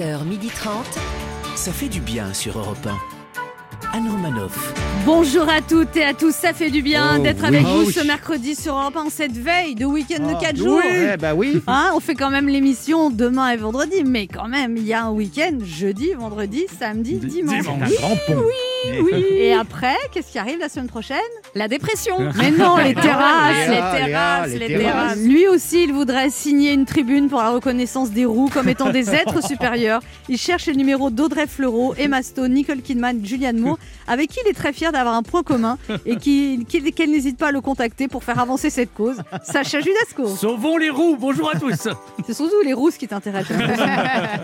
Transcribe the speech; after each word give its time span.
11h30. 0.00 0.70
Ça 1.56 1.72
fait 1.72 1.88
du 1.88 2.00
bien 2.00 2.32
sur 2.32 2.58
Europe 2.58 2.86
1. 2.86 2.96
Anne 3.92 4.08
Romanoff. 4.08 4.72
Bonjour 5.04 5.46
à 5.48 5.60
toutes 5.60 5.94
et 5.96 6.04
à 6.04 6.14
tous, 6.14 6.34
ça 6.34 6.52
fait 6.54 6.70
du 6.70 6.80
bien 6.80 7.16
Oh, 7.18 7.22
d'être 7.22 7.40
oui. 7.42 7.46
avec 7.48 7.62
Ah 7.66 7.74
vous 7.74 7.86
oui. 7.86 7.92
ce 7.92 8.06
mercredi 8.06 8.54
sur 8.54 8.74
Europe 8.78 8.96
1, 8.96 9.10
cette 9.10 9.36
veille 9.36 9.74
de 9.74 9.84
week-end 9.84 10.22
de 10.26 10.32
Ah, 10.36 10.40
4 10.40 10.56
jours. 10.56 10.76
Ouais, 10.78 11.16
bah 11.18 11.34
oui. 11.34 11.60
Hein, 11.66 11.90
on 11.94 12.00
fait 12.00 12.14
quand 12.14 12.30
même 12.30 12.48
l'émission 12.48 13.10
demain 13.10 13.50
et 13.50 13.56
vendredi, 13.56 14.02
mais 14.06 14.26
quand 14.26 14.48
même, 14.48 14.76
il 14.76 14.84
y 14.86 14.94
a 14.94 15.04
un 15.04 15.10
week-end, 15.10 15.58
jeudi, 15.64 16.12
vendredi, 16.18 16.64
samedi, 16.78 17.16
dimanche. 17.16 17.64
C'est 17.64 17.70
un 17.70 17.78
grand 17.78 18.16
pont. 18.26 18.44
Oui. 18.46 18.54
Et 18.86 19.52
après, 19.52 19.96
qu'est-ce 20.12 20.32
qui 20.32 20.38
arrive 20.38 20.58
la 20.58 20.68
semaine 20.68 20.88
prochaine? 20.88 21.16
La 21.54 21.68
dépression. 21.68 22.16
Mais 22.36 22.50
non, 22.50 22.76
les 22.76 22.94
terrasses, 22.94 23.56
Léa, 23.56 23.66
les 23.66 23.70
Léa, 23.70 23.96
terrasses, 24.06 24.50
les 24.52 24.58
les 24.58 24.66
terrasses. 24.68 24.84
terrasses. 25.14 25.18
Lui 25.18 25.46
aussi, 25.48 25.82
il 25.84 25.92
voudrait 25.92 26.30
signer 26.30 26.72
une 26.72 26.84
tribune 26.84 27.28
pour 27.28 27.40
la 27.40 27.50
reconnaissance 27.50 28.10
des 28.10 28.24
roues 28.24 28.48
comme 28.52 28.68
étant 28.68 28.90
des 28.90 29.10
êtres 29.14 29.44
supérieurs. 29.44 30.00
Il 30.28 30.38
cherche 30.38 30.66
les 30.66 30.74
numéros 30.74 31.10
d'Audrey 31.10 31.46
Fleurot, 31.46 31.94
Emma 31.98 32.22
Stone, 32.22 32.52
Nicole 32.54 32.82
Kidman, 32.82 33.24
Julianne 33.24 33.58
Moore, 33.58 33.78
avec 34.06 34.30
qui 34.30 34.38
il 34.44 34.50
est 34.50 34.54
très 34.54 34.72
fier 34.72 34.92
d'avoir 34.92 35.14
un 35.14 35.22
point 35.22 35.42
commun 35.42 35.78
et 36.06 36.16
qu'elle 36.16 37.10
n'hésite 37.10 37.36
pas 37.38 37.48
à 37.48 37.52
le 37.52 37.60
contacter 37.60 38.08
pour 38.08 38.24
faire 38.24 38.38
avancer 38.38 38.70
cette 38.70 38.94
cause. 38.94 39.16
Sacha 39.42 39.80
Judasco. 39.80 40.28
Sauvons 40.36 40.76
les 40.76 40.90
roues, 40.90 41.16
bonjour 41.18 41.50
à 41.54 41.58
tous 41.58 41.88
C'est 42.26 42.34
surtout 42.34 42.60
les 42.64 42.72
rousses 42.72 42.96
qui 42.96 43.08
t'intéressent. 43.08 43.56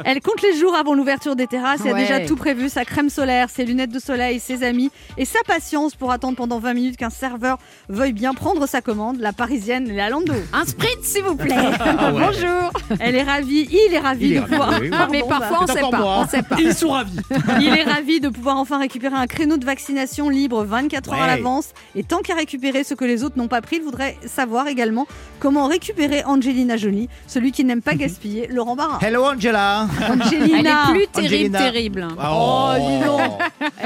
Elle 0.05 0.21
compte 0.21 0.43
les 0.43 0.57
jours 0.59 0.75
avant 0.75 0.95
l'ouverture 0.95 1.37
des 1.37 1.47
terrasses. 1.47 1.81
Elle 1.85 1.91
a 1.93 1.95
Ouais. 1.97 2.01
déjà 2.03 2.21
tout 2.27 2.37
prévu 2.37 2.69
sa 2.69 2.85
crème 2.85 3.09
solaire, 3.09 3.49
ses 3.49 3.65
lunettes 3.65 3.91
de 3.93 3.99
soleil, 3.99 4.26
ses 4.39 4.63
amis 4.63 4.91
et 5.17 5.25
sa 5.25 5.39
patience 5.47 5.95
pour 5.95 6.11
attendre 6.13 6.37
pendant 6.37 6.59
20 6.59 6.75
minutes 6.75 6.97
qu'un 6.97 7.11
serveur 7.11 7.59
veuille 7.89 8.13
bien 8.13 8.35
prendre 8.35 8.67
sa 8.67 8.81
commande. 8.81 9.19
La 9.21 9.33
parisienne 9.33 9.89
Léa 9.89 10.11
Lando. 10.11 10.35
Un 10.53 10.65
sprint, 10.65 11.03
s'il 11.03 11.23
vous 11.25 11.37
plaît. 11.37 11.55
Ah 11.99 12.13
ouais. 12.13 12.21
Bonjour. 12.27 12.71
Elle 13.01 13.15
est 13.17 13.23
ravie, 13.23 13.69
il 13.71 13.93
est 13.95 13.99
ravi 13.99 14.27
Il 14.27 14.33
est 14.33 14.37
de 14.37 14.41
ravi, 14.41 14.51
pouvoir. 14.51 14.71
oui, 14.81 14.91
oui. 14.91 14.99
Mais 15.11 15.23
parfois, 15.29 15.59
on 15.63 15.67
sait 15.67 15.79
encore 15.79 15.91
pas. 15.91 15.99
moi. 15.99 16.19
On 16.25 16.27
sait 16.29 16.43
pas. 16.43 16.57
Ils 16.59 16.75
sont 16.75 16.89
ravis 16.91 17.17
il 17.61 17.69
est 17.69 17.85
ravi 17.85 18.21
de 18.21 18.29
pouvoir 18.29 18.57
enfin 18.57 18.79
récupérer 18.79 19.15
un 19.15 19.27
créneau 19.27 19.57
de 19.57 19.65
vaccination 19.65 20.29
libre 20.29 20.65
24 20.65 21.13
heures 21.13 21.19
à 21.19 21.21
Ouais. 21.23 21.27
l'avance. 21.37 21.69
Et 21.95 22.03
tant 22.03 22.21
qu'à 22.21 22.35
récupérer 22.35 22.85
ce 22.85 22.95
que 22.95 23.05
les 23.05 23.25
autres 23.25 23.39
n'ont 23.39 23.49
pas 23.49 23.61
pris, 23.63 23.77
il 23.77 23.83
voudrait 23.83 24.17
savoir 24.27 24.69
également 24.69 25.07
comment 25.41 25.67
récupérer 25.67 26.25
Angelina 26.25 26.77
Jolie, 26.77 27.09
celui 27.27 27.53
qui 27.53 27.65
n'aime 27.65 27.83
pas 27.83 27.95
gaspiller, 27.95 28.47
Laurent 28.49 28.77
Barra. 28.77 28.99
Hello 29.03 29.25
Angela. 29.25 29.87
Elle 30.07 30.23
Angelina. 30.23 30.85
est 30.89 30.93
plus 30.93 31.07
terrible, 31.09 31.57
Angelina. 31.57 31.59
terrible. 31.59 32.09
Oh, 32.31 32.71
dis 32.79 33.05
donc. 33.07 33.31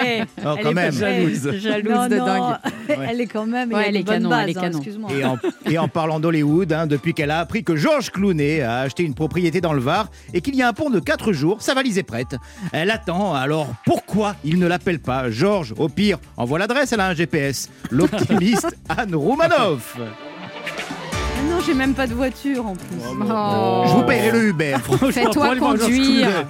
Eh, 0.04 0.22
Oh, 0.44 0.54
elle 0.56 0.64
quand 0.64 0.70
est 0.70 0.74
même. 0.74 0.92
Jalouse. 0.92 1.50
Jalouse 1.58 1.92
Non, 1.92 2.08
de 2.08 2.16
non, 2.16 2.24
dingue. 2.24 2.56
Elle 3.08 3.20
est 3.20 3.26
quand 3.26 3.46
même. 3.46 3.72
Ouais, 3.72 3.84
elle 3.88 3.96
est 3.96 4.02
bonne 4.02 4.14
canon, 4.22 4.30
base, 4.30 4.42
elle 4.44 4.50
est 4.50 4.56
hein, 4.56 4.60
canon. 4.62 4.78
excuse-moi. 4.78 5.10
Et 5.12 5.24
en, 5.24 5.38
et 5.66 5.78
en 5.78 5.86
parlant 5.88 6.18
d'Hollywood, 6.18 6.72
hein, 6.72 6.86
depuis 6.86 7.12
qu'elle 7.14 7.30
a 7.30 7.40
appris 7.40 7.62
que 7.62 7.76
Georges 7.76 8.10
Clooney 8.10 8.62
a 8.62 8.78
acheté 8.80 9.02
une 9.02 9.14
propriété 9.14 9.60
dans 9.60 9.72
le 9.74 9.80
Var 9.80 10.08
et 10.32 10.40
qu'il 10.40 10.54
y 10.56 10.62
a 10.62 10.68
un 10.68 10.72
pont 10.72 10.88
de 10.90 10.98
4 10.98 11.32
jours, 11.32 11.60
sa 11.60 11.74
valise 11.74 11.98
est 11.98 12.04
prête. 12.04 12.36
Elle 12.72 12.90
attend, 12.90 13.34
alors 13.34 13.68
pourquoi 13.84 14.34
il 14.44 14.58
ne 14.58 14.66
l'appelle 14.66 14.98
pas 14.98 15.30
Georges 15.30 15.74
Au 15.76 15.88
pire, 15.88 16.18
envoie 16.36 16.58
l'adresse, 16.58 16.92
elle 16.92 17.00
a 17.00 17.08
un 17.08 17.14
GPS. 17.14 17.68
L'optimiste 17.90 18.74
Anne 18.88 19.14
Roumanoff. 19.14 19.96
Ah 19.98 21.42
non, 21.48 21.60
j'ai 21.64 21.74
même 21.74 21.94
pas 21.94 22.06
de 22.06 22.14
voiture 22.14 22.66
en 22.66 22.74
plus. 22.74 22.96
Oh. 23.30 23.84
Je 23.86 23.92
vous 23.92 24.02
paierai 24.02 24.30
le 24.32 24.48
Uber. 24.48 24.76
Fais-toi 25.10 25.56
conduire. 25.56 26.46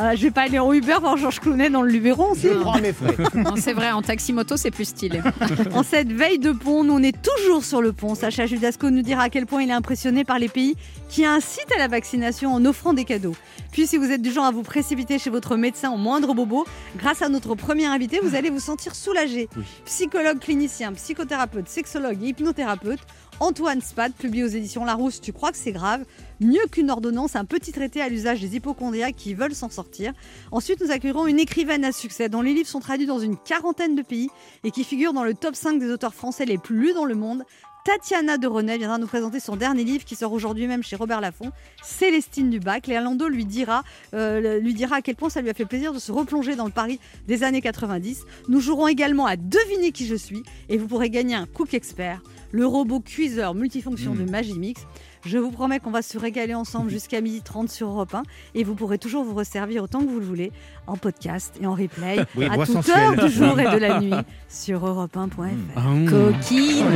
Ah, 0.00 0.14
je 0.14 0.22
vais 0.22 0.30
pas 0.30 0.42
aller 0.42 0.60
en 0.60 0.72
Uber 0.72 0.94
voir 1.00 1.16
Georges 1.16 1.40
Clounet 1.40 1.70
dans 1.70 1.82
le 1.82 1.90
Luberon 1.90 2.30
aussi. 2.30 2.42
Je 2.46 2.54
prends 2.54 2.78
mes 2.78 2.92
frais. 2.92 3.16
Non, 3.34 3.54
c'est 3.56 3.72
vrai, 3.72 3.90
en 3.90 4.00
taxi 4.00 4.32
moto, 4.32 4.56
c'est 4.56 4.70
plus 4.70 4.84
stylé. 4.84 5.20
En 5.74 5.82
cette 5.82 6.12
veille 6.12 6.38
de 6.38 6.52
pont, 6.52 6.84
nous 6.84 6.92
on 6.94 7.02
est 7.02 7.20
toujours 7.20 7.64
sur 7.64 7.82
le 7.82 7.92
pont. 7.92 8.14
Sacha 8.14 8.46
Judasco 8.46 8.90
nous 8.90 9.02
dira 9.02 9.24
à 9.24 9.28
quel 9.28 9.46
point 9.46 9.62
il 9.62 9.70
est 9.70 9.74
impressionné 9.74 10.22
par 10.24 10.38
les 10.38 10.48
pays 10.48 10.76
qui 11.08 11.24
incitent 11.24 11.72
à 11.74 11.78
la 11.78 11.88
vaccination 11.88 12.54
en 12.54 12.64
offrant 12.64 12.92
des 12.92 13.04
cadeaux. 13.04 13.34
Puis 13.72 13.86
si 13.86 13.96
vous 13.96 14.10
êtes 14.10 14.22
du 14.22 14.30
genre 14.30 14.44
à 14.44 14.50
vous 14.50 14.62
précipiter 14.62 15.18
chez 15.18 15.30
votre 15.30 15.56
médecin 15.56 15.90
au 15.90 15.96
moindre 15.96 16.34
bobo, 16.34 16.66
grâce 16.96 17.22
à 17.22 17.28
notre 17.28 17.54
premier 17.54 17.86
invité, 17.86 18.20
vous 18.22 18.34
allez 18.34 18.50
vous 18.50 18.60
sentir 18.60 18.94
soulagé. 18.94 19.48
Psychologue 19.84 20.38
clinicien, 20.38 20.92
psychothérapeute, 20.92 21.68
sexologue 21.68 22.22
et 22.22 22.28
hypnothérapeute, 22.28 23.00
Antoine 23.40 23.80
Spad, 23.80 24.14
publié 24.14 24.42
aux 24.42 24.48
éditions 24.48 24.84
Larousse, 24.84 25.20
Tu 25.20 25.32
crois 25.32 25.52
que 25.52 25.58
c'est 25.58 25.70
grave? 25.70 26.04
Mieux 26.40 26.66
qu'une 26.72 26.90
ordonnance, 26.90 27.36
un 27.36 27.44
petit 27.44 27.70
traité 27.70 28.00
à 28.00 28.08
l'usage 28.08 28.40
des 28.40 28.56
hypochondriacs 28.56 29.14
qui 29.14 29.34
veulent 29.34 29.54
s'en 29.54 29.70
sortir. 29.70 30.12
Ensuite, 30.50 30.80
nous 30.80 30.90
accueillerons 30.90 31.28
une 31.28 31.38
écrivaine 31.38 31.84
à 31.84 31.92
succès 31.92 32.28
dont 32.28 32.42
les 32.42 32.52
livres 32.52 32.68
sont 32.68 32.80
traduits 32.80 33.06
dans 33.06 33.20
une 33.20 33.36
quarantaine 33.36 33.94
de 33.94 34.02
pays 34.02 34.28
et 34.64 34.72
qui 34.72 34.82
figure 34.82 35.12
dans 35.12 35.22
le 35.22 35.34
top 35.34 35.54
5 35.54 35.78
des 35.78 35.92
auteurs 35.92 36.14
français 36.14 36.46
les 36.46 36.58
plus 36.58 36.78
lus 36.78 36.94
dans 36.94 37.04
le 37.04 37.14
monde. 37.14 37.44
Tatiana 37.88 38.36
de 38.36 38.46
Renet 38.46 38.76
viendra 38.76 38.98
nous 38.98 39.06
présenter 39.06 39.40
son 39.40 39.56
dernier 39.56 39.82
livre 39.82 40.04
qui 40.04 40.14
sort 40.14 40.34
aujourd'hui 40.34 40.66
même 40.66 40.82
chez 40.82 40.94
Robert 40.94 41.22
Laffont, 41.22 41.52
Célestine 41.82 42.50
Dubac. 42.50 42.86
Léa 42.86 43.00
Landau 43.00 43.28
lui 43.28 43.46
dira, 43.46 43.82
euh, 44.12 44.60
lui 44.60 44.74
dira 44.74 44.96
à 44.96 45.00
quel 45.00 45.16
point 45.16 45.30
ça 45.30 45.40
lui 45.40 45.48
a 45.48 45.54
fait 45.54 45.64
plaisir 45.64 45.94
de 45.94 45.98
se 45.98 46.12
replonger 46.12 46.54
dans 46.54 46.66
le 46.66 46.70
Paris 46.70 47.00
des 47.26 47.44
années 47.44 47.62
90. 47.62 48.26
Nous 48.50 48.60
jouerons 48.60 48.88
également 48.88 49.24
à 49.24 49.36
deviner 49.36 49.90
qui 49.90 50.06
je 50.06 50.16
suis 50.16 50.42
et 50.68 50.76
vous 50.76 50.86
pourrez 50.86 51.08
gagner 51.08 51.34
un 51.34 51.46
Cook 51.46 51.72
Expert, 51.72 52.20
le 52.52 52.66
robot 52.66 53.00
cuiseur 53.00 53.54
multifonction 53.54 54.14
de 54.14 54.24
Magimix. 54.24 54.82
Je 55.24 55.38
vous 55.38 55.50
promets 55.50 55.80
qu'on 55.80 55.90
va 55.90 56.02
se 56.02 56.16
régaler 56.18 56.54
ensemble 56.54 56.90
jusqu'à 56.90 57.20
12h30 57.20 57.68
sur 57.68 57.88
Europe 57.88 58.14
1 58.14 58.22
et 58.54 58.64
vous 58.64 58.74
pourrez 58.74 58.98
toujours 58.98 59.24
vous 59.24 59.34
resservir 59.34 59.82
autant 59.82 60.00
que 60.00 60.06
vous 60.08 60.20
le 60.20 60.24
voulez 60.26 60.52
en 60.86 60.96
podcast 60.96 61.54
et 61.60 61.66
en 61.66 61.74
replay 61.74 62.18
Oui, 62.36 62.46
à 62.46 62.56
toute 62.56 62.66
sensuelle. 62.66 62.98
heure 63.18 63.24
du 63.26 63.30
jour 63.32 63.58
et 63.60 63.64
de 63.70 63.78
la 63.78 64.00
nuit 64.00 64.12
sur 64.48 64.86
europe1.fr. 64.86 66.10
Coquine. 66.10 66.86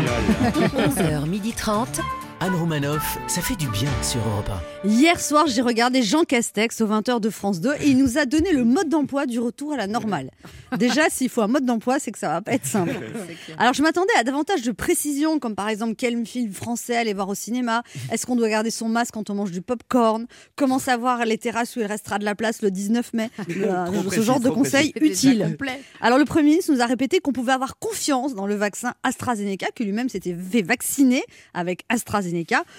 11h30. 0.76 2.00
Anne 2.44 2.56
Romanoff, 2.56 3.18
ça 3.28 3.40
fait 3.40 3.54
du 3.54 3.68
bien 3.68 3.88
sur 4.02 4.18
Europe 4.26 4.50
Hier 4.84 5.20
soir, 5.20 5.46
j'ai 5.46 5.62
regardé 5.62 6.02
Jean 6.02 6.24
Castex 6.24 6.80
au 6.80 6.88
20h 6.88 7.20
de 7.20 7.30
France 7.30 7.60
2 7.60 7.74
et 7.80 7.86
il 7.90 7.96
nous 7.96 8.18
a 8.18 8.26
donné 8.26 8.52
le 8.52 8.64
mode 8.64 8.88
d'emploi 8.88 9.26
du 9.26 9.38
retour 9.38 9.72
à 9.74 9.76
la 9.76 9.86
normale. 9.86 10.28
Déjà, 10.76 11.08
s'il 11.08 11.28
faut 11.28 11.42
un 11.42 11.46
mode 11.46 11.64
d'emploi, 11.64 12.00
c'est 12.00 12.10
que 12.10 12.18
ça 12.18 12.28
va 12.30 12.42
pas 12.42 12.54
être 12.54 12.66
simple. 12.66 12.96
Alors, 13.58 13.74
je 13.74 13.82
m'attendais 13.82 14.12
à 14.18 14.24
davantage 14.24 14.62
de 14.62 14.72
précisions, 14.72 15.38
comme 15.38 15.54
par 15.54 15.68
exemple 15.68 15.94
quel 15.96 16.26
film 16.26 16.52
français 16.52 16.96
aller 16.96 17.14
voir 17.14 17.28
au 17.28 17.36
cinéma, 17.36 17.84
est-ce 18.10 18.26
qu'on 18.26 18.34
doit 18.34 18.48
garder 18.48 18.72
son 18.72 18.88
masque 18.88 19.14
quand 19.14 19.30
on 19.30 19.34
mange 19.34 19.52
du 19.52 19.62
popcorn, 19.62 20.26
comment 20.56 20.80
savoir 20.80 21.24
les 21.24 21.38
terrasses 21.38 21.76
où 21.76 21.78
il 21.78 21.86
restera 21.86 22.18
de 22.18 22.24
la 22.24 22.34
place 22.34 22.60
le 22.62 22.72
19 22.72 23.12
mai, 23.12 23.30
Le- 23.46 23.66
ce 24.00 24.06
précis, 24.06 24.22
genre 24.24 24.40
de 24.40 24.50
conseils 24.50 24.92
utiles. 25.00 25.56
Alors 26.00 26.18
le 26.18 26.24
Premier 26.24 26.50
ministre 26.50 26.72
nous 26.72 26.80
a 26.80 26.86
répété 26.86 27.20
qu'on 27.20 27.32
pouvait 27.32 27.52
avoir 27.52 27.78
confiance 27.78 28.34
dans 28.34 28.48
le 28.48 28.56
vaccin 28.56 28.94
AstraZeneca, 29.04 29.68
que 29.76 29.84
lui-même 29.84 30.08
s'était 30.08 30.34
fait 30.34 30.62
vacciner 30.62 31.22
avec 31.54 31.84
AstraZeneca. 31.88 32.31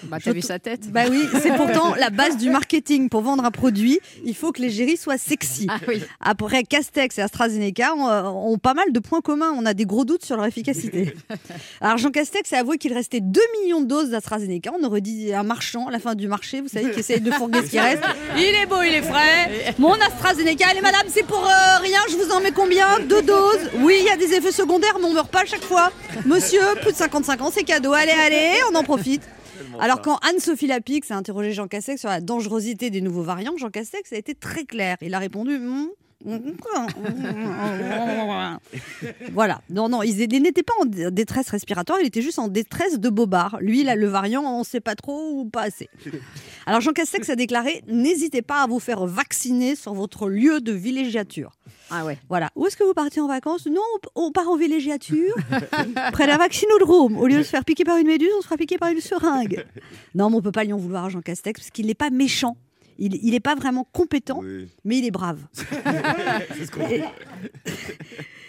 Bah, 0.04 0.18
Je 0.20 0.24
t'as 0.24 0.32
vu 0.32 0.42
sa 0.42 0.58
tête 0.58 0.90
Bah 0.90 1.02
oui, 1.10 1.22
c'est 1.42 1.54
pourtant 1.56 1.94
la 1.98 2.10
base 2.10 2.36
du 2.36 2.50
marketing. 2.50 3.08
Pour 3.08 3.22
vendre 3.22 3.44
un 3.44 3.50
produit, 3.50 4.00
il 4.24 4.34
faut 4.34 4.52
que 4.52 4.60
l'égérie 4.60 4.96
soit 4.96 5.18
sexy. 5.18 5.66
Ah 5.68 5.78
oui. 5.88 6.02
Après, 6.20 6.64
Castex 6.64 7.18
et 7.18 7.22
AstraZeneca 7.22 7.94
ont, 7.94 8.08
euh, 8.08 8.22
ont 8.24 8.58
pas 8.58 8.74
mal 8.74 8.92
de 8.92 8.98
points 8.98 9.20
communs. 9.20 9.54
On 9.56 9.66
a 9.66 9.74
des 9.74 9.84
gros 9.86 10.04
doutes 10.04 10.24
sur 10.24 10.36
leur 10.36 10.46
efficacité. 10.46 11.14
Alors 11.80 11.98
Jean 11.98 12.10
Castex 12.10 12.52
a 12.52 12.58
avoué 12.58 12.78
qu'il 12.78 12.92
restait 12.92 13.20
2 13.20 13.40
millions 13.60 13.80
de 13.80 13.86
doses 13.86 14.10
d'AstraZeneca. 14.10 14.72
On 14.78 14.84
aurait 14.84 15.00
dit 15.00 15.32
un 15.32 15.42
marchand 15.42 15.88
à 15.88 15.90
la 15.90 15.98
fin 15.98 16.14
du 16.14 16.28
marché, 16.28 16.60
vous 16.60 16.68
savez, 16.68 16.90
qui 16.90 17.00
essaye 17.00 17.20
de 17.20 17.30
fourguer 17.30 17.60
ce 17.64 17.70
qui 17.70 17.80
reste. 17.80 18.02
Il 18.36 18.42
est 18.42 18.66
beau, 18.66 18.82
il 18.82 18.94
est 18.94 19.02
frais. 19.02 19.74
Mon 19.78 19.92
AstraZeneca, 19.94 20.68
allez 20.68 20.80
madame, 20.80 21.06
c'est 21.08 21.24
pour 21.26 21.44
euh, 21.44 21.78
rien. 21.80 22.00
Je 22.10 22.16
vous 22.16 22.30
en 22.32 22.40
mets 22.40 22.52
combien? 22.52 23.00
Deux 23.00 23.22
doses? 23.22 23.70
Oui, 23.80 23.96
il 24.00 24.06
y 24.06 24.10
a 24.10 24.16
des 24.16 24.32
effets 24.34 24.52
secondaires, 24.52 24.96
mais 24.98 25.06
on 25.06 25.12
meurt 25.12 25.30
pas 25.30 25.42
à 25.42 25.46
chaque 25.46 25.64
fois. 25.64 25.90
Monsieur, 26.26 26.60
plus 26.82 26.92
de 26.92 26.96
55 26.96 27.40
ans, 27.42 27.50
c'est 27.52 27.64
cadeau. 27.64 27.92
Allez, 27.92 28.12
allez, 28.12 28.52
on 28.70 28.74
en 28.74 28.82
profite. 28.84 29.22
Alors 29.80 30.00
quand 30.02 30.16
Anne-Sophie 30.18 30.66
Lapix 30.66 31.10
a 31.10 31.16
interrogé 31.16 31.52
Jean 31.52 31.68
Castex 31.68 32.00
sur 32.00 32.08
la 32.08 32.20
dangerosité 32.20 32.90
des 32.90 33.00
nouveaux 33.00 33.22
variants, 33.22 33.56
Jean 33.56 33.70
Castex 33.70 34.12
a 34.12 34.16
été 34.16 34.34
très 34.34 34.64
clair. 34.64 34.96
Il 35.02 35.14
a 35.14 35.18
répondu... 35.18 35.58
Hmm, 35.58 35.86
voilà. 39.32 39.60
Non, 39.68 39.88
non, 39.88 40.02
il, 40.02 40.18
il 40.32 40.42
n'était 40.42 40.62
pas 40.62 40.72
en 40.80 40.86
dé- 40.86 41.10
détresse 41.10 41.50
respiratoire, 41.50 41.98
il 42.00 42.06
était 42.06 42.22
juste 42.22 42.38
en 42.38 42.48
détresse 42.48 42.98
de 42.98 43.08
bobard. 43.10 43.58
Lui, 43.60 43.84
là, 43.84 43.94
le 43.94 44.06
variant, 44.06 44.42
on 44.42 44.60
ne 44.60 44.64
sait 44.64 44.80
pas 44.80 44.94
trop 44.94 45.32
ou 45.40 45.44
pas 45.44 45.62
assez. 45.62 45.88
Alors 46.66 46.80
Jean 46.80 46.92
Castex 46.92 47.28
a 47.28 47.36
déclaré 47.36 47.82
N'hésitez 47.88 48.40
pas 48.42 48.62
à 48.62 48.66
vous 48.66 48.78
faire 48.80 49.04
vacciner 49.06 49.76
sur 49.76 49.92
votre 49.92 50.28
lieu 50.28 50.60
de 50.60 50.72
villégiature. 50.72 51.52
Ah 51.90 52.04
ouais. 52.04 52.18
Voilà. 52.28 52.50
Où 52.56 52.66
est-ce 52.66 52.76
que 52.76 52.84
vous 52.84 52.94
partez 52.94 53.20
en 53.20 53.28
vacances? 53.28 53.66
Non, 53.66 53.80
on 54.14 54.32
part 54.32 54.48
en 54.48 54.56
villégiature, 54.56 55.34
près 56.12 56.26
d'un 56.26 56.38
vaccinodrome. 56.38 57.16
Au 57.18 57.26
lieu 57.26 57.38
de 57.38 57.42
se 57.42 57.50
faire 57.50 57.64
piquer 57.64 57.84
par 57.84 57.98
une 57.98 58.06
méduse, 58.06 58.30
on 58.38 58.40
se 58.40 58.46
fera 58.46 58.56
piquer 58.56 58.78
par 58.78 58.90
une 58.90 59.00
seringue. 59.00 59.64
Non, 60.14 60.30
mais 60.30 60.36
on 60.36 60.42
peut 60.42 60.52
pas 60.52 60.64
lui 60.64 60.72
en 60.72 60.78
vouloir 60.78 61.04
à 61.04 61.08
Jean 61.10 61.20
Castex 61.20 61.60
parce 61.60 61.70
qu'il 61.70 61.86
n'est 61.86 61.94
pas 61.94 62.10
méchant. 62.10 62.56
Il 62.98 63.30
n'est 63.32 63.40
pas 63.40 63.54
vraiment 63.56 63.86
compétent, 63.92 64.40
mais 64.84 64.98
il 64.98 65.04
est 65.04 65.10
brave. 65.10 65.40
Et- 66.90 67.02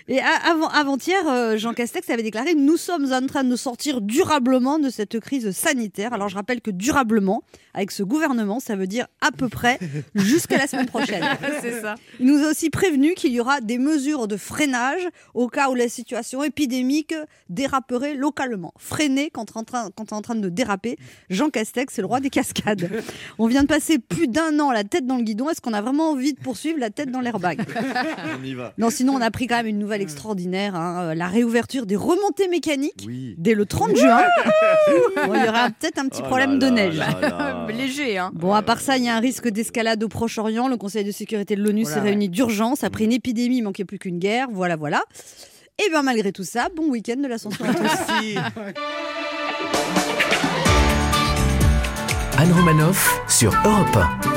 Et 0.08 0.20
avant, 0.20 0.68
avant-hier, 0.68 1.28
euh, 1.28 1.58
Jean 1.58 1.74
Castex 1.74 2.08
avait 2.12 2.22
déclaré 2.22 2.54
Nous 2.54 2.78
sommes 2.78 3.12
en 3.12 3.26
train 3.26 3.44
de 3.44 3.56
sortir 3.56 4.02
durablement 4.02 4.78
de 4.78 4.90
cette 4.90 5.20
crise 5.20 5.50
sanitaire. 5.50 6.14
Alors 6.14 6.30
je 6.30 6.36
rappelle 6.36 6.62
que 6.62 6.70
durablement, 6.70 7.42
avec 7.74 7.90
ce 7.90 8.04
gouvernement, 8.04 8.60
ça 8.60 8.76
veut 8.76 8.86
dire 8.86 9.08
à 9.22 9.32
peu 9.32 9.50
près 9.50 9.80
jusqu'à 10.14 10.58
la 10.58 10.68
semaine 10.68 10.86
prochaine. 10.86 11.24
C'est 11.62 11.82
ça. 11.82 11.96
Il 12.20 12.28
nous 12.28 12.44
a 12.46 12.52
aussi 12.52 12.70
prévenu 12.70 13.16
qu'il 13.16 13.32
y 13.32 13.40
aura 13.40 13.62
des 13.62 13.80
mesures 13.80 14.28
de 14.28 14.38
freinage 14.38 15.02
au 15.34 15.48
cas 15.48 15.72
où 15.72 15.76
la 15.76 15.90
situation 15.90 16.44
épidémique 16.44 17.16
déraperait 17.50 18.14
localement. 18.14 18.76
Freiner 18.78 19.32
quand 19.32 19.56
on 19.56 19.60
est 19.60 19.62
en 19.62 19.64
train, 19.64 19.90
quand 19.96 20.12
on 20.12 20.16
est 20.16 20.20
en 20.20 20.22
train 20.22 20.36
de 20.36 20.50
déraper. 20.50 20.98
Jean 21.32 21.50
Castex, 21.50 21.92
c'est 21.96 22.02
le 22.02 22.08
roi 22.08 22.20
des 22.20 22.30
cascades. 22.30 22.92
On 23.40 23.48
vient 23.48 23.64
de 23.64 23.68
passer 23.68 23.98
plus 23.98 24.28
d'un 24.28 24.60
an 24.60 24.72
la 24.72 24.84
tête 24.84 25.08
dans 25.08 25.18
le 25.18 25.24
guidon. 25.24 25.50
Est-ce 25.50 25.62
qu'on 25.62 25.74
a 25.74 25.82
vraiment 25.82 26.12
envie 26.12 26.34
de 26.34 26.40
poursuivre 26.40 26.78
la 26.78 26.92
tête 26.92 27.10
dans 27.10 27.22
l'airbag? 27.22 27.66
On 28.40 28.44
y 28.44 28.54
va. 28.54 28.74
Non, 28.78 28.92
sinon 28.92 29.14
on 29.16 29.22
a 29.22 29.32
pris 29.32 29.48
quand 29.48 29.58
même 29.58 29.66
une 29.66 29.80
nouvelle 29.80 29.95
extraordinaire, 30.02 30.76
hein, 30.76 31.04
euh, 31.04 31.16
la 31.16 31.28
réouverture 31.28 31.86
des 31.86 31.96
remontées 31.96 32.48
mécaniques 32.48 33.04
Oui. 33.08 33.36
dès 33.38 33.54
le 33.54 33.66
30 33.66 33.96
juin. 33.96 34.22
Bon, 35.28 35.34
il 35.34 35.44
y 35.46 35.50
aura 35.50 35.70
peut-être 35.70 35.98
un 36.00 36.08
petit 36.08 36.22
Oh 36.24 36.28
problème 36.28 36.54
là 36.54 36.58
de 36.60 36.66
là 36.66 36.72
neige. 36.72 36.98
là 36.98 37.20
là. 37.22 37.68
Léger, 37.76 38.18
hein. 38.18 38.32
Bon, 38.34 38.54
à 38.54 38.62
part 38.62 38.80
ça, 38.80 38.98
il 38.98 39.04
y 39.04 39.10
a 39.10 39.16
un 39.16 39.20
risque 39.20 39.48
d'escalade 39.50 40.04
au 40.04 40.08
Proche-Orient. 40.08 40.68
Le 40.68 40.78
Conseil 40.78 41.04
de 41.04 41.12
sécurité 41.12 41.56
de 41.56 41.64
l'ONU 41.64 41.86
s'est 41.86 42.00
réuni 42.00 42.30
d'urgence 42.30 42.84
après 42.84 43.04
une 43.06 43.12
épidémie, 43.14 43.58
il 43.58 43.62
manquait 43.64 43.86
plus 43.86 43.98
qu'une 44.00 44.20
guerre. 44.20 44.48
Voilà, 44.52 44.76
voilà. 44.76 45.04
Et 45.86 45.90
bien 45.90 46.04
malgré 46.04 46.32
tout 46.32 46.44
ça, 46.44 46.68
bon 46.76 46.90
week-end 46.90 47.18
de 47.22 47.28
l'ascension 47.28 47.66
à 47.66 47.74
tous. 47.74 47.82
Merci. 47.82 48.38
Anne 52.38 52.52
Romanoff 52.54 53.22
sur 53.28 53.54
Europe 53.66 53.96
1. 54.26 54.35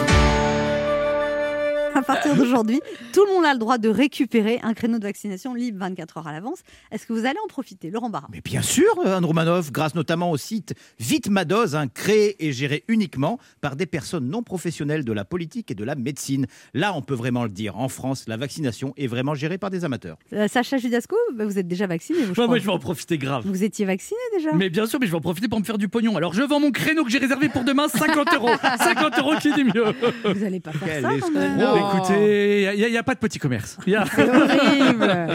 À 1.98 2.02
partir 2.02 2.36
d'aujourd'hui, 2.36 2.80
tout 3.12 3.24
le 3.26 3.32
monde 3.32 3.44
a 3.44 3.52
le 3.52 3.58
droit 3.58 3.76
de 3.78 3.88
récupérer 3.88 4.60
un 4.62 4.72
créneau 4.74 4.98
de 4.98 5.04
vaccination 5.04 5.52
libre 5.54 5.78
24 5.80 6.18
heures 6.18 6.26
à 6.28 6.32
l'avance. 6.32 6.60
Est-ce 6.92 7.06
que 7.06 7.12
vous 7.12 7.26
allez 7.26 7.38
en 7.44 7.48
profiter 7.48 7.90
Laurent 7.90 8.08
Barra 8.08 8.28
Mais 8.32 8.40
bien 8.40 8.62
sûr, 8.62 8.86
Anne 9.04 9.24
Romanoff, 9.24 9.72
grâce 9.72 9.94
notamment 9.94 10.30
au 10.30 10.36
site 10.36 10.74
Vite 11.00 11.28
ma 11.28 11.44
dose, 11.44 11.74
hein, 11.74 11.88
créé 11.88 12.36
et 12.46 12.52
géré 12.52 12.84
uniquement 12.88 13.38
par 13.60 13.74
des 13.74 13.86
personnes 13.86 14.28
non 14.28 14.42
professionnelles 14.42 15.04
de 15.04 15.12
la 15.12 15.24
politique 15.24 15.70
et 15.70 15.74
de 15.74 15.82
la 15.84 15.96
médecine. 15.96 16.46
Là, 16.72 16.94
on 16.94 17.02
peut 17.02 17.14
vraiment 17.14 17.42
le 17.42 17.50
dire. 17.50 17.76
En 17.78 17.88
France, 17.88 18.24
la 18.28 18.36
vaccination 18.36 18.94
est 18.96 19.06
vraiment 19.08 19.34
gérée 19.34 19.58
par 19.58 19.70
des 19.70 19.84
amateurs. 19.84 20.18
Euh, 20.32 20.46
Sacha 20.46 20.76
Judasco, 20.78 21.16
bah, 21.34 21.44
vous 21.46 21.58
êtes 21.58 21.66
déjà 21.68 21.86
vacciné 21.88 22.20
vous, 22.20 22.24
je 22.26 22.28
Ouais, 22.28 22.34
crois. 22.34 22.46
moi, 22.46 22.58
je 22.58 22.64
vais 22.64 22.72
en 22.72 22.78
profiter 22.78 23.18
grave. 23.18 23.42
Vous 23.46 23.64
étiez 23.64 23.84
vacciné 23.86 24.20
déjà? 24.36 24.52
Mais 24.52 24.70
bien 24.70 24.86
sûr, 24.86 25.00
mais 25.00 25.06
je 25.06 25.10
vais 25.12 25.18
en 25.18 25.20
profiter 25.20 25.48
pour 25.48 25.58
me 25.58 25.64
faire 25.64 25.78
du 25.78 25.88
pognon. 25.88 26.16
Alors, 26.16 26.32
je 26.32 26.42
vends 26.42 26.60
mon 26.60 26.70
créneau 26.70 27.04
que 27.04 27.10
j'ai 27.10 27.18
réservé 27.18 27.48
pour 27.48 27.64
demain, 27.64 27.88
50 27.88 28.28
euros. 28.34 28.50
50 28.78 29.18
euros, 29.18 29.34
qui 29.42 29.52
dit 29.52 29.64
mieux? 29.64 29.84
Vous 30.24 30.44
allez 30.44 30.60
pas 30.60 30.72
faire 30.72 30.88
Quel 30.88 31.02
ça 31.02 31.10
quand 31.20 31.30
même. 31.30 31.58
Écoutez, 31.96 32.72
il 32.76 32.90
n'y 32.90 32.96
a, 32.98 33.02
pas 33.02 33.14
de 33.14 33.18
petit 33.18 33.38
commerce. 33.38 33.76
Y 33.86 33.94
a- 33.96 34.04
C'est 34.14 34.28
horrible. 34.28 35.26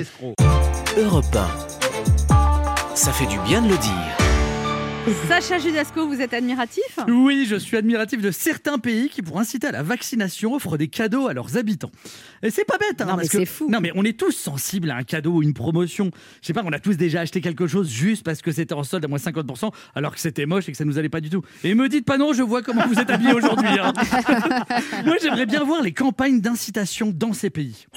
Europe 0.97 1.25
1. 1.35 2.95
Ça 2.95 3.11
fait 3.11 3.25
du 3.25 3.39
bien 3.39 3.61
de 3.61 3.69
le 3.69 3.77
dire. 3.77 4.22
Sacha 5.27 5.57
Judasco, 5.59 6.07
vous 6.07 6.21
êtes 6.21 6.33
admiratif 6.33 6.97
Oui, 7.09 7.45
je 7.49 7.57
suis 7.57 7.75
admiratif 7.75 8.21
de 8.21 8.31
certains 8.31 8.77
pays 8.79 9.09
qui, 9.09 9.21
pour 9.21 9.37
inciter 9.37 9.67
à 9.67 9.71
la 9.71 9.83
vaccination, 9.83 10.53
offrent 10.53 10.77
des 10.77 10.87
cadeaux 10.87 11.27
à 11.27 11.33
leurs 11.33 11.57
habitants. 11.57 11.91
Et 12.41 12.49
c'est 12.49 12.63
pas 12.63 12.77
bête, 12.77 13.01
hein, 13.01 13.05
Non, 13.05 13.17
mais 13.17 13.27
que- 13.27 13.43
fou. 13.43 13.69
Non, 13.69 13.79
mais 13.81 13.91
on 13.95 14.05
est 14.05 14.17
tous 14.17 14.31
sensibles 14.31 14.89
à 14.91 14.95
un 14.95 15.03
cadeau 15.03 15.33
ou 15.33 15.43
une 15.43 15.53
promotion. 15.53 16.09
Je 16.41 16.47
sais 16.47 16.53
pas, 16.53 16.61
on 16.65 16.71
a 16.71 16.79
tous 16.79 16.95
déjà 16.95 17.19
acheté 17.21 17.41
quelque 17.41 17.67
chose 17.67 17.89
juste 17.89 18.23
parce 18.23 18.41
que 18.41 18.51
c'était 18.53 18.73
en 18.73 18.83
solde 18.83 19.03
à 19.03 19.07
moins 19.09 19.17
50%, 19.19 19.71
alors 19.93 20.13
que 20.13 20.21
c'était 20.21 20.45
moche 20.45 20.69
et 20.69 20.71
que 20.71 20.77
ça 20.77 20.85
nous 20.85 20.97
allait 20.97 21.09
pas 21.09 21.21
du 21.21 21.29
tout. 21.29 21.41
Et 21.65 21.75
me 21.75 21.89
dites 21.89 22.05
pas 22.05 22.17
non, 22.17 22.31
je 22.31 22.41
vois 22.43 22.61
comment 22.61 22.87
vous 22.87 22.97
êtes 22.99 23.09
habillés 23.09 23.33
aujourd'hui. 23.33 23.67
hein. 23.81 23.91
Moi, 25.05 25.15
j'aimerais 25.21 25.45
bien 25.45 25.63
voir 25.65 25.81
les 25.81 25.91
campagnes 25.93 26.39
d'incitation 26.39 27.11
dans 27.13 27.33
ces 27.33 27.49
pays. 27.49 27.87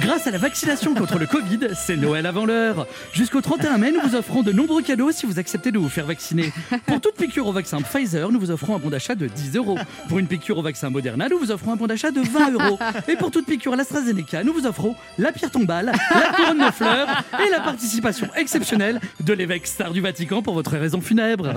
Grâce 0.00 0.26
à 0.26 0.30
la 0.30 0.38
vaccination 0.38 0.94
contre 0.94 1.18
le 1.18 1.26
Covid, 1.26 1.58
c'est 1.74 1.96
Noël 1.96 2.24
avant 2.26 2.46
l'heure. 2.46 2.86
Jusqu'au 3.12 3.40
31 3.42 3.76
mai, 3.76 3.92
nous 3.92 4.00
vous 4.00 4.14
offrons 4.16 4.42
de 4.42 4.50
nombreux 4.50 4.80
cadeaux 4.82 5.12
si 5.12 5.26
vous 5.26 5.38
acceptez 5.38 5.70
de 5.70 5.78
vous 5.78 5.90
faire 5.90 6.06
vacciner. 6.06 6.50
Pour 6.86 7.00
toute 7.00 7.16
piqûre 7.16 7.46
au 7.46 7.52
vaccin 7.52 7.78
Pfizer, 7.82 8.32
nous 8.32 8.40
vous 8.40 8.50
offrons 8.50 8.74
un 8.74 8.78
bon 8.78 8.88
d'achat 8.88 9.14
de 9.14 9.26
10 9.26 9.56
euros. 9.56 9.78
Pour 10.08 10.18
une 10.18 10.26
piqûre 10.26 10.56
au 10.58 10.62
vaccin 10.62 10.88
Moderna, 10.88 11.28
nous 11.28 11.38
vous 11.38 11.50
offrons 11.50 11.72
un 11.72 11.76
bon 11.76 11.86
d'achat 11.86 12.10
de 12.10 12.20
20 12.22 12.50
euros. 12.52 12.78
Et 13.06 13.16
pour 13.16 13.30
toute 13.30 13.44
piqûre 13.46 13.74
à 13.74 13.76
l'AstraZeneca, 13.76 14.42
nous 14.44 14.54
vous 14.54 14.66
offrons 14.66 14.94
la 15.18 15.30
pierre 15.30 15.50
tombale, 15.50 15.92
la 16.14 16.32
couronne 16.36 16.64
de 16.66 16.70
fleurs 16.72 17.08
et 17.46 17.50
la 17.50 17.60
participation 17.60 18.28
exceptionnelle 18.34 18.98
de 19.20 19.32
l'évêque 19.34 19.66
star 19.66 19.92
du 19.92 20.00
Vatican 20.00 20.40
pour 20.42 20.54
votre 20.54 20.72
raison 20.72 21.00
funèbre. 21.02 21.54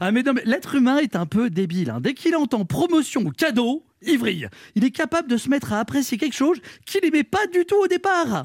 Ah 0.00 0.12
mais 0.12 0.22
non, 0.22 0.34
l'être 0.44 0.74
humain 0.74 0.98
est 0.98 1.16
un 1.16 1.26
peu 1.26 1.48
débile. 1.48 1.90
hein. 1.90 1.98
Dès 2.00 2.12
qu'il 2.14 2.36
entend 2.36 2.64
promotion 2.66 3.22
ou 3.22 3.30
cadeau, 3.30 3.84
il 4.06 4.18
vrille. 4.18 4.48
Il 4.74 4.84
est 4.84 4.90
capable 4.90 5.28
de 5.28 5.36
se 5.36 5.48
mettre 5.48 5.72
à 5.72 5.80
apprécier 5.80 6.18
quelque 6.18 6.34
chose 6.36 6.58
qu'il 6.86 7.00
n'aimait 7.02 7.24
pas 7.24 7.46
du 7.52 7.64
tout 7.64 7.76
au 7.82 7.86
départ. 7.86 8.44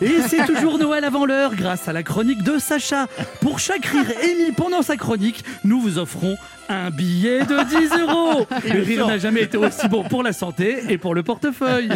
Et 0.00 0.20
c'est 0.28 0.44
toujours 0.46 0.78
Noël 0.78 1.04
avant 1.04 1.26
l'heure 1.26 1.54
grâce 1.54 1.86
à 1.88 1.92
la 1.92 2.02
chronique 2.02 2.42
de 2.42 2.58
Sacha. 2.58 3.06
Pour 3.40 3.60
chaque 3.60 3.84
rire 3.86 4.10
émis 4.24 4.50
pendant 4.52 4.82
sa 4.82 4.96
chronique, 4.96 5.44
nous 5.64 5.80
vous 5.80 5.98
offrons 5.98 6.36
un 6.68 6.90
billet 6.90 7.40
de 7.44 7.68
10 7.68 8.00
euros. 8.00 8.46
Le 8.72 8.82
rire 8.82 9.06
n'a 9.06 9.18
jamais 9.18 9.42
été 9.42 9.56
aussi 9.58 9.86
bon 9.88 10.02
pour 10.02 10.22
la 10.24 10.32
santé 10.32 10.82
et 10.88 10.98
pour 10.98 11.14
le 11.14 11.22
portefeuille. 11.22 11.90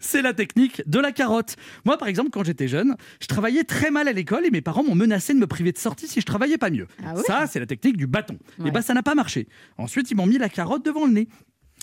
C'est 0.00 0.20
la 0.20 0.34
technique 0.34 0.82
de 0.86 0.98
la 0.98 1.12
carotte. 1.12 1.56
Moi, 1.86 1.96
par 1.96 2.08
exemple, 2.08 2.28
quand 2.30 2.44
j'étais 2.44 2.68
jeune, 2.68 2.96
je 3.20 3.26
travaillais 3.26 3.64
très 3.64 3.90
mal 3.90 4.08
à 4.08 4.12
l'école 4.12 4.44
et 4.44 4.50
mes 4.50 4.60
parents 4.60 4.82
m'ont 4.82 4.94
menacé 4.94 5.32
de 5.32 5.38
me 5.38 5.46
priver 5.46 5.72
de 5.72 5.78
sortie 5.78 6.08
si 6.08 6.20
je 6.20 6.26
travaillais 6.26 6.58
pas 6.58 6.70
mieux. 6.70 6.88
Ah 7.04 7.12
oui 7.16 7.22
Ça, 7.26 7.46
c'est 7.46 7.60
la 7.60 7.66
technique 7.66 7.96
du 7.96 8.06
bâton. 8.06 8.36
Et 8.58 8.64
Ouais. 8.64 8.70
bah, 8.70 8.82
ça 8.82 8.92
n'a 8.92 9.02
pas 9.02 9.14
marché. 9.14 9.46
Ensuite, 9.78 10.10
ils 10.10 10.16
m'ont 10.16 10.26
mis 10.26 10.36
la 10.38 10.48
carotte 10.50 10.84
devant 10.84 11.06
le 11.06 11.12
nez. 11.12 11.28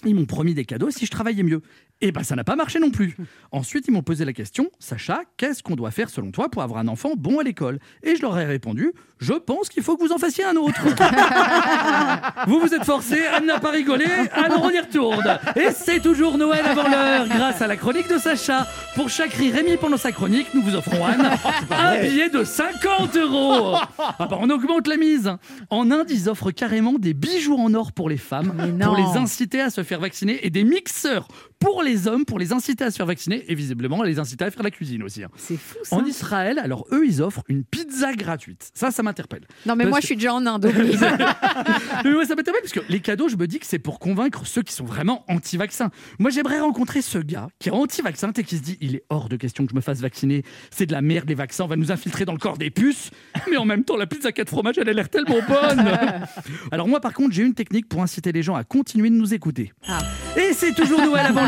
Ils 0.06 0.16
m'ont 0.16 0.26
promis 0.26 0.54
des 0.54 0.66
cadeaux 0.66 0.92
si 0.92 1.06
je 1.06 1.12
travaillais 1.12 1.44
mieux. 1.44 1.62
Et 2.00 2.12
ben 2.12 2.22
ça 2.22 2.36
n'a 2.36 2.44
pas 2.44 2.56
marché 2.56 2.80
non 2.80 2.92
plus. 2.92 3.16
Ensuite, 3.52 3.88
ils 3.88 3.92
m'ont 3.92 4.04
posé 4.04 4.24
la 4.24 4.34
question 4.34 4.70
Sacha, 4.78 5.22
qu'est-ce 5.36 5.64
qu'on 5.64 5.76
doit 5.76 5.90
faire 5.90 6.12
selon 6.12 6.30
toi 6.30 6.48
pour 6.50 6.62
avoir 6.62 6.80
un 6.80 6.88
enfant 6.88 7.14
bon 7.18 7.40
à 7.40 7.44
l'école? 7.44 7.80
Et 8.04 8.16
je 8.16 8.22
leur 8.22 8.38
ai 8.38 8.46
répondu 8.46 8.94
Je 9.18 9.34
pense 9.34 9.68
qu'il 9.70 9.82
faut 9.82 9.98
que 9.98 10.04
vous 10.04 10.12
en 10.12 10.20
fassiez 10.20 10.44
un 10.44 10.56
autre. 10.58 10.80
vous 12.48 12.60
vous 12.60 12.76
êtes 12.76 12.84
forcé, 12.84 13.26
Anne 13.26 13.48
n'a 13.48 13.60
pas 13.60 13.72
rigolé, 13.72 14.06
alors 14.32 14.62
on 14.64 14.70
y 14.70 14.80
retourne. 14.80 15.40
Et 15.56 15.72
c'est 15.72 16.00
toujours 16.00 16.38
Noël 16.38 16.64
avant 16.66 16.88
l'heure, 16.88 17.28
grâce 17.28 17.64
à 17.64 17.68
la 17.68 17.76
chronique 17.76 18.10
de 18.10 18.20
Sacha. 18.20 18.68
Pour 18.94 19.10
chaque 19.10 19.34
rire 19.34 19.56
émis 19.56 19.78
pendant 19.78 19.98
sa 19.98 20.12
chronique, 20.12 20.54
nous 20.54 20.62
vous 20.62 20.76
offrons, 20.76 21.04
Anne, 21.04 21.32
un 21.72 22.00
billet 22.00 22.30
de 22.30 22.44
50 22.44 23.16
euros. 23.18 23.76
Ah 23.98 24.28
bah 24.28 24.38
on 24.40 24.50
augmente 24.52 24.88
la 24.88 24.98
mise. 24.98 25.32
En 25.72 25.90
Inde, 25.90 26.12
ils 26.12 26.30
offrent 26.30 26.52
carrément 26.52 26.94
des 27.00 27.16
bijoux 27.16 27.58
en 27.58 27.74
or 27.74 27.92
pour 27.92 28.08
les 28.08 28.18
femmes, 28.18 28.54
pour 28.80 28.96
les 28.96 29.18
inciter 29.18 29.62
à 29.62 29.72
se 29.72 29.82
faire 29.82 30.00
vacciner, 30.00 30.46
et 30.46 30.52
des 30.52 30.64
mixeurs 30.64 31.28
pour 31.59 31.81
les 31.83 32.07
hommes, 32.07 32.25
pour 32.25 32.39
les 32.39 32.54
inciter 32.54 32.83
à 32.83 32.92
se 32.92 32.98
faire 32.98 33.06
vacciner, 33.06 33.44
et 33.48 33.56
visiblement 33.56 34.04
les 34.04 34.19
inciter 34.19 34.45
à 34.45 34.51
faire 34.51 34.63
la 34.63 34.71
cuisine 34.71 35.04
aussi. 35.04 35.24
hein. 35.24 35.30
C'est 35.38 35.57
fou 35.57 35.77
ça. 35.83 35.95
En 35.95 36.06
Israël, 36.06 36.59
alors 36.59 36.86
eux, 36.92 37.06
ils 37.06 37.21
offrent 37.21 37.44
une 37.48 37.63
pizza 37.63 38.13
gratuite. 38.13 38.69
Ça, 38.74 38.92
ça 38.92 39.04
m'interpelle. 39.04 39.48
Non, 39.65 39.75
mais 39.75 39.83
Parce 39.86 39.89
moi, 39.92 39.98
que- 40.00 40.01
je 40.04 40.06
suis 40.07 40.15
déjà 40.15 40.33
en 40.33 40.45
Inde. 40.45 40.65
oublie. 40.65 40.95
Mais 42.04 42.13
ouais, 42.13 42.25
ça 42.25 42.36
m'interpelle 42.36 42.62
parce 42.62 42.74
que 42.74 42.80
les 42.89 43.00
cadeaux, 43.00 43.27
je 43.30 43.36
me 43.36 43.48
dis 43.48 43.59
que 43.59 43.65
c'est 43.65 43.80
pour 43.80 44.00
convaincre 44.00 44.45
ceux 44.45 44.62
qui 44.62 44.74
sont 44.74 44.86
vraiment 44.86 45.24
anti-vaccins. 45.27 45.89
Moi, 46.19 46.30
j'aimerais 46.30 46.59
rencontrer 46.59 47.01
ce 47.01 47.18
gars 47.18 47.48
qui 47.59 47.69
est 47.69 47.71
anti-vaccin 47.71 48.31
et 48.38 48.44
qui 48.44 48.57
se 48.57 48.62
dit 48.62 48.77
il 48.81 48.95
est 48.95 49.04
hors 49.09 49.30
de 49.30 49.36
question 49.36 49.65
que 49.65 49.71
je 49.71 49.75
me 49.75 49.81
fasse 49.81 50.00
vacciner. 50.00 50.44
C'est 50.69 50.86
de 50.86 50.92
la 50.94 51.01
merde, 51.01 51.27
les 51.27 51.36
vaccins, 51.36 51.63
on 51.63 51.68
va 51.68 51.75
nous 51.75 51.92
infiltrer 51.92 52.25
dans 52.25 52.33
le 52.33 52.38
corps 52.39 52.57
des 52.57 52.69
puces. 52.69 53.09
Mais 53.50 53.57
en 53.57 53.65
même 53.65 53.83
temps, 53.83 53.98
la 53.98 54.06
pizza 54.07 54.31
4 54.31 54.48
fromages, 54.50 54.77
elle 54.77 54.89
a 54.89 54.94
l'air 54.94 55.09
tellement 55.09 55.39
bonne. 55.48 55.86
Alors, 56.71 56.88
moi, 56.88 57.00
par 57.00 57.13
contre, 57.13 57.33
j'ai 57.33 57.44
une 57.44 57.54
technique 57.54 57.88
pour 57.89 58.01
inciter 58.01 58.31
les 58.31 58.44
gens 58.44 58.56
à 58.56 58.63
continuer 58.63 59.09
de 59.09 59.15
nous 59.15 59.33
écouter. 59.33 59.74
Ah. 59.88 60.00
Et 60.36 60.54
c'est 60.54 60.73
toujours 60.73 61.02
Noël 61.02 61.26
avant 61.26 61.46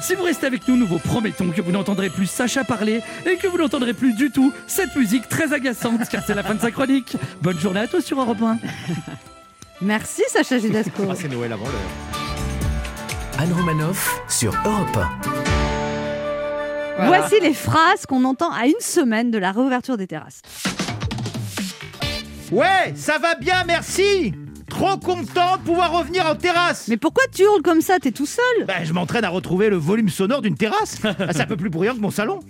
Si 0.00 0.14
vous 0.14 0.22
restez 0.22 0.46
avec 0.46 0.66
nous, 0.68 0.76
nous 0.76 0.86
vous 0.86 0.98
promettons 0.98 1.50
que 1.50 1.60
vous 1.60 1.72
n'entendrez 1.72 2.10
plus 2.10 2.26
Sacha 2.26 2.64
parler 2.64 3.02
et 3.26 3.36
que 3.36 3.46
vous 3.46 3.58
n'entendrez 3.58 3.94
plus 3.94 4.14
du 4.14 4.30
tout 4.30 4.52
cette 4.66 4.94
musique 4.96 5.28
très 5.28 5.52
agaçante 5.52 6.08
car 6.08 6.22
c'est 6.26 6.34
la 6.34 6.42
fin 6.42 6.54
de 6.54 6.60
sa 6.60 6.70
chronique. 6.70 7.16
Bonne 7.42 7.58
journée 7.58 7.80
à 7.80 7.86
tous 7.86 8.00
sur 8.00 8.20
Europe 8.20 8.42
1. 8.42 8.58
Merci 9.80 10.22
Sacha 10.28 10.58
Judasco. 10.58 11.04
Ah, 11.10 11.14
c'est 11.14 11.28
Noël 11.28 11.52
avant 11.52 11.64
l'heure. 11.64 11.74
Anne 13.38 13.52
Romanoff 13.52 14.20
sur 14.28 14.52
Europe 14.64 14.98
1. 16.98 17.06
Voici 17.06 17.40
les 17.40 17.54
phrases 17.54 18.04
qu'on 18.06 18.24
entend 18.24 18.52
à 18.52 18.66
une 18.66 18.80
semaine 18.80 19.30
de 19.30 19.38
la 19.38 19.52
réouverture 19.52 19.96
des 19.96 20.06
terrasses. 20.06 20.42
Ouais, 22.52 22.92
ça 22.94 23.18
va 23.18 23.36
bien, 23.36 23.64
merci 23.66 24.34
Trop 24.70 24.96
content 24.96 25.56
de 25.58 25.62
pouvoir 25.64 25.92
revenir 25.92 26.24
en 26.26 26.34
terrasse 26.34 26.88
Mais 26.88 26.96
pourquoi 26.96 27.24
tu 27.34 27.42
hurles 27.42 27.60
comme 27.62 27.80
ça? 27.82 27.98
T'es 27.98 28.12
tout 28.12 28.24
seul 28.24 28.64
Bah, 28.66 28.82
je 28.82 28.92
m'entraîne 28.94 29.24
à 29.24 29.28
retrouver 29.28 29.68
le 29.68 29.76
volume 29.76 30.08
sonore 30.08 30.40
d'une 30.40 30.56
terrasse. 30.56 30.98
Ah, 31.04 31.32
c'est 31.32 31.42
un 31.42 31.46
peu 31.46 31.56
plus 31.56 31.68
bruyant 31.70 31.94
que 31.94 32.00
mon 32.00 32.10
salon. 32.10 32.40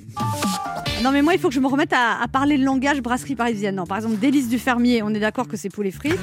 Non 1.03 1.11
mais 1.13 1.23
moi 1.23 1.33
il 1.35 1.41
faut 1.41 1.49
que 1.49 1.55
je 1.55 1.61
me 1.61 1.67
remette 1.67 1.93
à, 1.93 2.23
à 2.23 2.29
parler 2.29 2.57
le 2.57 2.65
langage 2.65 3.01
brasserie 3.01 3.35
parisienne. 3.35 3.75
Non, 3.77 3.85
par 3.87 3.97
exemple 3.99 4.17
délice 4.17 4.49
du 4.49 4.59
fermier, 4.59 5.03
on 5.03 5.09
est 5.15 5.19
d'accord 5.19 5.49
que 5.49 5.57
c'est 5.57 5.71
poulet 5.71 5.91
frites. 5.91 6.19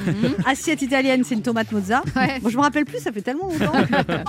Assiette 0.46 0.80
italienne, 0.82 1.24
c'est 1.24 1.34
une 1.34 1.42
tomate 1.42 1.72
mozza. 1.72 2.02
Ouais. 2.16 2.38
Bon, 2.40 2.48
je 2.48 2.56
me 2.56 2.62
rappelle 2.62 2.84
plus, 2.84 3.00
ça 3.00 3.12
fait 3.12 3.20
tellement 3.22 3.48
longtemps. 3.48 3.72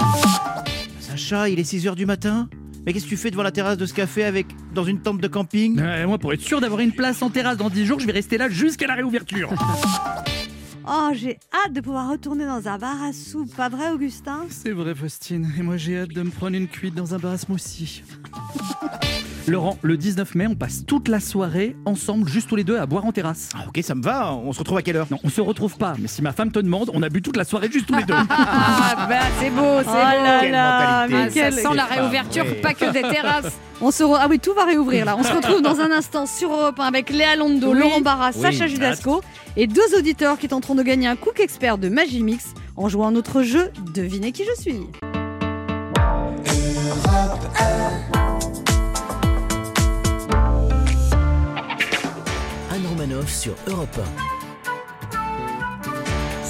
Sacha, 0.99 1.49
il 1.49 1.59
est 1.59 1.71
6h 1.71 1.95
du 1.95 2.05
matin 2.05 2.49
Mais 2.85 2.93
qu'est-ce 2.93 3.05
que 3.05 3.09
tu 3.09 3.17
fais 3.17 3.31
devant 3.31 3.43
la 3.43 3.51
terrasse 3.51 3.77
de 3.77 3.85
ce 3.85 3.93
café 3.93 4.23
avec 4.25 4.47
dans 4.73 4.83
une 4.83 4.99
tente 5.01 5.21
de 5.21 5.27
camping? 5.27 5.79
Ouais, 5.79 6.05
moi, 6.05 6.17
pour 6.17 6.33
être 6.33 6.41
sûr 6.41 6.59
d'avoir 6.61 6.81
une 6.81 6.91
place 6.93 7.21
en 7.21 7.29
terrasse 7.29 7.57
dans 7.57 7.69
10 7.69 7.85
jours, 7.85 7.99
je 7.99 8.05
vais 8.07 8.11
rester 8.13 8.37
là 8.37 8.49
jusqu'à 8.49 8.87
la 8.87 8.95
réouverture. 8.95 9.49
Oh, 10.87 11.09
j'ai 11.13 11.37
hâte 11.53 11.73
de 11.73 11.81
pouvoir 11.81 12.09
retourner 12.09 12.45
dans 12.45 12.67
un 12.67 12.77
bar 12.77 13.01
à 13.03 13.13
soupe, 13.13 13.53
pas 13.55 13.69
vrai 13.69 13.91
Augustin? 13.91 14.45
C'est 14.49 14.71
vrai, 14.71 14.95
Faustine. 14.95 15.51
Et 15.57 15.61
moi, 15.61 15.77
j'ai 15.77 15.99
hâte 15.99 16.09
de 16.09 16.21
me 16.23 16.29
prendre 16.31 16.55
une 16.55 16.67
cuite 16.67 16.95
dans 16.95 17.13
un 17.13 17.19
bar 17.19 17.33
à 17.33 17.37
smoothie. 17.37 18.03
Laurent, 19.47 19.79
le 19.81 19.97
19 19.97 20.35
mai, 20.35 20.45
on 20.47 20.53
passe 20.55 20.85
toute 20.85 21.07
la 21.07 21.19
soirée 21.19 21.75
ensemble, 21.85 22.29
juste 22.29 22.47
tous 22.49 22.55
les 22.55 22.63
deux, 22.63 22.77
à 22.77 22.85
boire 22.85 23.05
en 23.05 23.11
terrasse. 23.11 23.49
Ah, 23.55 23.63
ok, 23.67 23.79
ça 23.83 23.95
me 23.95 24.03
va. 24.03 24.31
On 24.33 24.53
se 24.53 24.59
retrouve 24.59 24.77
à 24.77 24.83
quelle 24.83 24.95
heure? 24.97 25.07
Non, 25.09 25.17
on 25.23 25.29
se 25.29 25.41
retrouve 25.41 25.75
pas, 25.77 25.95
mais 25.99 26.07
si 26.07 26.21
ma 26.21 26.33
femme 26.33 26.51
te 26.51 26.59
demande, 26.59 26.91
on 26.93 27.01
a 27.01 27.09
bu 27.09 27.21
toute 27.23 27.35
la 27.35 27.43
soirée 27.45 27.69
juste 27.71 27.87
tous 27.87 27.95
les 27.95 28.03
deux. 28.03 28.13
Ah, 28.29 29.07
bah, 29.09 29.19
c'est 29.39 29.49
beau, 29.49 29.79
c'est 29.83 29.87
Oh 29.87 30.45
beau. 30.45 30.51
là 30.51 31.07
mais 31.07 31.15
Ah, 31.27 31.29
ça 31.31 31.51
sent 31.51 31.75
la 31.75 31.85
réouverture, 31.85 32.45
pas 32.61 32.73
que 32.73 32.91
des 32.91 33.01
terrasses. 33.01 33.53
On 33.81 33.91
se 33.91 34.03
re- 34.03 34.17
Ah 34.19 34.27
oui, 34.29 34.39
tout 34.39 34.53
va 34.53 34.65
réouvrir 34.65 35.05
là. 35.05 35.15
On 35.17 35.23
se 35.23 35.31
retrouve 35.31 35.61
dans 35.61 35.79
un 35.79 35.89
instant 35.91 36.25
sur 36.25 36.51
Europe 36.51 36.79
1 36.79 36.83
avec 36.83 37.09
Léa 37.09 37.35
Londo, 37.37 37.71
Oui. 37.71 37.79
Laurent 37.79 38.01
Barra, 38.01 38.31
Oui, 38.35 38.41
Sacha. 38.41 38.67
Judasco 38.67 39.21
et 39.55 39.67
deux 39.67 39.97
auditeurs 39.97 40.37
qui 40.37 40.47
tenteront 40.49 40.68
de 40.75 40.83
gagner 40.83 41.07
un 41.07 41.15
Cook 41.15 41.39
Expert 41.39 41.77
de 41.77 41.89
Magimix 41.89 42.53
en 42.75 42.89
jouant 42.89 43.11
notre 43.11 43.41
jeu 43.41 43.71
Devinez 43.93 44.31
qui 44.31 44.43
je 44.45 44.61
suis. 44.61 44.87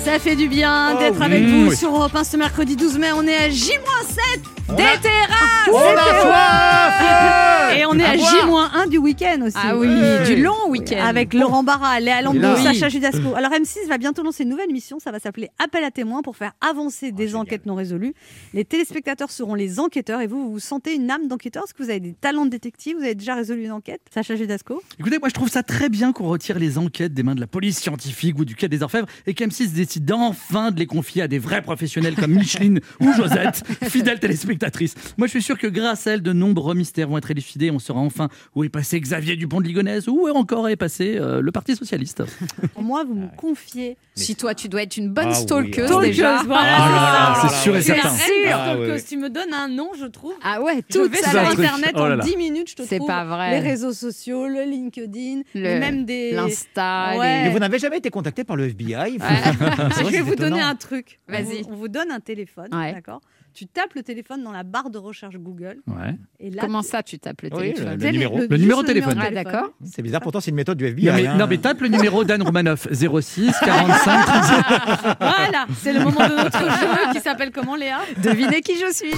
Ça 0.05 0.17
fait 0.19 0.35
du 0.35 0.47
bien 0.47 0.95
Oh 0.95 0.99
d'être 0.99 1.21
avec 1.21 1.43
vous 1.43 1.73
sur 1.73 1.89
Europe 1.95 2.15
1 2.15 2.23
ce 2.23 2.37
mercredi 2.37 2.75
12 2.75 2.97
mai. 2.97 3.07
On 3.15 3.25
est 3.27 3.35
à 3.35 3.49
J-7 3.49 4.39
On 4.69 4.73
des 4.73 4.83
a- 4.83 4.97
terrasses 4.97 5.69
Oh 5.71 5.79
la 5.95 6.21
soif 6.21 7.77
Et 7.77 7.85
on 7.85 7.99
est 7.99 8.03
à 8.03 8.11
À 8.11 8.17
boire. 8.17 8.71
J-1 8.85 8.89
du 8.89 8.97
week-end 8.97 9.39
aussi. 9.45 9.57
Ah 9.61 9.75
oui, 9.77 9.87
Ouais. 9.87 10.23
du 10.35 10.41
long 10.41 10.67
week-end. 10.69 10.97
Avec 11.05 11.33
Laurent 11.33 11.63
Barra, 11.63 11.99
Léa 11.99 12.21
là. 12.21 12.55
Sacha 12.63 12.89
Judasco. 12.89 13.35
Alors 13.35 13.51
M6 13.51 13.87
va 13.87 13.97
bientôt 13.97 14.23
lancer 14.23 14.43
une 14.43 14.49
nouvelle 14.49 14.69
émission, 14.69 14.99
ça 14.99 15.11
va 15.11 15.19
s'appeler 15.19 15.49
Appel 15.59 15.83
à 15.83 15.91
témoins 15.91 16.21
pour 16.21 16.35
faire 16.37 16.53
avancer 16.67 17.11
des 17.11 17.27
génial. 17.27 17.41
enquêtes 17.41 17.65
non 17.65 17.75
résolues. 17.75 18.13
Les 18.53 18.65
téléspectateurs 18.65 19.29
seront 19.31 19.53
les 19.55 19.79
enquêteurs 19.79 20.21
et 20.21 20.27
vous, 20.27 20.43
vous 20.43 20.51
vous 20.53 20.59
sentez 20.59 20.95
une 20.95 21.11
âme 21.11 21.27
d'enquêteur? 21.27 21.63
Est-ce 21.65 21.73
que 21.73 21.83
vous 21.83 21.89
avez 21.89 21.99
des 21.99 22.13
talents 22.13 22.45
de 22.45 22.51
détective? 22.51 22.95
Vous 22.97 23.03
avez 23.03 23.15
déjà 23.15 23.35
résolu 23.35 23.65
une 23.65 23.71
enquête? 23.71 24.01
Sacha 24.13 24.35
Judasco 24.35 24.81
Écoutez, 24.99 25.19
moi 25.19 25.29
je 25.29 25.33
trouve 25.33 25.49
ça 25.49 25.61
très 25.61 25.89
bien 25.89 26.13
qu'on 26.13 26.27
retire 26.29 26.57
les 26.57 26.77
enquêtes 26.77 27.13
des 27.13 27.23
mains 27.23 27.35
de 27.35 27.41
la 27.41 27.47
police 27.47 27.77
scientifique 27.79 28.39
ou 28.39 28.45
du 28.45 28.55
quai 28.55 28.67
des 28.69 28.81
Orfèvres 28.81 29.07
et 29.27 29.33
qu'M6 29.33 29.71
décide 29.89 30.11
enfin 30.11 30.71
de 30.71 30.79
les 30.79 30.85
confier 30.85 31.23
à 31.23 31.27
des 31.27 31.39
vrais 31.39 31.61
professionnels 31.61 32.15
comme 32.15 32.31
Micheline 32.31 32.79
ou 32.99 33.11
Josette, 33.13 33.63
fidèles 33.83 34.19
téléspectatrices. 34.19 34.93
Moi 35.17 35.27
je 35.27 35.31
suis 35.31 35.41
sûr 35.41 35.57
que 35.57 35.67
grâce 35.67 36.05
à 36.07 36.11
elle, 36.11 36.21
de 36.21 36.31
nombreux 36.33 36.75
mystères 36.75 37.07
vont 37.07 37.17
être 37.17 37.31
élucidés. 37.31 37.71
On 37.71 37.79
saura 37.79 38.01
enfin 38.01 38.29
où 38.55 38.63
est 38.63 38.69
passé 38.69 38.99
Xavier 38.99 39.35
Dupont 39.35 39.61
de 39.61 39.65
Ligonnès, 39.65 40.07
où 40.07 40.27
encore 40.29 40.69
est 40.69 40.75
passé 40.75 41.17
euh, 41.19 41.41
le 41.41 41.51
Parti 41.51 41.75
Socialiste. 41.75 42.23
Pour 42.73 42.83
moi, 42.83 43.03
vous 43.03 43.15
me 43.15 43.27
confiez. 43.35 43.97
Si 44.15 44.35
toi, 44.35 44.53
tu 44.53 44.67
dois 44.69 44.83
être 44.83 44.97
une 44.97 45.09
bonne 45.09 45.29
Ah 45.29 45.33
stalkeuse 45.33 45.89
ah 45.91 45.97
oui. 45.97 46.07
déjà. 46.07 46.43
voilà, 46.43 46.61
Ah 46.77 46.83
c'est 46.83 46.91
là 46.91 47.41
ça. 47.41 47.43
là 47.43 47.49
c'est 47.49 47.63
sûr 47.63 47.75
et 47.77 47.81
certain. 47.81 48.09
Ah, 48.51 48.75
oui, 48.77 48.87
oui. 48.91 49.03
Tu 49.07 49.17
me 49.17 49.29
donnes 49.29 49.53
un 49.53 49.67
nom, 49.69 49.89
je 49.99 50.05
trouve. 50.05 50.33
Ah 50.43 50.61
ouais, 50.61 50.71
un 50.73 50.75
life. 50.75 50.87
truc. 50.89 51.15
Internet 51.15 51.91
Oh 51.95 51.99
là 51.99 52.13
en 52.13 52.17
là. 52.17 52.23
10 52.23 52.35
minutes, 52.37 52.69
je 52.71 52.75
te 52.75 52.83
C'est 52.83 52.97
trouve 52.97 53.07
pas 53.07 53.23
vrai. 53.25 53.51
les 53.51 53.59
réseaux 53.67 53.93
sociaux, 53.93 54.47
le 54.47 54.63
LinkedIn, 54.63 55.41
Le- 55.55 55.79
même 55.79 56.05
des. 56.05 56.31
L'Insta. 56.33 57.13
Ouais. 57.17 57.43
Mais 57.43 57.49
vous 57.49 57.59
n'avez 57.59 57.79
jamais 57.79 57.97
été 57.97 58.09
contacté 58.09 58.43
par 58.43 58.55
le 58.55 58.65
FBI 58.65 58.95
Ouais. 58.95 59.17
Je 59.99 60.09
vais 60.11 60.21
vous 60.21 60.35
donner 60.35 60.61
un 60.61 60.75
truc. 60.75 61.19
On 61.27 61.31
Vas-y. 61.33 61.61
vous- 61.63 61.69
On 61.71 61.75
vous 61.75 61.87
donne 61.87 62.11
un 62.11 62.19
téléphone, 62.19 62.67
Ouais. 62.73 62.93
d'accord? 62.93 63.21
Tu 63.53 63.65
tapes 63.65 63.95
le 63.95 64.03
téléphone 64.03 64.43
dans 64.43 64.51
la 64.51 64.61
barre 64.63 64.89
de 64.91 64.99
recherche 64.99 65.35
Google 65.37 65.77
Ouais. 65.87 66.15
et 66.39 66.51
là. 66.51 66.61
Comment 66.61 66.83
ça, 66.83 67.01
tu 67.01 67.17
tapes 67.17 67.41
le 67.41 67.49
Oui, 67.51 67.73
téléphone 67.73 67.97
le 67.99 68.11
numéro. 68.11 68.37
Le 68.47 68.57
numéro 68.57 68.81
de 68.83 68.87
téléphone. 68.87 69.19
Ah, 69.21 69.31
d'accord. 69.31 69.69
C'est 69.83 70.01
bizarre, 70.03 70.21
pourtant 70.21 70.39
c'est 70.39 70.51
une 70.51 70.55
méthode 70.55 70.77
du 70.77 70.85
FBI. 70.85 71.07
Non 71.07 71.13
mais, 71.15 71.27
hein. 71.27 71.35
non, 71.37 71.47
mais 71.47 71.57
tape 71.57 71.81
le 71.81 71.87
numéro 71.87 72.23
d'Anne 72.23 72.43
Romanoff 72.43 72.87
06 72.91 73.51
45 73.59 74.25
37. 74.25 75.17
Voilà, 75.19 75.65
c'est 75.81 75.93
le 75.93 75.99
moment 76.01 76.27
de 76.29 76.35
notre 76.43 76.59
jeu 76.59 77.11
qui 77.13 77.19
s'appelle 77.21 77.51
comment, 77.51 77.75
Léa? 77.75 77.99
Devinez 78.23 78.61
qui 78.61 78.75
je 78.79 78.93
suis. 78.93 79.13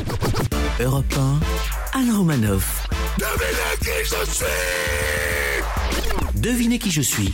Europe 0.81 1.13
1, 1.93 1.99
Anne 1.99 2.11
Romanoff. 2.15 2.87
Devinez 6.35 6.79
qui 6.79 6.89
je 6.91 7.01
suis. 7.01 7.33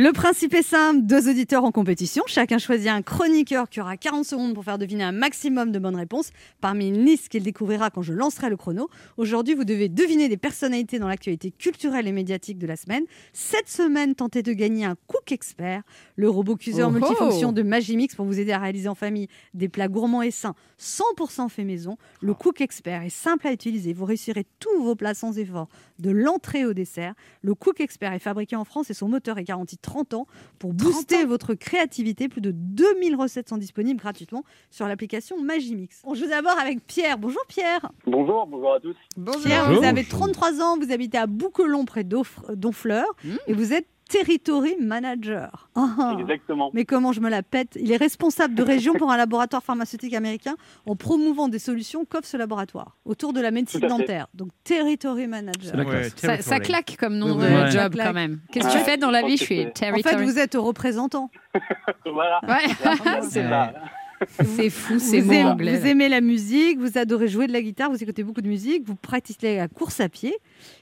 Le 0.00 0.12
principe 0.12 0.54
est 0.54 0.62
simple, 0.62 1.00
deux 1.02 1.28
auditeurs 1.28 1.64
en 1.64 1.72
compétition, 1.72 2.22
chacun 2.28 2.58
choisit 2.58 2.86
un 2.86 3.02
chroniqueur 3.02 3.68
qui 3.68 3.80
aura 3.80 3.96
40 3.96 4.24
secondes 4.24 4.54
pour 4.54 4.62
faire 4.62 4.78
deviner 4.78 5.02
un 5.02 5.10
maximum 5.10 5.72
de 5.72 5.80
bonnes 5.80 5.96
réponses 5.96 6.30
parmi 6.60 6.86
une 6.86 7.04
liste 7.04 7.28
qu'il 7.28 7.42
découvrira 7.42 7.90
quand 7.90 8.02
je 8.02 8.12
lancerai 8.12 8.48
le 8.48 8.56
chrono. 8.56 8.88
Aujourd'hui, 9.16 9.56
vous 9.56 9.64
devez 9.64 9.88
deviner 9.88 10.28
des 10.28 10.36
personnalités 10.36 11.00
dans 11.00 11.08
l'actualité 11.08 11.50
culturelle 11.50 12.06
et 12.06 12.12
médiatique 12.12 12.58
de 12.58 12.68
la 12.68 12.76
semaine. 12.76 13.02
Cette 13.32 13.68
semaine, 13.68 14.14
tentez 14.14 14.44
de 14.44 14.52
gagner 14.52 14.84
un 14.84 14.94
Cook 15.08 15.32
Expert, 15.32 15.82
le 16.14 16.30
robot 16.30 16.54
cuiseur 16.54 16.90
Oh 16.90 16.94
oh. 16.94 17.00
multifonction 17.00 17.50
de 17.50 17.64
Magimix 17.64 18.14
pour 18.14 18.24
vous 18.24 18.38
aider 18.38 18.52
à 18.52 18.58
réaliser 18.58 18.88
en 18.88 18.94
famille 18.94 19.26
des 19.52 19.68
plats 19.68 19.88
gourmands 19.88 20.22
et 20.22 20.30
sains 20.30 20.54
100% 20.80 21.48
fait 21.48 21.64
maison. 21.64 21.96
Le 22.20 22.34
Cook 22.34 22.60
Expert 22.60 23.02
est 23.02 23.08
simple 23.08 23.48
à 23.48 23.52
utiliser, 23.52 23.94
vous 23.94 24.04
réussirez 24.04 24.46
tous 24.60 24.80
vos 24.80 24.94
plats 24.94 25.14
sans 25.14 25.40
effort, 25.40 25.66
de 25.98 26.12
l'entrée 26.12 26.64
au 26.64 26.72
dessert. 26.72 27.14
Le 27.42 27.56
Cook 27.56 27.80
Expert 27.80 28.12
est 28.12 28.20
fabriqué 28.20 28.54
en 28.54 28.62
France 28.62 28.90
et 28.90 28.94
son 28.94 29.08
moteur 29.08 29.38
est 29.38 29.44
garanti 29.44 29.76
30 29.88 30.14
ans 30.14 30.26
pour 30.58 30.72
booster 30.74 31.24
votre 31.24 31.54
créativité. 31.54 32.28
Plus 32.28 32.40
de 32.42 32.50
2000 32.52 33.16
recettes 33.16 33.48
sont 33.48 33.56
disponibles 33.56 33.98
gratuitement 34.00 34.44
sur 34.70 34.86
l'application 34.86 35.40
Magimix. 35.40 36.02
On 36.04 36.14
joue 36.14 36.26
d'abord 36.26 36.58
avec 36.58 36.86
Pierre. 36.86 37.16
Bonjour 37.18 37.40
Pierre. 37.48 37.90
Bonjour, 38.06 38.46
bonjour 38.46 38.74
à 38.74 38.80
tous. 38.80 38.94
Pierre, 39.42 39.64
Bonjour. 39.66 39.80
vous 39.80 39.86
avez 39.86 40.04
33 40.04 40.60
ans, 40.60 40.76
vous 40.78 40.92
habitez 40.92 41.16
à 41.18 41.26
Bouquelon 41.26 41.84
près 41.84 42.04
d'Offre- 42.04 42.54
d'Honfleur 42.54 43.06
Mmh. 43.24 43.30
et 43.46 43.52
vous 43.54 43.72
êtes 43.72 43.86
territory 44.08 44.76
manager. 44.80 45.68
Ah, 45.74 45.88
ah. 45.98 46.16
Exactement. 46.18 46.70
Mais 46.74 46.84
comment 46.84 47.12
je 47.12 47.20
me 47.20 47.28
la 47.28 47.42
pète 47.42 47.76
Il 47.80 47.92
est 47.92 47.96
responsable 47.96 48.54
de 48.54 48.62
région 48.62 48.94
pour 48.94 49.10
un 49.12 49.16
laboratoire 49.24 49.62
pharmaceutique 49.62 50.14
américain 50.14 50.56
en 50.86 50.96
promouvant 50.96 51.48
des 51.48 51.58
solutions 51.58 52.04
qu'offre 52.04 52.26
ce 52.26 52.36
laboratoire 52.36 52.96
autour 53.04 53.32
de 53.32 53.40
la 53.40 53.50
médecine 53.50 53.80
dentaire. 53.80 54.26
Donc 54.34 54.48
territory 54.64 55.26
manager. 55.26 55.74
Ouais. 55.86 56.04
Ça, 56.10 56.10
ça 56.10 56.26
territory. 56.36 56.60
claque 56.62 56.96
comme 56.98 57.16
nom 57.16 57.34
de. 57.36 57.42
Ouais. 57.42 57.70
job 57.70 57.94
quand 57.96 58.12
même. 58.12 58.40
Qu'est-ce 58.50 58.68
que 58.68 58.72
tu 58.72 58.84
fais 58.84 58.96
dans 58.96 59.10
la 59.10 59.22
vie? 59.22 59.36
Je 59.36 59.44
suis 59.44 59.56
c'est- 59.56 59.66
En 59.68 59.70
territory. 59.72 60.02
fait, 60.16 60.24
vous 60.24 60.38
êtes 60.38 60.54
représentant. 60.54 61.30
voilà. 62.06 62.40
Ouais. 62.48 63.20
C'est 63.22 63.42
ça. 63.42 63.72
c'est 64.56 64.70
fou, 64.70 64.98
c'est 64.98 65.20
vous, 65.20 65.26
mots 65.28 65.32
aimez, 65.32 65.44
anglais. 65.44 65.78
vous 65.78 65.86
aimez 65.86 66.08
la 66.08 66.20
musique, 66.20 66.78
vous 66.78 66.98
adorez 66.98 67.28
jouer 67.28 67.46
de 67.46 67.52
la 67.52 67.62
guitare, 67.62 67.90
vous 67.90 68.02
écoutez 68.02 68.22
beaucoup 68.24 68.40
de 68.40 68.48
musique, 68.48 68.84
vous 68.86 68.94
pratiquez 68.96 69.56
la 69.56 69.68
course 69.68 70.00
à 70.00 70.08
pied, 70.08 70.34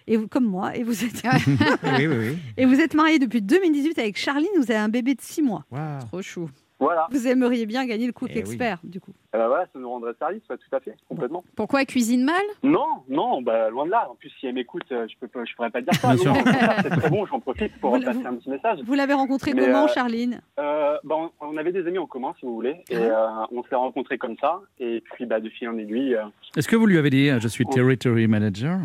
et 0.06 0.16
vous, 0.16 0.28
comme 0.28 0.44
moi, 0.46 0.76
et 0.76 0.82
vous 0.82 1.04
êtes, 1.04 1.22
Oui, 1.84 2.06
oui, 2.06 2.16
oui. 2.18 2.38
et 2.56 2.64
vous 2.66 2.80
êtes 2.80 2.94
marié 2.94 3.18
depuis 3.18 3.42
2018 3.42 3.98
avec 3.98 4.16
Charline, 4.18 4.48
vous 4.56 4.70
avez 4.70 4.76
un 4.80 4.88
bébé 4.88 5.14
de 5.14 5.20
6 5.20 5.42
mois. 5.42 5.64
Waouh. 5.70 6.00
Trop 6.08 6.22
chou. 6.22 6.50
Voilà. 6.78 7.06
Vous 7.10 7.26
aimeriez 7.26 7.64
bien 7.64 7.86
gagner 7.86 8.06
le 8.06 8.12
Cook 8.12 8.28
Eh 8.32 8.34
oui. 8.34 8.40
Expert, 8.40 8.78
du 8.84 9.00
coup. 9.00 9.12
Eh 9.34 9.38
ben 9.38 9.48
voilà, 9.48 9.64
ça 9.72 9.78
nous 9.78 9.88
rendrait 9.88 10.12
service, 10.18 10.42
ouais, 10.50 10.56
tout 10.58 10.76
à 10.76 10.80
fait, 10.80 10.94
complètement. 11.08 11.42
Pourquoi 11.56 11.80
elle 11.80 11.86
cuisine 11.86 12.22
mal? 12.24 12.42
Non, 12.62 12.86
non, 13.08 13.40
bah, 13.40 13.70
loin 13.70 13.86
de 13.86 13.90
là. 13.90 14.08
En 14.10 14.14
plus, 14.14 14.30
si 14.38 14.46
elle 14.46 14.54
m'écoute, 14.54 14.84
euh, 14.92 15.06
je 15.08 15.14
peux, 15.18 15.26
pas- 15.28 15.44
je 15.46 15.54
pourrais 15.54 15.70
pas 15.70 15.80
dire 15.80 15.94
ça. 15.94 16.08
Bien 16.14 16.16
Non, 16.16 16.22
sûr. 16.22 16.32
non, 16.34 16.40
au 16.40 16.44
contraire, 16.44 16.78
c'est 16.82 16.90
très 16.90 17.10
bon, 17.10 17.24
j'en 17.26 17.40
profite 17.40 17.72
pour 17.80 17.96
Vous- 17.96 18.02
passer 18.02 18.24
un 18.26 18.34
petit 18.34 18.50
message. 18.50 18.78
Vous 18.84 18.94
l'avez 18.94 19.14
rencontré 19.14 19.54
Mais, 19.54 19.64
comment, 19.64 19.84
euh, 19.84 19.88
Charline? 19.88 20.40
Euh, 20.58 20.96
bah, 21.04 21.14
on, 21.18 21.30
on 21.40 21.56
avait 21.56 21.72
des 21.72 21.86
amis 21.86 21.98
en 21.98 22.06
commun, 22.06 22.34
si 22.38 22.44
vous 22.46 22.54
voulez, 22.54 22.76
et 22.90 22.96
euh, 22.96 23.26
on 23.52 23.62
s'est 23.64 23.74
rencontrés 23.74 24.18
comme 24.18 24.36
ça. 24.38 24.60
Et 24.78 25.02
puis, 25.14 25.24
bah, 25.26 25.40
de 25.40 25.48
fil 25.48 25.68
en 25.70 25.78
aiguille. 25.78 26.14
euh, 26.14 26.24
Est-ce 26.56 26.68
que 26.68 26.76
vous 26.76 26.86
lui 26.86 26.98
avez 26.98 27.10
dit 27.10 27.30
euh, 27.30 27.40
je 27.40 27.48
suis 27.48 27.64
territory 27.66 28.26
manager? 28.26 28.78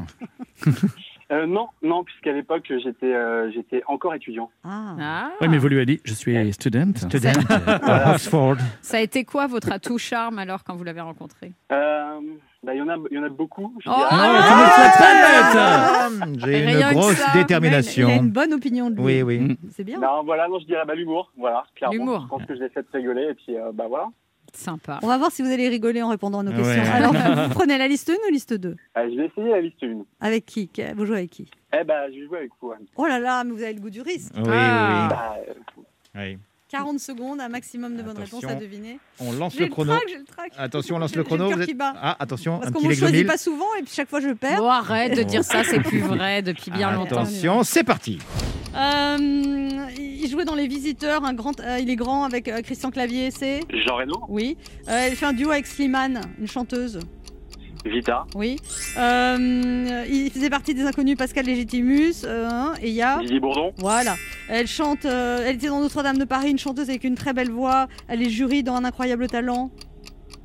euh, 1.31 1.45
non, 1.47 1.67
non, 1.81 2.03
puisqu'à 2.03 2.33
l'époque, 2.33 2.65
j'étais 2.83 3.13
euh, 3.13 3.49
j'étais 3.51 3.81
encore 3.87 4.13
étudiant. 4.13 4.49
Ah. 4.63 4.95
Ah. 4.99 5.31
Oui, 5.41 5.47
mais 5.47 5.57
vous 5.57 5.67
lui 5.67 5.77
avez 5.77 5.85
dit 5.85 6.01
je 6.03 6.13
suis 6.13 6.53
student. 6.53 6.91
Student. 6.95 7.31
Voilà. 7.81 8.11
Oxford. 8.15 8.57
Ça 8.81 8.97
a 8.97 8.99
été 8.99 9.23
quoi 9.23 9.47
votre 9.47 9.71
atout 9.71 9.97
charme 9.97 10.39
alors 10.39 10.63
quand 10.63 10.75
vous 10.75 10.83
l'avez 10.83 11.01
rencontré? 11.01 11.53
Euh, 11.71 12.19
bah, 12.63 12.73
Il 12.75 12.79
y, 12.79 12.81
en 12.81 12.89
a- 12.89 12.97
il 13.09 13.17
y 13.17 13.19
en 13.19 13.23
a 13.23 13.29
beaucoup. 13.29 13.73
je 13.83 13.89
Oh, 13.89 13.93
dirais. 13.95 14.07
Ah, 14.11 14.43
tu 14.47 14.53
me 14.53 14.91
flattes 14.91 15.55
Ah, 15.57 16.09
J'ai 16.45 16.65
Rien 16.65 16.91
une 16.91 16.97
grosse 16.97 17.13
ça. 17.15 17.31
Il 17.33 17.37
a 17.39 17.41
détermination. 17.43 18.09
une 18.09 18.29
bonne 18.31 18.53
opinion 18.53 18.89
de 18.89 18.95
lui. 18.97 19.03
Oui, 19.03 19.21
oui. 19.23 19.39
Mm. 19.39 19.55
C'est 19.71 19.83
bien. 19.83 19.99
Non, 19.99 20.23
voilà, 20.23 20.47
non, 20.47 20.59
je 20.59 20.65
dirais 20.65 20.83
bah, 20.85 20.95
l'humour, 20.95 21.31
voilà, 21.37 21.63
clairement. 21.75 21.93
L'humour. 21.97 22.21
Je 22.23 22.27
pense 22.27 22.45
que 22.45 22.55
je 22.55 22.59
l'ai 22.61 22.69
fait 22.69 22.85
rigoler, 22.93 23.29
et 23.31 23.33
puis, 23.33 23.55
euh, 23.57 23.71
bah 23.73 23.85
voilà. 23.89 24.07
Sympa. 24.53 24.99
On 25.03 25.07
va 25.07 25.17
voir 25.17 25.31
si 25.31 25.41
vous 25.41 25.51
allez 25.51 25.69
rigoler 25.69 26.01
en 26.03 26.09
répondant 26.09 26.39
à 26.39 26.43
nos 26.43 26.51
Ouais. 26.51 26.57
questions. 26.57 26.83
Alors, 26.93 27.13
vous 27.13 27.53
prenez 27.53 27.77
la 27.77 27.87
liste 27.87 28.09
1 28.09 28.13
ou 28.13 28.31
liste 28.31 28.53
2 28.53 28.69
Euh, 28.97 29.09
je 29.11 29.15
vais 29.17 29.25
essayer 29.27 29.49
la 29.49 29.61
liste 29.61 29.83
1. 29.83 30.03
Avec 30.19 30.45
qui 30.45 30.69
Vous 30.95 31.05
jouez 31.05 31.17
avec 31.17 31.29
qui 31.31 31.49
Eh 31.73 31.83
ben, 31.83 32.07
je 32.13 32.19
vais 32.19 32.25
jouer 32.27 32.37
avec 32.39 32.51
vous. 32.61 32.73
Oh 32.97 33.05
là 33.05 33.19
là, 33.19 33.43
mais 33.43 33.51
vous 33.51 33.61
avez 33.63 33.73
le 33.73 33.79
goût 33.81 33.89
du 33.89 34.01
risque. 34.01 34.33
Oui, 34.35 34.43
Ah. 34.47 35.07
Bah, 35.09 35.35
euh, 35.47 35.53
oui, 35.77 35.83
oui. 36.15 36.37
40 36.71 36.99
secondes, 36.99 37.41
un 37.41 37.49
maximum 37.49 37.95
de 37.97 38.01
bonnes 38.01 38.17
Attention. 38.17 38.37
réponses 38.39 38.51
à 38.51 38.55
deviner. 38.55 38.97
On 39.19 39.31
lance 39.33 39.59
le 39.59 39.67
chrono. 39.67 39.93
le. 39.93 40.23
Attention, 40.57 40.95
on 40.95 40.99
lance 40.99 41.15
le 41.15 41.23
chrono. 41.23 41.43
le 41.43 41.49
cœur 41.49 41.57
vous 41.59 41.65
qui 41.65 41.71
êtes- 41.71 41.77
bat. 41.77 41.93
Ah, 42.01 42.15
attention, 42.19 42.59
Parce 42.59 42.71
qu'on 42.71 42.87
ne 42.87 42.93
choisit 42.93 43.27
pas 43.27 43.37
souvent 43.37 43.65
et 43.79 43.83
puis 43.83 43.91
chaque 43.93 44.09
fois 44.09 44.19
je 44.21 44.29
perds. 44.29 44.59
Bon, 44.59 44.69
arrête 44.69 45.15
de 45.17 45.23
dire 45.23 45.43
ça, 45.43 45.63
c'est 45.63 45.79
plus 45.81 45.99
vrai 46.01 46.41
depuis 46.41 46.71
bien 46.71 46.91
longtemps. 46.91 47.21
Attention, 47.21 47.63
c'est 47.63 47.83
parti. 47.83 48.19
Euh, 48.75 49.17
il 49.97 50.27
jouait 50.29 50.45
dans 50.45 50.55
Les 50.55 50.67
Visiteurs, 50.67 51.25
un 51.25 51.33
grand, 51.33 51.59
euh, 51.59 51.77
il 51.81 51.89
est 51.89 51.95
grand 51.97 52.23
avec 52.23 52.47
euh, 52.47 52.61
Christian 52.61 52.89
Clavier, 52.89 53.29
c'est 53.31 53.59
Jean 53.85 53.97
Reno, 53.97 54.23
Oui. 54.29 54.55
Euh, 54.87 55.07
elle 55.07 55.15
fait 55.15 55.25
un 55.25 55.33
duo 55.33 55.51
avec 55.51 55.67
Slimane, 55.67 56.21
une 56.39 56.47
chanteuse. 56.47 56.99
Vita, 57.85 58.25
Oui. 58.35 58.57
Euh, 58.97 60.05
il 60.09 60.29
faisait 60.31 60.49
partie 60.49 60.73
des 60.73 60.83
inconnus 60.83 61.17
Pascal 61.17 61.45
Légitimus. 61.45 62.13
euh, 62.25 62.47
hein, 62.49 62.73
et 62.81 62.89
il 62.89 62.93
y 62.93 63.01
a. 63.01 63.17
Didier 63.19 63.39
Bourdon, 63.39 63.73
Voilà. 63.77 64.15
Elle 64.49 64.67
chante. 64.67 65.05
euh, 65.05 65.43
elle 65.45 65.55
était 65.55 65.67
dans 65.67 65.79
Notre-Dame 65.81 66.17
de 66.17 66.25
Paris, 66.25 66.51
une 66.51 66.59
chanteuse 66.59 66.89
avec 66.89 67.03
une 67.03 67.15
très 67.15 67.33
belle 67.33 67.49
voix. 67.49 67.87
Elle 68.07 68.21
est 68.21 68.29
jury 68.29 68.61
dans 68.63 68.75
Un 68.75 68.85
incroyable 68.85 69.27
talent. 69.27 69.71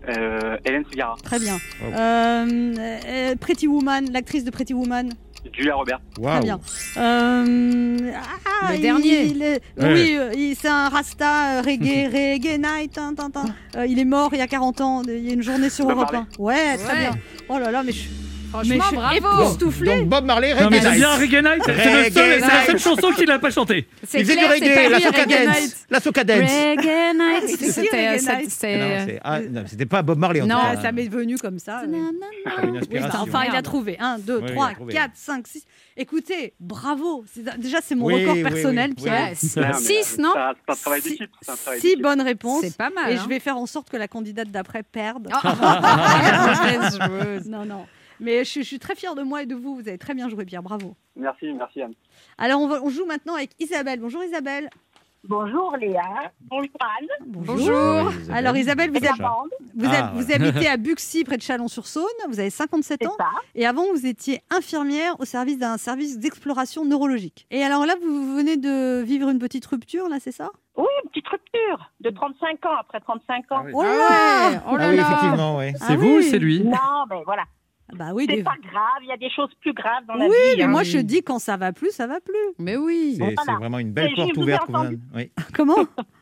Euh, 0.08 0.56
Hélène 0.64 0.84
Segara. 0.90 1.16
Très 1.22 1.38
bien. 1.40 1.56
Oh. 1.82 1.92
Euh, 1.92 2.74
euh, 2.78 3.34
Pretty 3.40 3.66
Woman, 3.66 4.10
l'actrice 4.12 4.44
de 4.44 4.50
Pretty 4.50 4.72
Woman. 4.72 5.10
Julia 5.54 5.74
Roberts. 5.74 6.00
Très 6.14 6.40
bien. 6.40 6.60
Euh, 6.96 7.96
ah, 8.14 8.70
Le 8.70 8.76
il- 8.76 8.80
dernier. 8.82 9.22
il 9.26 9.42
est- 9.42 9.60
Ouais. 9.78 9.92
Oui, 9.92 10.16
euh, 10.16 10.32
il- 10.36 10.56
c'est 10.60 10.68
un 10.68 10.88
Rasta 10.88 11.58
euh, 11.58 11.62
reggae, 11.62 12.06
reggae 12.12 12.58
night. 12.58 12.92
tin, 12.92 13.14
tin, 13.14 13.30
tin. 13.30 13.44
Euh, 13.76 13.86
il 13.86 13.98
est 13.98 14.04
mort 14.04 14.30
il 14.32 14.38
y 14.38 14.42
a 14.42 14.46
40 14.46 14.80
ans. 14.80 15.02
Il 15.06 15.24
y 15.26 15.30
a 15.30 15.34
une 15.34 15.42
journée 15.42 15.70
sur 15.70 15.84
Europe 15.90 16.12
Marley. 16.12 16.26
1. 16.38 16.42
Ouais, 16.42 16.76
très 16.78 16.92
Ouais. 16.94 16.98
bien. 17.00 17.10
Oh 17.48 17.58
là 17.58 17.70
là, 17.70 17.82
mais 17.82 17.92
je, 17.92 18.08
Franchement, 18.56 18.74
mais 18.74 18.80
je 18.80 18.86
suis 18.86 19.20
bravo. 19.20 19.42
époustouflée. 19.44 19.86
Donc 19.98 20.08
Bob 20.08 20.24
Marley, 20.24 20.54
Non, 20.54 20.68
mais 20.70 20.78
Reggae 20.78 20.82
c'est 20.82 20.88
Night. 20.90 20.98
bien 20.98 21.14
Reggae 21.16 21.42
Night. 21.44 21.62
C'est 21.64 21.72
le 21.74 21.78
seul- 21.80 21.96
Reggae 22.04 22.12
c'est 22.14 22.38
la 22.40 22.64
seule 22.64 22.74
Night. 22.74 22.78
chanson 22.84 23.12
qu'il 23.12 23.26
n'a 23.26 23.38
pas 23.38 23.50
chantée. 23.50 23.86
C'est 24.06 24.20
Il 24.20 24.24
faisait 24.26 24.32
du 24.36 24.38
clair, 24.44 24.50
c'est 24.58 24.64
reggae, 24.64 24.74
pas 24.74 24.88
la 24.88 24.96
lui, 24.98 25.04
soca 25.04 25.22
Reggae 25.22 25.44
dance. 25.46 25.56
Night. 25.60 25.76
La 25.90 26.00
soca 26.00 26.24
dance. 26.24 26.38
Reggae 26.38 27.14
Night. 27.14 27.42
C'est 27.46 27.56
qui, 27.58 27.72
C'était 27.72 28.10
Reggae 28.10 28.20
ça- 28.20 28.36
Night 28.36 28.50
c'était- 28.50 28.78
Non, 28.78 29.04
c'est- 29.06 29.20
ah, 29.24 29.40
non, 29.40 29.64
c'était 29.66 29.86
pas 29.86 30.02
Bob 30.02 30.18
Marley 30.18 30.40
en 30.42 30.46
Non, 30.46 30.54
tout 30.56 30.60
Ah, 30.70 30.76
cas. 30.76 30.82
ça 30.82 30.92
m'est 30.92 31.08
venu 31.08 31.36
comme 31.38 31.58
ça. 31.58 31.82
mais- 31.88 31.98
Une 31.98 32.70
Oui, 32.72 32.78
inspiration. 32.78 33.20
enfin, 33.20 33.42
il 33.50 33.54
a 33.56 33.62
trouvé. 33.62 33.96
1, 34.00 34.18
2, 34.18 34.36
Oui, 34.36 34.42
il 34.46 34.50
a 34.50 34.54
3, 34.54 34.70
trouvé. 34.74 34.92
4, 34.94 35.10
5, 35.14 35.46
6. 35.46 35.64
Écoutez, 35.98 36.52
bravo. 36.60 37.24
C'est- 37.32 37.58
Déjà, 37.58 37.78
c'est 37.82 37.94
mon 37.94 38.06
Oui, 38.06 38.20
record 38.22 38.34
oui, 38.36 38.42
personnel, 38.42 38.90
oui, 38.96 39.02
Pierre. 39.04 39.28
Ouais, 39.30 39.32
c'est- 39.34 39.60
Non, 39.60 39.66
mais, 39.68 39.74
Six, 39.74 40.16
euh, 40.18 40.22
non 40.22 40.32
C'est 40.34 40.40
c'est 40.66 40.72
un 40.72 40.74
travail 40.76 41.02
Six- 41.02 41.10
d'équipe. 41.10 41.30
c'est 41.40 41.50
un 41.52 41.56
travail 41.56 41.80
Six 41.80 41.86
d'équipe. 41.88 42.02
bonnes 42.02 42.20
réponses. 42.20 42.60
C'est 42.62 42.76
pas 42.76 42.90
mal. 42.90 43.10
Et 43.10 43.14
hein. 43.16 43.20
je 43.22 43.28
vais 43.28 43.40
faire 43.40 43.56
en 43.56 43.66
sorte 43.66 43.88
que 43.90 43.96
la 43.96 44.08
candidate 44.08 44.50
d'après 44.50 44.82
perde. 44.82 45.28
Ah, 45.32 46.54
mauvaise 46.62 46.98
joueuse. 46.98 47.46
Non, 47.46 47.64
non. 47.64 47.86
Mais 48.20 48.44
je, 48.44 48.60
je 48.60 48.64
suis 48.64 48.78
très 48.78 48.94
fière 48.94 49.14
de 49.14 49.22
moi 49.22 49.42
et 49.42 49.46
de 49.46 49.54
vous. 49.54 49.74
Vous 49.74 49.88
avez 49.88 49.98
très 49.98 50.14
bien 50.14 50.28
joué, 50.28 50.44
Pierre. 50.44 50.62
Bravo. 50.62 50.94
Merci, 51.16 51.52
merci 51.52 51.82
Anne. 51.82 51.92
Alors, 52.38 52.60
on, 52.60 52.68
va- 52.68 52.80
on 52.82 52.88
joue 52.90 53.06
maintenant 53.06 53.34
avec 53.34 53.50
Isabelle. 53.58 54.00
Bonjour, 54.00 54.22
Isabelle. 54.24 54.70
Bonjour 55.28 55.76
Léa. 55.76 56.30
Bonjour 56.42 56.70
Anne. 56.80 57.08
Bonjour. 57.26 58.12
Alors, 58.30 58.56
Isabelle, 58.56 58.90
vous, 58.90 59.04
hab- 59.04 59.42
vous, 59.74 59.86
Ah, 60.30 60.34
habitez 60.34 60.68
à 60.68 60.76
Buxy, 60.76 61.24
près 61.24 61.36
de 61.36 61.42
Chalon-sur-Saône. 61.42 62.04
Vous 62.28 62.38
avez 62.38 62.50
57 62.50 62.98
c'est 63.02 63.08
ans. 63.08 63.14
ça. 63.18 63.24
Et 63.56 63.66
avant, 63.66 63.84
vous 63.92 64.06
étiez 64.06 64.40
infirmière 64.50 65.18
au 65.18 65.24
service 65.24 65.58
d'un 65.58 65.78
service 65.78 66.18
d'exploration 66.20 66.84
neurologique. 66.84 67.46
Et 67.50 67.64
alors 67.64 67.86
là, 67.86 67.94
vous 68.00 68.36
venez 68.36 68.56
de 68.56 69.02
vivre 69.02 69.28
une 69.28 69.40
petite 69.40 69.66
rupture, 69.66 70.08
là, 70.08 70.18
c'est 70.20 70.30
ça? 70.32 70.50
Oui, 70.76 70.84
une 71.02 71.10
petite 71.10 71.26
rupture 71.28 71.90
de 72.00 72.10
35 72.10 72.64
ans 72.66 72.76
après 72.78 73.00
35 73.00 73.50
ans. 73.52 73.62
oui. 73.64 73.72
Oh 73.74 73.82
là 73.82 73.88
Ah 74.08 74.48
ouais, 74.50 74.58
oh 74.70 74.76
là 74.76 74.84
Ah 74.84 74.90
oui, 74.90 74.96
là. 74.96 75.02
effectivement, 75.08 75.56
oui. 75.58 75.72
Ah 75.80 75.84
C'est 75.88 75.96
vous 75.96 76.06
oui. 76.06 76.18
ou 76.18 76.22
c'est 76.22 76.38
lui? 76.38 76.62
Non, 76.62 77.04
mais 77.10 77.22
voilà. 77.24 77.42
Bah 77.92 78.10
oui, 78.12 78.26
C'est 78.28 78.36
des- 78.36 78.42
pas 78.42 78.56
grave, 78.62 78.98
il 79.02 79.08
y 79.08 79.12
a 79.12 79.16
des 79.16 79.30
choses 79.30 79.50
plus 79.60 79.72
graves 79.72 80.04
dans 80.06 80.14
la 80.14 80.26
oui, 80.26 80.30
vie. 80.50 80.56
mais 80.58 80.62
hein. 80.64 80.68
moi 80.68 80.82
je 80.82 80.98
dis 80.98 81.22
quand 81.22 81.38
ça 81.38 81.56
va 81.56 81.72
plus, 81.72 81.90
ça 81.90 82.06
va 82.06 82.20
plus. 82.20 82.34
Mais 82.58 82.76
oui. 82.76 83.14
C'est 83.16 83.22
Voilà. 83.22 83.42
c'est 83.44 83.52
vraiment 83.52 83.78
une 83.78 83.92
belle 83.92 84.10
Et 84.10 84.14
porte 84.16 84.34
vous 84.34 84.40
ai 84.40 84.42
ouverte. 84.44 84.68
entendu. 84.70 84.98
Oui. 85.14 85.30
Comment? 85.54 85.76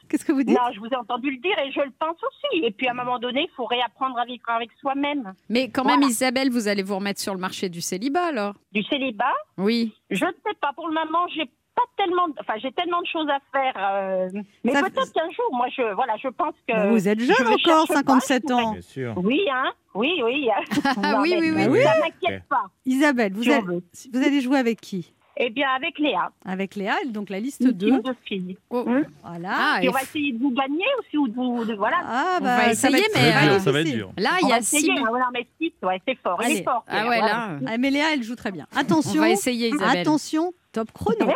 Qu'est-ce 0.08 0.24
que 0.26 0.32
vous 0.32 0.42
dites? 0.42 0.54
Non, 0.56 0.70
je 0.74 0.78
vous 0.80 0.86
ai 0.86 0.96
entendu 0.96 1.30
le 1.30 1.38
dire 1.38 1.58
et 1.58 1.72
je 1.72 1.80
le 1.80 1.90
pense 1.98 2.16
aussi. 2.22 2.64
Et 2.64 2.70
puis 2.70 2.86
à 2.86 2.90
un 2.90 2.94
moment 2.94 3.18
donné, 3.18 3.48
il 3.50 3.54
faut 3.56 3.64
réapprendre 3.64 4.18
à 4.18 4.26
vivre 4.26 4.42
avec 4.48 4.70
soi-même. 4.80 5.32
Mais 5.48 5.70
quand 5.70 5.84
même. 5.84 6.02
Isabelle, 6.02 6.50
vous 6.50 6.68
allez 6.68 6.82
vous 6.82 6.96
remettre 6.96 7.20
sur 7.20 7.32
le 7.34 7.40
marché 7.40 7.70
du 7.70 7.80
célibat 7.80 8.26
alors? 8.26 8.54
Du 8.72 8.82
célibat, 8.84 9.32
Oui. 9.56 9.94
je 10.10 10.24
ne 10.26 10.30
sais 10.46 10.54
pas. 10.60 10.72
Pour 10.74 10.86
le 10.88 10.94
moment, 10.94 11.26
j'ai 11.34 11.50
pas 11.74 11.82
tellement, 11.96 12.28
de- 12.28 12.34
enfin 12.40 12.54
j'ai 12.60 12.72
tellement 12.72 13.00
de 13.00 13.06
choses 13.06 13.28
à 13.28 13.38
faire. 13.52 13.72
euh, 13.76 14.28
Mais 14.64 14.72
Ça- 14.72 14.80
peut-être 14.82 15.12
qu'un 15.12 15.30
jour, 15.30 15.48
moi, 15.52 15.66
je, 15.76 15.94
voilà, 15.94 16.16
je 16.22 16.28
pense 16.28 16.54
que. 16.68 16.88
Vous 16.88 17.08
êtes 17.08 17.20
je 17.20 17.26
jeune 17.26 17.36
ne 17.46 17.54
encore, 17.54 17.58
cherche 17.86 17.88
pas, 17.88 17.94
57 17.94 18.42
je 18.42 18.52
pourrais- 18.52 18.62
ans. 18.64 18.72
Bien 18.72 18.80
sûr. 18.82 19.14
Oui, 19.16 19.40
hein. 19.52 19.72
Oui, 19.94 20.20
oui. 20.24 20.48
Ah 21.02 21.18
oui, 21.20 21.36
oui, 21.40 21.50
mais 21.52 21.68
oui. 21.68 21.82
Ça 21.82 21.92
m'inquiète 22.00 22.44
pas. 22.48 22.64
Isabelle, 22.84 23.32
vous, 23.32 23.42
si 23.42 23.50
on 23.50 23.52
allez, 23.54 23.62
veut. 23.66 23.82
vous 24.12 24.22
allez 24.24 24.40
jouer 24.40 24.58
avec 24.58 24.80
qui? 24.80 25.12
Eh 25.36 25.50
bien, 25.50 25.66
avec 25.76 25.98
Léa, 25.98 26.30
Avec 26.44 26.76
Léa, 26.76 26.94
donc 27.08 27.28
la 27.28 27.40
liste 27.40 27.60
une 27.60 27.72
2. 27.72 27.86
team 27.88 28.02
de 28.02 28.14
filles. 28.24 28.56
Oh. 28.70 28.84
Hein 28.86 29.02
Voilà. 29.24 29.50
Ah, 29.52 29.78
Et 29.82 29.86
et 29.86 29.88
on 29.88 29.92
va 29.92 30.02
essayer 30.02 30.32
de 30.32 30.38
vous 30.38 30.52
gagner 30.52 30.84
aussi 31.00 31.18
ou 31.18 31.26
de 31.26 31.34
vous, 31.34 31.64
de- 31.64 31.74
voilà. 31.74 31.96
Ah, 32.06 32.38
On 32.40 32.44
va 32.44 32.56
ça 32.66 32.70
essayer, 32.70 32.98
être 33.04 33.10
mais, 33.16 33.48
euh, 33.50 33.58
Ça 33.58 33.72
va 33.72 33.80
être 33.80 33.90
dur. 33.92 34.12
là, 34.16 34.30
On 34.34 34.36
il 34.42 34.46
y 34.46 34.50
va 34.50 34.54
a 34.54 34.58
essayer. 34.60 34.82
six. 34.82 34.90
hein, 34.92 35.04
voilà, 35.08 35.24
mais 35.34 35.44
six, 35.60 35.72
ouais, 35.82 36.00
c'est 36.06 36.16
fort. 36.22 36.38
Il 36.42 36.46
Allez. 36.46 36.56
est 36.58 36.62
fort. 36.62 36.84
Ah 36.86 36.94
Léa, 37.02 37.08
ouais, 37.08 37.18
voilà. 37.18 37.32
là. 37.34 37.58
Ah, 37.66 37.78
mais 37.78 37.90
Léa, 37.90 38.04
elle 38.14 38.22
joue 38.22 38.36
très 38.36 38.52
bien. 38.52 38.66
On 38.74 38.78
Attention. 38.78 39.20
va 39.20 39.30
essayer, 39.30 39.70
Isabelle. 39.70 39.98
Attention, 39.98 40.52
top 40.70 40.92
chrono. 40.92 41.32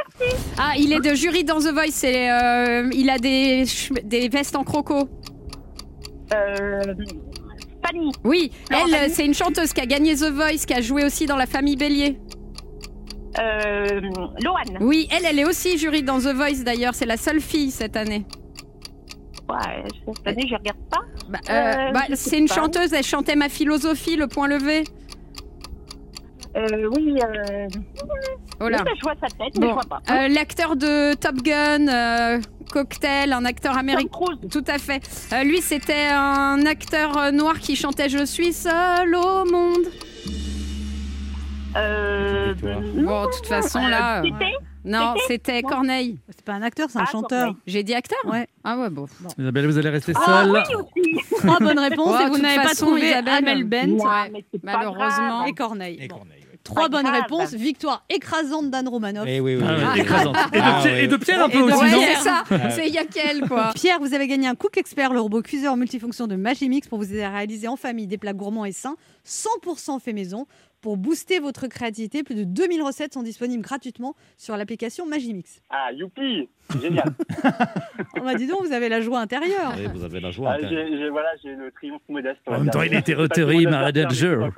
Ah, 0.58 0.74
il 0.78 0.92
est 0.92 1.00
de 1.00 1.14
jury 1.16 1.42
dans 1.42 1.58
The 1.58 1.72
Voice. 1.72 1.90
c'est, 1.90 2.30
euh, 2.30 2.88
il 2.94 3.10
a 3.10 3.18
des, 3.18 3.64
des 4.04 4.28
vestes 4.28 4.54
en 4.54 4.62
croco. 4.62 5.08
Euh, 6.34 6.94
Fanny, 7.84 8.12
Oui, 8.24 8.52
Non, 8.70 8.78
elle, 8.92 9.10
c'est 9.10 9.24
une 9.24 9.34
chanteuse 9.34 9.72
qui 9.72 9.80
a 9.80 9.86
gagné 9.86 10.14
The 10.14 10.30
Voice, 10.30 10.66
qui 10.66 10.74
a 10.74 10.80
joué 10.80 11.04
aussi 11.04 11.26
dans 11.26 11.36
La 11.36 11.46
Famille 11.46 11.76
Bélier. 11.76 12.18
Euh, 13.40 14.00
Loane. 14.42 14.78
Oui, 14.80 15.08
elle, 15.10 15.24
elle 15.24 15.38
est 15.38 15.44
aussi 15.44 15.78
jury 15.78 16.02
dans 16.02 16.18
The 16.18 16.34
Voice 16.34 16.62
d'ailleurs. 16.64 16.94
C'est 16.94 17.06
la 17.06 17.16
seule 17.16 17.40
fille 17.40 17.70
cette 17.70 17.96
année. 17.96 18.24
Ouais, 19.48 19.82
cette 20.16 20.26
année, 20.26 20.46
je 20.48 20.54
regarde 20.54 20.78
pas. 20.90 21.00
Bah, 21.28 21.38
Euh, 21.48 21.52
euh, 21.88 21.92
bah, 21.92 22.00
c'est 22.14 22.38
une 22.38 22.48
pas. 22.48 22.54
chanteuse. 22.54 22.92
Elle 22.92 23.04
chantait 23.04 23.36
Ma 23.36 23.48
philosophie, 23.48 24.16
le 24.16 24.26
point 24.28 24.46
levé. 24.48 24.84
Euh, 26.56 26.88
oui, 26.96 27.14
euh, 27.22 27.68
Oh 28.60 28.68
là. 28.68 28.82
oui, 28.84 28.92
je 28.96 29.02
vois 29.02 29.14
sa 29.20 29.28
tête, 29.28 29.58
mais 29.60 29.68
je 29.68 29.72
vois 29.72 29.82
pas. 29.88 30.00
Euh, 30.10 30.28
l'acteur 30.28 30.76
de 30.76 31.14
Top 31.14 31.36
Gun, 31.36 31.86
euh, 31.88 32.40
Cocktail, 32.72 33.32
un 33.32 33.44
acteur 33.44 33.76
américain. 33.78 34.08
Tout 34.50 34.64
à 34.66 34.78
fait. 34.78 35.00
Euh, 35.32 35.44
lui, 35.44 35.60
c'était 35.60 36.08
un 36.10 36.64
acteur 36.66 37.16
euh, 37.16 37.30
noir 37.30 37.58
qui 37.60 37.76
chantait 37.76 38.08
Je 38.08 38.24
suis 38.24 38.52
seul 38.52 39.14
au 39.14 39.44
monde. 39.44 39.86
Euh, 41.76 42.54
Et 42.54 43.02
Bon, 43.02 43.26
de 43.26 43.30
toute 43.36 43.46
façon, 43.46 43.80
là. 43.86 44.22
euh, 44.22 44.28
non, 44.84 45.14
c'était. 45.26 45.62
Corneille. 45.62 46.18
C'est 46.28 46.44
pas 46.44 46.54
un 46.54 46.62
acteur, 46.62 46.88
c'est 46.90 46.98
un 46.98 47.02
Ah, 47.06 47.10
chanteur. 47.10 47.44
Corneille. 47.46 47.62
J'ai 47.66 47.82
dit 47.82 47.94
acteur 47.94 48.18
Ouais. 48.24 48.46
Ah 48.64 48.78
ouais, 48.78 48.90
bon. 48.90 49.06
Isabelle, 49.38 49.66
vous 49.66 49.78
allez 49.78 49.90
rester 49.90 50.12
Ah 50.16 50.44
seule. 50.44 50.50
oui, 50.52 50.60
aussi. 50.74 51.34
Trois 51.38 51.58
bonnes 51.58 51.78
réponses 51.78 52.16
Oh, 52.20 52.26
et 52.26 52.30
vous 52.30 52.38
n'avez 52.38 52.62
pas 52.62 52.74
trouvé 52.74 53.08
Isabelle, 53.10 53.34
Amel 53.34 53.64
Bent 53.64 53.86
ouais. 53.98 54.44
c'est 54.52 54.62
pas 54.62 54.76
Malheureusement. 54.78 55.38
grave. 55.38 55.48
et 55.48 55.52
Corneille. 55.52 55.98
Et 56.00 56.08
Bon. 56.08 56.16
Corneille, 56.16 56.44
oui. 56.50 56.58
Trois 56.64 56.88
bonnes 56.88 57.04
grave. 57.04 57.22
réponses. 57.22 57.54
Victoire 57.54 58.04
écrasante 58.10 58.70
d'Anne 58.70 58.88
Romanoff. 58.88 59.24
Eh 59.26 59.40
oui, 59.40 59.56
oui, 59.56 59.62
Ah 59.66 59.74
oui. 59.78 59.84
ouais, 59.94 60.00
écrasante. 60.00 60.36
Et 60.52 60.58
de, 60.58 60.62
Ah 60.62 60.78
Pierre, 60.82 60.92
ouais. 60.94 61.04
et 61.04 61.08
de 61.08 61.16
Pierre 61.16 61.44
un 61.44 61.48
Et 61.48 61.52
peu 61.52 61.60
aussi, 61.62 61.78
Ouais, 61.78 61.88
c'est 62.16 62.22
ça. 62.22 62.44
Ah. 62.50 62.70
C'est 62.70 62.88
Yakel, 62.90 63.48
quoi. 63.48 63.70
Pierre, 63.74 63.98
vous 64.00 64.12
avez 64.14 64.26
gagné 64.26 64.48
un 64.48 64.54
Cook 64.54 64.76
Expert, 64.76 65.12
le 65.12 65.20
robot 65.20 65.40
cuiseur 65.42 65.76
multifonction 65.76 66.26
de 66.26 66.36
Magimix 66.36 66.86
pour 66.88 66.98
vous 66.98 67.10
aider 67.10 67.22
à 67.22 67.30
réaliser 67.30 67.68
en 67.68 67.76
famille 67.76 68.06
des 68.06 68.18
plats 68.18 68.32
gourmands 68.34 68.64
et 68.66 68.72
sains, 68.72 68.96
100% 69.26 69.98
fait 70.00 70.12
maison. 70.12 70.46
Pour 70.80 70.96
booster 70.96 71.40
votre 71.40 71.66
créativité, 71.66 72.22
plus 72.22 72.36
de 72.36 72.44
2000 72.44 72.82
recettes 72.82 73.14
sont 73.14 73.24
disponibles 73.24 73.62
gratuitement 73.62 74.14
sur 74.36 74.56
l'application 74.56 75.06
Magimix. 75.06 75.60
Ah, 75.70 75.92
youpi 75.92 76.48
Génial 76.80 77.12
On 78.20 78.24
m'a 78.24 78.34
dit 78.34 78.46
donc, 78.46 78.64
vous 78.66 78.72
avez 78.72 78.88
la 78.88 79.00
joie 79.00 79.20
intérieure. 79.20 79.72
Oui, 79.76 79.86
vous 79.94 80.04
avez 80.04 80.20
la 80.20 80.30
joie. 80.30 80.54
Ah, 80.54 80.66
Voilà, 81.10 81.28
j'ai 81.42 81.54
le 81.54 81.70
triomphe 81.72 82.02
modeste. 82.08 82.38
En 82.46 82.58
même 82.58 82.70
temps, 82.70 82.82
il 82.82 82.94
est 82.94 83.02
territory 83.02 83.66
manager. 83.66 84.50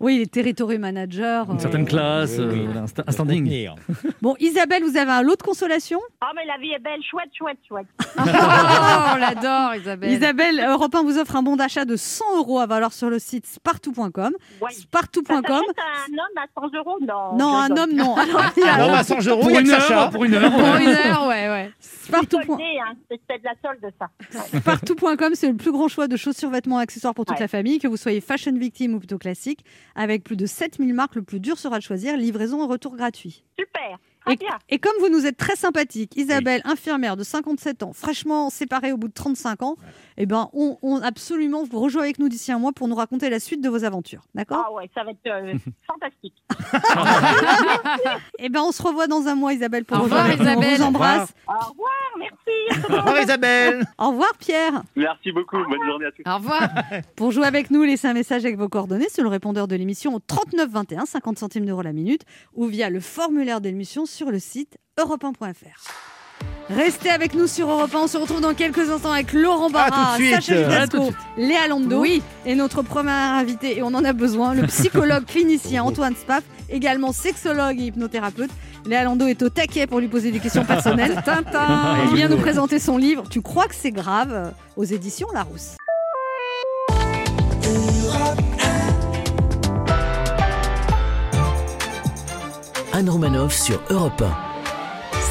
Oui, 0.00 0.18
les 0.18 0.26
territory 0.26 0.78
manager. 0.78 1.50
Une 1.50 1.58
certaine 1.58 1.82
euh, 1.82 1.86
classe, 1.86 2.36
oui, 2.38 2.44
oui. 2.50 2.66
euh, 2.74 2.80
un 2.80 2.84
sta- 2.86 3.04
un 3.06 3.12
standing. 3.12 3.68
Bon, 4.22 4.34
Isabelle, 4.40 4.82
vous 4.84 4.96
avez 4.96 5.10
un 5.10 5.22
lot 5.22 5.36
de 5.36 5.42
consolation. 5.42 6.00
Ah, 6.20 6.30
mais 6.34 6.44
la 6.46 6.56
vie 6.58 6.72
est 6.72 6.78
belle, 6.78 7.00
chouette, 7.08 7.30
chouette, 7.36 7.58
chouette. 7.68 7.86
Oh, 8.18 9.14
on 9.14 9.16
l'adore, 9.16 9.74
Isabelle. 9.74 10.10
Isabelle, 10.12 10.64
Europe 10.66 10.94
1 10.94 11.02
vous 11.02 11.18
offre 11.18 11.36
un 11.36 11.42
bon 11.42 11.56
d'achat 11.56 11.84
de 11.84 11.96
100 11.96 12.24
euros 12.38 12.60
à 12.60 12.66
valoir 12.66 12.92
sur 12.92 13.10
le 13.10 13.18
site 13.18 13.46
spartou.com. 13.46 14.32
Ouais. 14.60 14.70
Spartou.com. 14.70 15.34
un 15.46 15.58
homme 15.58 16.36
à 16.36 16.60
100 16.60 16.70
euros 16.78 16.98
Non. 17.00 17.36
Non, 17.36 17.56
un 17.56 17.70
homme, 17.76 17.92
non. 17.94 18.14
Alors, 18.16 18.42
il 18.56 18.62
a- 18.62 18.78
Non, 18.86 18.94
à 18.94 19.02
100 19.04 19.26
euros, 19.28 19.40
Pour 19.42 19.50
il 19.50 19.60
une 19.60 19.70
heure, 19.70 20.10
pour 20.10 20.24
une 20.24 20.34
heure. 20.34 20.50
Pour 20.52 20.76
une 20.76 20.88
heure, 20.88 21.26
ouais, 21.28 21.41
ouais. 21.50 21.70
Soldé, 21.80 22.36
hein, 22.78 22.94
c'est 23.10 23.20
c'est 23.28 23.38
de 23.38 23.44
la 23.44 23.54
solde, 23.62 23.94
ça. 23.98 24.60
Partout.com, 24.60 25.32
c'est 25.34 25.48
le 25.48 25.56
plus 25.56 25.72
grand 25.72 25.88
choix 25.88 26.08
de 26.08 26.16
chaussures, 26.16 26.50
vêtements 26.50 26.80
et 26.80 26.82
accessoires 26.82 27.14
pour 27.14 27.24
toute 27.24 27.36
Ouais. 27.36 27.40
la 27.42 27.48
famille, 27.48 27.78
que 27.78 27.88
vous 27.88 27.96
soyez 27.96 28.20
fashion 28.20 28.52
victime 28.52 28.94
ou 28.94 28.98
plutôt 28.98 29.18
classique. 29.18 29.64
Avec 29.94 30.24
plus 30.24 30.36
de 30.36 30.46
7000 30.46 30.92
marques, 30.94 31.14
le 31.16 31.22
plus 31.22 31.40
dur 31.40 31.58
sera 31.58 31.78
de 31.78 31.82
choisir, 31.82 32.16
livraison 32.16 32.62
et 32.64 32.66
retour 32.66 32.96
gratuit. 32.96 33.44
Super. 33.58 33.98
Très 34.24 34.38
Et, 34.68 34.78
comme 34.78 34.92
vous 35.00 35.08
nous 35.08 35.26
êtes 35.26 35.36
très 35.36 35.56
sympathique, 35.56 36.16
Isabelle, 36.16 36.60
infirmière 36.64 37.16
de 37.16 37.24
57 37.24 37.82
ans, 37.82 37.92
fraîchement 37.92 38.50
séparée 38.50 38.92
au 38.92 38.96
bout 38.96 39.08
de 39.08 39.12
35 39.12 39.62
ans, 39.62 39.76
eh 40.16 40.26
ben, 40.26 40.48
on, 40.52 40.78
on 40.82 40.96
absolument 41.02 41.64
vous 41.64 41.80
rejoint 41.80 42.02
avec 42.02 42.18
nous 42.18 42.28
d'ici 42.28 42.52
un 42.52 42.58
mois 42.58 42.72
pour 42.72 42.88
nous 42.88 42.94
raconter 42.94 43.30
la 43.30 43.40
suite 43.40 43.60
de 43.60 43.68
vos 43.68 43.84
aventures. 43.84 44.22
D'accord? 44.34 44.64
Ah 44.68 44.72
ouais, 44.72 44.88
ça 44.94 45.02
va 45.04 45.10
être 45.10 45.18
euh, 45.26 45.54
fantastique. 45.86 46.34
Eh 48.38 48.48
ben, 48.48 48.60
on 48.60 48.72
se 48.72 48.82
revoit 48.82 49.06
dans 49.06 49.26
un 49.26 49.34
mois, 49.34 49.52
Isabelle, 49.52 49.84
pour 49.84 49.98
Au 49.98 50.02
revoir. 50.02 50.26
On 50.26 50.32
Isabelle. 50.42 50.76
vous 50.76 50.82
embrasse. 50.82 51.32
Au 51.48 51.52
revoir, 51.70 51.90
merci. 52.18 52.82
Au 52.92 52.96
revoir, 52.96 53.22
Isabelle. 53.22 53.84
Au 53.98 54.08
revoir, 54.10 54.32
Pierre. 54.38 54.82
Merci 54.96 55.32
beaucoup, 55.32 55.56
bonne 55.68 55.84
journée 55.86 56.06
à 56.06 56.12
tous. 56.12 56.22
Au 56.26 56.36
revoir. 56.36 56.68
Pour 57.16 57.30
jouer 57.32 57.46
avec 57.46 57.70
nous, 57.70 57.82
laissez 57.82 58.06
un 58.08 58.14
message 58.14 58.44
avec 58.44 58.56
vos 58.56 58.68
coordonnées 58.68 59.08
sur 59.08 59.22
le 59.22 59.28
répondeur 59.28 59.68
de 59.68 59.76
l'émission 59.76 60.14
au 60.14 60.18
39 60.20 60.68
21, 60.70 61.06
50 61.06 61.38
centimes 61.38 61.66
d'euros 61.66 61.82
la 61.82 61.92
minute, 61.92 62.22
ou 62.54 62.66
via 62.66 62.90
le 62.90 63.00
formulaire 63.00 63.60
de 63.60 63.68
l'émission 63.68 64.06
sur 64.12 64.30
le 64.30 64.38
site 64.38 64.76
europe1.fr. 64.98 65.90
Restez 66.68 67.10
avec 67.10 67.34
nous 67.34 67.46
sur 67.46 67.68
Europe 67.70 67.94
1. 67.94 67.98
On 67.98 68.06
se 68.06 68.16
retrouve 68.16 68.40
dans 68.40 68.54
quelques 68.54 68.90
instants 68.90 69.12
avec 69.12 69.32
Laurent 69.32 69.70
Barra. 69.70 70.16
Sacha 70.18 70.40
Judasco, 70.40 71.10
Léa 71.36 71.66
Lando 71.68 72.00
Oui. 72.00 72.22
et 72.46 72.54
notre 72.54 72.82
premier 72.82 73.10
invité, 73.10 73.78
et 73.78 73.82
on 73.82 73.88
en 73.88 74.04
a 74.04 74.12
besoin, 74.12 74.54
le 74.54 74.66
psychologue 74.66 75.24
clinicien 75.26 75.82
Antoine 75.82 76.14
Spaff, 76.14 76.44
également 76.68 77.12
sexologue 77.12 77.80
et 77.80 77.84
hypnothérapeute. 77.86 78.50
Léa 78.86 79.04
Lando 79.04 79.26
est 79.26 79.42
au 79.42 79.48
taquet 79.48 79.86
pour 79.86 80.00
lui 80.00 80.08
poser 80.08 80.30
des 80.30 80.40
questions 80.40 80.64
personnelles. 80.64 81.22
Tintin 81.24 81.96
Il 82.10 82.16
vient 82.16 82.28
nous 82.28 82.38
présenter 82.38 82.78
son 82.78 82.98
livre 82.98 83.24
Tu 83.30 83.40
crois 83.40 83.66
que 83.66 83.74
c'est 83.74 83.92
grave 83.92 84.52
aux 84.76 84.84
éditions 84.84 85.28
Larousse. 85.32 85.76
Anne 92.92 93.08
Romanoff 93.08 93.54
sur 93.54 93.80
Europe 93.90 94.20
1. 94.20 94.51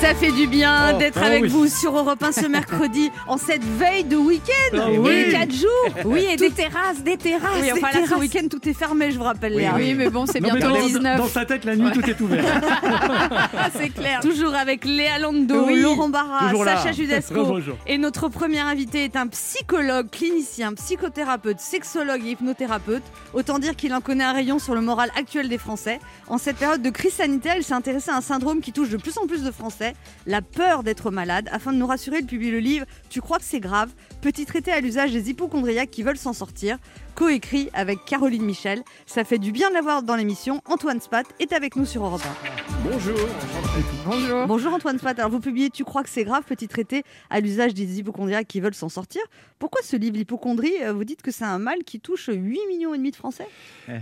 Ça 0.02 0.16
fait 0.16 0.32
du 0.32 0.48
bien 0.48 0.94
Oh, 0.96 0.98
d'être 0.98 1.20
ah 1.22 1.28
avec 1.28 1.44
oui. 1.44 1.50
vous 1.50 1.68
sur 1.68 1.96
Europe 1.96 2.24
1 2.24 2.32
ce 2.32 2.48
mercredi 2.48 3.12
en 3.28 3.38
cette 3.38 3.64
veille 3.64 4.04
de 4.04 4.16
week-end. 4.16 4.78
Ah 4.78 4.90
et 4.92 4.98
oui. 4.98 5.32
4 5.32 5.52
jours. 5.54 5.70
Oui, 6.06 6.26
et 6.32 6.36
des 6.36 6.50
terrasses, 6.50 7.04
des 7.04 7.18
terrasses. 7.18 7.52
Oui, 7.62 7.68
des 7.68 7.72
enfin 7.74 7.88
là, 7.94 8.08
ce 8.10 8.16
week-end, 8.16 8.48
tout 8.50 8.68
est 8.68 8.74
fermé, 8.74 9.12
je 9.12 9.18
vous 9.18 9.24
rappelle, 9.24 9.54
Oui, 9.54 9.60
Léa. 9.62 9.74
Oui, 9.76 9.94
mais 9.94 10.10
bon, 10.10 10.26
c'est 10.26 10.40
bientôt 10.42 10.60
dans, 10.70 10.76
le 10.76 10.82
19. 10.88 11.18
dans 11.18 11.28
sa 11.28 11.46
tête, 11.46 11.66
la 11.66 11.76
nuit, 11.76 11.92
tout 11.94 12.04
est 12.10 12.20
ouvert. 12.22 12.44
Ah, 12.84 13.70
c'est 13.78 13.90
clair. 13.90 14.22
Toujours 14.22 14.56
avec 14.56 14.86
Léa 14.86 15.20
Lando, 15.20 15.66
Oui, 15.68 15.80
Laurent 15.82 16.10
Barra. 16.10 16.52
Sacha 16.66 16.92
Judasco. 16.92 17.46
Bonjour. 17.46 17.78
Et 17.86 17.98
notre 18.00 18.28
premier 18.30 18.60
invité 18.60 19.04
est 19.04 19.16
un 19.16 19.28
psychologue, 19.28 20.10
clinicien, 20.10 20.74
psychothérapeute, 20.74 21.60
sexologue 21.60 22.26
et 22.26 22.32
hypnothérapeute. 22.32 23.04
Autant 23.34 23.60
dire 23.60 23.76
qu'il 23.76 23.94
en 23.94 24.02
connaît 24.02 24.24
un 24.24 24.34
rayon 24.34 24.58
sur 24.58 24.74
le 24.74 24.82
moral 24.82 25.12
actuel 25.18 25.48
des 25.48 25.60
Français. 25.60 26.00
En 26.28 26.40
cette 26.40 26.58
période 26.58 26.82
de 26.82 26.90
crise 26.90 27.14
sanitaire, 27.14 27.54
il 27.58 27.64
s'est 27.64 27.74
intéressé 27.74 28.10
à 28.10 28.16
un 28.16 28.22
syndrome 28.22 28.62
qui 28.62 28.72
touche 28.72 28.90
de 28.90 28.98
plus 28.98 29.18
en 29.20 29.28
plus 29.28 29.44
de 29.44 29.52
Français, 29.52 29.91
la 30.26 30.42
peur 30.42 30.84
d'être 30.84 31.12
malade. 31.12 31.50
Afin 31.52 31.74
de 31.74 31.78
nous 31.78 31.88
rassurer, 31.88 32.20
il 32.20 32.26
publie 32.26 32.52
le 32.52 32.60
livre 32.60 32.86
Tu 33.10 33.22
crois 33.22 33.38
que 33.38 33.44
c'est 33.44 33.60
grave? 33.60 33.92
Petit 34.22 34.46
traité 34.46 34.72
à 34.72 34.80
l'usage 34.82 35.12
des 35.12 35.32
hypochondriaques 35.32 35.90
qui 35.90 36.04
veulent 36.04 36.16
s'en 36.16 36.34
sortir. 36.34 36.78
Coécrit 37.16 37.70
avec 37.74 38.06
Caroline 38.06 38.44
Michel. 38.44 38.84
Ça 39.08 39.24
fait 39.24 39.40
du 39.40 39.52
bien 39.52 39.70
de 39.70 39.74
l'avoir 39.74 40.04
dans 40.04 40.16
l'émission. 40.16 40.62
Antoine 40.66 41.02
Spat 41.02 41.26
est 41.40 41.54
avec 41.54 41.76
nous 41.76 41.88
sur 41.88 42.06
Europe 42.06 42.22
1. 42.86 42.88
Bonjour. 42.88 43.18
Bonjour. 44.06 44.46
Bonjour 44.46 44.74
Antoine 44.74 45.00
Spat. 45.00 45.18
Alors 45.18 45.32
vous 45.32 45.40
publiez 45.40 45.72
Tu 45.72 45.84
crois 45.84 46.04
que 46.04 46.10
c'est 46.10 46.24
grave 46.24 46.44
Petit 46.44 46.68
traité 46.68 47.02
à 47.32 47.40
l'usage 47.40 47.74
des 47.74 47.98
hypochondriaques 47.98 48.48
qui 48.48 48.60
veulent 48.60 48.76
s'en 48.76 48.90
sortir. 48.90 49.24
Pourquoi 49.58 49.82
ce 49.84 49.96
livre 49.96 50.18
L'hypochondrie 50.18 50.84
euh, 50.84 50.94
Vous 50.94 51.04
dites 51.04 51.24
que 51.24 51.32
c'est 51.32 51.46
un 51.46 51.58
mal 51.58 51.80
qui 51.84 52.00
touche 52.00 52.30
8 52.32 52.60
millions 52.70 52.94
et 52.94 52.98
demi 53.00 53.10
de 53.10 53.16
Français? 53.16 53.48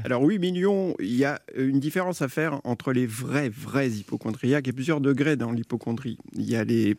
Alors 0.03 0.23
8 0.23 0.37
millions, 0.37 0.95
il 0.99 1.15
y 1.15 1.23
a 1.23 1.39
une 1.55 1.79
différence 1.79 2.21
à 2.21 2.27
faire 2.27 2.59
entre 2.65 2.91
les 2.91 3.07
vrais, 3.07 3.47
vrais 3.47 3.89
hypochondriaques. 3.89 4.67
Il 4.67 4.71
y 4.71 4.71
a 4.71 4.73
plusieurs 4.73 4.99
degrés 4.99 5.37
dans 5.37 5.51
l'hypochondrie. 5.51 6.17
Il 6.33 6.49
y 6.49 6.57
a 6.57 6.65
les, 6.65 6.97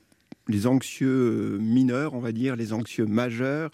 les 0.51 0.67
anxieux 0.67 1.59
mineurs, 1.61 2.15
on 2.15 2.21
va 2.21 2.33
dire, 2.33 2.57
les 2.57 2.73
anxieux 2.73 3.07
majeurs. 3.07 3.71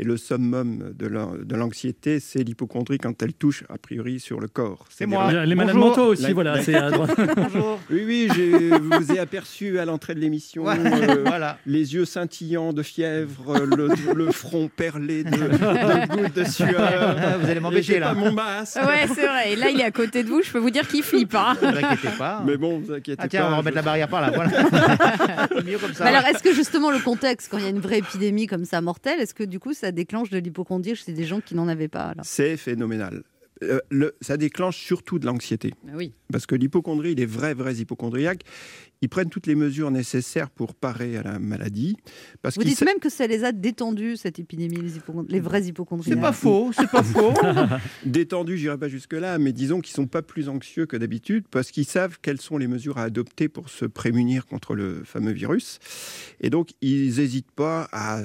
Et 0.00 0.04
le 0.04 0.16
summum 0.16 0.94
de 0.98 1.06
la- 1.06 1.28
de 1.44 1.54
l'anxiété, 1.56 2.20
c'est 2.20 2.42
l'hypochondrie 2.42 2.96
quand 2.96 3.22
elle 3.22 3.34
touche, 3.34 3.64
a 3.68 3.76
priori, 3.76 4.18
sur 4.18 4.40
le 4.40 4.48
corps. 4.48 4.86
C'est 4.88 5.04
moi. 5.04 5.30
Les 5.44 5.54
malades 5.54 5.76
mentaux 5.76 6.06
aussi, 6.06 6.22
La- 6.22 6.32
voilà. 6.32 6.54
la- 6.56 6.62
c'est 6.62 6.74
à 6.74 6.90
droite. 6.90 7.10
Bonjour. 7.36 7.78
Oui, 7.90 8.04
oui, 8.06 8.28
je 8.34 8.78
vous 8.78 9.12
ai 9.12 9.18
aperçu 9.18 9.78
à 9.78 9.84
l'entrée 9.84 10.14
de 10.14 10.20
l'émission. 10.20 10.64
Ouais, 10.64 10.76
euh, 10.78 11.22
voilà. 11.26 11.58
les 11.66 11.92
yeux 11.92 12.06
scintillants 12.06 12.72
de 12.72 12.82
fièvre, 12.82 13.58
le, 13.58 13.88
le 14.14 14.32
front 14.32 14.70
perlé 14.74 15.22
de, 15.22 15.30
de 15.32 16.06
gouttes 16.16 16.34
de 16.34 16.44
sueur. 16.44 16.76
Ah, 16.78 17.36
Vous 17.36 17.50
allez 17.50 17.60
m'embêter 17.60 17.98
là. 17.98 18.08
pas 18.08 18.14
mon 18.14 18.32
masque. 18.32 18.76
Ouais, 18.76 19.06
c'est 19.14 19.26
vrai. 19.26 19.52
Et 19.52 19.56
là, 19.56 19.68
il 19.68 19.78
est 19.80 19.84
à 19.84 19.90
côté 19.90 20.22
de 20.22 20.28
vous. 20.30 20.40
Je 20.42 20.50
peux 20.50 20.58
vous 20.60 20.70
dire 20.70 20.88
qu'il 20.88 21.02
flippe. 21.02 21.34
Hein. 21.34 21.58
Ne 21.60 21.72
vous 21.72 21.76
inquiétez 21.76 22.16
pas. 22.16 22.42
Mais 22.46 22.56
bon, 22.56 22.78
vous 22.78 22.90
inquiétez 22.94 23.20
Ah 23.22 23.28
tiens, 23.28 23.40
pas. 23.42 23.46
on 23.48 23.50
va 23.50 23.54
je- 23.56 23.60
remettre 23.60 23.76
la 23.76 23.82
barrière 23.82 24.08
par 24.08 24.22
là. 24.22 24.30
Voilà. 24.34 24.50
Mieux 25.62 25.76
comme 25.78 25.92
ça. 25.92 26.04
Mais 26.04 26.10
Alors 26.10 26.26
est-ce 26.26 26.42
que 26.42 26.54
justement 26.54 26.90
le 26.90 27.00
contexte, 27.00 27.48
quand 27.50 27.58
il 27.58 27.64
y 27.64 27.66
a 27.66 27.70
une 27.70 27.80
vraie 27.80 27.98
épidémie 27.98 28.46
comme 28.46 28.64
ça 28.64 28.80
mortelle, 28.80 29.20
est-ce 29.20 29.34
que 29.34 29.44
du 29.44 29.58
coup 29.58 29.74
ça 29.74 29.89
déclenche 29.92 30.30
de 30.30 30.38
l'hypochondrie 30.38 30.94
chez 30.96 31.12
des 31.12 31.24
gens 31.24 31.40
qui 31.40 31.54
n'en 31.54 31.68
avaient 31.68 31.88
pas 31.88 32.14
C'est 32.22 32.56
phénoménal. 32.56 33.22
Euh, 33.62 33.78
le- 33.90 34.14
ça 34.22 34.38
déclenche 34.38 34.78
surtout 34.78 35.18
de 35.18 35.26
l'anxiété. 35.26 35.74
Oui. 35.92 36.14
Parce 36.32 36.46
que 36.46 36.54
l'hypochondrie, 36.54 37.14
les 37.14 37.26
vrais, 37.26 37.52
vrais 37.52 37.74
hypochondriaques, 37.74 38.40
ils 39.02 39.10
prennent 39.10 39.28
toutes 39.28 39.46
les 39.46 39.54
mesures 39.54 39.90
nécessaires 39.90 40.48
pour 40.48 40.74
parer 40.74 41.18
à 41.18 41.22
la 41.22 41.38
maladie. 41.38 41.98
Parce 42.40 42.56
Vous 42.56 42.64
dites 42.64 42.78
sa- 42.78 42.86
même 42.86 42.98
que 43.00 43.10
ça 43.10 43.26
les 43.26 43.44
a 43.44 43.52
détendus 43.52 44.16
cette 44.16 44.38
épidémie, 44.38 44.76
les, 44.80 44.96
hypochond- 44.96 45.26
les 45.28 45.40
vrais 45.40 45.62
hypochondriaques. 45.64 46.14
c'est 46.16 46.20
pas 46.22 46.32
faux, 46.32 46.70
c'est 46.74 46.90
pas 46.90 47.02
faux. 47.02 47.34
détendus, 48.06 48.56
j'irai 48.56 48.78
pas 48.78 48.88
jusque-là, 48.88 49.38
mais 49.38 49.52
disons 49.52 49.80
qu'ils 49.82 49.94
sont 49.94 50.06
pas 50.06 50.22
plus 50.22 50.48
anxieux 50.48 50.86
que 50.86 50.96
d'habitude 50.96 51.44
parce 51.50 51.70
qu'ils 51.70 51.84
savent 51.86 52.18
quelles 52.22 52.40
sont 52.40 52.56
les 52.56 52.66
mesures 52.66 52.96
à 52.96 53.02
adopter 53.02 53.50
pour 53.50 53.68
se 53.68 53.84
prémunir 53.84 54.46
contre 54.46 54.74
le 54.74 55.02
fameux 55.04 55.32
virus. 55.32 55.80
Et 56.40 56.48
donc, 56.48 56.70
ils 56.80 57.14
n'hésitent 57.16 57.52
pas 57.52 57.88
à 57.92 58.22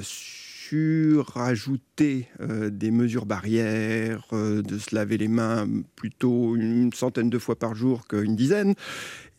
surajouter 0.70 2.28
euh, 2.40 2.70
des 2.70 2.90
mesures 2.92 3.26
barrières, 3.26 4.26
euh, 4.34 4.62
de 4.62 4.78
se 4.78 4.96
laver 4.96 5.18
les 5.18 5.28
mains 5.28 5.68
plutôt 5.96 6.56
une 6.56 6.92
centaine 6.94 7.30
de 7.30 7.38
fois 7.38 7.58
par 7.58 7.76
jour 7.76 8.08
qu'une 8.08 8.36
dizaine. 8.36 8.74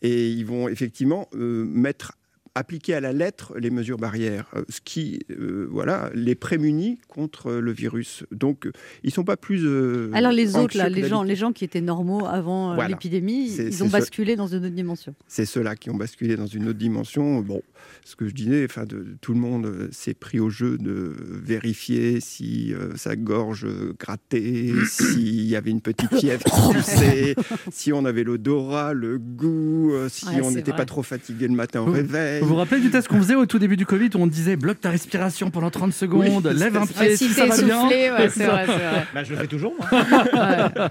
Et 0.01 0.29
ils 0.29 0.45
vont 0.45 0.69
effectivement 0.69 1.27
euh, 1.33 1.65
mettre 1.65 2.13
appliquer 2.57 2.93
à 2.93 2.99
la 2.99 3.13
lettre 3.13 3.53
les 3.57 3.69
mesures 3.69 3.97
barrières, 3.97 4.45
euh, 4.55 4.63
ce 4.69 4.79
qui 4.83 5.19
euh, 5.31 5.67
voilà, 5.71 6.09
les 6.13 6.35
prémunit 6.35 6.99
contre 7.07 7.51
le 7.53 7.71
virus. 7.71 8.23
Donc, 8.31 8.65
euh, 8.67 8.71
ils 9.03 9.11
sont 9.11 9.23
pas 9.23 9.37
plus. 9.37 9.65
euh, 9.65 10.09
Alors 10.13 10.31
les 10.31 10.55
autres 10.55 10.77
là, 10.77 10.89
les 10.89 11.07
gens, 11.07 11.23
les 11.23 11.35
gens 11.35 11.51
qui 11.53 11.63
étaient 11.63 11.81
normaux 11.81 12.25
avant 12.25 12.73
Voilà. 12.75 12.89
l'épidémie, 12.89 13.49
ils 13.55 13.83
ont 13.83 13.87
ce- 13.87 13.91
basculé 13.91 14.35
dans 14.35 14.47
une 14.47 14.65
autre 14.65 14.75
dimension. 14.75 15.13
C'est 15.27 15.45
ceux-là 15.45 15.75
qui 15.75 15.89
ont 15.89 15.95
basculé 15.95 16.35
dans 16.35 16.47
une 16.47 16.67
autre 16.69 16.79
dimension. 16.79 17.41
Bon, 17.41 17.61
ce 18.03 18.15
que 18.15 18.27
je 18.27 18.33
disais, 18.33 18.65
enfin, 18.65 18.85
tout 19.21 19.33
le 19.33 19.39
monde 19.39 19.89
s'est 19.91 20.13
pris 20.13 20.39
au 20.39 20.49
jeu 20.49 20.77
de 20.77 21.13
vérifier 21.43 22.19
si 22.19 22.73
euh, 22.73 22.95
sa 22.95 23.15
gorge 23.15 23.65
grattait, 23.99 24.71
s'il 24.89 25.45
y 25.47 25.55
avait 25.55 25.71
une 25.71 25.81
petite 25.81 26.13
fièvre 26.15 26.43
qui 26.43 26.73
poussait, 26.73 27.35
si 27.71 27.93
on 27.93 28.05
avait 28.05 28.23
l'odorat, 28.23 28.93
le 28.93 29.17
goût, 29.17 29.91
si 30.09 30.25
Ouais, 30.27 30.41
on 30.43 30.51
n'était 30.51 30.73
pas 30.73 30.85
trop 30.85 31.03
fatigué 31.03 31.47
le 31.47 31.53
matin 31.55 31.81
au 31.81 31.85
réveil. 31.85 32.41
Vous 32.47 32.53
vous 32.53 32.59
rappelez 32.59 32.79
du 32.79 32.89
test 32.89 33.07
qu'on 33.09 33.17
faisait 33.17 33.35
au 33.35 33.45
tout 33.45 33.59
début 33.59 33.75
du 33.75 33.85
Covid 33.85 34.09
où 34.15 34.19
on 34.19 34.27
disait 34.27 34.55
bloque 34.55 34.79
ta 34.79 34.89
respiration 34.89 35.49
pendant 35.51 35.69
30 35.69 35.91
secondes, 35.93 36.47
Oui, 36.47 36.53
lève 36.59 36.77
un 36.77 36.85
pied, 36.85 37.17
si 37.17 37.27
ça 37.29 37.45
va 37.45 37.55
bien. 37.57 37.77
essoufflé, 37.79 38.09
ouais, 38.11 38.29
c'est 38.29 38.45
vrai, 38.45 38.65
c'est 38.65 38.71
vrai. 38.73 39.07
Bah, 39.13 39.23
je 39.23 39.31
le 39.33 39.37
fais 39.37 39.47
toujours. 39.47 39.73
moi. 39.77 40.89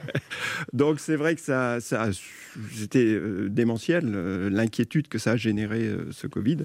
Donc 0.73 1.01
c'est 1.01 1.17
vrai 1.17 1.35
que 1.35 1.41
ça, 1.41 1.79
ça 1.81 2.03
a- 2.05 2.11
c'était 2.75 3.05
euh, 3.05 3.49
démentiel, 3.51 4.05
euh, 4.15 4.49
l'inquiétude 4.51 5.09
que 5.09 5.19
ça 5.19 5.33
a 5.33 5.37
généré 5.37 5.81
euh, 5.85 6.09
ce 6.11 6.27
Covid. 6.27 6.59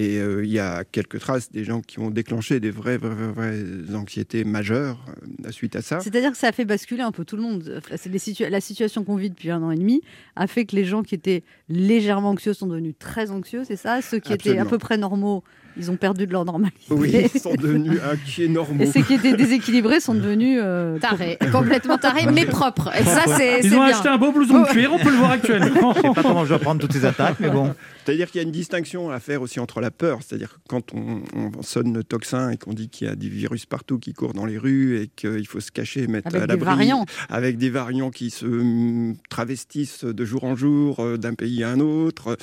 Et 0.00 0.18
euh, 0.20 0.44
il 0.44 0.50
y 0.52 0.60
a 0.60 0.84
quelques 0.84 1.18
traces 1.18 1.50
des 1.50 1.64
gens 1.64 1.80
qui 1.80 1.98
ont 1.98 2.10
déclenché 2.10 2.60
des 2.60 2.70
vraies, 2.70 2.98
vraies, 2.98 3.14
vraies, 3.16 3.32
vraies 3.32 3.94
anxiétés 3.96 4.44
majeures 4.44 5.04
euh, 5.44 5.50
suite 5.50 5.74
à 5.74 5.82
ça. 5.82 5.98
C'est-à-dire 5.98 6.30
que 6.30 6.38
ça 6.38 6.46
a 6.46 6.52
fait 6.52 6.64
basculer 6.64 7.02
un 7.02 7.10
peu 7.10 7.24
tout 7.24 7.34
le 7.34 7.42
monde. 7.42 7.82
Les 8.06 8.18
situa- 8.18 8.48
la 8.48 8.60
situation 8.60 9.02
qu'on 9.02 9.16
vit 9.16 9.28
depuis 9.28 9.50
un 9.50 9.60
an 9.60 9.72
et 9.72 9.76
demi 9.76 10.00
a 10.36 10.46
fait 10.46 10.66
que 10.66 10.76
les 10.76 10.84
gens 10.84 11.02
qui 11.02 11.16
étaient 11.16 11.42
légèrement 11.68 12.30
anxieux 12.30 12.52
sont 12.54 12.68
devenus 12.68 12.94
très 12.96 13.32
anxieux, 13.32 13.62
c'est 13.66 13.74
ça? 13.74 14.00
Ceux 14.00 14.20
qui 14.20 14.32
étaient 14.32 14.58
à 14.58 14.64
peu 14.64 14.78
près 14.78 14.98
normaux, 14.98 15.42
ils 15.76 15.90
ont 15.90 15.96
perdu 15.96 16.28
de 16.28 16.32
leur 16.32 16.44
normalité. 16.44 16.78
Oui, 16.90 17.12
ils 17.34 17.40
sont 17.40 17.54
devenus 17.56 17.98
inquiets 18.08 18.46
normaux. 18.46 18.84
Et 18.84 18.86
ceux 18.86 19.02
qui 19.02 19.14
étaient 19.14 19.36
déséquilibrés 19.36 19.98
sont 19.98 20.14
devenus 20.14 20.60
euh, 20.62 21.00
Taré, 21.00 21.38
complètement 21.50 21.98
taré, 21.98 22.26
mais 22.32 22.46
propre. 22.46 22.90
Et 22.96 23.02
ça, 23.02 23.24
c'est 23.36 23.62
Ils 23.64 23.74
ont 23.74 23.84
bien. 23.84 23.94
acheté 23.96 24.08
un 24.08 24.16
beau 24.18 24.30
blouson 24.30 24.62
de 24.62 24.66
cuir, 24.68 24.92
on 24.92 24.98
peut 25.00 25.10
le 25.10 25.16
voir 25.16 25.32
actuellement. 25.32 25.92
Je 25.94 26.02
sais 26.02 26.14
pas 26.14 26.22
comment 26.22 26.44
je 26.44 26.50
dois 26.50 26.60
prendre 26.60 26.80
toutes 26.80 26.92
ces 26.92 27.04
attaques, 27.04 27.40
mais 27.40 27.50
bon. 27.50 27.74
C'est-à-dire 28.08 28.30
qu'il 28.30 28.40
y 28.40 28.44
a 28.44 28.46
une 28.46 28.52
distinction 28.52 29.10
à 29.10 29.20
faire 29.20 29.42
aussi 29.42 29.60
entre 29.60 29.82
la 29.82 29.90
peur, 29.90 30.20
c'est-à-dire 30.22 30.54
que 30.54 30.58
quand 30.66 30.94
on, 30.94 31.24
on 31.34 31.62
sonne 31.62 31.92
le 31.92 32.02
tocsin 32.02 32.48
et 32.48 32.56
qu'on 32.56 32.72
dit 32.72 32.88
qu'il 32.88 33.06
y 33.06 33.10
a 33.10 33.14
des 33.14 33.28
virus 33.28 33.66
partout 33.66 33.98
qui 33.98 34.14
courent 34.14 34.32
dans 34.32 34.46
les 34.46 34.56
rues 34.56 34.98
et 34.98 35.08
qu'il 35.08 35.46
faut 35.46 35.60
se 35.60 35.70
cacher, 35.70 36.06
mettre 36.06 36.28
avec 36.28 36.44
à 36.44 36.46
des 36.46 36.52
l'abri, 36.54 36.64
variants. 36.64 37.04
avec 37.28 37.58
des 37.58 37.68
variants 37.68 38.10
qui 38.10 38.30
se 38.30 38.46
hum, 38.46 39.14
travestissent 39.28 40.06
de 40.06 40.24
jour 40.24 40.44
en 40.44 40.56
jour 40.56 41.00
euh, 41.00 41.18
d'un 41.18 41.34
pays 41.34 41.62
à 41.62 41.68
un 41.68 41.80
autre. 41.80 42.38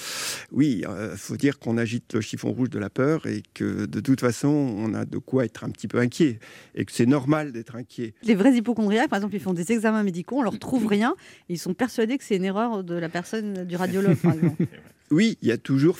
Oui, 0.52 0.84
il 0.84 1.18
faut 1.18 1.36
dire 1.36 1.58
qu'on 1.58 1.80
agite 1.80 2.14
le 2.14 2.22
chiffon 2.22 2.52
rouge 2.52 2.70
de 2.70 2.78
la 2.78 2.92
peur 2.92 3.26
et 3.26 3.42
que 3.56 3.88
de 3.88 4.00
toute 4.02 4.22
façon, 4.22 4.50
on 4.50 4.94
a 4.94 5.06
de 5.06 5.18
quoi 5.18 5.46
être 5.46 5.64
un 5.64 5.72
petit 5.72 5.88
peu 5.88 5.98
inquiet 5.98 6.38
et 6.76 6.86
que 6.86 6.92
c'est 6.92 7.08
normal 7.08 7.52
d'être 7.52 7.76
inquiet. 7.76 8.14
Les 8.22 8.36
vrais 8.36 8.54
hypochondriaques, 8.54 9.10
par 9.10 9.18
exemple, 9.18 9.34
ils 9.34 9.42
font 9.42 9.54
des 9.54 9.72
examens 9.72 10.04
médicaux, 10.04 10.38
on 10.38 10.44
leur 10.44 10.60
trouve 10.60 10.86
rien, 10.90 11.16
et 11.50 11.54
ils 11.54 11.60
sont 11.60 11.74
persuadés 11.74 12.20
que 12.20 12.24
c'est 12.24 12.36
une 12.36 12.46
erreur 12.46 12.84
de 12.84 12.94
la 12.94 13.10
personne, 13.10 13.66
du 13.66 13.76
radiologue, 13.76 14.18
par 14.18 14.34
exemple. 14.36 14.68
Oui, 15.12 15.38
il 15.42 15.48
y 15.48 15.52
a 15.52 15.58
toujours 15.58 15.98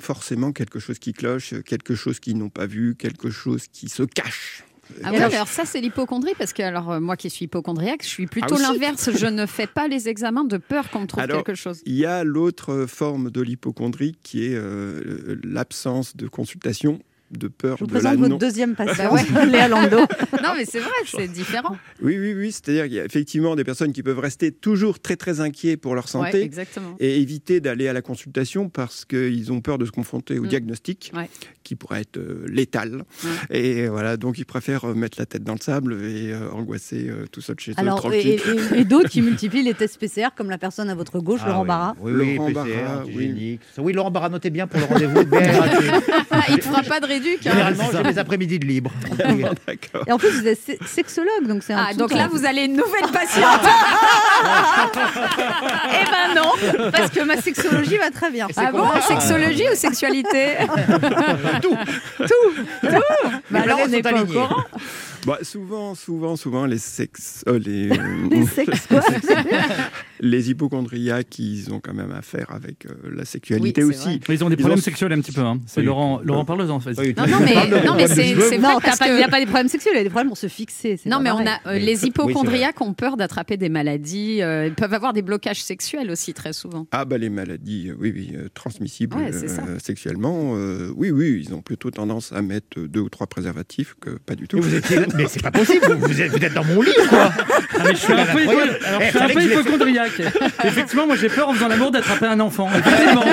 forcément 0.00 0.52
quelque 0.52 0.78
chose 0.78 0.98
qui 0.98 1.12
cloche, 1.12 1.54
quelque 1.64 1.94
chose 1.94 2.18
qu'ils 2.20 2.36
n'ont 2.36 2.50
pas 2.50 2.66
vu, 2.66 2.96
quelque 2.96 3.30
chose 3.30 3.66
qui 3.68 3.88
se 3.88 4.02
cache. 4.02 4.64
Ah 5.04 5.10
alors 5.10 5.48
ça, 5.48 5.64
c'est 5.64 5.80
l'hypochondrie, 5.80 6.32
parce 6.38 6.52
que 6.52 6.62
alors, 6.62 6.92
euh, 6.92 7.00
moi 7.00 7.16
qui 7.16 7.30
suis 7.30 7.44
hypochondriaque, 7.44 8.02
je 8.02 8.08
suis 8.08 8.26
plutôt 8.26 8.54
aussi 8.54 8.62
l'inverse. 8.62 9.10
Je 9.14 9.26
ne 9.30 9.46
fais 9.46 9.66
pas 9.66 9.88
les 9.88 10.08
examens 10.08 10.44
de 10.44 10.56
peur 10.56 10.90
qu'on 10.90 11.00
me 11.00 11.06
trouve 11.06 11.22
Alors, 11.22 11.44
quelque 11.44 11.56
chose. 11.56 11.82
Il 11.84 11.94
y 11.94 12.06
a 12.06 12.24
l'autre 12.24 12.86
forme 12.88 13.30
de 13.30 13.40
l'hypochondrie 13.40 14.16
qui 14.22 14.46
est 14.46 14.54
euh, 14.54 15.38
l'absence 15.44 16.16
de 16.16 16.26
consultation, 16.26 17.00
de 17.30 17.48
peur 17.48 17.76
Je 17.78 17.84
vous 17.84 17.88
de 17.88 17.94
la 17.94 18.00
présente 18.00 18.18
votre 18.18 18.30
non. 18.30 18.36
deuxième 18.38 18.74
patient, 18.76 19.12
ouais. 19.12 19.46
Léa 19.46 19.68
Lando. 19.68 19.98
Non, 19.98 20.52
mais 20.56 20.64
c'est 20.64 20.80
vrai, 20.80 20.90
c'est 21.06 21.28
différent. 21.28 21.76
Oui, 22.02 22.18
oui, 22.18 22.34
oui. 22.34 22.52
C'est-à-dire 22.52 22.84
qu'il 22.84 22.94
y 22.94 23.00
a 23.00 23.04
effectivement 23.04 23.54
des 23.56 23.64
personnes 23.64 23.92
qui 23.92 24.02
peuvent 24.02 24.18
rester 24.18 24.50
toujours 24.52 25.00
très, 25.00 25.16
très 25.16 25.40
inquiets 25.40 25.76
pour 25.76 25.94
leur 25.94 26.04
Ouais, 26.04 26.10
santé. 26.10 26.42
exactement. 26.42 26.96
et 27.00 27.20
éviter 27.20 27.60
d'aller 27.60 27.88
à 27.88 27.92
la 27.92 28.02
consultation 28.02 28.68
parce 28.68 29.04
qu'ils 29.04 29.52
ont 29.52 29.60
peur 29.60 29.78
de 29.78 29.84
se 29.84 29.90
confronter 29.90 30.38
au 30.38 30.44
Mm. 30.44 30.48
diagnostic 30.48 31.12
Ouais. 31.14 31.28
Qui 31.68 31.74
pourrait 31.76 32.00
être 32.00 32.16
euh, 32.16 32.46
létal. 32.48 33.04
Et 33.50 33.88
voilà, 33.88 34.16
donc 34.16 34.38
ils 34.38 34.46
préfèrent 34.46 34.86
euh, 34.86 34.94
mettre 34.94 35.18
la 35.18 35.26
tête 35.26 35.44
dans 35.44 35.52
le 35.52 35.60
sable 35.60 35.92
et 36.02 36.32
euh, 36.32 36.50
angoisser 36.52 37.08
euh, 37.10 37.26
tout 37.30 37.42
seul 37.42 37.56
chez 37.60 37.72
eux, 37.72 37.74
Alors, 37.76 37.98
tranquille. 38.00 38.40
et, 38.72 38.76
et- 38.76 38.80
et 38.80 38.84
d'autres 38.86 39.10
qui 39.10 39.20
multiplient 39.20 39.62
les 39.62 39.74
tests 39.74 39.98
PCR, 39.98 40.28
comme 40.34 40.48
la 40.48 40.56
personne 40.56 40.88
à 40.88 40.94
votre 40.94 41.18
gauche, 41.20 41.40
Ah 41.44 41.48
Laurent 41.48 41.60
oui. 41.62 41.68
Barra. 41.68 41.94
Oui, 42.00 42.12
oui, 42.14 42.36
Laurent 42.36 42.46
PCR, 42.48 42.54
Barra. 42.54 43.02
Oui, 43.78 43.92
Laurent 43.92 44.10
Barra, 44.10 44.28
notez 44.30 44.48
bien 44.50 44.66
pour 44.66 44.80
le 44.80 44.86
rendez-vous. 44.86 45.20
Ah, 46.30 46.40
il 46.48 46.56
ne 46.56 46.60
fera 46.62 46.82
pas 46.82 47.00
de 47.00 47.08
éduque. 47.10 47.46
hein. 47.46 47.50
Généralement, 47.50 47.84
j'ai 47.92 48.02
les 48.02 48.18
après-midi 48.18 48.58
de 48.58 48.64
libre. 48.66 48.90
D'accord. 49.18 50.04
Et 50.06 50.12
en 50.12 50.18
plus, 50.18 50.30
vous 50.30 50.46
êtes 50.46 50.58
se- 50.60 50.86
sexologue, 50.86 51.46
donc 51.46 51.62
c'est 51.62 51.74
un 51.74 51.86
Ah, 51.90 51.94
donc 51.94 52.12
là, 52.14 52.28
vous 52.32 52.46
allez 52.46 52.62
une 52.64 52.76
nouvelle 52.76 53.10
patiente. 53.12 53.60
Eh 55.90 56.04
ben 56.10 56.34
non, 56.40 56.90
parce 56.92 57.10
que 57.10 57.20
ma 57.24 57.36
sexologie 57.36 57.96
va 57.98 58.10
très 58.10 58.30
bien. 58.30 58.46
ah 58.56 58.70
bon 58.72 58.86
Sexologie 59.06 59.64
ou 59.72 59.74
sexualité 59.76 60.54
Tout. 61.60 61.76
Bah 63.50 63.60
alors, 63.62 63.78
on 63.84 63.88
n'est 63.88 64.02
pas 64.02 64.12
au 64.12 64.16
alignées. 64.16 64.34
courant. 64.34 64.64
Bah, 65.28 65.38
souvent, 65.42 65.94
souvent, 65.94 66.36
souvent, 66.36 66.64
les 66.66 66.78
sex, 66.78 67.44
euh, 67.48 67.58
les, 67.58 67.88
Les 68.30 68.46
sexes, 68.46 68.86
quoi. 68.88 69.00
les 70.20 70.50
hypochondriaques, 70.50 71.38
ils 71.38 71.72
ont 71.72 71.80
quand 71.80 71.94
même 71.94 72.10
affaire 72.12 72.46
avec 72.50 72.86
euh, 72.86 72.94
la 73.14 73.24
sexualité 73.24 73.84
Oui, 73.84 73.90
aussi. 73.90 74.20
Mais 74.28 74.34
ils 74.36 74.44
ont 74.44 74.48
des 74.48 74.54
Ils 74.54 74.58
problèmes 74.60 74.78
ont- 74.78 74.82
sexuels 74.82 75.12
un 75.12 75.20
petit 75.20 75.32
peu. 75.32 75.42
hein. 75.42 75.60
C'est 75.66 75.80
Oui. 75.80 75.86
Laurent, 75.86 76.20
Laurent 76.24 76.44
Parleuse 76.44 76.70
en 76.70 76.80
fait. 76.80 76.98
Oui, 76.98 77.14
Non, 77.16 77.24
mais, 77.44 77.84
non, 77.84 77.94
mais 77.94 78.08
c'est 78.08 78.34
vrai 78.34 78.58
parce 78.82 79.00
il 79.06 79.14
n'y 79.16 79.22
a 79.22 79.28
pas 79.28 79.38
des 79.40 79.46
problèmes 79.46 79.68
sexuels, 79.68 79.94
il 79.94 79.98
y 79.98 80.00
a 80.00 80.04
des 80.04 80.10
problèmes 80.10 80.28
pour 80.28 80.38
se 80.38 80.48
fixer. 80.48 80.98
Non, 81.06 81.20
mais 81.20 81.30
on 81.30 81.46
a, 81.46 81.58
euh, 81.66 81.78
les 81.78 82.04
hypochondriaques 82.06 82.80
ont 82.80 82.94
peur 82.94 83.16
d'attraper 83.16 83.56
des 83.56 83.68
maladies. 83.68 84.42
euh, 84.42 84.66
ils 84.66 84.74
peuvent 84.74 84.94
avoir 84.94 85.12
des 85.12 85.22
blocages 85.22 85.62
sexuels 85.62 86.10
aussi 86.10 86.32
très 86.34 86.52
souvent. 86.52 86.86
Ah 86.92 87.04
bah 87.04 87.18
les 87.18 87.28
maladies, 87.30 87.88
euh, 87.90 87.96
oui, 87.98 88.12
oui, 88.14 88.32
euh, 88.34 88.48
transmissibles 88.54 89.16
Ouais, 89.16 89.30
euh, 89.34 89.78
sexuellement, 89.82 90.54
euh, 90.56 90.90
oui, 90.96 91.10
oui, 91.10 91.42
ils 91.46 91.54
ont 91.54 91.60
plutôt 91.62 91.90
tendance 91.90 92.32
à 92.32 92.42
mettre 92.42 92.80
deux 92.80 93.00
ou 93.00 93.08
trois 93.08 93.26
préservatifs 93.26 93.94
que 94.00 94.10
pas 94.10 94.34
du 94.34 94.48
tout. 94.48 94.60
Vous 94.60 94.74
étiez- 94.74 94.98
mais 95.18 95.26
c'est 95.28 95.42
pas 95.42 95.50
possible, 95.50 95.92
vous, 96.00 96.20
êtes, 96.22 96.30
vous 96.30 96.44
êtes 96.44 96.54
dans 96.54 96.64
mon 96.64 96.80
lit 96.80 96.94
ou 97.04 97.08
quoi 97.08 97.30
Ah, 97.78 97.82
mais 97.84 97.90
je 97.94 97.96
suis 98.00 98.12
un 98.12 98.24
peu, 98.24 98.42
hypo- 98.42 98.50
alors, 98.86 99.00
Eh, 99.00 99.04
je 99.04 99.10
suis 99.10 99.18
un 99.18 99.28
peu 99.28 99.42
hypochondriaque. 99.42 100.22
Effectivement, 100.64 101.06
moi 101.06 101.16
j'ai 101.16 101.28
peur 101.28 101.48
en 101.48 101.54
faisant 101.54 101.68
l'amour 101.68 101.90
d'attraper 101.90 102.26
un 102.26 102.40
enfant. 102.40 102.68
Effectivement. 102.76 103.22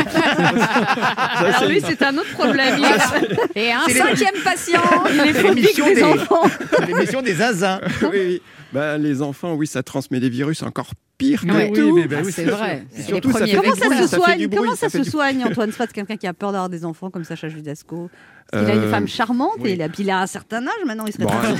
Alors 1.35 1.65
lui, 1.65 1.81
c'est 1.85 2.01
un 2.03 2.17
autre 2.17 2.31
problème. 2.31 2.75
Est- 2.83 3.59
Et 3.59 3.71
un 3.71 3.81
cinquième 3.87 4.41
patient. 4.43 4.81
il 5.13 5.29
est 5.29 5.33
phobique 5.33 5.55
l'émission 5.77 5.85
des 5.87 5.95
des- 5.95 6.03
enfants. 6.03 6.49
L'émission 6.87 7.21
des 7.21 7.33
zinzins. 7.35 7.79
oui, 8.03 8.09
oui. 8.13 8.41
Bah, 8.73 8.97
les 8.97 9.21
enfants, 9.21 9.53
oui, 9.53 9.67
ça 9.67 9.83
transmet 9.83 10.19
des 10.19 10.29
virus 10.29 10.61
encore 10.63 10.89
pire 11.17 11.41
que 11.41 11.47
Ouais. 11.47 11.69
Oui, 11.71 11.80
tout. 11.80 11.95
mais 11.95 12.08
bah 12.08 12.17
Ah, 12.19 12.23
oui, 12.25 12.32
c'est 12.32 12.45
vrai. 12.45 12.86
Et 12.97 13.01
surtout, 13.04 13.30
les 13.30 13.34
ça 13.34 13.45
fait 13.45 13.56
Comment 13.56 13.75
ça 13.75 13.89
se 14.01 14.08
ça 14.08 14.17
soigne 14.17 14.47
bruit, 14.47 14.58
Comment 14.60 14.75
ça 14.75 14.89
se 14.89 14.97
du- 14.97 15.10
soigne, 15.10 15.43
Antoine 15.45 15.71
Spatz, 15.71 15.91
quelqu'un 15.93 16.17
qui 16.17 16.28
a 16.28 16.34
peur 16.34 16.51
d'avoir 16.51 16.69
des 16.69 16.84
enfants 16.86 17.10
comme 17.10 17.23
Sacha 17.23 17.47
Judasco 17.49 18.10
Il 18.54 18.60
a 18.60 18.62
une 18.75 18.80
Euh, 18.84 18.91
femme 18.91 19.08
charmante 19.08 19.54
oui. 19.60 19.71
et 19.71 19.73
il 19.73 19.82
a, 19.82 19.88
il 19.97 20.10
a 20.12 20.19
un 20.19 20.28
certain 20.28 20.62
âge 20.67 20.73
maintenant, 20.86 21.06
il 21.08 21.13
serait 21.13 21.23
Bon, 21.25 21.32
très. 21.32 21.54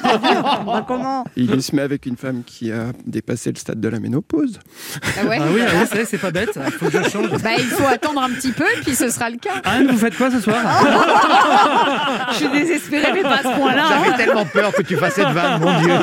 Bah, 0.66 0.86
comment 0.88 1.26
Il 1.36 1.62
se 1.64 1.76
met 1.76 1.82
avec 1.82 2.06
une 2.06 2.16
femme 2.18 2.44
qui 2.46 2.72
a 2.72 2.88
dépassé 3.08 3.52
le 3.52 3.58
stade 3.58 3.80
de 3.80 3.88
la 3.90 4.00
ménopause. 4.00 4.60
Ah 5.04 5.26
ouais 5.26 5.38
Ah 5.42 5.46
oui, 5.54 5.62
ah 5.68 5.72
oui, 5.94 6.00
c'est- 6.06 6.18
pas 6.18 6.32
bête. 6.32 6.52
Il 6.66 6.72
faut 6.74 6.86
que 6.90 7.04
je 7.04 7.10
change. 7.10 7.30
Bah, 7.42 7.50
il 7.58 7.64
faut 7.66 7.88
attendre 7.88 8.22
un 8.22 8.30
petit 8.30 8.52
peu, 8.52 8.66
puis 8.84 8.94
ce 8.96 9.10
sera 9.10 9.30
le 9.30 9.38
cas. 9.38 9.62
Anne, 9.64 9.88
vous 9.88 9.98
faites 9.98 10.16
quoi 10.18 10.30
ce 10.30 10.40
soir? 10.40 10.58
Je 12.32 12.36
suis 12.36 12.50
désespérée, 12.50 13.14
mais 13.14 13.22
pas 13.22 13.36
à 13.36 13.44
ce 13.44 13.58
point-là. 13.60 13.84
hein. 13.88 14.02
J'avais 14.04 14.18
tellement 14.18 14.46
peur 14.46 14.72
que 14.74 14.82
tu 14.82 14.96
fasses 14.96 15.14
cette 15.16 15.30
vanne, 15.30 15.62
mon 15.62 15.80
Dieu. 15.82 15.94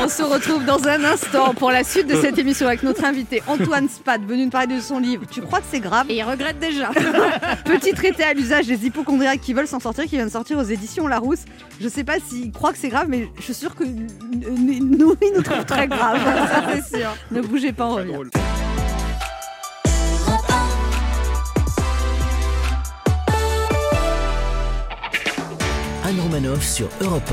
On 0.00 0.08
se 0.08 0.22
retrouve 0.22 0.64
dans 0.64 0.86
un 0.88 1.04
instant 1.04 1.54
pour 1.62 1.70
la 1.70 1.84
suite 1.84 2.08
de 2.08 2.16
cette 2.16 2.36
émission 2.38 2.66
avec 2.66 2.82
notre 2.82 3.04
invité 3.04 3.40
Antoine 3.46 3.88
Spad, 3.88 4.26
venu 4.26 4.46
nous 4.46 4.50
parler 4.50 4.74
de 4.74 4.80
son 4.80 4.98
livre. 4.98 5.22
Tu 5.30 5.40
crois 5.40 5.60
que 5.60 5.66
c'est 5.70 5.78
grave 5.78 6.06
Et 6.10 6.16
il 6.16 6.22
regrette 6.24 6.58
déjà. 6.58 6.88
Petit 7.64 7.92
traité 7.92 8.24
à 8.24 8.32
l'usage 8.32 8.66
des 8.66 8.84
hypochondriaques 8.84 9.40
qui 9.40 9.54
veulent 9.54 9.68
s'en 9.68 9.78
sortir, 9.78 10.02
qui 10.06 10.16
vient 10.16 10.26
de 10.26 10.30
sortir 10.32 10.58
aux 10.58 10.64
éditions 10.64 11.06
Larousse. 11.06 11.44
Je 11.80 11.86
sais 11.86 12.02
pas 12.02 12.14
s'il 12.18 12.50
croit 12.50 12.72
que 12.72 12.78
c'est 12.78 12.88
grave, 12.88 13.06
mais 13.08 13.28
je 13.36 13.42
suis 13.42 13.54
sûre 13.54 13.76
que 13.76 13.84
nous, 13.84 15.14
il 15.22 15.32
nous 15.36 15.42
trouve 15.42 15.64
très 15.64 15.86
grave. 15.86 16.18
Ça, 16.50 16.64
c'est 16.74 16.98
sûr. 16.98 17.16
Ne 17.30 17.40
bougez 17.42 17.70
pas, 17.70 17.86
on 17.86 17.94
revient. 17.94 18.12
Drôle. 18.12 18.30
Anne 26.04 26.20
Romanoff 26.22 26.66
sur 26.66 26.88
Europe 27.02 27.32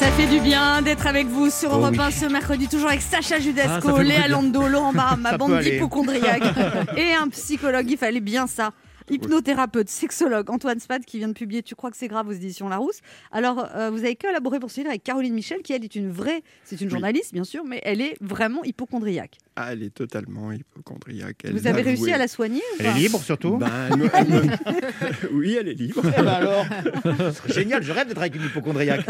Ça 0.00 0.10
fait 0.12 0.26
du 0.26 0.40
bien 0.40 0.82
d'être 0.82 1.06
avec 1.06 1.26
vous 1.26 1.50
sur 1.50 1.70
Oh 1.72 1.76
Europe 1.76 1.92
oui. 1.92 2.00
1 2.00 2.10
ce 2.10 2.26
mercredi, 2.26 2.68
toujours 2.68 2.88
avec 2.88 3.00
Sacha 3.02 3.36
Ah, 3.36 3.40
Judasco, 3.40 3.96
fait 3.96 4.04
Léa. 4.04 4.28
Lando, 4.28 4.66
Laurent 4.68 4.92
Barra, 4.92 5.16
ma 5.18 5.36
bande 5.36 5.60
d'hypochondriaques 5.60 6.42
et 6.96 7.14
un 7.14 7.28
psychologue. 7.28 7.90
Il 7.90 7.96
fallait 7.96 8.20
bien 8.20 8.46
ça. 8.46 8.72
Hypnothérapeute, 9.10 9.88
sexologue, 9.90 10.50
Antoine 10.50 10.80
Spad 10.80 11.04
qui 11.04 11.18
vient 11.18 11.28
de 11.28 11.34
publier 11.34 11.62
Tu 11.62 11.74
crois 11.74 11.90
que 11.90 11.96
c'est 11.96 12.08
grave 12.08 12.28
aux 12.28 12.32
éditions 12.32 12.68
Larousse. 12.68 13.00
Alors, 13.32 13.66
euh, 13.74 13.90
vous 13.90 13.98
avez 13.98 14.16
collaboré 14.16 14.58
pour 14.60 14.70
ce 14.70 14.76
livre 14.78 14.88
avec 14.90 15.04
Caroline 15.04 15.34
Michel, 15.34 15.62
qui 15.62 15.72
elle 15.74 15.84
est 15.84 15.94
une 15.94 16.10
vraie, 16.10 16.42
c'est 16.64 16.80
une 16.80 16.88
journaliste 16.90 17.32
bien 17.34 17.44
sûr, 17.44 17.64
mais 17.66 17.80
elle 17.84 18.00
est 18.00 18.16
vraiment 18.20 18.64
hypochondriaque. 18.64 19.38
Ah, 19.56 19.72
elle 19.72 19.84
est 19.84 19.94
totalement 19.94 20.50
hypochondriaque. 20.50 21.42
Elle 21.44 21.52
vous 21.52 21.68
avez 21.68 21.82
réussi 21.82 22.02
avoué. 22.02 22.12
à 22.14 22.18
la 22.18 22.26
soigner 22.26 22.58
ou 22.58 22.76
Elle 22.80 22.86
est 22.86 22.94
libre 22.94 23.20
surtout 23.22 23.56
Ben, 23.56 23.68
elle 23.90 23.96
me- 23.98 24.10
elle 24.12 24.28
me- 25.30 25.32
oui, 25.32 25.56
elle 25.60 25.68
est 25.68 25.74
libre. 25.74 26.02
Eh 26.04 26.22
ben 26.22 26.26
alors 26.26 26.66
Génial, 27.48 27.82
je 27.84 27.92
rêve 27.92 28.08
d'être 28.08 28.18
avec 28.18 28.34
une 28.34 28.42
hypochondriaque. 28.42 29.06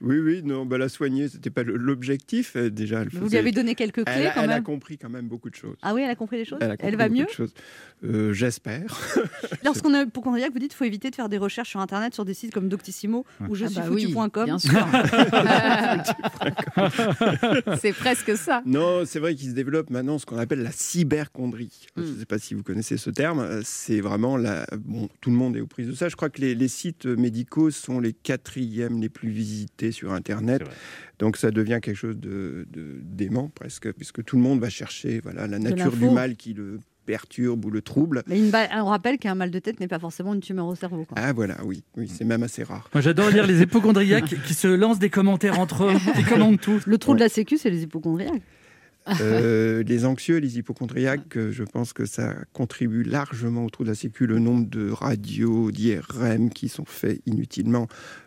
Oui, 0.00 0.18
oui, 0.18 0.42
non, 0.42 0.64
ben, 0.64 0.78
la 0.78 0.88
soigner, 0.88 1.28
c'était 1.28 1.50
pas 1.50 1.62
le- 1.62 1.76
l'objectif. 1.76 2.54
euh, 2.56 2.70
Déjà, 2.70 3.02
elle 3.02 3.08
Vous 3.10 3.18
lui 3.18 3.24
faisait- 3.26 3.38
avez 3.38 3.52
donné 3.52 3.74
quelques 3.74 4.02
clés 4.04 4.14
elle, 4.16 4.26
a, 4.28 4.30
quand 4.30 4.42
elle 4.44 4.50
a 4.50 4.54
même. 4.54 4.62
compris 4.62 4.96
quand 4.96 5.10
même 5.10 5.28
beaucoup 5.28 5.50
de 5.50 5.54
choses. 5.56 5.76
Ah 5.82 5.92
oui, 5.92 6.00
elle 6.02 6.10
a 6.10 6.14
compris 6.14 6.38
les 6.38 6.46
choses 6.46 6.58
Elle, 6.62 6.70
a 6.70 6.76
compris 6.78 6.96
va 6.96 7.08
beaucoup 7.08 7.18
mieux 7.20 7.26
de 7.26 7.30
choses. 7.30 7.52
Euh, 8.02 8.32
J'espère. 8.32 8.98
Lorsqu'on 9.62 9.94
est 9.94 10.04
hypochondriaque, 10.04 10.52
vous 10.54 10.58
dites 10.58 10.70
qu'il 10.70 10.78
faut 10.78 10.84
éviter 10.84 11.10
de 11.10 11.14
faire 11.16 11.28
des 11.28 11.38
recherches 11.38 11.68
sur 11.70 11.80
Internet, 11.80 12.14
sur 12.14 12.24
des 12.24 12.32
sites 12.34 12.52
comme 12.54 12.68
Doctissimo 12.70 13.26
ou 13.48 13.54
je 13.54 13.66
Ah 13.66 13.68
suis 13.68 13.76
bah 13.80 13.86
oui, 13.90 14.04
foutu.com. 14.04 14.44
bien 14.46 14.58
sûr. 14.58 14.86
c'est 17.80 17.92
presque 17.92 18.36
ça. 18.38 18.62
Non, 18.64 19.02
c'est 19.04 19.18
vrai 19.18 19.34
qu'il 19.34 19.48
se 19.50 19.54
développe 19.54 19.65
maintenant 19.90 20.18
ce 20.18 20.26
qu'on 20.26 20.38
appelle 20.38 20.62
la 20.62 20.72
cyberchondrie. 20.72 21.86
Je 21.96 22.02
ne 22.02 22.18
sais 22.18 22.26
pas 22.26 22.38
si 22.38 22.54
vous 22.54 22.62
connaissez 22.62 22.96
ce 22.96 23.10
terme. 23.10 23.40
Euh, 23.40 23.60
C'est 23.64 24.00
vraiment 24.00 24.36
la. 24.36 24.66
Bon, 24.78 25.08
tout 25.20 25.30
le 25.30 25.36
monde 25.36 25.56
est 25.56 25.60
aux 25.60 25.66
prises 25.66 25.88
de 25.88 25.92
ça. 25.94 26.08
Je 26.08 26.16
crois 26.16 26.30
que 26.30 26.40
les, 26.40 26.54
les 26.54 26.68
sites 26.68 27.06
médicaux 27.06 27.70
sont 27.70 28.00
les 28.00 28.12
quatrièmes 28.12 29.00
les 29.00 29.08
plus 29.08 29.30
visités 29.30 29.92
sur 29.92 30.12
Internet. 30.12 30.62
Donc 31.18 31.36
ça 31.36 31.50
devient 31.50 31.78
quelque 31.82 31.96
chose 31.96 32.18
de, 32.18 32.66
de 32.70 33.00
dément 33.02 33.50
presque, 33.54 33.90
puisque 33.92 34.22
tout 34.24 34.36
le 34.36 34.42
monde 34.42 34.60
va 34.60 34.68
chercher 34.70 35.20
voilà 35.20 35.46
la 35.46 35.58
nature 35.58 35.92
du 35.92 36.10
mal 36.10 36.36
qui 36.36 36.52
le 36.52 36.78
perturbe 37.06 37.64
ou 37.64 37.70
le 37.70 37.80
trouble. 37.82 38.22
Mais 38.26 38.38
une 38.38 38.50
on 38.74 38.86
rappelle 38.86 39.18
qu'un 39.18 39.36
mal 39.36 39.50
de 39.52 39.58
tête 39.60 39.78
n'est 39.80 39.86
pas 39.88 40.00
forcément 40.00 40.34
une 40.34 40.40
tumeur 40.40 40.66
au 40.66 40.74
cerveau. 40.74 41.04
quoi. 41.04 41.16
Ah 41.16 41.32
voilà, 41.32 41.56
oui, 41.64 41.84
oui, 41.96 42.08
c'est 42.12 42.24
même 42.24 42.42
assez 42.42 42.64
rare. 42.64 42.90
Moi 42.92 43.00
j'adore 43.00 43.30
lire 43.30 43.46
les 43.46 43.60
hypochondriaques 43.62 44.34
qui 44.44 44.54
se 44.54 44.66
lancent 44.66 44.98
des 44.98 45.08
commentaires 45.10 45.58
entre 45.60 45.84
eux, 45.84 45.94
qui 46.16 46.24
commentent 46.24 46.60
tout. 46.60 46.80
Le 46.84 46.98
trou 46.98 47.14
de 47.14 47.20
la 47.20 47.28
sécu, 47.28 47.58
c'est 47.58 47.70
les 47.70 47.84
hypochondriaques. 47.84 48.42
Euh, 49.20 49.82
les 49.84 50.04
anxieux, 50.04 50.38
les 50.38 50.58
hypochondriaques, 50.58 51.36
euh, 51.36 51.52
je 51.52 51.62
pense 51.62 51.92
que 51.92 52.06
ça 52.06 52.34
contribue 52.52 53.02
largement 53.04 53.64
au 53.64 53.70
trou 53.70 53.84
de 53.84 53.88
la 53.88 53.94
sécu. 53.94 54.26
Le 54.26 54.38
nombre 54.38 54.68
de 54.68 54.90
radios, 54.90 55.70
d'IRM 55.70 56.50
qui 56.50 56.68
sont 56.68 56.84
faits 56.84 57.20
inutilement 57.26 57.86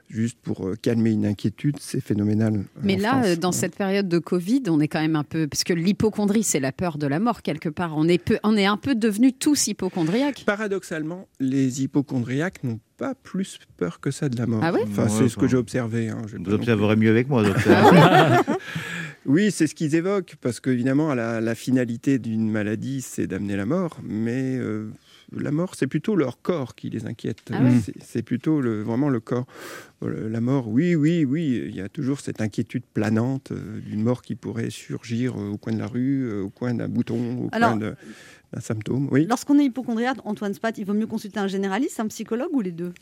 juste 0.10 0.40
pour 0.42 0.68
euh, 0.68 0.76
calmer 0.82 1.12
une 1.12 1.26
inquiétude, 1.26 1.76
c'est 1.80 2.02
phénoménal. 2.02 2.64
Mais 2.82 2.98
là, 2.98 3.22
France. 3.22 3.40
dans 3.40 3.52
cette 3.52 3.76
période 3.76 4.08
de 4.10 4.18
Covid, 4.18 4.64
on 4.68 4.80
est 4.80 4.88
quand 4.88 5.02
même 5.02 5.16
un 5.16 5.24
peu. 5.24 5.48
Parce 5.48 5.64
que 5.64 5.74
l'hypochondrie, 5.74 6.44
c'est 6.44 6.60
la 6.60 6.72
peur 6.72 6.98
de 6.98 7.06
la 7.08 7.20
mort, 7.20 7.42
quelque 7.44 7.70
part. 7.70 7.94
On 7.96 8.08
est, 8.08 8.18
peu, 8.18 8.40
on 8.44 8.58
est 8.58 8.66
un 8.66 8.78
peu 8.78 8.96
devenus 8.96 9.34
tous 9.38 9.68
hypochondriaques. 9.68 10.44
Paradoxalement, 10.46 11.28
les 11.40 11.84
hypochondriaques 11.84 12.64
n'ont 12.64 12.80
pas 12.98 13.14
plus 13.16 13.60
peur 13.78 14.00
que 14.00 14.10
ça 14.12 14.30
de 14.30 14.38
la 14.38 14.48
mort. 14.48 14.62
Ah 14.64 14.74
ouais 14.74 14.82
enfin, 14.88 15.04
Ouais, 15.04 15.10
c'est 15.10 15.30
ce 15.30 15.38
que 15.38 15.48
j'ai 15.48 15.58
observé. 15.58 16.10
hein, 16.10 16.22
Vous 16.44 16.54
observerez 16.54 16.96
mieux 16.96 17.12
avec 17.12 17.30
moi, 17.30 17.44
docteur. 17.48 17.94
Oui, 19.30 19.52
c'est 19.52 19.68
ce 19.68 19.76
qu'ils 19.76 19.94
évoquent, 19.96 20.36
parce 20.42 20.60
qu'évidemment, 20.60 21.14
la, 21.14 21.40
la 21.40 21.54
finalité 21.54 22.18
d'une 22.18 22.50
maladie, 22.50 23.02
c'est 23.02 23.28
d'amener 23.28 23.56
la 23.56 23.68
mort, 23.68 24.00
mais 24.04 24.58
euh, 24.58 24.90
la 25.32 25.52
mort, 25.52 25.76
c'est 25.76 25.86
plutôt 25.86 26.16
leur 26.16 26.42
corps 26.42 26.74
qui 26.74 26.90
les 26.90 27.06
inquiète. 27.06 27.38
Ah 27.54 27.60
C'est- 28.04 28.24
plutôt 28.24 28.60
le, 28.60 28.82
vraiment 28.82 29.08
le 29.08 29.20
corps. 29.20 29.46
Euh, 30.04 30.28
La 30.30 30.42
mort, 30.42 30.68
oui, 30.68 30.96
oui, 30.96 31.26
oui, 31.26 31.62
il 31.68 31.76
y 31.76 31.82
a 31.82 31.90
toujours 31.90 32.22
cette 32.22 32.42
inquiétude 32.42 32.82
planante 32.92 33.52
euh, 33.52 33.80
d'une 33.82 34.02
mort 34.02 34.24
qui 34.24 34.34
pourrait 34.34 34.72
surgir 34.72 35.38
au 35.38 35.58
coin 35.58 35.74
de 35.74 35.80
la 35.80 35.88
rue, 35.88 36.42
au 36.42 36.50
coin 36.50 36.74
d'un 36.74 36.88
bouton, 36.90 37.44
au 37.46 37.50
Alors- 37.52 37.72
coin 37.72 37.80
de- 37.80 37.96
d'un 38.52 38.62
symptôme. 38.62 39.10
Oui. 39.12 39.28
Lorsqu'on 39.30 39.60
est 39.60 39.66
hypochondriaque, 39.66 40.18
Antoine 40.24 40.56
Spat, 40.56 40.76
il 40.80 40.86
vaut 40.86 40.96
mieux 40.96 41.06
consulter 41.06 41.40
un 41.40 41.48
généraliste, 41.48 42.00
un 42.00 42.08
psychologue 42.08 42.50
ou 42.52 42.62
les 42.62 42.72
deux? 42.72 42.94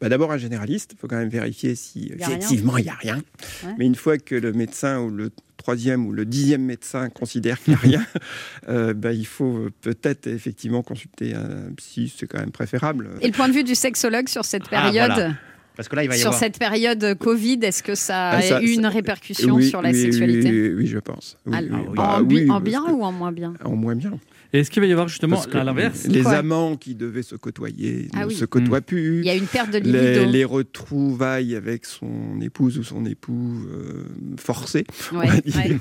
Bah, 0.00 0.08
D'abord, 0.08 0.30
un 0.32 0.38
généraliste, 0.38 0.92
il 0.94 0.98
faut 0.98 1.08
quand 1.08 1.16
même 1.16 1.28
vérifier 1.28 1.74
si 1.74 2.12
a 2.12 2.14
effectivement 2.24 2.76
il 2.78 2.84
n'y 2.84 2.90
a 2.90 2.94
rien. 2.94 3.16
Ouais. 3.64 3.72
Mais 3.78 3.86
une 3.86 3.96
fois 3.96 4.16
que 4.18 4.34
le 4.34 4.52
médecin 4.52 5.00
ou 5.00 5.10
le 5.10 5.30
troisième 5.56 6.06
ou 6.06 6.12
le 6.12 6.24
dixième 6.24 6.62
médecin 6.62 7.08
considère 7.10 7.60
qu'il 7.60 7.72
n'y 7.74 7.76
a 7.76 7.80
rien, 7.80 8.06
euh, 8.68 8.94
bah, 8.94 9.12
il 9.12 9.26
faut 9.26 9.68
peut-être 9.80 10.26
effectivement 10.28 10.82
consulter 10.82 11.34
un 11.34 11.72
psy, 11.76 12.12
c'est 12.16 12.26
quand 12.28 12.38
même 12.38 12.52
préférable. 12.52 13.10
Et 13.20 13.26
le 13.26 13.32
point 13.32 13.48
de 13.48 13.52
vue 13.54 13.64
du 13.64 13.74
sexologue 13.74 14.28
sur 14.28 14.44
cette 14.44 14.64
Ah, 14.66 14.82
période, 14.90 15.10
voilà. 15.12 15.32
Parce 15.76 15.88
que 15.88 15.94
là, 15.96 16.02
il 16.04 16.08
va 16.08 16.16
y 16.16 16.18
sur 16.18 16.28
avoir. 16.28 16.40
cette 16.40 16.58
période 16.58 17.14
Covid, 17.18 17.58
est-ce 17.62 17.82
que 17.84 17.94
ça 17.94 18.30
a 18.30 18.36
Ah, 18.38 18.42
ça- 18.42 18.62
eu 18.62 18.70
une 18.70 18.82
ça- 18.82 18.88
répercussion 18.88 19.54
Oui, 19.54 19.68
sur 19.68 19.80
la 19.82 19.90
oui, 19.90 20.00
sexualité? 20.02 20.50
oui, 20.50 20.60
oui, 20.70 20.74
oui, 20.74 20.86
je 20.88 20.98
pense. 20.98 21.36
Oui, 21.46 21.54
Ah, 21.56 21.60
oui. 21.62 21.88
en, 21.88 21.92
Bah 21.92 22.20
bi- 22.24 22.50
en 22.50 22.60
bien 22.60 22.84
que- 22.84 22.90
ou 22.92 23.02
en 23.04 23.12
moins 23.12 23.30
bien? 23.32 23.54
En 23.64 23.76
moins 23.76 23.94
bien. 23.94 24.18
Et 24.52 24.60
est-ce 24.60 24.70
qu'il 24.70 24.80
va 24.80 24.86
y 24.86 24.92
avoir 24.92 25.08
justement 25.08 25.40
à 25.52 25.64
l'inverse 25.64 26.04
Les 26.06 26.22
Quoi 26.22 26.32
amants 26.32 26.76
qui 26.76 26.94
devaient 26.94 27.22
se 27.22 27.36
côtoyer 27.36 28.08
Ah 28.14 28.20
ne 28.20 28.26
oui. 28.26 28.34
se 28.34 28.44
côtoient 28.46 28.80
plus. 28.80 29.18
Il 29.20 29.26
y 29.26 29.30
a 29.30 29.34
une 29.34 29.46
perte 29.46 29.70
de 29.70 29.78
Les, 29.78 30.14
libido. 30.14 30.30
les 30.30 30.44
retrouvailles 30.44 31.54
avec 31.54 31.84
son 31.84 32.40
épouse 32.40 32.78
ou 32.78 32.82
son 32.82 33.04
époux 33.04 33.66
euh, 33.70 34.04
forcées, 34.38 34.84
Ouais, 35.12 35.26
va 35.26 35.40
dire. 35.40 35.56
ouais, 35.56 35.70
ouais. 35.72 35.78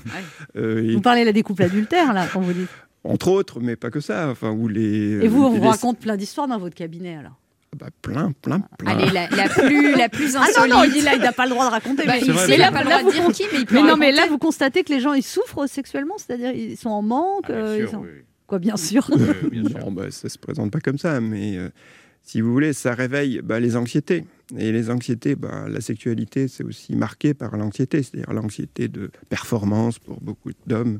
euh, 0.58 0.84
et- 0.84 0.94
Vous 0.96 1.02
parlez 1.02 1.24
là 1.24 1.32
des 1.32 1.44
couples 1.44 1.64
adultères, 1.64 2.14
là, 2.14 2.28
quand 2.32 2.42
vous 2.42 2.54
dites. 2.54 2.68
entre 3.06 3.30
autres, 3.30 3.60
mais 3.62 3.76
pas 3.78 3.90
que 3.90 4.02
ça. 4.02 4.30
Enfin, 4.32 4.52
où 4.52 4.68
les, 4.68 5.24
Et 5.24 5.28
vous, 5.30 5.44
on 5.46 5.54
les- 5.54 5.60
vous 5.60 5.68
raconte 5.68 6.00
plein 6.00 6.18
d'histoires 6.18 6.48
dans 6.50 6.58
votre 6.60 6.76
cabinet, 6.76 7.16
alors 7.18 7.40
bah, 7.78 7.88
plein, 8.02 8.32
plein, 8.42 8.62
plein. 8.80 8.92
Allez, 8.92 9.12
la, 9.12 9.30
la 9.30 9.50
plus, 9.50 9.96
la 9.96 10.10
plus 10.10 10.36
Ah 10.36 10.40
non, 10.40 10.46
insolite. 10.46 10.74
non, 10.74 10.84
il 10.86 10.92
dit 10.94 11.02
là, 11.02 11.12
il 11.16 11.22
n'a 11.22 11.32
pas 11.34 11.44
le 11.46 11.52
droit 11.52 11.66
de 11.68 11.72
raconter. 11.72 12.06
Bah, 12.08 12.14
mais 12.20 12.34
vrai, 12.34 12.46
il 12.56 12.60
là, 12.60 12.66
n'a 12.66 12.72
pas 12.72 12.84
le 12.84 12.90
là, 12.90 13.00
droit 13.02 13.12
de 13.12 13.18
vous 13.18 13.24
dire 13.32 13.32
qui, 13.34 13.44
mais 13.54 13.60
il 13.60 13.66
peut 13.66 13.76
Mais 13.76 13.82
non, 13.84 13.98
mais 13.98 14.12
là, 14.12 14.24
vous 14.30 14.38
constatez 14.40 14.84
que 14.84 14.92
les 14.92 15.00
gens, 15.00 15.14
ils 15.14 15.22
souffrent 15.24 15.68
sexuellement, 15.68 16.16
c'est-à-dire 16.18 16.52
ils 16.52 16.76
sont 16.78 16.90
en 16.90 17.02
manque. 17.02 17.50
euh, 17.50 17.78
ils 17.82 17.88
sont- 17.90 18.04
Quoi, 18.48 18.60
bien 18.60 18.78
sûr. 18.78 19.10
Non, 19.52 19.92
bah, 19.92 20.10
ça 20.10 20.30
se 20.30 20.38
présente 20.38 20.72
pas 20.72 20.80
comme 20.80 20.98
ça, 20.98 21.20
mais 21.20 21.58
euh, 21.58 21.70
si 22.24 22.42
vous 22.42 22.52
voulez, 22.52 22.74
ça 22.74 22.94
réveille 22.94 23.42
bah, 23.44 23.60
les 23.60 23.76
anxiétés. 23.76 24.24
Et 24.56 24.72
les 24.72 24.90
anxiétés, 24.90 25.36
bah, 25.36 25.66
la 25.68 25.82
sexualité, 25.82 26.48
c'est 26.48 26.64
aussi 26.64 26.96
marqué 26.96 27.34
par 27.34 27.58
l'anxiété, 27.58 28.02
c'est-à-dire 28.02 28.32
l'anxiété 28.32 28.88
de 28.88 29.12
performance 29.28 30.00
pour 30.00 30.22
beaucoup 30.22 30.52
d'hommes, 30.66 30.98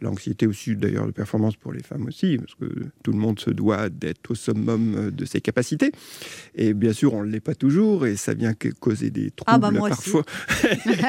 l'anxiété 0.00 0.46
aussi 0.46 0.76
d'ailleurs 0.76 1.06
de 1.06 1.10
performance 1.10 1.56
pour 1.56 1.72
les 1.72 1.82
femmes 1.82 2.06
aussi, 2.06 2.38
parce 2.38 2.54
que 2.54 2.66
tout 3.02 3.10
le 3.10 3.18
monde 3.18 3.40
se 3.40 3.50
doit 3.50 3.88
d'être 3.88 4.30
au 4.30 4.34
summum 4.36 5.10
de 5.10 5.24
ses 5.24 5.40
capacités. 5.40 5.90
Et 6.54 6.72
bien 6.72 6.92
sûr, 6.92 7.14
on 7.14 7.24
ne 7.24 7.30
l'est 7.30 7.40
pas 7.40 7.56
toujours, 7.56 8.06
et 8.06 8.16
ça 8.16 8.32
vient 8.34 8.54
que 8.54 8.68
causer 8.68 9.10
des 9.10 9.32
troubles 9.32 9.46
Ah 9.46 9.58
bah, 9.58 9.72
moi 9.72 9.88
parfois. 9.88 10.22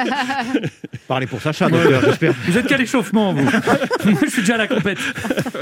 Parlez 1.07 1.27
pour 1.27 1.41
Sacha, 1.41 1.69
j'espère. 2.05 2.33
Vous 2.47 2.57
êtes 2.57 2.65
qu'à 2.65 2.77
l'échauffement, 2.77 3.33
vous. 3.33 3.43
Moi, 4.05 4.19
je 4.23 4.29
suis 4.29 4.41
déjà 4.41 4.55
à 4.55 4.57
la 4.57 4.67
compète. 4.67 4.97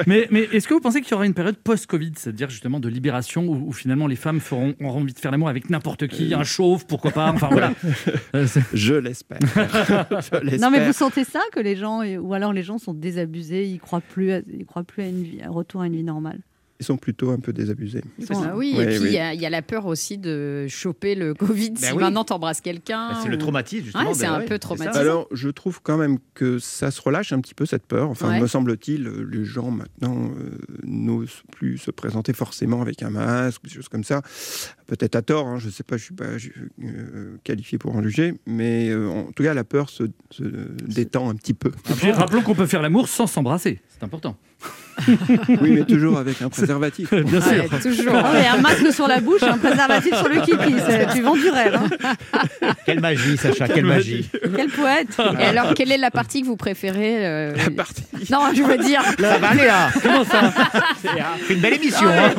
Mais, 0.05 0.27
mais 0.31 0.47
est-ce 0.51 0.67
que 0.67 0.73
vous 0.73 0.79
pensez 0.79 1.01
qu'il 1.01 1.11
y 1.11 1.13
aura 1.15 1.25
une 1.25 1.33
période 1.33 1.57
post-Covid, 1.57 2.13
c'est-à-dire 2.15 2.49
justement 2.49 2.79
de 2.79 2.87
libération, 2.87 3.45
où, 3.47 3.69
où 3.69 3.71
finalement 3.71 4.07
les 4.07 4.15
femmes 4.15 4.39
feront, 4.39 4.75
auront 4.81 5.01
envie 5.01 5.13
de 5.13 5.19
faire 5.19 5.31
l'amour 5.31 5.49
avec 5.49 5.69
n'importe 5.69 5.96
qui, 6.05 6.33
un 6.33 6.43
chauve, 6.43 6.85
pourquoi 6.85 7.11
pas 7.11 7.31
Enfin 7.31 7.49
voilà. 7.51 7.73
Euh, 8.35 8.45
Je 8.73 8.93
l'espère. 8.93 9.39
Non, 10.59 10.69
mais 10.69 10.85
vous 10.85 10.93
sentez 10.93 11.23
ça 11.23 11.39
que 11.53 11.59
les 11.59 11.75
gens, 11.75 12.03
ou 12.03 12.33
alors 12.33 12.53
les 12.53 12.63
gens 12.63 12.77
sont 12.77 12.93
désabusés, 12.93 13.65
ils 13.65 13.79
croient 13.79 14.01
plus, 14.01 14.31
à, 14.31 14.41
ils 14.51 14.65
croient 14.65 14.83
plus 14.83 15.03
à 15.03 15.07
une 15.07 15.23
vie, 15.23 15.41
à 15.41 15.47
un 15.47 15.51
retour 15.51 15.81
à 15.81 15.87
une 15.87 15.95
vie 15.95 16.03
normale? 16.03 16.41
Ils 16.79 16.85
sont 16.85 16.97
plutôt 16.97 17.31
un 17.31 17.39
peu 17.39 17.53
désabusés. 17.53 18.03
Sont- 18.31 18.43
Ah 18.43 18.53
oui, 18.55 18.75
et 18.77 18.85
puis 18.85 18.95
il 18.97 19.01
oui. 19.01 19.11
y, 19.13 19.17
a- 19.17 19.33
il 19.33 19.41
y 19.41 19.47
a 19.47 19.49
la 19.49 19.63
peur 19.63 19.87
aussi 19.87 20.19
de 20.19 20.67
choper 20.67 21.15
le 21.15 21.33
Covid 21.33 21.71
Ben 21.71 21.77
si 21.77 21.91
oui. 21.93 21.97
maintenant 22.03 22.23
t'embrasses 22.23 22.61
quelqu'un. 22.61 23.09
Bah, 23.13 23.19
c'est 23.23 23.29
le 23.29 23.37
traumatisme, 23.39 23.85
justement. 23.85 24.09
Ouais, 24.09 24.13
c'est 24.13 24.27
de- 24.27 24.31
un 24.31 24.37
ouais, 24.41 24.45
peu 24.45 24.59
traumatisant. 24.59 24.99
Alors, 24.99 25.27
je 25.31 25.49
trouve 25.49 25.81
quand 25.81 25.97
même 25.97 26.19
que 26.35 26.59
ça 26.59 26.91
se 26.91 27.01
relâche 27.01 27.33
un 27.33 27.41
petit 27.41 27.55
peu 27.55 27.65
cette 27.65 27.87
peur. 27.87 28.11
Enfin, 28.11 28.29
Ouais. 28.29 28.39
me 28.39 28.45
semble-t-il, 28.45 29.07
euh, 29.07 29.27
les 29.31 29.43
gens 29.43 29.71
maintenant 29.71 30.29
euh, 30.37 30.51
n'osent 30.83 31.41
plus 31.51 31.79
se 31.79 31.89
présenter 31.89 32.33
forcément 32.33 32.83
avec 32.83 33.01
un 33.01 33.09
masque, 33.09 33.63
des 33.63 33.71
choses 33.71 33.89
comme 33.89 34.03
ça. 34.03 34.21
Peut-être 34.87 35.15
à 35.17 35.21
tort, 35.21 35.47
hein, 35.47 35.59
je 35.59 35.65
ne 35.67 35.71
sais 35.71 35.83
pas, 35.83 35.97
je 35.97 36.03
suis 36.03 36.13
pas 36.13 36.37
je- 36.37 36.47
euh, 36.83 37.35
qualifié 37.43 37.77
pour 37.77 37.93
en 37.95 38.01
juger, 38.01 38.33
mais 38.45 38.87
euh, 38.89 39.09
en 39.09 39.23
tout 39.35 39.43
cas, 39.43 39.53
la 39.53 39.65
peur 39.65 39.89
se, 39.89 40.03
se 40.31 40.43
détend 40.87 41.29
un 41.29 41.35
petit 41.35 41.53
peu. 41.53 41.71
Et 41.89 41.93
puis, 41.93 42.11
rappelons 42.11 42.41
qu'on 42.41 42.55
peut 42.55 42.67
faire 42.67 42.81
l'amour 42.81 43.09
sans 43.09 43.27
s'embrasser. 43.27 43.81
C'est 43.89 44.05
important. 44.05 44.37
oui, 45.61 45.71
mais 45.71 45.83
toujours 45.85 46.17
avec 46.17 46.41
un 46.41 46.49
préservatif. 46.49 47.13
Bien 47.13 47.39
sûr. 47.41 47.65
Ouais, 47.71 47.79
toujours. 47.79 48.13
Ah 48.15 48.31
oui, 48.33 48.47
un 48.47 48.61
masque 48.61 48.91
sur 48.91 49.07
la 49.07 49.19
bouche, 49.19 49.43
un 49.43 49.57
préservatif 49.59 50.15
sur 50.15 50.27
le 50.27 50.41
kiki. 50.41 50.75
c'est- 50.87 51.13
Tu 51.13 51.21
vends 51.21 51.35
du 51.35 51.49
rêve. 51.49 51.75
hein. 52.01 52.15
Quelle 52.85 52.99
magie, 52.99 53.37
Sacha, 53.37 53.67
quelle 53.67 53.85
magie. 53.85 54.27
Quel 54.55 54.69
poète. 54.69 55.15
Et 55.39 55.43
alors, 55.43 55.73
quelle 55.75 55.91
est 55.91 55.97
la 55.97 56.09
partie 56.09 56.41
que 56.41 56.47
vous 56.47 56.55
préférez 56.55 57.25
euh, 57.27 57.55
La 57.55 57.69
partie. 57.69 58.03
Non, 58.31 58.39
je 58.55 58.63
veux 58.63 58.77
dire, 58.77 59.03
Ça 59.19 59.37
va 59.37 59.53
là 59.53 59.89
Comment 60.01 60.23
ça? 60.23 60.51
C'est 61.47 61.53
une 61.53 61.59
belle 61.59 61.73
émission. 61.75 62.07
hein. 62.07 62.31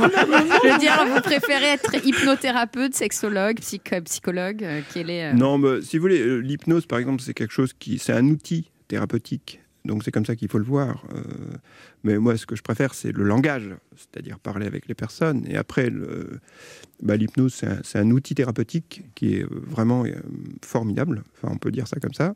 je 0.65 0.69
veux 0.73 0.79
dire, 0.79 1.05
vous 1.15 1.21
préférez 1.21 1.67
être 1.75 1.95
hypnothérapeute, 2.39 2.95
sexologue, 2.95 3.59
psych- 3.61 4.01
psychologue. 4.05 4.63
euh, 4.63 4.81
est 4.95 5.25
euh, 5.25 5.33
Non, 5.33 5.59
mais 5.59 5.83
si 5.83 5.99
vous 5.99 6.03
voulez, 6.03 6.21
euh, 6.21 6.39
l'hypnose, 6.39 6.87
par 6.87 6.99
exemple, 6.99 7.23
c'est 7.23 7.35
quelque 7.35 7.53
chose 7.53 7.73
qui, 7.79 7.99
c'est 7.99 8.13
un 8.13 8.27
outil 8.27 8.71
thérapeutique. 8.89 9.61
Donc 9.85 10.05
c'est 10.05 10.11
comme 10.11 10.27
ça 10.27 10.37
qu'il 10.37 10.49
faut 10.49 10.59
le 10.59 10.65
voir. 10.65 11.05
Euh, 11.15 11.23
mais 12.05 12.19
moi, 12.19 12.37
ce 12.37 12.47
que 12.47 12.55
je 12.57 12.63
préfère, 12.63 12.95
c'est 12.95 13.13
le 13.13 13.25
langage, 13.25 13.71
c'est-à-dire 13.97 14.39
parler 14.39 14.67
avec 14.67 14.87
les 14.87 14.95
personnes. 14.95 15.45
Et 15.49 15.57
après, 15.57 15.91
bah, 17.03 17.17
l'hypnose, 17.17 17.55
c'est 17.83 17.99
un, 17.99 18.11
outil 18.11 18.35
thérapeutique 18.35 19.05
qui 19.15 19.37
est 19.37 19.45
euh, 19.45 19.49
vraiment 19.51 20.05
euh, 20.05 20.13
formidable. 20.63 21.23
Enfin, 21.37 21.53
on 21.55 21.59
peut 21.59 21.71
dire 21.71 21.89
ça 21.89 21.99
comme 22.01 22.13
ça. 22.13 22.35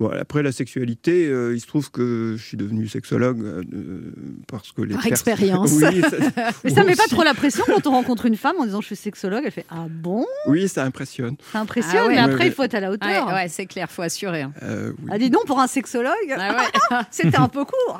Bon, 0.00 0.08
après 0.18 0.42
la 0.42 0.50
sexualité, 0.50 1.26
euh, 1.28 1.54
il 1.54 1.60
se 1.60 1.66
trouve 1.66 1.90
que 1.90 2.34
je 2.38 2.42
suis 2.42 2.56
devenu 2.56 2.88
sexologue 2.88 3.42
euh, 3.42 3.62
euh, 3.74 4.00
parce 4.48 4.72
que 4.72 4.80
les 4.80 4.94
Par 4.94 5.06
expérience. 5.06 5.72
Oui, 5.82 6.00
ça, 6.10 6.16
Mais 6.64 6.70
ça 6.70 6.84
met 6.84 6.96
pas 6.96 7.06
trop 7.10 7.22
la 7.22 7.34
pression 7.34 7.64
quand 7.66 7.86
on 7.86 7.90
rencontre 7.90 8.24
une 8.24 8.36
femme 8.36 8.56
en 8.58 8.64
disant 8.64 8.80
je 8.80 8.86
suis 8.86 8.96
sexologue. 8.96 9.42
Elle 9.44 9.50
fait 9.52 9.66
ah 9.68 9.86
bon? 9.90 10.24
Oui, 10.46 10.68
ça 10.68 10.84
impressionne. 10.84 11.36
Ça 11.52 11.60
impressionne, 11.60 12.00
Ah 12.04 12.06
ouais. 12.06 12.14
mais 12.14 12.18
après 12.18 12.38
Ouais, 12.38 12.46
il 12.46 12.52
faut 12.52 12.62
être 12.62 12.74
à 12.76 12.80
la 12.80 12.90
hauteur. 12.90 13.26
Ouais, 13.26 13.32
ouais, 13.34 13.48
c'est 13.48 13.66
clair, 13.66 13.90
faut 13.90 14.00
assurer. 14.00 14.40
hein. 14.40 14.52
Euh, 14.62 14.92
oui. 15.02 15.10
Ah 15.12 15.18
dis 15.18 15.28
donc 15.28 15.44
pour 15.44 15.60
un 15.60 15.66
sexologue, 15.66 16.14
Ah 16.34 16.56
ouais. 16.90 16.96
c'était 17.10 17.36
un 17.36 17.48
peu 17.48 17.66
court. 17.66 17.98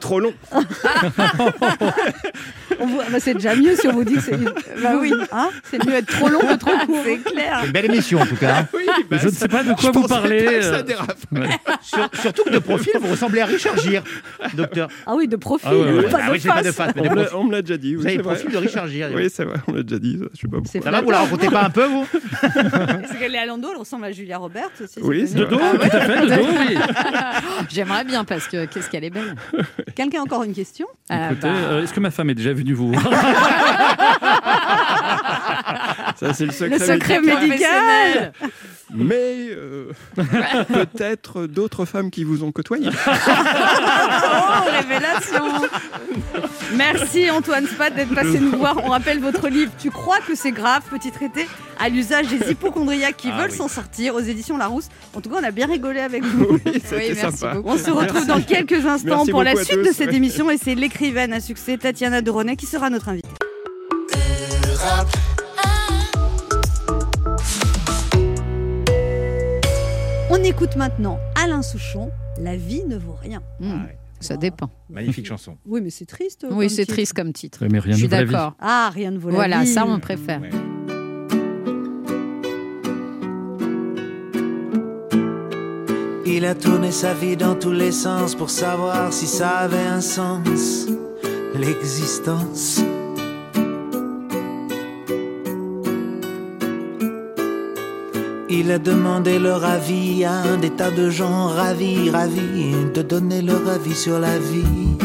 Trop 0.00 0.18
long. 0.18 0.34
Bah, 3.10 3.18
c'est 3.20 3.34
déjà 3.34 3.54
mieux 3.54 3.74
si 3.76 3.86
on 3.88 3.92
vous 3.92 4.04
dit 4.04 4.14
que 4.14 4.20
c'est. 4.20 4.36
Bah 4.82 4.94
oui, 5.00 5.12
hein 5.32 5.50
c'est 5.70 5.84
mieux 5.86 5.94
être 5.94 6.06
trop 6.06 6.28
long 6.28 6.40
que 6.40 6.56
trop 6.56 6.70
court. 6.86 6.98
C'est 7.04 7.18
clair. 7.18 7.58
C'est 7.60 7.66
une 7.66 7.72
belle 7.72 7.84
émission 7.86 8.20
en 8.20 8.26
tout 8.26 8.36
cas. 8.36 8.66
Oui, 8.74 8.82
Je 9.10 9.26
ne 9.26 9.32
sais 9.32 9.48
pas 9.48 9.62
de 9.62 9.72
quoi 9.74 9.90
vous 9.92 10.06
parlez. 10.06 10.44
pas 10.44 10.52
que 10.52 10.62
ça 10.62 10.82
euh. 11.36 11.46
Sur- 11.82 12.08
surtout 12.20 12.44
que 12.44 12.50
de 12.50 12.58
profil, 12.58 12.92
vous 13.00 13.08
ressemblez 13.10 13.40
à 13.40 13.46
Richard 13.46 13.76
Gere, 13.78 14.02
docteur. 14.54 14.88
Ah 15.06 15.14
oui, 15.14 15.28
de 15.28 15.36
profil, 15.36 15.68
Ah 15.70 15.76
ouais, 15.76 15.92
ouais. 15.92 16.08
pas 16.08 16.18
Ah 16.22 16.26
de 16.28 16.32
oui, 16.32 16.40
c'est 16.40 16.48
pas 16.48 16.62
de 16.62 16.70
face, 16.72 16.92
mais 16.96 17.02
On 17.02 17.10
me 17.10 17.16
l'a- 17.16 17.22
profil. 17.24 17.36
on 17.38 17.44
me 17.44 17.52
l'a 17.52 17.62
déjà 17.62 17.76
dit. 17.76 17.94
Vous 17.94 18.02
avez 18.02 18.10
c'est 18.12 18.16
le 18.18 18.22
profil 18.22 18.50
de 18.50 18.56
Richard 18.56 18.88
Gere. 18.88 19.10
Oui, 19.14 19.28
c'est 19.32 19.44
vrai, 19.44 19.56
on 19.68 19.72
l'a 19.72 19.82
déjà 19.82 19.98
dit. 19.98 20.18
ça, 20.18 20.24
Je 20.34 20.40
sais 20.40 20.48
pas 20.48 20.56
pourquoi. 20.58 20.80
Ça 20.82 20.90
va, 20.90 21.00
vous 21.00 21.10
la 21.10 21.18
racontez 21.20 21.48
pas 21.48 21.64
un 21.64 21.70
peu, 21.70 21.84
vous? 21.84 22.06
C'est 23.10 23.18
qu'elle 23.18 23.34
est 23.34 23.38
à 23.38 23.46
Lando, 23.46 23.68
elle 23.72 23.78
ressemble 23.78 24.04
à 24.04 24.12
Julia 24.12 24.38
Roberts 24.38 24.70
aussi. 24.82 24.98
Oui, 25.02 25.30
De 25.32 25.44
dos, 25.44 25.56
tout 25.56 25.62
à 25.96 26.00
fait, 26.00 26.20
de 26.22 26.34
dos, 26.34 26.48
oui. 26.68 26.76
J'aimerais 27.70 28.04
bien 28.04 28.24
parce 28.24 28.46
que 28.48 28.64
qu'est-ce 28.66 28.88
qu'elle 28.90 29.04
est 29.04 29.10
belle. 29.10 29.34
Quelqu'un 29.94 30.20
a 30.20 30.22
encore 30.22 30.44
une 30.44 30.54
question? 30.54 30.86
Ah, 31.08 31.26
Écoutez, 31.32 31.40
bah, 31.48 31.54
euh, 31.54 31.82
est-ce 31.82 31.92
que 31.92 32.00
ma 32.00 32.10
femme 32.10 32.30
est 32.30 32.34
déjà 32.34 32.52
venue 32.52 32.71
du 32.72 32.74
vous. 32.74 32.92
Ça, 36.18 36.32
c'est 36.34 36.46
le 36.46 36.52
secret. 36.52 36.78
Le 36.78 36.84
secret 36.84 37.20
médical. 37.20 37.48
médical. 37.48 38.32
Mais 38.94 39.48
euh, 39.50 39.90
peut-être 40.16 41.46
d'autres 41.46 41.86
femmes 41.86 42.10
qui 42.10 42.24
vous 42.24 42.44
ont 42.44 42.52
côtoyé. 42.52 42.88
Oh, 44.34 44.70
révélation 44.70 45.44
Merci 46.74 47.30
Antoine 47.30 47.66
Spad 47.66 47.94
d'être 47.94 48.14
passé 48.14 48.38
nous 48.38 48.56
voir. 48.58 48.76
On 48.84 48.88
rappelle 48.90 49.18
votre 49.20 49.48
livre 49.48 49.70
Tu 49.78 49.90
crois 49.90 50.18
que 50.26 50.34
c'est 50.34 50.50
grave 50.52 50.82
Petit 50.90 51.10
traité 51.10 51.46
à 51.80 51.88
l'usage 51.88 52.26
des 52.28 52.50
hypochondriaques 52.50 53.16
qui 53.16 53.28
Ah 53.32 53.40
veulent 53.40 53.50
oui. 53.50 53.56
s'en 53.56 53.68
sortir 53.68 54.14
aux 54.14 54.20
éditions 54.20 54.58
Larousse. 54.58 54.88
En 55.14 55.20
tout 55.20 55.30
cas, 55.30 55.36
on 55.40 55.44
a 55.44 55.50
bien 55.50 55.66
rigolé 55.66 56.00
avec 56.00 56.22
vous. 56.24 56.58
Oui, 56.66 56.80
c'était 56.84 56.96
Oui, 56.96 57.12
merci 57.14 57.38
sympa. 57.38 57.54
beaucoup. 57.54 57.68
On 57.70 57.78
se 57.78 57.90
retrouve 57.90 58.26
dans 58.26 58.40
quelques 58.42 58.84
instants 58.86 59.16
Merci 59.18 59.30
pour 59.30 59.42
la 59.42 59.56
suite 59.56 59.78
tous. 59.82 59.88
de 59.88 59.92
cette 59.92 60.12
émission 60.12 60.50
et 60.50 60.58
c'est 60.58 60.74
l'écrivaine 60.74 61.32
à 61.32 61.40
succès 61.40 61.78
Tatiana 61.78 62.20
de 62.20 62.30
Ronet 62.30 62.56
qui 62.56 62.66
sera 62.66 62.90
notre 62.90 63.08
invitée. 63.08 63.28
On 70.42 70.44
écoute 70.44 70.74
maintenant 70.74 71.20
Alain 71.36 71.62
Souchon, 71.62 72.10
La 72.40 72.56
vie 72.56 72.82
ne 72.84 72.96
vaut 72.96 73.14
rien. 73.22 73.40
hmm, 73.60 73.70
Ah 73.70 73.84
ouais. 73.86 73.96
ça 74.18 74.36
dépend. 74.36 74.70
Magnifique 74.90 75.24
chanson. 75.28 75.56
Oui, 75.64 75.80
mais 75.80 75.90
c'est 75.90 76.04
triste. 76.04 76.44
Oui, 76.50 76.66
comme 76.66 76.68
c'est 76.68 76.82
titre. 76.82 76.92
triste 76.94 77.12
comme 77.12 77.32
titre. 77.32 77.64
Mais 77.70 77.78
rien 77.78 77.82
Je 77.82 77.90
ne 77.90 77.94
suis 77.98 78.06
vaut 78.08 78.10
la 78.16 78.24
vie. 78.24 78.32
d'accord. 78.32 78.54
Ah, 78.60 78.90
rien 78.92 79.12
ne 79.12 79.18
vaut 79.18 79.28
la 79.28 79.34
Voilà, 79.36 79.60
vie. 79.62 79.68
ça 79.72 79.86
on 79.86 80.00
préfère. 80.00 80.40
Ouais. 80.40 80.50
Il 86.24 86.44
a 86.46 86.54
tourné 86.54 86.90
sa 86.90 87.14
vie 87.14 87.36
dans 87.36 87.54
tous 87.54 87.72
les 87.72 87.92
sens 87.92 88.34
pour 88.34 88.50
savoir 88.50 89.12
si 89.12 89.26
ça 89.26 89.50
avait 89.58 89.76
un 89.86 90.00
sens, 90.00 90.86
l'existence. 91.54 92.80
Il 98.54 98.70
a 98.70 98.78
demandé 98.78 99.38
leur 99.38 99.64
avis 99.64 100.26
à 100.26 100.58
des 100.58 100.68
tas 100.68 100.90
de 100.90 101.08
gens 101.08 101.46
ravis, 101.46 102.10
ravis 102.10 102.74
de 102.92 103.00
donner 103.00 103.40
leur 103.40 103.66
avis 103.66 103.94
sur 103.94 104.18
la 104.18 104.38
vie. 104.38 104.98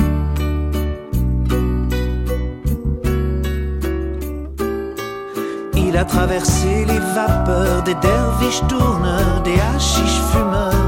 Il 5.78 5.96
a 5.96 6.04
traversé 6.04 6.84
les 6.92 7.00
vapeurs 7.16 7.84
des 7.84 7.96
derviches 7.96 8.68
tourneurs, 8.68 9.42
des 9.46 9.58
hachiches 9.74 10.22
fumeurs, 10.34 10.87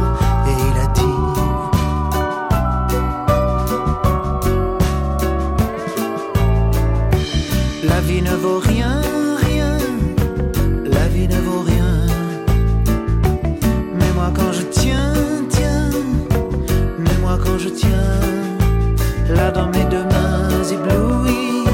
mes 19.67 19.85
deux 19.85 20.03
mains 20.03 20.63
éblouies 20.71 21.65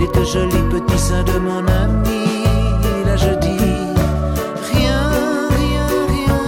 les 0.00 0.08
deux 0.08 0.24
jolis 0.24 0.68
petits 0.70 0.98
seins 0.98 1.22
de 1.24 1.38
mon 1.38 1.58
ami. 1.58 2.44
Là 3.04 3.16
je 3.16 3.32
dis 3.38 3.58
rien, 4.72 5.00
rien, 5.60 5.88
rien, 6.14 6.40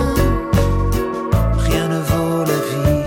rien 1.59 1.89
ne 1.89 2.01
vaut 2.11 2.45
la 2.45 2.59
vie. 2.71 3.05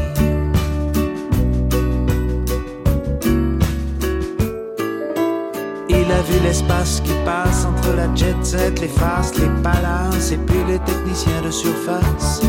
Il 5.89 6.11
a 6.11 6.21
vu 6.21 6.39
l'espace 6.43 7.01
qui 7.01 7.13
passe 7.25 7.65
entre 7.65 7.95
la 7.95 8.13
jet 8.15 8.35
set, 8.43 8.79
les 8.79 8.87
faces, 8.87 9.33
les 9.39 9.49
palaces 9.63 10.31
et 10.31 10.37
puis 10.37 10.63
les 10.67 10.79
techniciens 10.79 11.41
de 11.43 11.51
surface. 11.51 12.41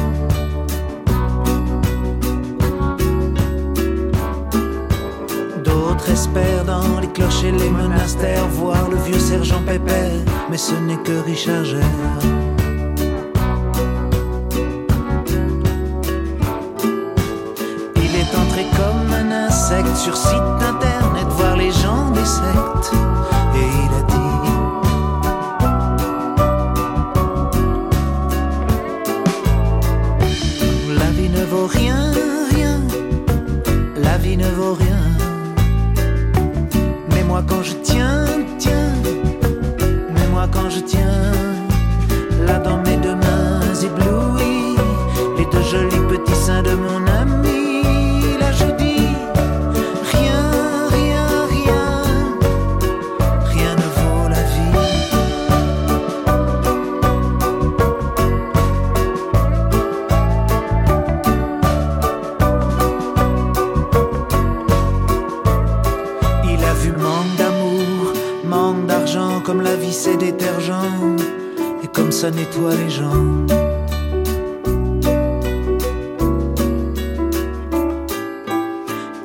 Clochers, 7.16 7.52
les 7.52 7.70
monastères, 7.70 8.46
voir 8.48 8.90
le 8.90 8.96
vieux 8.96 9.18
sergent 9.18 9.62
Pépère, 9.66 10.20
mais 10.50 10.58
ce 10.58 10.74
n'est 10.74 10.98
que 10.98 11.18
Richard 11.24 11.64
Gere. 11.64 11.80
Il 17.96 18.12
est 18.22 18.32
entré 18.42 18.66
comme 18.76 19.10
un 19.14 19.46
insecte 19.46 19.96
sur 19.96 20.14
site 20.14 20.45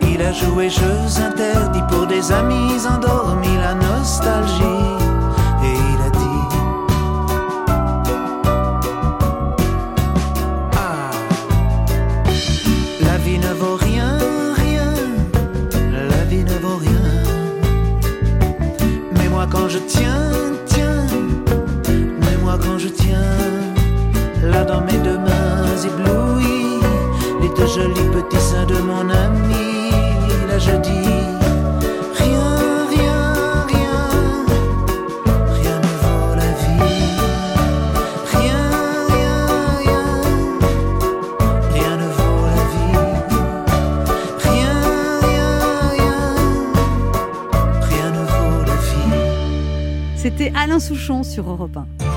Il 0.02 0.22
a 0.22 0.32
joué 0.34 0.68
jeux 0.68 1.22
interdits 1.24 1.84
pour 1.90 2.08
des 2.08 2.32
amis 2.32 2.88
endormis, 2.88 3.58
la 3.58 3.76
nostalgie, 3.76 4.81
mon 28.80 29.10
ami, 29.10 29.92
là 30.48 30.58
je 30.60 30.72
dis, 30.88 31.20
rien, 32.22 32.88
rien, 32.90 33.22
rien, 33.68 34.00
rien 35.60 35.78
ne 35.80 35.94
vaut 36.04 36.36
la 36.36 36.52
vie. 36.62 37.18
Rien, 38.34 38.64
rien, 39.14 39.38
rien, 39.80 40.06
rien 41.74 41.98
ne 41.98 42.08
vaut 42.18 42.46
la 42.56 42.64
vie. 42.74 42.98
Rien, 44.46 44.76
rien, 45.22 45.52
rien, 45.92 46.22
rien 47.82 48.10
ne 48.12 48.24
vaut 48.26 48.62
la 48.66 48.76
vie. 48.76 49.14
C'était 50.16 50.52
Alain 50.56 50.80
Souchon 50.80 51.24
sur 51.24 51.50
Europe 51.50 51.78
1. 51.78 52.11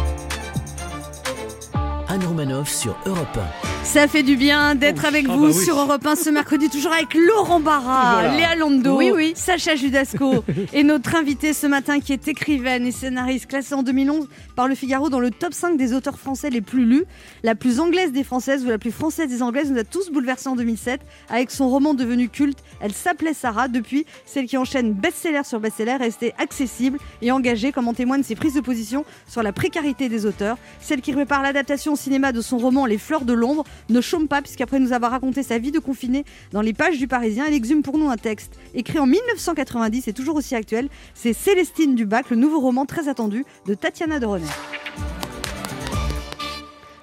Sur 2.67 2.97
Europe 3.07 3.39
Ça 3.83 4.09
fait 4.09 4.23
du 4.23 4.37
bien 4.37 4.75
d'être 4.75 5.03
Oh, 5.05 5.09
avec 5.09 5.27
ah 5.29 5.33
vous 5.37 5.49
bah 5.49 5.53
oui. 5.55 5.65
sur 5.65 5.79
Europe 5.79 6.07
1 6.07 6.15
ce 6.17 6.31
mercredi, 6.31 6.71
toujours 6.71 6.93
avec 6.93 7.13
Laurent 7.15 7.61
Barra, 7.61 8.13
Voilà. 8.15 8.37
Léa 8.37 8.55
Londo, 8.57 8.97
Oui, 8.97 9.11
oui. 9.15 9.33
Sacha 9.37 9.75
Judasco 9.77 10.45
et 10.73 10.83
notre 10.83 11.15
invitée 11.15 11.53
ce 11.53 11.67
matin 11.67 12.01
qui 12.01 12.13
est 12.13 12.27
écrivaine 12.29 12.87
et 12.87 12.93
scénariste 12.93 13.47
classée 13.47 13.75
en 13.75 13.83
2011 13.83 14.29
par 14.57 14.69
Le 14.69 14.75
Figaro 14.75 15.11
dans 15.11 15.21
le 15.21 15.31
top 15.31 15.53
5 15.53 15.77
des 15.77 15.93
auteurs 15.93 16.19
français 16.19 16.49
les 16.49 16.61
plus 16.63 16.87
lus. 16.87 17.05
La 17.43 17.55
plus 17.55 17.81
anglaise 17.81 18.13
des 18.13 18.25
françaises 18.25 18.65
ou 18.65 18.69
la 18.69 18.79
plus 18.79 18.93
française 18.93 19.29
des 19.29 19.43
anglaises 19.43 19.71
nous 19.71 19.79
a 19.79 19.85
tous 19.85 20.11
bouleversés 20.11 20.49
en 20.49 20.57
2007 20.57 21.01
avec 21.29 21.51
son 21.51 21.69
roman 21.69 21.93
devenu 21.95 22.29
culte. 22.29 22.59
Elle 22.81 22.93
s'appelait 22.93 23.35
Sarah. 23.35 23.69
Depuis, 23.69 24.07
celle 24.25 24.47
qui 24.47 24.57
enchaîne 24.57 24.93
best-seller 24.93 25.43
sur 25.45 25.61
best-seller 25.61 25.93
est 25.93 25.97
restée 25.97 26.33
accessible 26.39 26.99
et 27.21 27.31
engagée, 27.33 27.73
comme 27.73 27.89
en 27.89 27.95
témoignent 27.95 28.23
ses 28.23 28.37
prises 28.37 28.55
de 28.55 28.61
position 28.61 29.05
sur 29.29 29.43
la 29.43 29.53
précarité 29.53 30.09
des 30.09 30.25
auteurs. 30.27 30.57
Celle 30.81 31.01
qui 31.01 31.13
prépare 31.13 31.43
l'adaptation 31.43 31.93
au 31.93 31.97
cinéma 31.97 32.33
de 32.33 32.41
son 32.41 32.54
roman 32.59 32.87
Les 32.87 32.99
Fleurs 32.99 33.25
de 33.25 33.33
l'ombre 33.33 33.65
ne 33.89 34.01
chôme 34.01 34.29
pas 34.29 34.43
puisqu'après 34.43 34.79
nous 34.79 34.93
avoir 34.93 35.11
raconté 35.11 35.43
sa 35.43 35.59
vie 35.59 35.73
de 35.73 35.79
confiné 35.79 36.25
dans 36.53 36.61
les 36.61 36.73
pages 36.73 36.99
du 36.99 37.09
Parisien, 37.09 37.45
elle 37.47 37.55
exhume 37.55 37.83
pour 37.83 37.99
nous 37.99 38.09
un 38.09 38.17
texte 38.17 38.59
écrit 38.75 38.99
en 38.99 39.07
1990 39.07 40.09
et 40.09 40.13
toujours 40.13 40.37
aussi 40.37 40.55
actuel. 40.55 40.89
C'est 41.15 41.33
Célestine 41.33 41.95
Dubac, 41.95 42.31
le 42.31 42.37
nouveau 42.37 42.61
roman 42.61 42.87
très 42.87 43.09
attendu 43.09 43.45
de 43.67 43.75
Tatiana 43.75 44.19
de 44.19 44.27
René. 44.27 44.47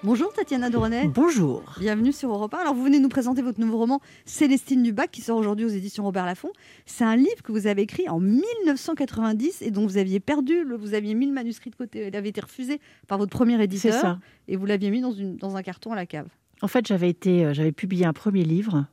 Bonjour 0.04 0.34
Tatiana 0.34 0.70
René. 0.70 1.08
Bonjour. 1.08 1.64
Bienvenue 1.80 2.12
sur 2.12 2.32
Europe 2.32 2.56
1. 2.56 2.58
Alors, 2.58 2.74
vous 2.74 2.84
venez 2.84 3.00
nous 3.00 3.08
présenter 3.08 3.44
votre 3.44 3.60
nouveau 3.60 3.78
roman 3.78 4.02
Célestine 4.26 4.82
Dubac 4.82 5.12
qui 5.12 5.22
sort 5.22 5.38
aujourd'hui 5.38 5.64
aux 5.64 5.70
éditions 5.70 6.04
Robert 6.04 6.26
Laffont. 6.26 6.50
C'est 6.88 7.04
un 7.04 7.16
livre 7.16 7.44
que 7.44 7.52
vous 7.52 7.68
avez 7.68 7.84
écrit 7.84 8.10
en 8.10 8.20
1990 8.20 9.62
et 9.62 9.70
dont 9.70 9.86
vous 9.86 9.98
aviez 9.98 10.20
perdu, 10.20 10.66
vous 10.76 10.96
aviez 10.96 11.14
mis 11.14 11.28
le 11.28 11.34
manuscrit 11.34 11.70
de 11.70 11.76
côté. 11.76 12.08
Il 12.08 12.16
avait 12.16 12.30
été 12.30 12.42
refusé 12.42 12.82
par 13.08 13.20
votre 13.20 13.30
premier 13.30 13.62
éditeur. 13.62 13.94
C'est 13.94 14.00
ça. 14.00 14.18
Et 14.48 14.56
vous 14.56 14.66
l'aviez 14.66 14.90
mis 14.90 15.02
dans, 15.02 15.12
une, 15.12 15.38
dans 15.38 15.56
un 15.56 15.62
carton 15.62 15.92
à 15.92 15.96
la 15.96 16.08
cave. 16.08 16.28
En 16.64 16.68
fait, 16.68 16.88
j'avais 16.88 17.10
été, 17.10 17.46
euh, 17.46 17.54
j'avais 17.54 17.72
publié 17.72 18.06
un 18.08 18.14
premier 18.14 18.44
livre 18.44 18.88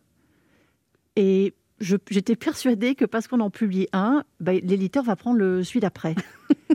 et 1.16 1.54
j'étais 1.80 2.36
persuadée 2.36 2.94
que 2.94 3.06
parce 3.06 3.28
qu'on 3.28 3.40
en 3.40 3.50
publie 3.50 3.88
un, 3.94 4.24
bah, 4.40 4.52
l'éditeur 4.52 5.04
va 5.04 5.16
prendre 5.16 5.38
le 5.38 5.64
celui 5.64 5.80
d'après. 5.80 6.14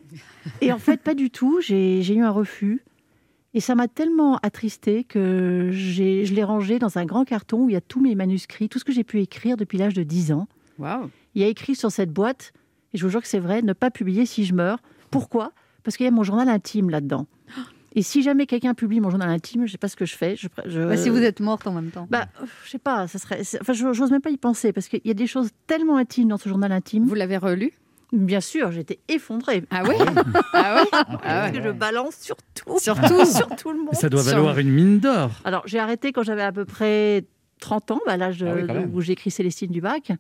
et 0.62 0.72
en 0.72 0.80
fait, 0.80 1.02
pas 1.02 1.14
du 1.14 1.30
tout. 1.30 1.62
J'ai 1.62 2.16
eu 2.16 2.24
un 2.24 2.32
refus. 2.32 2.82
Et 3.56 3.60
ça 3.60 3.76
m'a 3.76 3.88
tellement 3.88 4.38
attristée 4.42 5.04
que 5.04 5.70
je 5.72 6.34
l'ai 6.34 6.44
rangé 6.44 6.80
dans 6.80 6.98
un 6.98 7.06
grand 7.06 7.24
carton 7.24 7.66
où 7.66 7.70
il 7.70 7.74
y 7.74 7.76
a 7.76 7.82
tous 7.82 8.02
mes 8.02 8.16
manuscrits, 8.16 8.68
tout 8.70 8.80
ce 8.80 8.84
que 8.86 8.92
j'ai 8.92 9.04
pu 9.04 9.22
écrire 9.22 9.58
depuis 9.58 9.78
l'âge 9.78 9.94
de 9.94 10.04
10 10.04 10.32
ans. 10.32 10.48
Waouh. 10.80 11.10
Il 11.36 11.42
y 11.42 11.46
a 11.46 11.48
écrit 11.48 11.76
sur 11.76 11.92
cette 11.92 12.12
boîte, 12.12 12.52
et 12.94 12.98
je 12.98 13.04
vous 13.06 13.12
jure 13.12 13.22
que 13.22 13.28
c'est 13.28 13.40
vrai, 13.40 13.62
ne 13.62 13.74
pas 13.74 13.92
publier 13.92 14.26
si 14.26 14.44
je 14.46 14.56
meurs. 14.56 14.80
Pourquoi? 15.12 15.52
Parce 15.84 15.98
qu'il 15.98 16.06
y 16.06 16.08
a 16.08 16.12
mon 16.12 16.24
journal 16.24 16.50
intime 16.50 16.90
là-dedans. 16.90 17.28
Et 17.96 18.02
si 18.02 18.24
jamais 18.24 18.48
quelqu'un 18.48 18.74
publie 18.74 19.00
mon 19.00 19.12
journal 19.12 19.30
intime, 19.30 19.62
je 19.62 19.66
ne 19.66 19.72
sais 19.72 19.78
pas 19.78 19.88
ce 19.88 19.96
que 19.96 20.06
je 20.06 20.16
fais. 20.16 20.36
Je, 20.36 20.48
je- 20.66 20.82
Bah, 20.82 20.98
si 20.98 21.10
vous 21.10 21.22
êtes 21.22 21.40
morte 21.40 21.68
en 21.68 21.74
même 21.74 21.92
temps. 21.92 22.08
Bah, 22.10 22.26
je 22.66 22.72
sais 22.72 22.80
pas, 22.80 23.08
ça 23.08 23.20
serait. 23.20 23.42
Enfin, 23.62 23.74
je- 23.74 23.94
j'ose 23.94 24.10
même 24.10 24.22
pas 24.22 24.32
y 24.32 24.38
penser 24.38 24.74
parce 24.74 24.88
qu'il 24.88 25.02
y 25.06 25.12
a 25.12 25.14
des 25.14 25.28
choses 25.28 25.50
tellement 25.68 25.98
intimes 25.98 26.30
dans 26.30 26.38
ce 26.38 26.50
journal 26.50 26.72
intime. 26.72 27.06
Vous 27.06 27.14
l'avez 27.14 27.38
relu? 27.38 27.72
Bien 28.14 28.42
sûr, 28.42 28.72
j'étais 28.72 29.00
effondrée. 29.10 29.64
Ah 29.72 29.84
ouais 29.84 29.98
Ah 30.54 30.76
ouais 30.76 30.88
Ah 30.92 31.06
Parce 31.24 31.52
ouais. 31.52 31.58
que 31.58 31.64
je 31.64 31.70
balance 31.72 32.16
sur 32.22 32.36
tout. 32.54 32.78
Surtout. 32.80 33.26
sur 33.26 33.48
tout 33.56 33.72
le 33.74 33.80
monde. 33.80 33.94
Ça 33.96 34.08
doit 34.08 34.22
Sur- 34.22 34.34
valoir 34.36 34.60
une 34.60 34.70
mine 34.70 35.00
d'or. 35.00 35.32
Alors, 35.44 35.64
j'ai 35.66 35.80
arrêté 35.80 36.12
quand 36.12 36.22
j'avais 36.24 36.44
à 36.44 36.52
peu 36.52 36.64
près 36.64 37.26
30 37.60 37.92
ans, 37.92 38.00
à 38.08 38.16
l'âge 38.18 38.44
Ah 38.48 38.54
oui, 38.56 38.86
où 38.94 39.02
j'écris 39.02 39.32
Célestine 39.32 39.72
Dubac. 39.72 40.12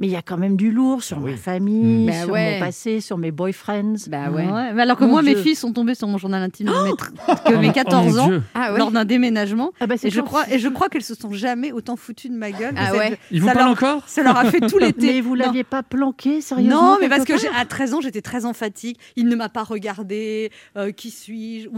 Mais 0.00 0.06
il 0.06 0.12
y 0.12 0.16
a 0.16 0.22
quand 0.22 0.36
même 0.36 0.56
du 0.56 0.70
lourd 0.70 1.02
sur 1.02 1.18
oui. 1.18 1.32
ma 1.32 1.36
famille, 1.36 2.06
Bah 2.06 2.12
sur 2.22 2.30
ouais. 2.30 2.54
mon 2.60 2.66
passé, 2.66 3.00
sur 3.00 3.18
mes 3.18 3.32
boyfriends. 3.32 3.94
Bah 4.08 4.30
ouais. 4.30 4.46
Mais 4.72 4.82
alors 4.82 4.96
que 4.96 5.02
Mon 5.04 5.10
moi, 5.10 5.22
mes 5.22 5.34
Dieu. 5.34 5.42
filles 5.42 5.54
sont 5.56 5.72
tombées 5.72 5.96
sur 5.96 6.06
mon 6.06 6.18
journal 6.18 6.40
intime 6.40 6.66
mes, 6.68 6.72
tr- 6.92 7.10
que 7.44 7.52
Oh 7.54 7.58
mes 7.58 7.66
mon- 7.66 7.72
14 7.72 8.16
oh 8.16 8.20
ans. 8.20 8.30
Ah 8.54 8.72
ouais. 8.72 8.78
lors 8.78 8.92
d'un 8.92 9.04
déménagement. 9.04 9.72
Ah 9.80 9.88
bah, 9.88 9.96
Et 10.00 10.10
je 10.10 10.20
crois, 10.20 10.44
et 10.52 10.60
je 10.60 10.68
crois 10.68 10.88
qu'elles 10.88 11.02
se 11.02 11.14
sont 11.16 11.32
jamais 11.32 11.72
autant 11.72 11.96
foutues 11.96 12.28
de 12.28 12.36
ma 12.36 12.52
gueule. 12.52 12.74
Ah 12.76 12.90
cette- 12.92 12.98
ouais. 13.00 13.18
Il 13.32 13.40
vous 13.40 13.48
ça 13.48 13.54
parle 13.54 13.64
leur- 13.66 13.72
encore 13.72 14.08
Ça 14.08 14.22
leur 14.22 14.36
a 14.36 14.44
fait 14.44 14.60
tout 14.60 14.78
l'été. 14.78 15.14
Mais 15.14 15.20
vous 15.20 15.34
l'aviez 15.34 15.64
pas 15.64 15.82
planqué, 15.82 16.40
sérieusement 16.42 16.92
Non, 16.92 16.98
mais 17.00 17.08
parce 17.08 17.24
que 17.24 17.32
à 17.60 17.64
13 17.64 17.94
ans, 17.94 18.00
j'étais 18.00 18.22
très 18.22 18.44
emphatique. 18.44 19.00
Il 19.16 19.26
ne 19.26 19.34
m'a 19.34 19.48
pas 19.48 19.64
regardé. 19.64 20.52
euh, 20.76 20.92
qui 20.92 21.10
suis-je 21.10 21.68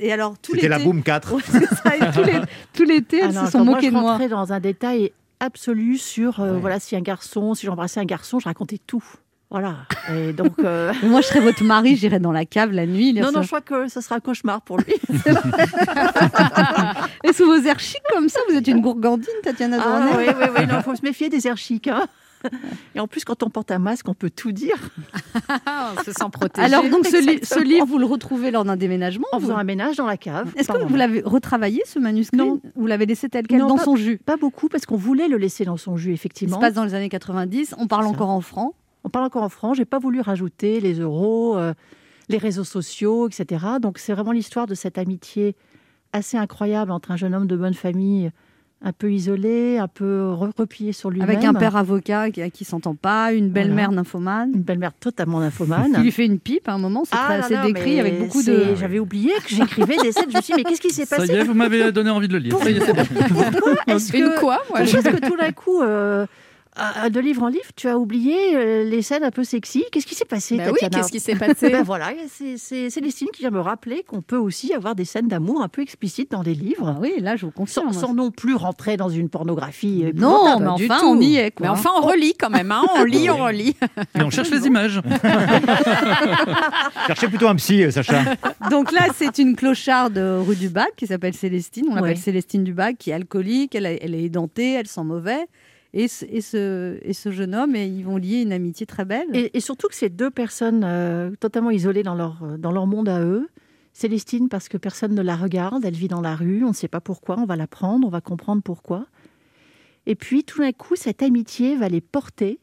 Et 0.00 0.12
alors, 0.12 0.38
tout 0.38 0.52
l'été. 0.52 0.66
C'était 0.66 0.78
la 0.78 0.84
Boom 0.84 1.02
4. 1.02 1.32
Ouais, 1.34 1.42
c'est 1.46 1.64
ça, 1.66 1.96
et 1.96 2.12
tout 2.12 2.22
l'é- 2.24 2.40
tout 2.74 2.84
l'été, 2.84 3.20
elles 3.20 3.32
se 3.32 3.46
sont 3.46 3.64
moquées 3.64 3.86
je 3.86 3.94
de 3.94 3.96
moi. 3.98 4.12
rentrais 4.12 4.28
dans 4.28 4.52
un 4.52 4.60
détail 4.60 5.12
absolu 5.40 5.98
sur 5.98 6.40
euh, 6.40 6.54
Ouais. 6.54 6.60
voilà 6.60 6.80
si 6.80 6.96
un 6.96 7.00
garçon, 7.00 7.54
si 7.54 7.66
j'embrassais 7.66 8.00
un 8.00 8.04
garçon, 8.04 8.38
je 8.38 8.44
racontais 8.46 8.78
tout. 8.86 9.04
Voilà. 9.50 9.78
Et 10.14 10.32
donc 10.40 10.58
euh, 10.60 10.92
Moi, 11.02 11.20
je 11.22 11.26
serais 11.26 11.40
votre 11.40 11.64
mari, 11.64 11.96
j'irais 11.96 12.20
dans 12.20 12.30
la 12.32 12.44
cave 12.44 12.70
la 12.70 12.86
nuit. 12.86 13.12
non 13.14 13.26
ça. 13.26 13.30
non, 13.32 13.42
je 13.42 13.48
crois 13.48 13.60
que 13.60 13.88
ça 13.88 14.00
sera 14.00 14.16
un 14.16 14.20
cauchemar 14.20 14.62
pour 14.62 14.78
lui. 14.78 14.94
Et 17.24 17.32
sous 17.32 17.46
vos 17.46 17.60
airs 17.66 17.80
chics 17.80 18.00
comme 18.12 18.28
ça, 18.28 18.40
vous 18.48 18.56
êtes 18.56 18.68
une 18.68 18.80
gourgandine, 18.80 19.26
Tatiana 19.42 19.78
Ah 19.80 19.84
Dornet. 20.08 20.28
oui 20.28 20.34
oui 20.40 20.46
oui, 20.58 20.66
non, 20.66 20.82
faut 20.82 20.94
se 20.94 21.02
méfier 21.02 21.28
des 21.28 21.46
airs 21.46 21.58
chics. 21.58 21.88
hein. 21.88 22.06
Et 22.94 23.00
en 23.00 23.06
plus, 23.06 23.24
quand 23.24 23.42
on 23.42 23.50
porte 23.50 23.70
un 23.70 23.78
masque, 23.78 24.08
on 24.08 24.14
peut 24.14 24.30
tout 24.30 24.52
dire. 24.52 24.76
on 25.98 26.02
se 26.02 26.12
sent 26.12 26.24
protégé. 26.32 26.64
Alors, 26.66 26.88
donc, 26.88 27.06
ce, 27.06 27.16
li- 27.16 27.24
ce 27.26 27.30
Exactement. 27.32 27.64
livre, 27.70 27.86
vous 27.86 27.98
le 27.98 28.06
retrouvez 28.06 28.50
lors 28.50 28.64
d'un 28.64 28.76
déménagement 28.76 29.26
En 29.32 29.38
vous- 29.38 29.46
faisant 29.46 29.58
un 29.58 29.64
ménage 29.64 29.96
dans 29.96 30.06
la 30.06 30.16
cave. 30.16 30.52
Est-ce 30.56 30.68
que 30.72 30.84
vous 30.84 30.96
l'avez 30.96 31.22
retravaillé, 31.22 31.82
ce 31.86 31.98
manuscrit 31.98 32.36
Non. 32.38 32.60
Vous 32.76 32.86
l'avez 32.86 33.06
laissé 33.06 33.28
tel 33.28 33.46
quel 33.46 33.58
Non, 33.60 33.68
dans 33.68 33.76
pas- 33.76 33.84
son 33.84 33.96
jus 33.96 34.18
Pas 34.18 34.36
beaucoup, 34.36 34.68
parce 34.68 34.86
qu'on 34.86 34.96
voulait 34.96 35.28
le 35.28 35.36
laisser 35.36 35.64
dans 35.64 35.76
son 35.76 35.96
jus, 35.96 36.12
effectivement. 36.12 36.56
se 36.56 36.60
passe 36.60 36.74
dans 36.74 36.84
les 36.84 36.94
années 36.94 37.08
90. 37.08 37.74
On 37.78 37.86
parle 37.86 38.04
Ça. 38.04 38.10
encore 38.10 38.30
en 38.30 38.40
francs. 38.40 38.74
On 39.04 39.08
parle 39.08 39.24
encore 39.26 39.42
en 39.42 39.48
francs. 39.48 39.74
J'ai 39.76 39.84
pas 39.86 39.98
voulu 39.98 40.20
rajouter 40.20 40.80
les 40.80 40.94
euros, 41.00 41.56
euh, 41.56 41.72
les 42.28 42.38
réseaux 42.38 42.64
sociaux, 42.64 43.28
etc. 43.28 43.64
Donc 43.80 43.98
c'est 43.98 44.12
vraiment 44.12 44.32
l'histoire 44.32 44.66
de 44.66 44.74
cette 44.74 44.98
amitié 44.98 45.56
assez 46.12 46.36
incroyable 46.36 46.90
entre 46.90 47.10
un 47.10 47.16
jeune 47.16 47.34
homme 47.34 47.46
de 47.46 47.56
bonne 47.56 47.74
famille, 47.74 48.30
un 48.82 48.92
peu 48.92 49.12
isolé, 49.12 49.76
un 49.78 49.88
peu 49.88 50.22
re- 50.30 50.52
replié 50.56 50.92
sur 50.92 51.10
lui-même. 51.10 51.28
Avec 51.28 51.44
un 51.44 51.52
père 51.52 51.76
avocat 51.76 52.30
qui, 52.30 52.40
à 52.40 52.48
qui 52.48 52.64
s'entend 52.64 52.94
pas, 52.94 53.32
une 53.32 53.50
belle-mère 53.50 53.88
Voilà. 53.88 53.96
nymphomane. 54.02 54.50
une 54.54 54.62
belle-mère 54.62 54.92
totalement 54.94 55.40
nymphomane. 55.40 55.92
Qui 55.96 56.00
lui 56.00 56.12
fait 56.12 56.24
une 56.24 56.38
pipe 56.38 56.66
à 56.68 56.72
un 56.72 56.78
moment, 56.78 57.02
c'est 57.04 57.14
Ah 57.14 57.38
là, 57.38 57.62
décrit 57.66 57.94
mais 57.96 58.00
avec 58.00 58.18
beaucoup 58.20 58.42
de. 58.42 58.74
J'avais 58.78 58.98
oublié 58.98 59.32
que 59.44 59.48
j'écrivais 59.54 59.96
des 60.02 60.12
scènes. 60.12 60.30
Je 60.30 60.36
me 60.36 60.42
suis 60.42 60.54
dit, 60.54 60.62
mais 60.62 60.64
qu'est-ce 60.64 60.80
qui 60.80 60.90
s'est 60.90 61.04
Ça 61.04 61.16
y 61.16 61.20
passé 61.20 61.32
est, 61.34 61.44
vous 61.44 61.52
m'avez 61.54 61.92
donné 61.92 62.08
envie 62.10 62.28
de 62.28 62.32
le 62.32 62.38
lire. 62.38 62.56
Ça 62.58 62.70
y 62.70 62.76
est, 62.76 62.80
c'est 62.80 62.94
bon. 62.94 63.04
Pourquoi 63.04 63.74
est-ce 63.94 64.16
Une 64.16 64.24
que, 64.30 64.40
quoi 64.40 64.54
moi, 64.54 64.62
pourquoi 64.66 64.82
est-ce 64.82 64.96
que 64.96 65.26
tout 65.28 65.36
d'un 65.36 65.52
coup, 65.52 65.82
euh, 65.82 66.26
à- 66.76 67.02
à 67.02 67.10
de 67.10 67.18
livre 67.20 67.42
en 67.42 67.48
livre, 67.48 67.64
tu 67.76 67.88
as 67.88 67.98
oublié 67.98 68.34
euh, 68.54 68.84
les 68.84 69.02
scènes 69.02 69.24
un 69.24 69.30
peu 69.32 69.42
sexy 69.44 69.84
Qu'est-ce 69.90 70.06
qui 70.06 70.14
s'est 70.14 70.24
passé, 70.24 70.56
Bah 70.56 70.64
oui, 70.66 70.72
Tatiana 70.80 70.96
qu'est-ce 70.98 71.12
qui 71.12 71.20
s'est 71.20 71.34
passé 71.34 71.68
Ben 71.70 71.82
voilà, 71.82 72.10
c'est 72.28 72.56
c'est 72.56 72.90
Célestine 72.90 73.28
qui 73.34 73.42
vient 73.42 73.50
me 73.50 73.60
rappeler 73.60 74.04
qu'on 74.06 74.22
peut 74.22 74.36
aussi 74.36 74.72
avoir 74.72 74.94
des 74.94 75.04
scènes 75.04 75.28
d'amour 75.28 75.62
un 75.62 75.68
peu 75.68 75.82
explicites 75.82 76.30
dans 76.30 76.42
des 76.42 76.54
livres, 76.54 76.94
Ah 76.96 77.00
oui, 77.00 77.14
là, 77.18 77.36
je 77.36 77.46
vous 77.46 77.52
confirme. 77.52 77.92
sans, 77.92 78.00
sans 78.08 78.14
non 78.14 78.30
plus 78.30 78.54
rentrer 78.54 78.96
dans 78.96 79.08
une 79.08 79.28
pornographie. 79.28 80.04
euh, 80.06 80.12
Non, 80.14 80.58
mais 80.60 80.74
du 80.76 80.84
enfin, 80.90 81.00
tout. 81.00 81.06
on 81.06 81.20
y 81.20 81.36
est. 81.36 81.50
Quoi. 81.50 81.66
Mais 81.66 81.72
enfin, 81.72 81.90
on 81.98 82.06
relit 82.06 82.34
quand 82.38 82.50
même. 82.50 82.70
Hein. 82.72 82.82
On 82.96 83.04
lit, 83.04 83.28
on 83.30 83.36
relit. 83.44 83.74
Et 84.18 84.22
on 84.22 84.30
cherche 84.30 84.50
les 84.50 84.66
images. 84.66 85.00
Cherchez 87.06 87.28
plutôt 87.28 87.48
un 87.48 87.56
psy, 87.56 87.82
euh, 87.82 87.90
Sacha. 87.90 88.22
Donc 88.70 88.92
là, 88.92 89.06
c'est 89.14 89.38
une 89.38 89.56
clocharde 89.56 90.18
rue 90.18 90.56
du 90.56 90.68
Bac 90.68 90.92
qui 90.96 91.06
s'appelle 91.06 91.34
Célestine. 91.34 91.86
On 91.90 91.94
l'appelle 91.94 92.10
Ouais. 92.10 92.16
Célestine 92.16 92.64
du 92.64 92.74
Bac, 92.74 92.96
qui 92.98 93.10
est 93.10 93.14
alcoolique, 93.14 93.74
elle, 93.74 93.86
elle 93.86 94.14
est 94.14 94.24
édentée, 94.24 94.72
elle 94.74 94.86
sent 94.86 95.04
mauvais. 95.04 95.46
Et 95.92 96.06
ce, 96.06 97.30
jeune 97.30 97.54
homme, 97.54 97.74
et 97.74 97.86
ils 97.86 98.04
vont 98.04 98.16
lier 98.16 98.42
une 98.42 98.52
amitié 98.52 98.86
très 98.86 99.04
belle. 99.04 99.28
Et, 99.32 99.60
surtout 99.60 99.88
que 99.88 99.94
ces 99.94 100.08
deux 100.08 100.30
personnes 100.30 100.84
euh, 100.84 101.30
totalement 101.40 101.70
isolées 101.70 102.04
dans 102.04 102.14
leur, 102.14 102.42
euh, 102.42 102.56
dans 102.56 102.70
leur 102.70 102.86
monde 102.86 103.08
à 103.08 103.20
eux, 103.20 103.48
Célestine 103.92 104.48
parce 104.48 104.68
que 104.68 104.76
personne 104.76 105.14
ne 105.14 105.22
la 105.22 105.34
regarde, 105.34 105.84
elle 105.84 105.94
vit 105.94 106.08
dans 106.08 106.20
la 106.20 106.36
rue, 106.36 106.64
on 106.64 106.68
ne 106.68 106.74
sait 106.74 106.88
pas 106.88 107.00
pourquoi, 107.00 107.38
on 107.38 107.44
va 107.44 107.56
la 107.56 107.66
prendre, 107.66 108.06
on 108.06 108.10
va 108.10 108.20
comprendre 108.20 108.62
pourquoi. 108.62 109.06
Et 110.06 110.14
puis 110.14 110.44
tout 110.44 110.60
d'un 110.60 110.72
coup, 110.72 110.94
cette 110.94 111.22
amitié 111.22 111.76
va 111.76 111.88
les 111.88 112.00
porter. 112.00 112.60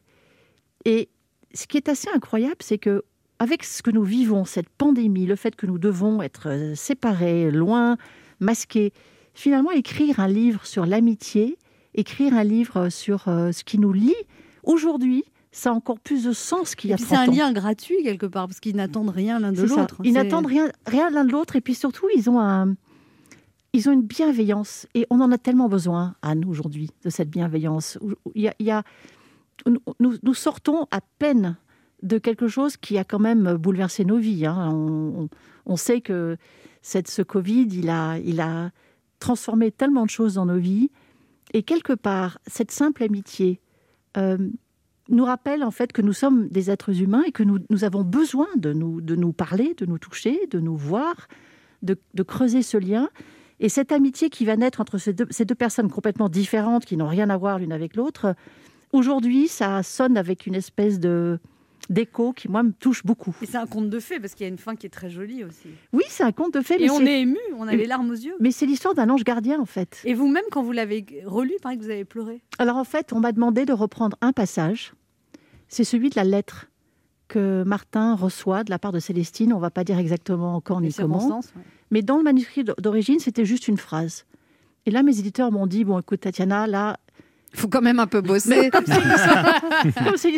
Et 0.86 1.10
ce 1.52 1.66
qui 1.66 1.76
est 1.76 1.88
assez 1.88 2.08
incroyable, 2.14 2.56
c'est 2.60 2.78
que 2.78 3.04
avec 3.38 3.62
ce 3.62 3.82
que 3.82 3.90
nous 3.90 4.02
vivons, 4.02 4.44
cette 4.44 4.68
pandémie, 4.68 5.26
le 5.26 5.36
fait 5.36 5.54
que 5.54 5.66
nous 5.66 5.78
devons 5.78 6.22
être 6.22 6.48
euh, 6.48 6.74
séparés, 6.74 7.50
loin, 7.50 7.96
masqués, 8.40 8.92
finalement 9.34 9.70
écrire 9.70 10.18
un 10.20 10.28
livre 10.28 10.66
sur 10.66 10.86
l'amitié, 10.86 11.56
écrire 11.98 12.34
un 12.34 12.44
livre 12.44 12.88
sur 12.88 13.28
euh, 13.28 13.52
ce 13.52 13.64
qui 13.64 13.78
nous 13.78 13.92
lie, 13.92 14.14
aujourd'hui, 14.62 15.24
ça 15.52 15.70
a 15.70 15.72
encore 15.72 15.98
plus 15.98 16.24
de 16.24 16.32
sens 16.32 16.74
qu'il 16.74 16.90
y 16.90 16.92
a 16.92 16.96
puis 16.96 17.04
30 17.06 17.18
c'est 17.26 17.30
un 17.30 17.34
lien 17.34 17.52
gratuit 17.52 18.02
quelque 18.02 18.26
part, 18.26 18.46
parce 18.46 18.60
qu'ils 18.60 18.76
n'attendent 18.76 19.10
rien 19.10 19.40
l'un 19.40 19.52
de 19.52 19.62
l'autre. 19.62 19.96
Ils 20.04 20.12
C'est- 20.12 20.22
n'attendent 20.22 20.46
rien, 20.46 20.70
rien 20.86 21.10
l'un 21.10 21.24
de 21.24 21.32
l'autre, 21.32 21.56
et 21.56 21.60
puis 21.60 21.74
surtout, 21.74 22.06
ils 22.16 22.28
ont, 22.30 22.38
un, 22.40 22.74
ils 23.72 23.88
ont 23.88 23.92
une 23.92 24.02
bienveillance, 24.02 24.86
et 24.94 25.06
on 25.10 25.20
en 25.20 25.32
a 25.32 25.38
tellement 25.38 25.68
besoin, 25.68 26.14
Anne, 26.22 26.44
aujourd'hui, 26.44 26.90
de 27.04 27.10
cette 27.10 27.30
bienveillance. 27.30 27.98
Il 28.34 28.42
y 28.42 28.48
a, 28.48 28.54
il 28.58 28.66
y 28.66 28.70
a- 28.70 28.82
nous, 29.66 30.14
nous 30.22 30.34
sortons 30.34 30.86
à 30.90 31.00
peine 31.18 31.56
de 32.02 32.18
quelque 32.18 32.46
chose 32.46 32.76
qui 32.76 32.96
a 32.96 33.04
quand 33.04 33.18
même 33.18 33.54
bouleversé 33.56 34.04
nos 34.04 34.18
vies. 34.18 34.46
hein. 34.46 34.70
On, 34.72 35.22
on- 35.24 35.28
on 35.66 35.76
sait 35.76 36.00
que 36.00 36.36
cette, 36.80 37.08
ce 37.08 37.22
Covid, 37.22 37.66
il 37.72 37.90
a, 37.90 38.18
il 38.18 38.40
a 38.40 38.70
transformé 39.18 39.70
tellement 39.72 40.04
de 40.04 40.10
choses 40.10 40.34
dans 40.34 40.46
nos 40.46 40.58
vies, 40.58 40.90
et 41.54 41.62
quelque 41.62 41.92
part, 41.92 42.38
cette 42.46 42.70
simple 42.70 43.02
amitié 43.02 43.60
euh, 44.16 44.36
nous 45.08 45.24
rappelle 45.24 45.64
en 45.64 45.70
fait 45.70 45.92
que 45.92 46.02
nous 46.02 46.12
sommes 46.12 46.48
des 46.48 46.70
êtres 46.70 47.00
humains 47.00 47.22
et 47.26 47.32
que 47.32 47.42
nous, 47.42 47.84
avons 47.84 48.04
besoin 48.04 48.48
de 48.56 48.72
nous, 48.72 49.00
de 49.00 49.16
nous 49.16 49.32
parler, 49.32 49.74
de 49.78 49.86
nous 49.86 49.98
toucher, 49.98 50.46
de 50.50 50.60
nous 50.60 50.76
voir, 50.76 51.28
de, 51.82 51.96
creuser 52.22 52.62
ce 52.62 52.76
lien. 52.76 53.08
Et 53.60 53.68
cette 53.68 53.90
amitié 53.90 54.28
qui 54.30 54.44
va 54.44 54.56
naître 54.56 54.80
entre 54.80 54.98
ces 54.98 55.12
deux 55.12 55.54
personnes 55.54 55.90
complètement 55.90 56.28
différentes, 56.28 56.84
qui 56.84 56.96
n'ont 56.96 57.08
rien 57.08 57.30
à 57.30 57.36
voir 57.36 57.58
l'une 57.58 57.72
avec 57.72 57.96
l'autre, 57.96 58.34
aujourd'hui, 58.92 59.48
ça 59.48 59.82
sonne 59.82 60.16
avec 60.16 60.46
une 60.46 60.54
espèce 60.54 61.00
de 61.00 61.40
d'écho 61.88 62.32
qui, 62.32 62.48
moi, 62.48 62.62
me 62.62 62.72
touche 62.72 63.04
beaucoup. 63.04 63.34
Et 63.42 63.46
c'est 63.46 63.56
un 63.56 63.66
conte 63.66 63.88
de 63.90 64.00
fées, 64.00 64.20
parce 64.20 64.34
qu'il 64.34 64.44
y 64.44 64.48
a 64.48 64.52
une 64.52 64.58
fin 64.58 64.76
qui 64.76 64.86
est 64.86 64.90
très 64.90 65.10
jolie 65.10 65.44
aussi. 65.44 65.68
Oui, 65.92 66.04
c'est 66.08 66.22
un 66.24 66.32
conte 66.32 66.54
de 66.54 66.60
fées, 66.60 66.74
Et 66.76 66.84
mais 66.84 66.90
on 66.90 67.00
est 67.00 67.20
ému, 67.22 67.38
on 67.56 67.66
a 67.66 67.74
les 67.74 67.86
larmes 67.86 68.10
aux 68.10 68.14
yeux. 68.14 68.34
mais 68.40 68.50
c'est 68.50 68.66
l'histoire 68.66 68.94
d'un 68.94 69.08
ange 69.10 69.24
gardien, 69.24 69.60
en 69.60 69.66
fait. 69.66 70.00
Et 70.04 70.14
vous-même, 70.14 70.44
quand 70.50 70.62
vous 70.62 70.72
l'avez 70.72 71.04
relu, 71.24 71.52
il 71.56 71.60
paraît 71.60 71.76
que 71.76 71.82
vous 71.82 71.90
avez 71.90 72.04
pleuré. 72.04 72.42
Alors 72.58 72.76
en 72.76 72.84
fait, 72.84 73.12
on 73.12 73.20
m'a 73.20 73.32
demandé 73.32 73.64
de 73.64 73.72
reprendre 73.72 74.16
un 74.20 74.32
passage. 74.32 74.92
C'est 75.68 75.84
celui 75.84 76.10
de 76.10 76.16
la 76.16 76.24
lettre 76.24 76.68
que 77.28 77.62
Martin 77.66 78.14
reçoit 78.14 78.64
de 78.64 78.70
la 78.70 78.78
part 78.78 78.92
de 78.92 79.00
Célestine. 79.00 79.52
On 79.52 79.56
ne 79.56 79.60
va 79.60 79.70
pas 79.70 79.84
dire 79.84 79.98
exactement 79.98 80.60
quand 80.62 80.80
ni 80.80 80.92
comment. 80.92 81.28
ouais. 81.28 81.62
Mais 81.90 82.02
dans 82.02 82.16
le 82.16 82.22
manuscrit 82.22 82.64
d'origine, 82.64 83.18
c'était 83.18 83.44
juste 83.44 83.68
une 83.68 83.76
phrase. 83.76 84.24
Et 84.86 84.90
là, 84.90 85.02
mes 85.02 85.18
éditeurs 85.18 85.52
m'ont 85.52 85.66
dit, 85.66 85.84
bon, 85.84 85.98
écoute, 85.98 86.20
Tatiana, 86.20 86.66
là, 86.66 86.96
Il 87.54 87.60
faut 87.60 87.68
quand 87.68 87.80
même 87.80 87.98
un 87.98 88.06
peu 88.06 88.20
bosser. 88.20 88.70
comme 88.70 88.84
c'est 88.86 89.00
une 89.00 89.10
histoire- 89.10 89.60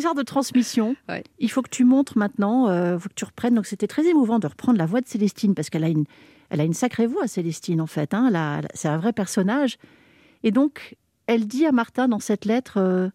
une 0.12 0.14
de 0.16 0.22
transmission, 0.22 0.94
Ouais. 1.08 1.24
il 1.38 1.50
faut 1.50 1.62
que 1.62 1.68
tu 1.70 1.84
montres 1.84 2.16
maintenant, 2.16 2.66
il 2.94 2.98
faut 3.00 3.08
que 3.08 3.14
tu 3.14 3.24
reprennes. 3.24 3.54
Donc 3.54 3.66
c'était 3.66 3.86
très 3.88 4.06
émouvant 4.06 4.38
de 4.38 4.46
reprendre 4.46 4.78
la 4.78 4.86
voix 4.86 5.00
de 5.00 5.08
Célestine, 5.08 5.54
parce 5.54 5.70
qu'elle 5.70 5.84
a 5.84 5.88
une, 5.88 6.04
elle 6.50 6.60
a 6.60 6.64
une 6.64 6.74
sacrée 6.74 7.06
voix, 7.06 7.26
Célestine, 7.26 7.80
en 7.80 7.86
fait. 7.86 8.14
hein. 8.14 8.60
C'est 8.74 8.88
un 8.88 8.98
vrai 8.98 9.12
personnage. 9.12 9.76
Et 10.42 10.50
donc, 10.52 10.96
elle 11.26 11.46
dit 11.46 11.66
à 11.66 11.72
Martin 11.72 12.08
dans 12.08 12.20
cette 12.20 12.44
lettre, 12.44 12.74
euh, 12.78 13.08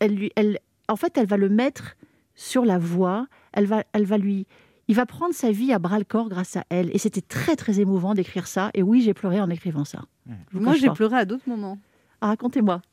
elle 0.00 0.14
lui, 0.14 0.32
elle, 0.36 0.58
en 0.88 0.96
fait, 0.96 1.18
elle 1.18 1.26
va 1.26 1.36
le 1.36 1.48
mettre 1.48 1.96
sur 2.34 2.64
la 2.64 2.78
voie, 2.78 3.26
elle 3.52 3.66
va, 3.66 3.82
elle 3.92 4.04
va 4.04 4.16
lui... 4.18 4.46
Il 4.90 4.94
va 4.94 5.04
prendre 5.04 5.34
sa 5.34 5.50
vie 5.50 5.70
à 5.74 5.78
bras 5.78 5.98
le 5.98 6.04
corps 6.06 6.30
grâce 6.30 6.56
à 6.56 6.64
elle. 6.70 6.88
Et 6.94 6.98
c'était 6.98 7.20
très, 7.20 7.56
très 7.56 7.78
émouvant 7.78 8.14
d'écrire 8.14 8.46
ça. 8.46 8.70
Et 8.72 8.82
oui, 8.82 9.02
j'ai 9.02 9.12
pleuré 9.12 9.38
en 9.38 9.50
écrivant 9.50 9.84
ça. 9.84 10.00
Vous 10.52 10.60
Moi, 10.60 10.76
j'ai 10.76 10.88
pleuré 10.88 11.16
à 11.18 11.24
d'autres 11.26 11.46
moments. 11.46 11.76
Ah, 12.20 12.28
racontez-moi. 12.28 12.82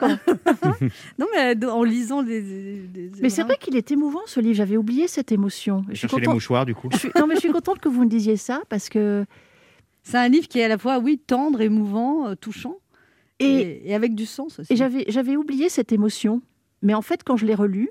Non, 1.18 1.26
mais 1.34 1.66
en 1.66 1.84
lisant 1.84 2.22
des. 2.24 2.88
Mais 3.22 3.30
c'est 3.30 3.44
vrai 3.44 3.58
qu'il 3.60 3.76
est 3.76 3.92
émouvant 3.92 4.22
ce 4.26 4.40
livre. 4.40 4.56
J'avais 4.56 4.78
oublié 4.78 5.08
cette 5.08 5.32
émotion. 5.32 5.84
Je 5.90 5.94
suis 5.96 6.02
Cherchez 6.02 6.16
les 6.18 6.22
contente- 6.24 6.34
mouchoirs, 6.36 6.66
du 6.66 6.76
coup. 6.76 6.90
je 6.92 6.98
suis- 6.98 7.10
Non, 7.18 7.26
mais 7.28 7.36
je 7.36 7.40
suis 7.40 7.52
contente 7.52 7.80
que 7.80 7.90
vous 7.90 8.04
me 8.04 8.10
disiez 8.10 8.38
ça 8.38 8.62
parce 8.70 8.90
que 8.90 9.26
C'est 10.04 10.18
un 10.18 10.28
livre 10.28 10.48
qui 10.48 10.60
est 10.60 10.64
à 10.64 10.68
la 10.68 10.78
fois, 10.78 11.00
oui, 11.00 11.18
tendre, 11.18 11.62
émouvant, 11.62 12.28
euh, 12.28 12.36
touchant, 12.36 12.78
et, 13.40 13.46
et, 13.46 13.90
et 13.90 13.96
avec 13.96 14.14
du 14.14 14.26
sens 14.28 14.60
aussi. 14.60 14.72
et 14.72 14.76
j'avais 14.76 15.06
j'avais 15.08 15.36
oublié 15.36 15.68
cette 15.70 15.92
émotion. 15.92 16.42
Mais 16.84 16.94
en 16.94 17.02
fait, 17.02 17.24
quand 17.24 17.36
je 17.38 17.46
l'ai 17.48 17.56
relu, 17.56 17.90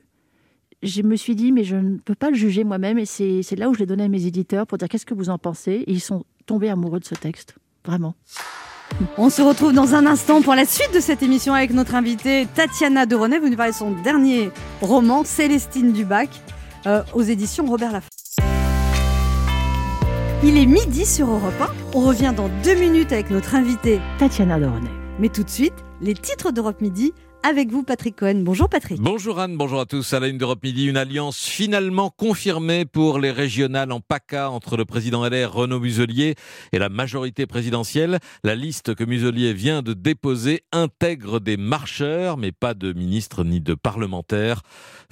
je 0.84 1.02
me 1.02 1.16
suis 1.16 1.34
dit 1.34 1.50
mais 1.50 1.64
je 1.64 1.74
ne 1.76 1.96
peux 1.98 2.14
pas 2.14 2.30
le 2.30 2.36
juger 2.36 2.62
moi-même. 2.62 2.98
Et 2.98 3.06
c'est 3.06 3.42
c'est 3.42 3.56
là 3.56 3.68
où 3.68 3.74
je 3.74 3.80
l'ai 3.80 3.86
donné 3.86 4.04
à 4.04 4.08
mes 4.08 4.26
éditeurs 4.26 4.66
pour 4.68 4.78
dire 4.78 4.88
qu'est-ce 4.88 5.06
que 5.06 5.14
vous 5.14 5.30
en 5.30 5.38
pensez? 5.38 5.72
Et 5.88 5.90
ils 5.92 6.00
sont 6.00 6.24
tombés 6.46 6.68
amoureux 6.68 7.00
de 7.00 7.04
ce 7.04 7.14
texte, 7.16 7.56
vraiment. 7.84 8.14
On 9.18 9.30
se 9.30 9.42
retrouve 9.42 9.72
dans 9.72 9.94
un 9.94 10.06
instant 10.06 10.42
pour 10.42 10.54
la 10.54 10.64
suite 10.64 10.92
de 10.94 11.00
cette 11.00 11.22
émission 11.22 11.54
avec 11.54 11.72
notre 11.72 11.94
invitée 11.94 12.46
Tatiana 12.54 13.06
de 13.06 13.16
René. 13.16 13.38
Vous 13.38 13.48
nous 13.48 13.56
parlez 13.56 13.72
de 13.72 13.76
son 13.76 13.90
dernier 13.90 14.50
roman, 14.80 15.24
Célestine 15.24 15.92
Dubac, 15.92 16.28
euh, 16.86 17.02
aux 17.12 17.22
éditions 17.22 17.66
Robert 17.66 17.92
Laffont. 17.92 18.08
Il 20.44 20.58
est 20.58 20.66
midi 20.66 21.06
sur 21.06 21.28
Europe 21.28 21.54
1. 21.60 21.66
On 21.94 22.00
revient 22.00 22.34
dans 22.36 22.50
deux 22.62 22.74
minutes 22.74 23.12
avec 23.12 23.30
notre 23.30 23.54
invitée. 23.54 24.00
Tatiana 24.18 24.60
Doronnet. 24.60 24.90
Mais 25.18 25.28
tout 25.28 25.42
de 25.42 25.50
suite, 25.50 25.74
les 26.00 26.14
titres 26.14 26.50
d'Europe 26.50 26.80
Midi 26.80 27.14
avec 27.44 27.70
vous, 27.70 27.82
Patrick 27.82 28.16
Cohen. 28.16 28.36
Bonjour, 28.36 28.70
Patrick. 28.70 28.98
Bonjour 28.98 29.38
Anne, 29.38 29.58
bonjour 29.58 29.78
à 29.78 29.84
tous. 29.84 30.14
À 30.14 30.20
la 30.20 30.28
une 30.28 30.38
d'Europe 30.38 30.62
Midi, 30.62 30.86
une 30.86 30.96
alliance 30.96 31.44
finalement 31.44 32.08
confirmée 32.08 32.86
pour 32.86 33.18
les 33.18 33.30
régionales 33.30 33.92
en 33.92 34.00
PACA 34.00 34.50
entre 34.50 34.78
le 34.78 34.86
président 34.86 35.28
LR 35.28 35.52
Renaud 35.52 35.78
Muselier 35.78 36.36
et 36.72 36.78
la 36.78 36.88
majorité 36.88 37.46
présidentielle. 37.46 38.18
La 38.44 38.54
liste 38.54 38.94
que 38.94 39.04
Muselier 39.04 39.52
vient 39.52 39.82
de 39.82 39.92
déposer 39.92 40.62
intègre 40.72 41.38
des 41.38 41.58
marcheurs, 41.58 42.38
mais 42.38 42.50
pas 42.50 42.72
de 42.72 42.94
ministres 42.94 43.44
ni 43.44 43.60
de 43.60 43.74
parlementaires. 43.74 44.62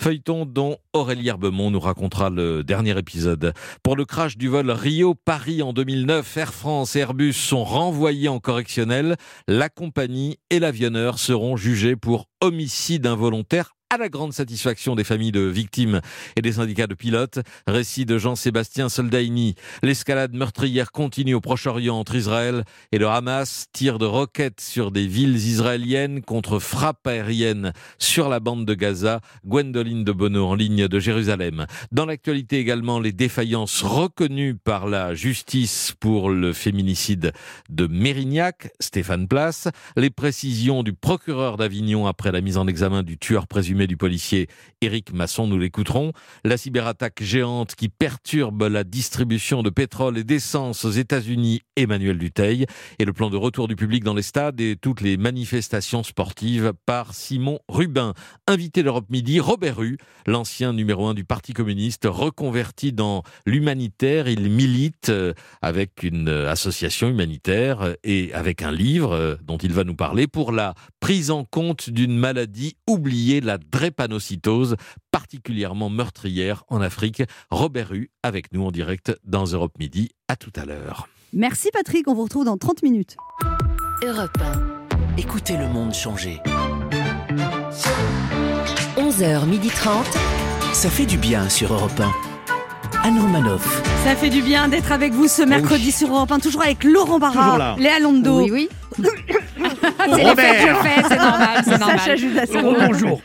Feuilleton 0.00 0.46
dont 0.46 0.78
Aurélie 0.94 1.28
Herbemont 1.28 1.70
nous 1.70 1.80
racontera 1.80 2.30
le 2.30 2.64
dernier 2.64 2.98
épisode. 2.98 3.52
Pour 3.82 3.94
le 3.94 4.06
crash 4.06 4.38
du 4.38 4.48
vol 4.48 4.70
Rio-Paris 4.70 5.62
en 5.62 5.74
2009, 5.74 6.36
Air 6.38 6.54
France 6.54 6.96
et 6.96 7.00
Airbus 7.00 7.34
sont 7.34 7.62
renvoyés 7.62 8.28
en 8.28 8.40
correctionnel. 8.40 9.16
La 9.48 9.68
compagnie 9.68 10.38
et 10.48 10.60
l'avionneur 10.60 11.18
seront 11.18 11.56
jugés 11.56 11.94
pour 11.94 12.21
homicide 12.40 13.06
involontaire 13.06 13.70
à 13.92 13.98
la 13.98 14.08
grande 14.08 14.32
satisfaction 14.32 14.94
des 14.94 15.04
familles 15.04 15.32
de 15.32 15.42
victimes 15.42 16.00
et 16.34 16.40
des 16.40 16.52
syndicats 16.52 16.86
de 16.86 16.94
pilotes. 16.94 17.40
Récit 17.66 18.06
de 18.06 18.16
Jean-Sébastien 18.16 18.88
Soldaini. 18.88 19.54
L'escalade 19.82 20.32
meurtrière 20.32 20.92
continue 20.92 21.34
au 21.34 21.42
Proche-Orient 21.42 21.98
entre 21.98 22.14
Israël 22.14 22.64
et 22.90 22.96
le 22.96 23.06
Hamas. 23.06 23.66
Tir 23.74 23.98
de 23.98 24.06
roquettes 24.06 24.62
sur 24.62 24.92
des 24.92 25.06
villes 25.06 25.36
israéliennes 25.36 26.22
contre 26.22 26.58
frappe 26.58 27.06
aérienne 27.06 27.74
sur 27.98 28.30
la 28.30 28.40
bande 28.40 28.64
de 28.64 28.72
Gaza. 28.72 29.20
Gwendoline 29.44 30.04
de 30.04 30.12
Bono 30.12 30.46
en 30.46 30.54
ligne 30.54 30.88
de 30.88 30.98
Jérusalem. 30.98 31.66
Dans 31.90 32.06
l'actualité 32.06 32.60
également, 32.60 32.98
les 32.98 33.12
défaillances 33.12 33.82
reconnues 33.82 34.54
par 34.54 34.86
la 34.86 35.12
justice 35.12 35.92
pour 36.00 36.30
le 36.30 36.54
féminicide 36.54 37.32
de 37.68 37.86
Mérignac, 37.86 38.72
Stéphane 38.80 39.28
Place. 39.28 39.68
Les 39.98 40.08
précisions 40.08 40.82
du 40.82 40.94
procureur 40.94 41.58
d'Avignon 41.58 42.06
après 42.06 42.32
la 42.32 42.40
mise 42.40 42.56
en 42.56 42.66
examen 42.66 43.02
du 43.02 43.18
tueur 43.18 43.46
présumé 43.46 43.81
du 43.86 43.96
policier 43.96 44.48
Éric 44.80 45.12
Masson, 45.12 45.46
nous 45.46 45.58
l'écouterons. 45.58 46.12
La 46.44 46.56
cyberattaque 46.56 47.22
géante 47.22 47.74
qui 47.74 47.88
perturbe 47.88 48.62
la 48.62 48.84
distribution 48.84 49.62
de 49.62 49.70
pétrole 49.70 50.18
et 50.18 50.24
d'essence 50.24 50.84
aux 50.84 50.90
États-Unis, 50.90 51.60
Emmanuel 51.76 52.18
Duteil. 52.18 52.66
Et 52.98 53.04
le 53.04 53.12
plan 53.12 53.30
de 53.30 53.36
retour 53.36 53.68
du 53.68 53.76
public 53.76 54.04
dans 54.04 54.14
les 54.14 54.22
stades 54.22 54.60
et 54.60 54.76
toutes 54.76 55.00
les 55.00 55.16
manifestations 55.16 56.02
sportives 56.02 56.72
par 56.86 57.14
Simon 57.14 57.58
Rubin. 57.68 58.14
Invité 58.46 58.82
d'Europe 58.82 59.06
Midi, 59.10 59.40
Robert 59.40 59.76
Rue, 59.76 59.98
l'ancien 60.26 60.72
numéro 60.72 61.06
un 61.06 61.14
du 61.14 61.24
Parti 61.24 61.52
communiste, 61.52 62.06
reconverti 62.06 62.92
dans 62.92 63.22
l'humanitaire. 63.46 64.28
Il 64.28 64.50
milite 64.50 65.08
euh, 65.08 65.32
avec 65.60 66.02
une 66.02 66.28
association 66.28 67.08
humanitaire 67.08 67.96
et 68.04 68.32
avec 68.34 68.62
un 68.62 68.72
livre 68.72 69.12
euh, 69.12 69.36
dont 69.44 69.58
il 69.58 69.72
va 69.72 69.84
nous 69.84 69.94
parler 69.94 70.26
pour 70.26 70.52
la 70.52 70.74
prise 71.00 71.30
en 71.30 71.44
compte 71.44 71.90
d'une 71.90 72.16
maladie 72.16 72.76
oubliée, 72.88 73.40
la 73.40 73.58
drépanocytose, 73.72 74.76
particulièrement 75.10 75.90
meurtrière 75.90 76.62
en 76.68 76.80
Afrique. 76.80 77.24
Robert 77.50 77.88
Rue 77.88 78.10
avec 78.22 78.52
nous 78.52 78.64
en 78.64 78.70
direct 78.70 79.12
dans 79.24 79.46
Europe 79.46 79.72
Midi. 79.80 80.10
À 80.28 80.36
tout 80.36 80.52
à 80.54 80.64
l'heure. 80.64 81.08
Merci 81.32 81.70
Patrick, 81.72 82.06
on 82.06 82.14
vous 82.14 82.24
retrouve 82.24 82.44
dans 82.44 82.58
30 82.58 82.82
minutes. 82.82 83.16
Europe 84.04 84.38
1. 84.38 85.16
Écoutez 85.16 85.56
le 85.56 85.66
monde 85.68 85.94
changer. 85.94 86.40
11h30. 88.96 90.04
Ça 90.72 90.90
fait 90.90 91.06
du 91.06 91.16
bien 91.16 91.48
sur 91.48 91.72
Europe 91.72 91.98
1. 91.98 92.31
Anne 93.04 93.18
Romanoff. 93.18 93.82
Ça 94.04 94.14
fait 94.14 94.30
du 94.30 94.42
bien 94.42 94.68
d'être 94.68 94.92
avec 94.92 95.12
vous 95.12 95.26
ce 95.26 95.42
mercredi 95.42 95.90
sur 95.90 96.08
Europe 96.08 96.30
1, 96.30 96.38
toujours 96.38 96.62
avec 96.62 96.84
Laurent 96.84 97.18
Barra. 97.18 97.74
Léa 97.76 97.98
Londo. 97.98 98.42
Oui, 98.42 98.50
oui. 98.52 98.68
c'est 98.96 100.16
les 100.16 100.36
fêtes 100.36 100.66
que 100.66 100.68
je 100.68 100.88
fais, 100.88 101.02
c'est 101.08 101.16
normal, 101.16 101.62
c'est 101.64 101.78
normal. 101.78 101.98
Sacha 101.98 102.16
Judasco. 102.16 102.58
Bonjour. 102.62 103.20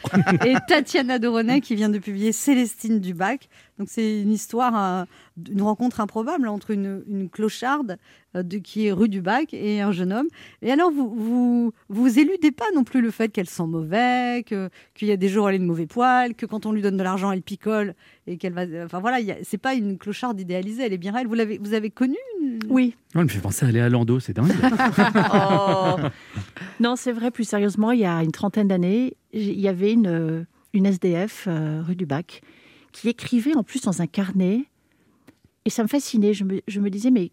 Et 0.45 0.55
Tatiana 0.67 1.19
Doronet 1.19 1.61
qui 1.61 1.75
vient 1.75 1.89
de 1.89 1.99
publier 1.99 2.31
Célestine 2.31 2.99
Dubac. 2.99 3.49
Donc 3.79 3.89
c'est 3.91 4.21
une 4.23 4.31
histoire, 4.31 4.73
euh, 4.75 5.05
une 5.51 5.61
rencontre 5.61 5.99
improbable 6.01 6.47
entre 6.47 6.71
une, 6.71 7.03
une 7.07 7.29
clocharde 7.29 7.97
euh, 8.35 8.41
de, 8.41 8.57
qui 8.57 8.87
est 8.87 8.91
rue 8.91 9.07
du 9.09 9.21
Bac 9.21 9.53
et 9.53 9.81
un 9.81 9.91
jeune 9.91 10.11
homme. 10.11 10.27
Et 10.63 10.71
alors 10.71 10.89
vous 10.91 11.13
vous, 11.15 11.73
vous 11.89 12.19
éludez 12.19 12.51
pas 12.51 12.65
non 12.73 12.83
plus 12.83 13.01
le 13.01 13.11
fait 13.11 13.29
qu'elle 13.29 13.47
sent 13.47 13.67
mauvais, 13.67 14.43
que- 14.47 14.69
qu'il 14.95 15.07
y 15.07 15.11
a 15.11 15.17
des 15.17 15.29
jours 15.29 15.45
où 15.45 15.49
elle 15.49 15.55
est 15.55 15.59
de 15.59 15.63
mauvais 15.63 15.85
poil, 15.85 16.33
que 16.33 16.47
quand 16.47 16.65
on 16.65 16.71
lui 16.71 16.81
donne 16.81 16.97
de 16.97 17.03
l'argent 17.03 17.31
elle 17.31 17.43
picole 17.43 17.93
et 18.25 18.37
qu'elle 18.37 18.53
va. 18.53 18.63
Enfin 18.83 18.99
voilà, 18.99 19.19
il 19.19 19.27
y 19.27 19.31
a- 19.31 19.37
c'est 19.43 19.59
pas 19.59 19.75
une 19.75 19.97
clocharde 19.99 20.39
idéalisée, 20.39 20.83
elle 20.83 20.93
est 20.93 20.97
bien 20.97 21.11
réelle. 21.11 21.27
Vous 21.27 21.35
l'avez 21.35 21.59
vous 21.59 21.73
avez 21.75 21.91
connue 21.91 22.15
une- 22.41 22.57
Oui. 22.69 22.95
Ouais, 23.13 23.21
elle 23.21 23.23
me 23.25 23.29
fait 23.29 23.39
penser 23.39 23.65
à 23.65 23.71
Léa 23.71 23.89
Lando, 23.89 24.19
c'est 24.19 24.33
dingue. 24.33 24.51
Oh. 25.33 25.95
Non, 26.79 26.95
c'est 26.95 27.11
vrai, 27.11 27.31
plus 27.31 27.43
sérieusement, 27.43 27.91
il 27.91 27.99
y 27.99 28.05
a 28.05 28.23
une 28.23 28.31
trentaine 28.31 28.67
d'années, 28.67 29.15
il 29.33 29.59
y 29.59 29.67
avait 29.67 29.93
une, 29.93 30.07
euh, 30.07 30.43
une 30.73 30.85
SDF 30.85 31.45
euh, 31.47 31.81
rue 31.85 31.95
du 31.95 32.05
Bac 32.05 32.41
qui 32.97 33.09
écrivait 33.09 33.55
en 33.55 33.63
plus 33.63 33.81
dans 33.81 34.01
un 34.01 34.07
carnet. 34.07 34.65
Et 35.65 35.69
ça 35.69 35.83
me 35.83 35.87
fascinait. 35.87 36.33
Je 36.33 36.43
me, 36.43 36.61
je 36.67 36.79
me 36.79 36.89
disais, 36.89 37.11
mais 37.11 37.31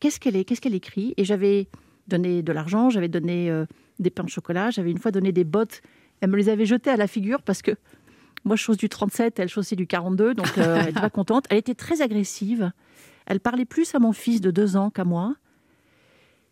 qu'est-ce 0.00 0.18
qu'elle 0.18 0.34
est, 0.34 0.44
qu'est-ce 0.44 0.60
qu'elle 0.60 0.74
écrit? 0.74 1.14
Et 1.16 1.24
j'avais 1.24 1.68
donné 2.08 2.42
de 2.42 2.52
l'argent, 2.52 2.90
j'avais 2.90 3.08
donné 3.08 3.48
euh, 3.48 3.64
des 4.00 4.10
pains 4.10 4.24
au 4.24 4.28
chocolat, 4.28 4.70
j'avais 4.70 4.90
une 4.90 4.98
fois 4.98 5.12
donné 5.12 5.30
des 5.30 5.44
bottes. 5.44 5.82
Elle 6.20 6.30
me 6.30 6.36
les 6.36 6.48
avait 6.48 6.66
jetées 6.66 6.90
à 6.90 6.96
la 6.96 7.06
figure 7.06 7.42
parce 7.42 7.62
que 7.62 7.72
moi, 8.44 8.56
je 8.56 8.62
chose 8.62 8.76
du 8.76 8.88
37, 8.88 9.38
elle 9.38 9.48
chaussait 9.48 9.76
du 9.76 9.86
42, 9.86 10.34
donc 10.34 10.58
euh, 10.58 10.78
elle 10.80 10.86
n'était 10.86 11.00
pas 11.00 11.10
contente. 11.10 11.46
Elle 11.48 11.58
était 11.58 11.74
très 11.74 12.02
agressive. 12.02 12.72
Elle 13.26 13.38
parlait 13.38 13.64
plus 13.64 13.94
à 13.94 14.00
mon 14.00 14.12
fils 14.12 14.40
de 14.40 14.50
deux 14.50 14.76
ans 14.76 14.90
qu'à 14.90 15.04
moi. 15.04 15.36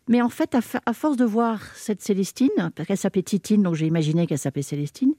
Mais 0.07 0.21
en 0.21 0.29
fait, 0.29 0.55
à, 0.55 0.61
à 0.85 0.93
force 0.93 1.17
de 1.17 1.25
voir 1.25 1.61
cette 1.75 2.01
Célestine, 2.01 2.71
parce 2.75 2.87
qu'elle 2.87 2.97
s'appelait 2.97 3.23
Titine, 3.23 3.61
donc 3.61 3.75
j'ai 3.75 3.87
imaginé 3.87 4.25
qu'elle 4.25 4.39
s'appelait 4.39 4.63
Célestine, 4.63 5.13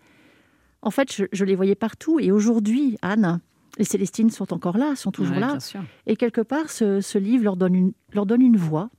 en 0.85 0.91
fait, 0.91 1.13
je, 1.13 1.25
je 1.33 1.45
les 1.45 1.55
voyais 1.57 1.75
partout. 1.75 2.21
Et 2.21 2.31
aujourd'hui, 2.31 2.97
Anne, 3.03 3.41
les 3.79 3.85
Célestines 3.85 4.31
sont 4.31 4.53
encore 4.55 4.79
là, 4.79 4.95
sont 4.95 5.11
toujours 5.11 5.35
Ouais, 5.35 5.41
là. 5.41 5.49
bien 5.53 5.61
sûr. 5.61 5.81
Et 6.07 6.15
quelque 6.17 6.41
part, 6.41 6.71
ce, 6.71 7.01
ce 7.01 7.19
livre 7.19 7.43
leur 7.45 7.57
donne 7.57 7.75
une, 7.75 7.93
leur 8.13 8.27
donne 8.27 8.43
une 8.43 8.57
voix. 8.57 8.91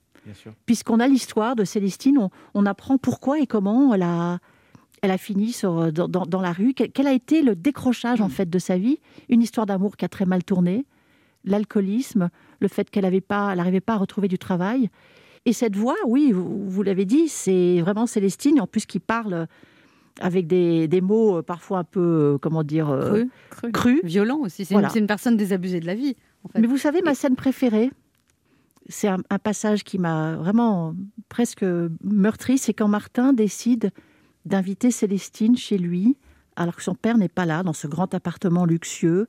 Puisqu'on 0.65 0.99
a 0.99 1.07
l'histoire 1.07 1.55
de 1.55 1.63
Célestine, 1.63 2.17
on, 2.17 2.29
on 2.55 2.65
apprend 2.65 2.97
pourquoi 2.97 3.39
et 3.39 3.45
comment 3.45 3.93
elle 3.93 4.01
a, 4.01 4.39
elle 5.03 5.11
a 5.11 5.19
fini 5.19 5.51
sur, 5.51 5.93
dans, 5.93 6.07
dans- 6.07 6.25
dans 6.25 6.41
la 6.41 6.51
rue, 6.51 6.73
quel, 6.73 6.91
quel 6.91 7.05
a 7.05 7.13
été 7.13 7.43
le 7.43 7.55
décrochage 7.55 8.21
en 8.21 8.29
fait 8.29 8.49
de 8.49 8.57
sa 8.57 8.75
vie, 8.77 8.99
une 9.29 9.43
histoire 9.43 9.67
d'amour 9.67 9.95
qui 9.97 10.03
a 10.03 10.09
très 10.09 10.25
mal 10.25 10.43
tourné, 10.43 10.85
l'alcoolisme, 11.43 12.29
le 12.59 12.67
fait 12.67 12.89
qu'elle 12.89 13.03
n'arrivait 13.03 13.21
pas, 13.21 13.51
elle 13.51 13.57
n'arrivait 13.57 13.81
pas 13.81 13.93
à 13.93 13.97
retrouver 13.97 14.27
du 14.27 14.39
travail. 14.39 14.89
Et 15.45 15.53
cette 15.53 15.75
voix, 15.75 15.95
oui, 16.07 16.31
vous, 16.31 16.67
vous 16.67 16.81
l'avez 16.83 17.05
dit, 17.05 17.27
c'est 17.29 17.79
vraiment 17.81 18.07
Célestine, 18.07 18.59
en 18.59 18.65
plus 18.67 18.85
qui 18.87 18.99
parle 18.99 19.47
avec 20.21 20.47
des, 20.47 20.87
des 20.87 21.01
mots 21.01 21.37
euh, 21.37 21.41
parfois 21.41 21.79
un 21.79 21.83
peu, 21.83 22.33
euh, 22.35 22.37
comment 22.37 22.63
dire, 22.63 22.89
euh, 22.89 23.09
Cru, 23.09 23.29
cru. 23.49 23.71
crus. 23.71 23.99
Violent 24.03 24.39
aussi. 24.39 24.65
C'est 24.65 24.73
Voilà. 24.73 24.89
une, 24.95 25.07
personne 25.07 25.37
désabusée 25.37 25.79
de 25.79 25.85
la 25.85 25.95
vie. 25.95 26.15
en 26.43 26.49
fait. 26.49 26.59
Mais 26.59 26.67
vous 26.67 26.77
savez, 26.77 27.01
ma 27.01 27.15
scène 27.15 27.35
préférée, 27.35 27.91
c'est 28.87 29.07
un, 29.07 29.17
un 29.29 29.39
passage 29.39 29.83
qui 29.83 29.97
m'a 29.97 30.35
vraiment 30.35 30.95
presque 31.29 31.65
meurtri, 32.03 32.57
c'est 32.57 32.73
quand 32.73 32.87
Martin 32.87 33.33
décide 33.33 33.91
d'inviter 34.45 34.91
Célestine 34.91 35.57
chez 35.57 35.77
lui, 35.77 36.17
alors 36.55 36.75
que 36.75 36.83
son 36.83 36.95
père 36.95 37.17
n'est 37.17 37.27
pas 37.29 37.45
là, 37.45 37.63
dans 37.63 37.73
ce 37.73 37.87
grand 37.87 38.13
appartement 38.13 38.65
luxueux. 38.65 39.27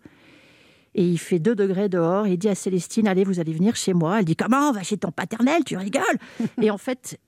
Et 0.95 1.07
il 1.07 1.19
fait 1.19 1.39
2 1.39 1.55
degrés 1.55 1.89
dehors, 1.89 2.27
et 2.27 2.33
il 2.35 2.39
dit 2.39 2.49
à 2.49 2.55
Célestine, 2.55 3.09
allez, 3.09 3.25
vous 3.25 3.41
allez 3.41 3.53
venir 3.53 3.77
chez 3.77 3.93
moi. 3.93 4.19
Elle 4.21 4.25
dit, 4.25 4.37
comment, 4.37 4.73
va 4.73 4.83
chez 4.83 4.97
ton 4.97 5.11
paternel, 5.11 5.63
tu 5.65 5.77
rigoles? 5.77 6.03
et 6.63 6.71
en 6.71 6.79
fait, 6.79 7.19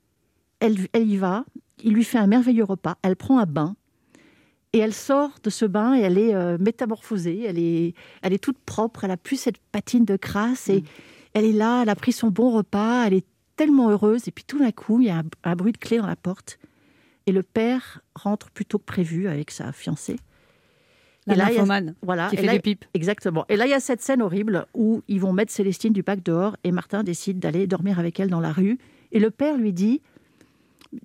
elle, 0.60 0.76
elle 0.92 1.08
y 1.08 1.16
va, 1.16 1.44
il 1.84 1.92
lui 1.94 2.04
fait 2.04 2.18
un 2.18 2.26
merveilleux 2.26 2.64
repas, 2.64 2.96
elle 3.02 3.16
prend 3.16 3.38
un 3.38 3.46
bain, 3.46 3.76
et 4.72 4.78
elle 4.78 4.92
sort 4.94 5.38
de 5.42 5.50
ce 5.50 5.64
bain 5.64 5.96
et 5.96 6.00
elle 6.00 6.18
est 6.18 6.34
euh, 6.34 6.58
métamorphosée, 6.60 7.44
elle 7.46 7.58
est, 7.58 7.94
elle 8.22 8.32
est 8.34 8.38
toute 8.42 8.58
propre, 8.58 9.04
elle 9.04 9.10
a 9.10 9.16
plus 9.16 9.36
cette 9.40 9.58
patine 9.72 10.04
de 10.04 10.16
crasse 10.16 10.68
et 10.68 10.84
elle 11.32 11.44
est 11.46 11.52
là, 11.52 11.82
elle 11.82 11.88
a 11.88 11.94
pris 11.94 12.12
son 12.12 12.28
bon 12.28 12.50
repas, 12.50 13.06
elle 13.06 13.14
est 13.14 13.24
tellement 13.56 13.88
heureuse. 13.90 14.28
Et 14.28 14.30
puis 14.30 14.44
tout 14.46 14.58
d'un 14.58 14.70
coup, 14.70 15.00
il 15.00 15.06
y 15.06 15.10
a 15.10 15.18
un, 15.18 15.22
un 15.44 15.56
bruit 15.56 15.72
de 15.72 15.78
clé 15.78 15.96
dans 15.96 16.06
la 16.06 16.16
porte 16.16 16.58
et 17.26 17.32
le 17.32 17.42
père 17.42 18.02
rentre 18.14 18.50
plus 18.50 18.66
tôt 18.66 18.78
que 18.78 18.84
prévu 18.84 19.26
avec 19.28 19.50
sa 19.50 19.72
fiancée. 19.72 20.16
La 21.26 21.34
et 21.34 21.36
là, 21.36 21.44
il 21.52 21.58
a- 21.70 21.92
voilà, 22.02 22.28
qui 22.28 22.36
et 22.36 22.38
fait 22.38 22.46
là- 22.46 22.52
des 22.52 22.60
pipes. 22.60 22.84
Exactement. 22.94 23.44
Et 23.48 23.56
là, 23.56 23.66
il 23.66 23.70
y 23.70 23.74
a 23.74 23.80
cette 23.80 24.00
scène 24.02 24.20
horrible 24.22 24.66
où 24.74 25.02
ils 25.08 25.20
vont 25.20 25.32
mettre 25.32 25.52
Célestine 25.52 25.92
du 25.94 26.02
bac 26.02 26.22
dehors 26.22 26.56
et 26.64 26.72
Martin 26.72 27.02
décide 27.04 27.38
d'aller 27.38 27.66
dormir 27.66 27.98
avec 27.98 28.18
elle 28.20 28.28
dans 28.28 28.40
la 28.40 28.52
rue. 28.52 28.78
Et 29.12 29.18
le 29.18 29.30
père 29.30 29.56
lui 29.56 29.72
dit 29.72 30.02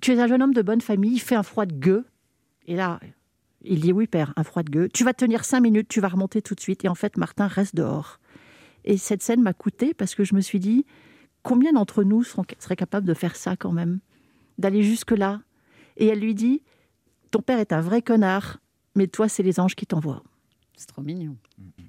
Tu 0.00 0.12
es 0.12 0.20
un 0.20 0.26
jeune 0.26 0.42
homme 0.42 0.54
de 0.54 0.62
bonne 0.62 0.80
famille, 0.80 1.14
il 1.14 1.20
fait 1.20 1.34
un 1.34 1.42
froid 1.42 1.66
de 1.66 1.74
gueux. 1.74 2.04
Et 2.66 2.74
là, 2.76 3.00
il 3.62 3.80
dit 3.80 3.92
Oui, 3.92 4.06
père, 4.06 4.32
un 4.36 4.44
froid 4.44 4.62
de 4.62 4.70
gueux. 4.70 4.88
Tu 4.92 5.04
vas 5.04 5.12
tenir 5.12 5.44
cinq 5.44 5.60
minutes, 5.60 5.88
tu 5.88 6.00
vas 6.00 6.08
remonter 6.08 6.42
tout 6.42 6.54
de 6.54 6.60
suite. 6.60 6.84
Et 6.84 6.88
en 6.88 6.94
fait, 6.94 7.16
Martin 7.16 7.46
reste 7.46 7.74
dehors. 7.76 8.18
Et 8.84 8.96
cette 8.96 9.22
scène 9.22 9.42
m'a 9.42 9.52
coûté 9.54 9.94
parce 9.94 10.14
que 10.14 10.24
je 10.24 10.34
me 10.34 10.40
suis 10.40 10.60
dit 10.60 10.84
Combien 11.42 11.72
d'entre 11.72 12.04
nous 12.04 12.22
seraient 12.24 12.76
capables 12.76 13.06
de 13.06 13.14
faire 13.14 13.36
ça 13.36 13.56
quand 13.56 13.72
même? 13.72 14.00
D'aller 14.58 14.82
jusque-là 14.82 15.42
Et 15.96 16.06
elle 16.06 16.20
lui 16.20 16.34
dit 16.34 16.62
Ton 17.30 17.40
père 17.40 17.58
est 17.58 17.72
un 17.72 17.80
vrai 17.80 18.00
connard, 18.02 18.58
mais 18.94 19.06
toi, 19.06 19.28
c'est 19.28 19.42
les 19.42 19.60
anges 19.60 19.74
qui 19.74 19.86
t'envoient. 19.86 20.22
C'est 20.76 20.86
trop 20.88 21.02
mignon. 21.02 21.36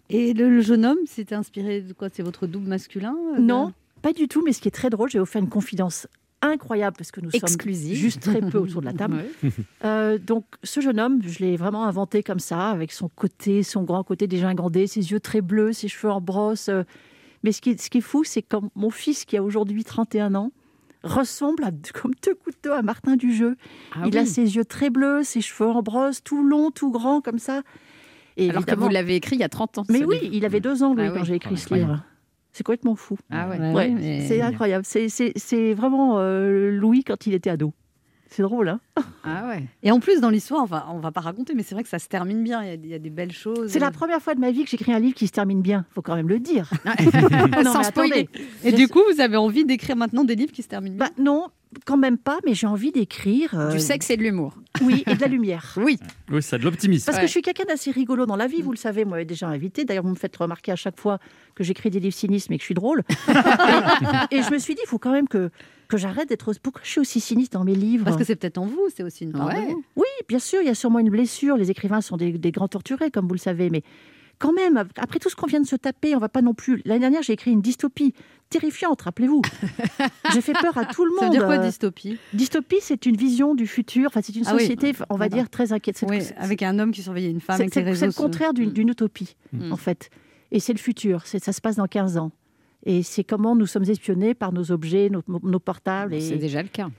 Et 0.10 0.34
le, 0.34 0.50
le 0.50 0.62
jeune 0.62 0.86
homme, 0.86 1.00
c'était 1.08 1.36
inspiré 1.36 1.82
de 1.82 1.94
quoi? 1.94 2.10
C'est 2.12 2.22
votre 2.24 2.46
double 2.46 2.68
masculin? 2.68 3.16
Euh, 3.36 3.40
Non, 3.40 3.74
pas 4.02 4.14
du 4.14 4.28
tout. 4.28 4.44
Mais 4.44 4.54
ce 4.54 4.62
qui 4.62 4.68
est 4.68 4.72
très 4.72 4.90
drôle, 4.90 5.10
je 5.10 5.14
vais 5.14 5.20
vous 5.20 5.26
faire 5.26 5.42
une 5.42 5.50
confidence 5.50 6.08
incroyable 6.50 6.96
parce 6.98 7.12
que 7.12 7.22
nous 7.22 7.30
Exclusive. 7.32 7.96
sommes 7.96 8.02
juste 8.02 8.22
très 8.22 8.42
peu 8.42 8.58
autour 8.60 8.82
de 8.82 8.86
la 8.86 8.94
table. 8.94 9.24
Euh, 9.84 10.18
donc, 10.18 10.46
ce 10.64 10.80
jeune 10.82 11.00
homme, 11.00 11.20
je 11.24 11.40
l'ai 11.40 11.58
vraiment 11.58 11.86
inventé 11.86 12.24
comme 12.24 12.40
ça, 12.40 12.70
avec 12.70 12.92
son 12.92 13.08
côté, 13.10 13.62
son 13.64 13.84
grand 13.84 14.04
côté 14.04 14.26
dégingandé, 14.28 14.88
ses 14.88 15.12
yeux 15.12 15.20
très 15.20 15.42
bleus, 15.42 15.74
ses 15.74 15.88
cheveux 15.88 16.12
en 16.12 16.22
brosse. 16.22 16.70
euh. 16.70 16.84
Mais 17.44 17.52
ce 17.52 17.62
qui, 17.62 17.72
est- 17.72 17.82
ce 17.82 17.90
qui 17.90 18.00
est 18.00 18.02
fou, 18.02 18.24
c'est 18.24 18.42
que 18.42 18.56
mon 18.76 18.90
fils, 18.90 19.26
qui 19.26 19.38
a 19.38 19.44
aujourd'hui 19.44 19.84
31 19.84 20.34
ans, 20.36 20.52
ressemble 21.04 21.64
à, 21.64 21.70
comme 21.94 22.14
deux 22.26 22.34
couteaux 22.34 22.72
à 22.72 22.82
Martin 22.82 23.16
Dujeu. 23.16 23.58
Ah 23.94 24.06
Il 24.08 24.18
a 24.18 24.26
ses 24.26 24.56
yeux 24.56 24.66
très 24.66 24.90
bleus, 24.90 25.22
ses 25.24 25.42
cheveux 25.42 25.70
en 25.70 25.84
brosse, 25.84 26.24
tout 26.24 26.44
longs, 26.44 26.72
tout 26.72 26.90
grands, 26.90 27.22
comme 27.22 27.38
ça. 27.40 27.62
Et 28.38 28.50
Alors 28.50 28.66
que 28.66 28.74
vous 28.76 28.90
l'avez 28.90 29.16
écrit 29.16 29.36
il 29.36 29.40
y 29.40 29.44
a 29.44 29.50
30 29.50 29.78
ans. 29.78 29.84
Mais 29.90 30.04
oui, 30.04 30.20
livre. 30.20 30.34
il 30.34 30.46
avait 30.46 30.60
deux 30.62 30.82
ans, 30.84 30.94
lui, 30.96 31.04
Ah 31.06 31.12
quand 31.12 31.20
oui. 31.20 31.26
j'ai 31.26 31.36
écrit 31.36 31.56
Ah, 31.56 31.58
ce 31.70 31.74
livre. 31.76 32.04
C'est 32.56 32.64
complètement 32.64 32.96
fou. 32.96 33.18
Ah 33.32 33.50
ouais. 33.50 33.74
Ouais, 33.74 33.90
mais- 33.90 34.26
c'est 34.28 34.40
incroyable. 34.42 34.86
C'est- 34.88 35.10
C'est 35.10 35.34
c'est 35.36 35.74
vraiment 35.74 36.20
euh, 36.20 36.72
Louis 36.72 37.04
quand 37.04 37.28
il 37.28 37.34
était 37.34 37.50
ado. 37.50 37.74
C'est 38.30 38.44
drôle, 38.44 38.70
hein 38.70 38.80
Ah 39.26 39.48
ouais. 39.50 39.64
Et 39.84 39.92
en 39.92 40.00
plus, 40.00 40.20
dans 40.22 40.30
l'histoire, 40.30 40.62
on 40.64 40.66
va, 40.66 40.88
on 40.92 41.00
va 41.00 41.12
pas 41.12 41.20
raconter, 41.22 41.54
mais 41.54 41.64
c'est 41.64 41.76
vrai 41.76 41.84
que 41.84 41.90
ça 41.90 42.00
se 42.00 42.08
termine 42.08 42.44
bien. 42.44 42.64
Il 42.64 42.68
y 42.68 42.72
a, 42.72 42.74
il 42.76 42.88
y 42.88 42.94
a 42.94 43.00
des 43.00 43.10
belles 43.10 43.32
choses. 43.34 43.70
C'est 43.72 43.80
la 43.80 43.92
première 43.92 44.22
fois 44.22 44.36
de 44.36 44.40
ma 44.40 44.52
vie 44.52 44.64
que 44.64 44.70
j'écris 44.70 44.94
un 44.94 45.00
livre 45.00 45.16
qui 45.16 45.28
se 45.28 45.32
termine 45.34 45.62
bien. 45.62 45.86
Faut 45.92 46.02
quand 46.02 46.16
même 46.16 46.28
le 46.30 46.40
dire. 46.40 46.70
Sans 47.64 47.84
spoiler. 47.84 48.30
Et 48.64 48.72
Je 48.72 48.76
du 48.76 48.88
coup, 48.88 49.02
vous 49.14 49.20
avez 49.22 49.38
envie 49.38 49.66
d'écrire 49.66 49.96
maintenant 49.98 50.24
des 50.24 50.36
livres 50.36 50.52
qui 50.54 50.64
se 50.64 50.68
terminent 50.70 50.96
bien? 50.96 51.08
Bah, 51.08 51.12
non, 51.22 51.48
quand 51.86 51.98
même 51.98 52.18
pas, 52.18 52.40
mais 52.46 52.54
j'ai 52.54 52.68
envie 52.68 52.92
d'écrire. 52.92 53.52
euh, 53.54 53.72
Du 53.72 53.80
sexe 53.80 54.10
et 54.10 54.18
de 54.18 54.24
l'humour. 54.24 54.54
Oui, 54.82 55.04
et 55.08 55.16
de 55.16 55.22
la 55.22 55.28
lumière. 55.28 55.74
Oui. 55.78 55.98
Oui, 56.32 56.42
ça 56.42 56.58
de 56.58 56.64
l'optimisme. 56.64 57.06
Parce 57.06 57.18
que 57.20 57.26
je 57.28 57.32
suis 57.32 57.42
quelqu'un 57.42 57.66
d'assez 57.66 57.92
rigolo 57.92 58.26
dans 58.26 58.36
la 58.36 58.48
vie, 58.48 58.62
vous 58.62 58.72
le 58.72 58.78
savez, 58.78 59.06
moi, 59.06 59.24
déjà 59.24 59.48
invité. 59.48 59.86
D'ailleurs, 59.86 60.04
vous 60.04 60.10
me 60.12 60.16
faites 60.16 60.36
remarquer 60.38 60.72
à 60.72 60.76
chaque 60.76 61.00
fois 61.00 61.20
que 61.56 61.64
j'écris 61.64 61.90
des 61.90 62.00
livres 62.00 62.16
cynistes, 62.16 62.50
mais 62.50 62.58
que 62.58 62.62
je 62.62 62.66
suis 62.66 62.74
drôle. 62.76 63.04
et, 64.32 64.36
et 64.38 64.42
je 64.44 64.52
me 64.52 64.58
suis 64.60 64.76
dit, 64.76 64.82
il 64.84 64.88
faut 64.88 65.00
quand 65.00 65.12
même 65.12 65.28
que, 65.28 65.50
que 65.88 65.98
j'arrête 65.98 66.30
d'être. 66.30 66.52
Pourquoi 66.62 66.82
je 66.84 66.90
suis 66.90 67.00
aussi 67.02 67.20
cynique 67.20 67.52
dans 67.52 67.64
mes 67.64 67.76
livres 67.76 68.06
Parce 68.06 68.18
que 68.18 68.24
c'est 68.24 68.36
peut-être 68.36 68.58
en 68.58 68.66
vous, 68.66 68.88
c'est 68.96 69.04
aussi 69.04 69.24
une 69.26 69.32
part 69.34 69.50
de 69.50 69.60
vous. 69.72 69.84
Oui, 69.96 70.08
bien 70.28 70.40
sûr, 70.40 70.62
il 70.62 70.68
y 70.68 70.72
a 70.72 70.76
sûrement 70.76 71.00
une 71.00 71.10
blessure. 71.10 71.58
Les 71.58 71.72
écrivains 71.72 72.02
sont 72.02 72.18
des, 72.18 72.32
des 72.34 72.52
grands 72.52 72.68
torturés, 72.68 73.12
comme 73.12 73.28
vous 73.28 73.34
le 73.36 73.40
savez, 73.40 73.70
mais 73.70 73.84
quand 74.40 74.54
même, 74.54 74.84
après 74.98 75.20
tout 75.20 75.30
ce 75.30 75.36
qu'on 75.36 75.48
vient 75.48 75.62
de 75.62 75.68
se 75.68 75.76
taper, 75.76 76.16
on 76.16 76.20
va 76.20 76.30
pas 76.30 76.42
non 76.42 76.54
plus. 76.54 76.82
L'année 76.86 77.00
dernière, 77.02 77.22
j'ai 77.24 77.34
écrit 77.34 77.52
une 77.52 77.62
dystopie 77.62 78.14
terrifiante, 78.50 79.02
rappelez-vous. 79.02 79.42
j'ai 80.34 80.42
fait 80.42 80.54
peur 80.54 80.78
à 80.78 80.86
tout 80.86 81.06
le 81.06 81.12
monde. 81.12 81.20
Ça 81.20 81.26
veut 81.26 81.32
dire 81.32 81.46
quoi, 81.46 81.58
dystopie? 81.58 82.18
Dystopie, 82.34 82.78
c'est 82.82 83.06
une 83.06 83.16
vision 83.16 83.56
du 83.56 83.68
futur. 83.68 84.08
Enfin, 84.08 84.22
c'est 84.24 84.36
une 84.36 84.44
Ah 84.46 84.54
oui. 84.56 84.62
société, 84.62 84.94
on 85.10 85.16
va 85.18 85.30
dire, 85.30 85.50
très 85.50 85.74
inquiète. 85.74 86.04
Oui, 86.08 86.20
avec 86.38 86.62
un 86.64 86.78
homme 86.80 86.92
qui 86.92 87.02
surveillait 87.02 87.32
une 87.32 87.42
femme 87.42 87.58
c'est- 87.58 87.82
le 87.82 88.12
contraire 88.14 88.54
d'une 88.54 88.90
utopie, 88.90 89.36
Mm. 89.54 89.72
en 89.72 89.78
fait. 89.78 90.10
Et 90.52 90.60
c'est 90.60 90.74
le 90.74 90.80
futur. 90.80 91.26
Ça 91.26 91.52
se 91.54 91.62
passe 91.62 91.76
dans 91.78 91.88
15 91.88 92.18
ans. 92.18 92.32
Et 92.86 93.02
c'est 93.02 93.24
comment 93.24 93.56
nous 93.56 93.66
sommes 93.66 93.90
espionnés 93.90 94.36
par 94.36 94.54
nos 94.54 94.72
objets, 94.72 95.10
nos, 95.10 95.24
nos 95.28 95.60
portables. 95.60 96.14
Et... 96.14 96.22
C'est 96.22 96.36
déjà 96.38 96.62
le 96.62 96.68
cas. 96.70 96.90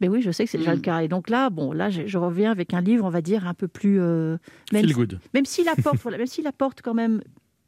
Mais 0.00 0.08
oui, 0.08 0.20
je 0.22 0.30
sais 0.30 0.44
que 0.44 0.50
c'est 0.50 0.58
déjà 0.58 0.72
Mm. 0.72 0.76
le 0.76 0.80
cas. 0.82 1.00
Et 1.00 1.08
donc 1.08 1.30
là, 1.30 1.48
bon, 1.50 1.72
là, 1.72 1.88
je, 1.90 2.06
je 2.06 2.18
reviens 2.18 2.50
avec 2.50 2.74
un 2.74 2.80
livre, 2.80 3.04
on 3.04 3.10
va 3.10 3.22
dire, 3.22 3.46
un 3.46 3.54
peu 3.54 3.66
plus. 3.68 4.00
euh, 4.00 4.36
même 4.72 4.82
Feel 4.82 4.90
si- 4.90 4.94
good. 4.94 5.20
Même 5.34 5.44
s'il 5.46 5.68
apporte, 5.68 5.96
voilà, 6.02 6.18
même 6.18 6.26
s'il 6.26 6.46
apporte 6.46 6.82
quand 6.82 6.94
même, 6.94 7.22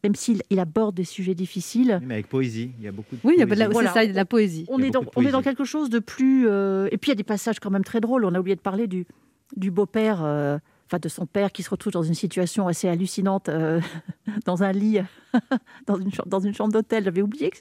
même 0.05 0.15
s'il 0.15 0.43
il 0.51 0.61
aborde 0.61 0.95
des 0.95 1.05
sujets 1.05 1.35
difficiles. 1.35 2.01
Mais 2.05 2.15
avec 2.15 2.29
poésie, 2.29 2.71
il 2.79 2.85
y 2.85 2.89
a 2.89 2.93
beaucoup 2.93 3.17
de 3.17 3.21
Oui, 3.25 3.37
poésie. 3.45 3.65
Voilà. 3.73 3.93
ça, 3.93 4.05
il 4.05 4.09
y 4.09 4.11
a 4.11 4.13
de 4.13 4.17
la 4.17 4.25
poésie. 4.25 4.67
On 4.69 4.79
est, 4.83 4.91
dans, 4.91 5.03
on 5.17 5.23
est 5.23 5.43
quelque 5.43 5.65
chose 5.65 5.89
de 5.91 5.99
plus. 5.99 6.47
euh, 6.49 6.89
Et 6.93 6.99
puis 6.99 7.09
il 7.09 7.13
y 7.13 7.17
a 7.17 7.17
des 7.17 7.23
passages 7.25 7.59
quand 7.61 7.71
même 7.71 7.85
très 7.85 8.01
drôles. 8.01 8.25
On 8.25 8.35
a 8.35 8.39
oublié 8.41 8.57
de 8.57 8.61
parler 8.61 8.87
du, 8.87 9.07
du 9.57 9.71
beau-père, 9.71 10.23
euh, 10.23 10.59
enfin 10.87 10.99
de 11.01 11.09
son 11.09 11.27
père 11.27 11.51
qui 11.51 11.63
se 11.63 11.71
retrouve 11.71 11.93
dans 11.93 12.03
une 12.03 12.15
situation 12.15 12.69
assez 12.69 12.89
hallucinante 12.89 13.49
euh, 13.49 13.81
dans 14.45 14.63
un 14.63 14.73
lit, 14.73 15.01
dans 15.87 15.97
une, 15.97 16.13
chambre- 16.13 16.29
dans 16.29 16.41
une 16.41 16.55
chambre 16.55 16.73
d'hôtel. 16.73 17.05
J'avais 17.05 17.23
oublié, 17.23 17.51
que, 17.51 17.57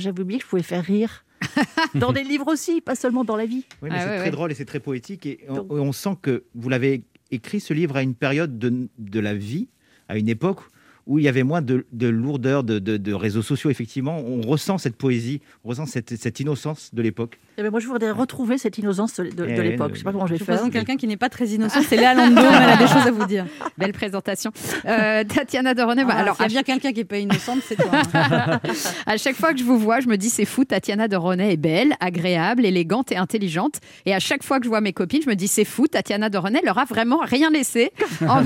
j'avais 0.00 0.20
oublié 0.22 0.38
que 0.40 0.44
je 0.44 0.50
pouvais 0.50 0.62
faire 0.62 0.84
rire. 0.84 1.24
dans 1.94 2.12
des 2.12 2.24
livres 2.24 2.48
aussi, 2.48 2.80
pas 2.80 2.94
seulement 2.94 3.24
dans 3.24 3.36
la 3.36 3.46
vie. 3.46 3.64
Oui, 3.82 3.90
mais 3.90 3.96
Ah 3.98 4.00
c'est 4.00 4.08
ouais, 4.08 4.16
très 4.16 4.24
ouais. 4.26 4.30
drôle 4.30 4.52
et 4.52 4.54
c'est 4.54 4.64
très 4.64 4.80
poétique. 4.80 5.26
Et 5.26 5.40
on, 5.48 5.92
sent 5.92 6.16
que 6.20 6.44
vous 6.54 6.68
l'avez 6.68 7.04
écrit 7.30 7.60
ce 7.60 7.74
livre 7.74 7.96
à 7.96 8.02
une 8.02 8.14
période 8.14 8.58
de, 8.58 8.88
de 8.98 9.20
la 9.20 9.34
vie, 9.34 9.68
à 10.08 10.16
une 10.18 10.28
époque 10.28 10.60
où 11.08 11.18
il 11.18 11.24
y 11.24 11.28
avait 11.28 11.42
moins 11.42 11.62
de, 11.62 11.84
de 11.92 12.06
lourdeur 12.06 12.62
de, 12.62 12.78
de- 12.78 12.96
de 12.98 13.12
réseaux 13.14 13.42
sociaux. 13.42 13.70
Effectivement, 13.70 14.18
on 14.20 14.40
ressent 14.42 14.78
cette 14.78 14.94
poésie, 14.94 15.40
on 15.64 15.70
ressent 15.70 15.86
cette, 15.86 16.16
cette 16.16 16.38
innocence 16.38 16.90
de 16.92 17.02
l'époque. 17.02 17.40
Eh 17.56 17.62
ben, 17.62 17.70
moi, 17.70 17.80
je 17.80 17.88
voudrais 17.88 18.12
retrouver 18.12 18.56
cette 18.58 18.78
innocence 18.78 19.14
de, 19.16 19.24
de- 19.24 19.30
de 19.30 19.46
Eh, 19.48 19.62
l'époque. 19.62 19.92
Je 19.94 19.98
sais 19.98 20.04
pas 20.04 20.12
comment 20.12 20.26
je 20.26 20.34
vais 20.34 20.38
Je 20.38 20.44
faire. 20.44 20.54
présente 20.56 20.72
quelqu'un 20.72 20.96
qui 20.96 21.06
n'est 21.08 21.16
pas 21.16 21.28
très 21.30 21.46
innocent, 21.48 21.80
c'est 21.88 21.96
Léa 21.96 22.14
Landau, 22.14 22.40
elle 22.42 22.68
a 22.70 22.76
des 22.76 22.86
choses 22.86 23.06
à 23.06 23.10
vous 23.10 23.24
dire. 23.26 23.46
Belle 23.78 23.92
présentation. 23.92 24.52
Euh, 24.86 25.24
Tatiana 25.24 25.74
de 25.74 25.82
René, 25.82 26.04
bah, 26.04 26.12
Ah, 26.16 26.20
alors 26.20 26.36
s'il 26.36 26.44
y 26.44 26.58
a 26.58 26.62
bien 26.62 26.62
quelqu'un 26.62 26.92
qui 26.92 26.98
n'est 26.98 27.04
pas 27.04 27.18
innocente, 27.18 27.60
c'est 27.66 27.74
toi. 27.76 27.90
hein. 28.14 28.60
à 29.06 29.16
chaque 29.16 29.34
fois 29.36 29.52
que 29.54 29.58
je 29.58 29.64
vous 29.64 29.78
vois, 29.78 30.00
je 30.00 30.08
me 30.08 30.16
dis 30.16 30.28
c'est 30.30 30.44
fou, 30.44 30.64
Tatiana 30.64 31.08
de 31.08 31.16
René 31.16 31.52
est 31.52 31.56
belle, 31.56 31.94
agréable, 32.00 32.64
élégante 32.66 33.10
et 33.12 33.16
intelligente. 33.16 33.76
Et 34.04 34.14
à 34.14 34.18
chaque 34.20 34.42
fois 34.42 34.58
que 34.58 34.64
je 34.64 34.68
vois 34.68 34.80
mes 34.82 34.92
copines, 34.92 35.22
je 35.24 35.30
me 35.30 35.34
dis 35.36 35.48
c'est 35.48 35.64
fou, 35.64 35.86
Tatiana 35.88 36.28
de 36.28 36.36
René 36.38 36.60
leur 36.64 36.76
a 36.78 36.84
vraiment 36.84 37.20
rien 37.22 37.50
laissé. 37.50 37.92
En, 38.28 38.42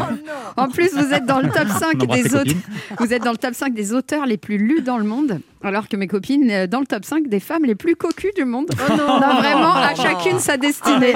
en 0.56 0.68
plus, 0.68 0.90
vous 0.94 1.12
êtes 1.12 1.26
dans 1.26 1.40
le 1.40 1.48
top 1.48 1.66
5 1.68 1.96
On 1.98 2.02
embrasse 2.04 2.22
des 2.22 2.28
copines. 2.28 2.51
Vous 2.98 3.12
êtes 3.12 3.22
dans 3.22 3.32
le 3.32 3.38
top 3.38 3.54
5 3.54 3.74
des 3.74 3.92
auteurs 3.92 4.26
les 4.26 4.36
plus 4.36 4.58
lus 4.58 4.82
dans 4.82 4.98
le 4.98 5.04
monde, 5.04 5.40
alors 5.62 5.88
que 5.88 5.96
mes 5.96 6.06
copines 6.06 6.50
euh, 6.50 6.66
dans 6.66 6.80
le 6.80 6.86
top 6.86 7.04
5 7.04 7.28
des 7.28 7.40
femmes 7.40 7.64
les 7.64 7.74
plus 7.74 7.96
cocues 7.96 8.32
du 8.36 8.44
monde. 8.44 8.70
Oh 8.74 8.90
non. 8.90 9.20
Non, 9.20 9.36
vraiment, 9.36 9.72
à 9.74 9.94
chacune 9.94 10.38
sa 10.38 10.56
destinée. 10.56 11.12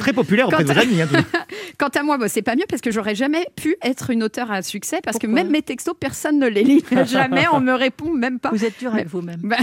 Très 0.00 0.12
populaire 0.12 0.48
auprès 0.48 0.64
de 0.64 0.72
vos 0.72 0.78
amis. 0.78 1.02
hein. 1.02 1.06
Quant 1.78 1.88
à 1.88 2.02
moi, 2.02 2.18
bah, 2.18 2.28
c'est 2.28 2.42
pas 2.42 2.56
mieux 2.56 2.64
parce 2.68 2.82
que 2.82 2.90
j'aurais 2.90 3.14
jamais 3.14 3.46
pu 3.56 3.76
être 3.82 4.10
une 4.10 4.22
auteure 4.22 4.50
à 4.50 4.62
succès 4.62 5.00
parce 5.02 5.18
que 5.18 5.26
même 5.26 5.50
mes 5.50 5.62
textos, 5.62 5.94
personne 5.98 6.38
ne 6.38 6.46
les 6.46 6.62
lit. 6.62 6.84
jamais, 7.06 7.44
on 7.52 7.60
me 7.60 7.72
répond 7.72 8.12
même 8.12 8.38
pas. 8.38 8.50
Vous 8.50 8.64
êtes 8.64 8.78
dur 8.78 8.94
avec 8.94 9.08
vous-même. 9.08 9.40
Bah, 9.42 9.56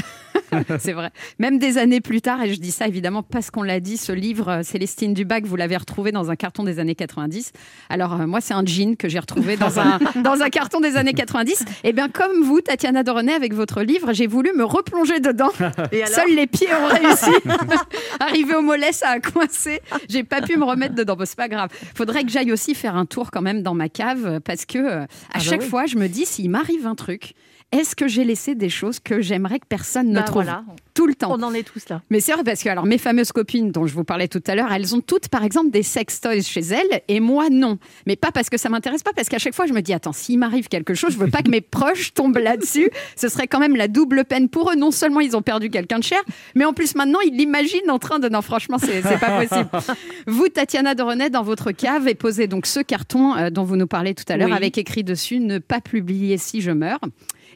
c'est 0.79 0.93
vrai. 0.93 1.11
Même 1.39 1.59
des 1.59 1.77
années 1.77 2.01
plus 2.01 2.21
tard, 2.21 2.41
et 2.43 2.53
je 2.53 2.59
dis 2.59 2.71
ça 2.71 2.88
évidemment 2.88 3.23
parce 3.23 3.51
qu'on 3.51 3.63
l'a 3.63 3.79
dit, 3.79 3.97
ce 3.97 4.11
livre, 4.11 4.49
euh, 4.49 4.63
Célestine 4.63 5.13
Dubac, 5.13 5.45
vous 5.45 5.55
l'avez 5.55 5.77
retrouvé 5.77 6.11
dans 6.11 6.31
un 6.31 6.36
carton 6.36 6.63
des 6.63 6.79
années 6.79 6.95
90. 6.95 7.51
Alors, 7.89 8.21
euh, 8.21 8.27
moi, 8.27 8.41
c'est 8.41 8.53
un 8.53 8.65
jean 8.65 8.95
que 8.95 9.09
j'ai 9.09 9.19
retrouvé 9.19 9.57
dans 9.57 9.79
un, 9.79 9.99
dans 10.23 10.41
un 10.41 10.49
carton 10.49 10.79
des 10.79 10.97
années 10.97 11.13
90. 11.13 11.65
Et 11.84 11.93
bien, 11.93 12.09
comme 12.09 12.43
vous, 12.43 12.61
Tatiana 12.61 13.03
Doronet, 13.03 13.34
avec 13.34 13.53
votre 13.53 13.81
livre, 13.81 14.13
j'ai 14.13 14.22
voulu 14.28 14.51
me 14.53 14.63
replonger 14.63 15.19
dedans. 15.19 15.51
Et 15.91 16.05
Seuls 16.05 16.36
les 16.36 16.47
pieds 16.47 16.67
ont 16.74 16.88
réussi. 16.88 17.32
Arrivé 18.19 18.55
au 18.55 18.61
mollet, 18.61 18.91
ça 18.91 19.09
a 19.09 19.19
coincé. 19.19 19.82
J'ai 20.09 20.24
pas 20.24 20.41
pu 20.41 20.57
me 20.57 20.63
remettre 20.63 20.95
dedans. 20.95 21.15
Bon, 21.15 21.26
c'est 21.26 21.38
pas 21.38 21.49
grave. 21.49 21.69
Faudrait 21.95 22.24
que 22.24 22.30
j'aille 22.30 22.51
aussi 22.51 22.76
faire 22.76 22.95
un 22.95 23.05
tour 23.05 23.32
quand 23.32 23.41
même 23.41 23.61
dans 23.61 23.74
ma 23.74 23.89
cave 23.89 24.39
parce 24.41 24.65
que 24.65 24.78
euh, 24.78 25.01
à 25.01 25.05
bah 25.36 25.39
chaque 25.39 25.61
oui. 25.61 25.67
fois, 25.67 25.86
je 25.86 25.97
me 25.97 26.07
dis 26.07 26.26
s'il 26.26 26.49
m'arrive 26.49 26.88
un 26.88 26.95
truc, 26.95 27.34
est-ce 27.74 27.95
que 27.95 28.07
j'ai 28.07 28.24
laissé 28.24 28.55
des 28.55 28.69
choses 28.69 28.99
que 28.99 29.21
j'aimerais 29.21 29.59
que 29.59 29.65
personne 29.67 30.09
ne 30.09 30.15
Bah, 30.15 30.21
trouve 30.24 30.43
voilà. 30.43 30.63
tout 30.93 31.07
le 31.07 31.15
temps? 31.15 31.32
On 31.38 31.43
en 31.43 31.53
est 31.53 31.63
tous 31.63 31.89
là. 31.89 32.01
mais 32.09 32.19
c'est 32.19 32.32
vrai 32.34 32.43
parce 32.43 32.63
que 32.63 32.69
alors 32.69 32.86
mes 32.86 32.97
fameuses 32.97 33.32
copines 33.32 33.71
dont 33.71 33.86
je 33.88 33.93
vous 33.93 34.03
parlais 34.03 34.28
tout 34.28 34.41
à 34.47 34.55
l'heure, 34.55 34.71
elles 34.71 34.95
ont 34.95 35.01
toutes 35.01 35.28
par 35.28 35.43
exemple 35.43 35.71
des 35.71 35.84
sex 35.84 36.21
toys 36.21 36.41
chez 36.41 36.61
elles 36.61 37.01
et 37.07 37.19
moi 37.19 37.49
non. 37.49 37.80
Mais 38.05 38.15
pas 38.15 38.32
parce 38.32 38.49
que 38.49 38.57
ça 38.57 38.69
m'intéresse 38.69 39.03
pas, 39.03 39.11
parce 39.13 39.28
qu'à 39.28 39.39
chaque 39.39 39.55
fois 39.55 39.65
je 39.65 39.74
me 39.74 39.82
dis 39.82 39.91
attends 39.93 40.13
s'il 40.13 40.39
m'arrive 40.39 40.67
quelque 40.67 40.93
chose, 40.93 41.11
je 41.13 41.17
veux 41.17 41.30
pas 41.30 41.41
que 41.41 41.49
mes 41.49 41.61
proches 41.78 42.13
tombent 42.13 42.38
là-dessus. 42.38 42.89
Ce 43.17 43.28
serait 43.28 43.47
quand 43.47 43.59
même 43.59 43.76
la 43.76 43.88
double 43.88 44.24
peine 44.24 44.49
pour 44.49 44.71
eux. 44.71 44.76
Non 44.76 44.91
seulement 44.91 45.19
ils 45.19 45.36
ont 45.36 45.41
perdu 45.41 45.69
quelqu'un 45.69 45.99
de 45.99 46.03
cher, 46.03 46.21
mais 46.55 46.65
en 46.65 46.74
plus 46.74 46.95
maintenant 46.95 47.19
ils 47.26 47.36
l'imaginent 47.36 47.89
en 47.89 47.99
train 47.99 48.19
de 48.19 48.30
non 48.30 48.41
franchement 48.41 48.78
c'est 48.78 49.01
c'est 49.01 49.19
pas 49.19 49.41
possible. 49.43 49.69
Vous 50.28 50.47
Tatiana 50.47 50.93
de 50.95 51.01
René 51.01 51.30
dans 51.30 51.43
votre 51.43 51.71
cave 51.71 52.07
et 52.07 52.15
posez 52.15 52.47
donc 52.47 52.65
ce 52.67 52.80
carton 52.80 53.36
euh, 53.36 53.49
dont 53.49 53.63
vous 53.63 53.76
nous 53.78 53.88
parlez 53.88 54.13
tout 54.13 54.24
à 54.30 54.38
l'heure 54.38 54.49
Oui. 54.49 54.53
avec 54.55 54.78
écrit 54.78 55.03
dessus 55.03 55.39
ne 55.39 55.57
pas 55.57 55.82
publier 55.82 56.38
si 56.38 56.61
je 56.61 56.71
meurs. 56.71 56.99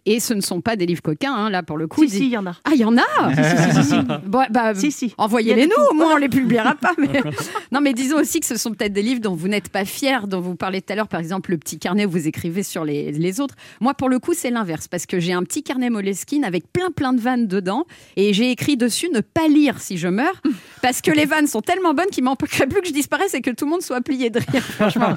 Et 0.06 0.20
ce 0.20 0.34
ne 0.34 0.42
sont 0.42 0.62
pas 0.62 0.76
des 0.76 0.86
livres 0.86 1.02
coquins, 1.02 1.34
hein, 1.34 1.50
là 1.50 1.64
pour 1.64 1.78
le 1.78 1.88
coup. 1.88 2.04
Si, 2.04 2.10
si, 2.10 2.26
il 2.26 2.32
y 2.32 2.38
en 2.38 2.46
a. 2.46 2.56
Ah, 2.64 2.72
il 2.74 2.80
y 2.80 2.86
en 2.86 2.98
a 2.98 3.02
Si, 3.36 3.74
si, 3.74 3.84
si, 3.84 3.90
si. 3.90 3.96
Bon, 4.26 4.44
bah, 4.50 4.74
Si, 4.90 5.14
Envoyez-les 5.18 5.68
nous, 5.68 5.84
au 5.92 5.94
moins 5.94 6.14
on 6.14 6.18
les 6.18 6.30
publiera 6.30 6.76
pas. 6.76 6.94
Mais... 6.98 7.22
non, 7.72 7.82
mais 7.82 7.94
disons 7.94 8.18
aussi 8.18 8.40
que 8.40 8.46
ce 8.46 8.58
sont 8.58 8.72
peut-être 8.72 8.94
des 8.94 9.02
livres 9.02 9.22
dont 9.22 9.36
vous 9.36 9.48
n'êtes 9.48 9.70
pas 9.70 9.86
fiers, 9.86 10.28
dont 10.28 10.42
vous 10.42 10.56
parlez 10.56 10.82
tout 10.82 10.94
à 10.94 10.96
l'heure, 10.96 11.08
par 11.08 11.20
exemple 11.20 11.52
le 11.52 11.58
petit 11.58 11.80
carnet 11.80 12.06
où 12.06 12.10
vous 12.10 12.28
écrivez 12.28 12.64
sur 12.64 12.86
les, 12.86 13.12
les 13.12 13.40
autres. 13.40 13.56
Moi, 13.82 13.94
pour 13.94 14.10
le 14.10 14.20
coup, 14.20 14.34
c'est 14.34 14.50
l'inverse, 14.50 14.88
parce 14.88 15.06
que 15.06 15.20
j'ai 15.20 15.34
un 15.34 15.44
petit 15.44 15.64
carnet 15.64 15.90
Moleskine 15.90 16.44
avec 16.44 16.72
plein 16.72 16.92
plein 16.92 17.14
de 17.14 17.20
vannes 17.20 17.48
dedans, 17.48 17.86
et 18.16 18.34
j'ai 18.34 18.52
écrit 18.52 18.78
dessus 18.78 19.10
ne 19.14 19.22
pas 19.22 19.48
lire 19.48 19.80
si 19.80 19.98
je 19.98 20.08
meurs, 20.08 20.42
parce 20.82 21.02
que 21.02 21.12
les 21.12 21.26
vannes 21.26 21.48
sont 21.48 21.62
tellement 21.62 21.94
bonnes 21.94 22.10
qu'il 22.12 22.24
m'empêcherait 22.24 22.68
plus 22.68 22.82
que 22.82 22.88
je 22.88 22.94
disparaisse 22.94 23.34
et 23.34 23.42
que 23.42 23.52
tout 23.52 23.66
le 23.66 23.72
monde 23.72 23.82
soit 23.82 24.02
plié 24.02 24.30
de 24.30 24.40
rire, 24.40 24.64
franchement. 24.64 25.16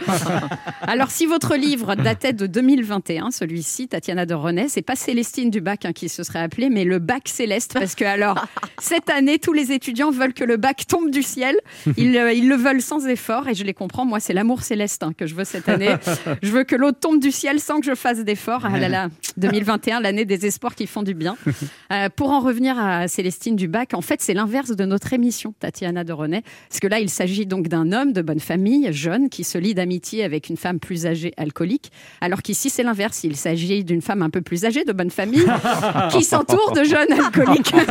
Alors, 0.82 1.10
si 1.10 1.26
votre 1.26 1.56
livre 1.56 1.94
datait 1.94 2.32
de 2.32 2.46
2021, 2.46 3.30
celui-ci, 3.30 3.88
Tatiana 3.88 4.26
de 4.26 4.34
René, 4.34 4.68
c'est 4.70 4.82
pas 4.82 4.96
Célestine 4.96 5.50
du 5.50 5.60
bac 5.60 5.84
hein, 5.84 5.92
qui 5.92 6.08
se 6.08 6.22
serait 6.22 6.38
appelée, 6.38 6.70
mais 6.70 6.84
le 6.84 6.98
bac 6.98 7.28
céleste, 7.28 7.74
parce 7.74 7.94
que 7.94 8.04
alors, 8.04 8.46
cette 8.80 9.10
année, 9.10 9.38
tous 9.38 9.52
les 9.52 9.72
étudiants 9.72 10.10
veulent 10.10 10.32
que 10.32 10.44
le 10.44 10.56
bac 10.56 10.86
tombe 10.86 11.10
du 11.10 11.22
ciel. 11.22 11.56
Ils, 11.96 12.16
euh, 12.16 12.32
ils 12.32 12.48
le 12.48 12.54
veulent 12.54 12.80
sans 12.80 13.06
effort, 13.06 13.48
et 13.48 13.54
je 13.54 13.64
les 13.64 13.74
comprends. 13.74 14.06
Moi, 14.06 14.20
c'est 14.20 14.32
l'amour 14.32 14.62
céleste 14.62 15.02
hein, 15.02 15.12
que 15.16 15.26
je 15.26 15.34
veux 15.34 15.44
cette 15.44 15.68
année. 15.68 15.90
Je 16.42 16.50
veux 16.50 16.64
que 16.64 16.76
l'eau 16.76 16.92
tombe 16.92 17.20
du 17.20 17.32
ciel 17.32 17.60
sans 17.60 17.80
que 17.80 17.86
je 17.86 17.94
fasse 17.94 18.20
d'efforts. 18.20 18.64
Ah 18.64 18.78
là 18.78 18.88
là, 18.88 19.08
2021, 19.36 20.00
l'année 20.00 20.24
des 20.24 20.46
espoirs 20.46 20.74
qui 20.74 20.86
font 20.86 21.02
du 21.02 21.14
bien. 21.14 21.36
Euh, 21.92 22.08
pour 22.14 22.30
en 22.30 22.40
revenir 22.40 22.78
à 22.78 23.08
Célestine 23.08 23.56
Dubac, 23.56 23.94
en 23.94 24.00
fait, 24.00 24.22
c'est 24.22 24.34
l'inverse 24.34 24.70
de 24.70 24.84
notre 24.84 25.12
émission, 25.12 25.54
Tatiana 25.58 26.04
de 26.04 26.12
René. 26.12 26.42
Parce 26.68 26.80
que 26.80 26.86
là, 26.86 27.00
il 27.00 27.10
s'agit 27.10 27.46
donc 27.46 27.68
d'un 27.68 27.92
homme 27.92 28.12
de 28.12 28.22
bonne 28.22 28.40
famille, 28.40 28.92
jeune, 28.92 29.28
qui 29.28 29.44
se 29.44 29.58
lie 29.58 29.74
d'amitié 29.74 30.24
avec 30.24 30.48
une 30.48 30.56
femme 30.56 30.78
plus 30.78 31.06
âgée, 31.06 31.32
alcoolique. 31.36 31.90
Alors 32.20 32.42
qu'ici, 32.42 32.70
c'est 32.70 32.82
l'inverse. 32.82 33.24
Il 33.24 33.36
s'agit 33.36 33.84
d'une 33.84 34.02
femme 34.02 34.22
un 34.22 34.30
peu 34.30 34.40
plus 34.40 34.59
âgée, 34.64 34.84
de 34.84 34.92
bonne 34.92 35.10
famille, 35.10 35.44
qui 36.10 36.24
s'entoure 36.24 36.72
de 36.72 36.84
jeunes 36.84 37.12
alcooliques. 37.12 37.72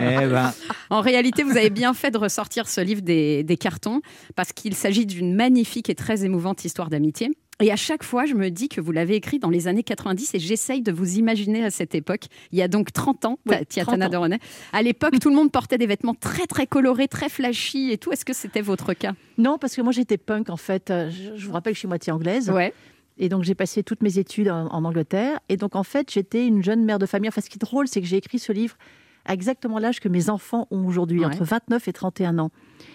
Eh 0.00 0.26
ben, 0.26 0.52
En 0.90 1.00
réalité, 1.00 1.42
vous 1.42 1.56
avez 1.56 1.70
bien 1.70 1.94
fait 1.94 2.10
de 2.10 2.18
ressortir 2.18 2.68
ce 2.68 2.80
livre 2.80 3.02
des, 3.02 3.42
des 3.42 3.56
cartons 3.56 4.00
parce 4.36 4.52
qu'il 4.52 4.74
s'agit 4.74 5.06
d'une 5.06 5.34
magnifique 5.34 5.88
et 5.90 5.94
très 5.94 6.24
émouvante 6.24 6.64
histoire 6.64 6.88
d'amitié. 6.90 7.30
Et 7.60 7.72
à 7.72 7.76
chaque 7.76 8.04
fois, 8.04 8.24
je 8.24 8.34
me 8.34 8.50
dis 8.50 8.68
que 8.68 8.80
vous 8.80 8.92
l'avez 8.92 9.16
écrit 9.16 9.40
dans 9.40 9.50
les 9.50 9.66
années 9.66 9.82
90 9.82 10.34
et 10.34 10.38
j'essaye 10.38 10.80
de 10.80 10.92
vous 10.92 11.16
imaginer 11.18 11.64
à 11.64 11.70
cette 11.70 11.92
époque. 11.96 12.26
Il 12.52 12.58
y 12.58 12.62
a 12.62 12.68
donc 12.68 12.92
30 12.92 13.24
ans, 13.24 13.38
Oui, 13.46 13.56
Tatiana 13.58 13.86
30 13.96 14.02
ans. 14.02 14.08
de 14.10 14.16
René. 14.16 14.38
À 14.72 14.80
l'époque, 14.82 15.18
tout 15.20 15.28
le 15.28 15.34
monde 15.34 15.50
portait 15.50 15.76
des 15.78 15.86
vêtements 15.86 16.14
très, 16.14 16.46
très 16.46 16.68
colorés, 16.68 17.08
très 17.08 17.28
flashy 17.28 17.90
et 17.90 17.98
tout. 17.98 18.12
Est-ce 18.12 18.24
que 18.24 18.32
c'était 18.32 18.60
votre 18.60 18.92
cas? 18.94 19.12
Non, 19.38 19.58
parce 19.58 19.74
que 19.74 19.82
moi 19.82 19.90
j'étais 19.92 20.18
punk 20.18 20.50
en 20.50 20.56
fait. 20.56 20.90
Euh, 20.90 21.10
Je, 21.10 21.36
je 21.40 21.46
vous 21.48 21.52
rappelle 21.52 21.72
que 21.72 21.76
je 21.76 21.80
suis 21.80 21.88
moitié 21.88 22.12
anglaise. 22.12 22.48
Ouais. 22.50 22.72
Et 23.18 23.28
donc 23.28 23.42
j'ai 23.44 23.54
passé 23.54 23.82
toutes 23.82 24.02
mes 24.02 24.18
études 24.18 24.48
en, 24.48 24.66
en 24.68 24.84
Angleterre. 24.84 25.38
Et 25.48 25.56
donc 25.56 25.76
en 25.76 25.82
fait 25.82 26.10
j'étais 26.10 26.46
une 26.46 26.62
jeune 26.62 26.84
mère 26.84 26.98
de 26.98 27.06
famille. 27.06 27.28
Enfin 27.28 27.40
ce 27.40 27.50
qui 27.50 27.56
est 27.56 27.60
drôle, 27.60 27.88
c'est 27.88 28.00
que 28.00 28.06
j'ai 28.06 28.16
écrit 28.16 28.38
ce 28.38 28.52
livre 28.52 28.76
à 29.24 29.34
exactement 29.34 29.78
l'âge 29.78 30.00
que 30.00 30.08
mes 30.08 30.30
enfants 30.30 30.66
ont 30.70 30.86
aujourd'hui, 30.86 31.20
Ouais. 31.20 31.26
entre 31.26 31.44
29 31.44 31.86
et 31.88 31.92
31 31.92 32.38
ans. 32.38 32.50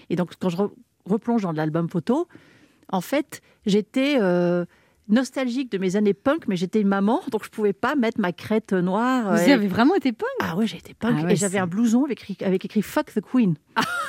Et 0.09 0.15
donc 0.15 0.31
quand 0.39 0.49
je, 0.49 0.57
re- 0.57 0.71
replonge 1.05 1.43
dans 1.43 1.51
l'album 1.51 1.89
photo, 1.89 2.27
en 2.89 3.01
fait, 3.01 3.41
j'étais 3.65 4.17
euh, 4.21 4.65
nostalgique 5.09 5.71
de 5.71 5.77
mes 5.77 5.95
années 5.95 6.13
punk, 6.13 6.43
mais 6.47 6.55
j'étais 6.55 6.81
une 6.81 6.87
maman, 6.87 7.21
donc 7.31 7.43
je 7.43 7.49
pouvais 7.49 7.73
pas 7.73 7.95
mettre 7.95 8.19
ma 8.19 8.31
crête 8.31 8.73
noire. 8.73 9.33
Vous 9.33 9.49
euh, 9.49 9.53
avez 9.53 9.67
vraiment 9.67 9.95
été 9.95 10.11
punk? 10.11 10.29
Ah 10.41 10.55
ouais, 10.55 10.65
j'ai 10.67 10.77
été 10.77 10.93
punk. 10.93 11.15
Ah 11.19 11.25
ouais, 11.25 11.33
et 11.33 11.35
j'avais 11.35 11.59
un 11.59 11.67
blouson 11.67 12.05
avec 12.05 12.21
écrit, 12.21 12.37
avec 12.45 12.63
écrit 12.65 12.81
Fuck 12.81 13.13
the 13.13 13.21
Queen. 13.21 13.55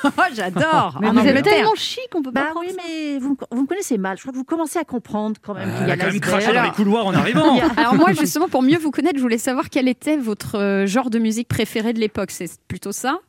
Oh, 0.03 0.09
J'adore. 0.33 0.97
Mais 1.01 1.07
En 1.09 1.13
vous 1.13 1.19
êtes 1.19 1.29
Angleterre. 1.29 1.53
tellement 1.53 1.75
chic, 1.75 2.07
on 2.15 2.21
peut 2.21 2.31
pas 2.31 2.41
Bah 2.45 2.49
prendre 2.51 2.67
oui, 2.67 2.73
ça. 2.75 2.81
mais 2.87 3.17
vous, 3.19 3.31
me- 3.31 3.55
vous 3.55 3.61
me 3.63 3.67
connaissez 3.67 3.97
mal. 3.97 4.17
Je 4.17 4.21
crois 4.21 4.31
que 4.31 4.37
vous 4.37 4.43
commencez 4.43 4.77
à 4.79 4.83
comprendre 4.83 5.35
quand 5.41 5.53
même 5.53 5.69
qu'il 5.77 5.87
y 5.87 5.91
a 5.91 5.93
a 5.93 5.97
quand 5.97 6.05
même 6.07 6.19
craché 6.19 6.53
dans 6.53 6.63
les 6.63 6.71
couloirs 6.71 7.05
en 7.07 7.13
arrivant. 7.13 7.59
Alors 7.77 7.95
moi, 7.95 8.13
justement, 8.13 8.47
pour 8.47 8.61
mieux 8.61 8.77
vous 8.77 8.91
connaître, 8.91 9.17
je 9.17 9.21
voulais 9.21 9.37
savoir 9.37 9.69
quel 9.69 9.87
était 9.87 10.17
votre 10.17 10.57
euh, 10.57 10.85
genre 10.85 11.09
de 11.09 11.19
musique 11.19 11.47
préféré 11.47 11.93
de 11.93 11.99
l'époque. 11.99 12.31
C'est 12.31 12.49
plutôt 12.67 12.91
ça? 12.91 13.19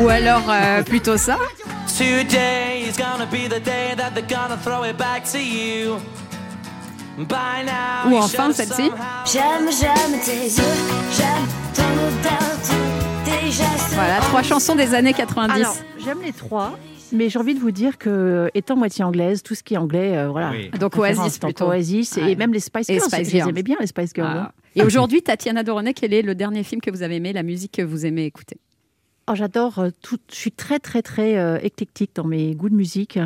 Ou 0.00 0.08
alors 0.08 0.48
euh, 0.50 0.82
plutôt 0.82 1.16
ça? 1.18 1.36
Today 2.00 2.80
is 2.88 2.96
gonna 2.96 3.26
be 3.30 3.46
the 3.46 3.60
day 3.62 3.92
that 3.94 4.12
they're 4.14 4.26
gonna 4.26 4.56
throw 4.56 4.84
it 4.84 4.96
back 4.96 5.22
to 5.32 5.38
you. 5.38 5.98
By 7.28 7.62
now, 7.66 8.06
Ou 8.08 8.12
you 8.12 8.16
enfin 8.22 8.52
celle-ci 8.54 8.86
somehow- 8.88 9.26
J'aime, 9.30 9.68
j'aime 9.70 10.18
tes 10.24 10.44
yeux, 10.46 10.62
j'aime 11.12 11.46
ton 11.74 11.82
odeur, 11.92 12.56
tous 12.64 13.30
tes 13.30 13.50
gestes. 13.50 13.92
Voilà, 13.92 14.18
trois 14.20 14.42
chansons 14.42 14.74
des 14.76 14.94
années 14.94 15.12
90. 15.12 15.52
Alors, 15.60 15.76
j'aime 16.02 16.22
les 16.24 16.32
trois, 16.32 16.78
mais 17.12 17.28
j'ai 17.28 17.38
envie 17.38 17.54
de 17.54 17.60
vous 17.60 17.70
dire 17.70 17.98
que, 17.98 18.50
étant 18.54 18.76
moitié 18.76 19.04
anglaise, 19.04 19.42
tout 19.42 19.54
ce 19.54 19.62
qui 19.62 19.74
est 19.74 19.76
anglais, 19.76 20.16
euh, 20.16 20.28
voilà. 20.30 20.52
Oui. 20.52 20.70
Donc 20.80 20.96
Oasis 20.96 21.38
donc 21.38 21.50
plutôt. 21.50 21.66
Oasis 21.66 22.16
et 22.16 22.22
Ouais. 22.22 22.34
même 22.34 22.54
les 22.54 22.60
Spice 22.60 22.86
Girls. 22.86 23.00
Spice 23.02 23.18
je 23.18 23.24
les 23.24 23.30
Girls. 23.30 23.50
aimais 23.50 23.62
bien, 23.62 23.76
les 23.78 23.86
Spice 23.86 24.12
Girls. 24.14 24.32
Ah. 24.34 24.42
hein. 24.46 24.52
Et 24.74 24.82
aujourd'hui, 24.82 25.20
Tatiana 25.20 25.62
Doronet, 25.62 25.92
quel 25.92 26.14
est 26.14 26.22
le 26.22 26.34
dernier 26.34 26.62
film 26.64 26.80
que 26.80 26.90
vous 26.90 27.02
avez 27.02 27.16
aimé, 27.16 27.34
la 27.34 27.42
musique 27.42 27.72
que 27.72 27.82
vous 27.82 28.06
aimez 28.06 28.24
écouter? 28.24 28.56
Oh, 29.28 29.34
J'adore 29.34 29.78
euh, 29.78 29.90
tout. 30.02 30.18
Je 30.30 30.34
suis 30.36 30.52
très, 30.52 30.78
très, 30.78 31.02
très 31.02 31.38
euh, 31.38 31.58
éclectique 31.62 32.10
dans 32.14 32.24
mes 32.24 32.54
goûts 32.54 32.68
de 32.68 32.74
musique. 32.74 33.18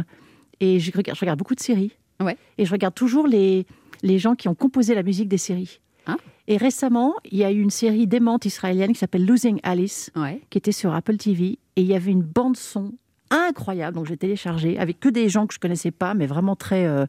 Et 0.60 0.78
je 0.80 0.92
regarde, 0.94 1.16
je 1.16 1.20
regarde 1.20 1.38
beaucoup 1.38 1.54
de 1.54 1.60
séries. 1.60 1.92
Ouais. 2.20 2.36
Et 2.58 2.64
je 2.64 2.70
regarde 2.72 2.94
toujours 2.94 3.26
les, 3.26 3.66
les 4.02 4.18
gens 4.18 4.34
qui 4.34 4.48
ont 4.48 4.54
composé 4.54 4.94
la 4.94 5.02
musique 5.02 5.28
des 5.28 5.38
séries. 5.38 5.80
Ah. 6.06 6.16
Et 6.46 6.56
récemment, 6.58 7.14
il 7.30 7.38
y 7.38 7.44
a 7.44 7.50
eu 7.50 7.60
une 7.60 7.70
série 7.70 8.06
démente 8.06 8.44
israélienne 8.44 8.92
qui 8.92 8.98
s'appelle 8.98 9.24
Losing 9.26 9.58
Alice, 9.62 10.10
Ouais. 10.14 10.42
qui 10.50 10.58
était 10.58 10.72
sur 10.72 10.94
Apple 10.94 11.16
TV. 11.16 11.58
Et 11.76 11.80
il 11.82 11.86
y 11.86 11.94
avait 11.94 12.10
une 12.12 12.22
bande-son 12.22 12.92
incroyable. 13.30 13.96
Donc 13.96 14.06
j'ai 14.06 14.16
téléchargé 14.16 14.78
avec 14.78 15.00
que 15.00 15.08
des 15.08 15.28
gens 15.28 15.46
que 15.46 15.54
je 15.54 15.58
connaissais 15.58 15.90
pas, 15.90 16.12
mais 16.14 16.26
vraiment 16.26 16.54
très. 16.54 16.84
euh, 16.84 17.06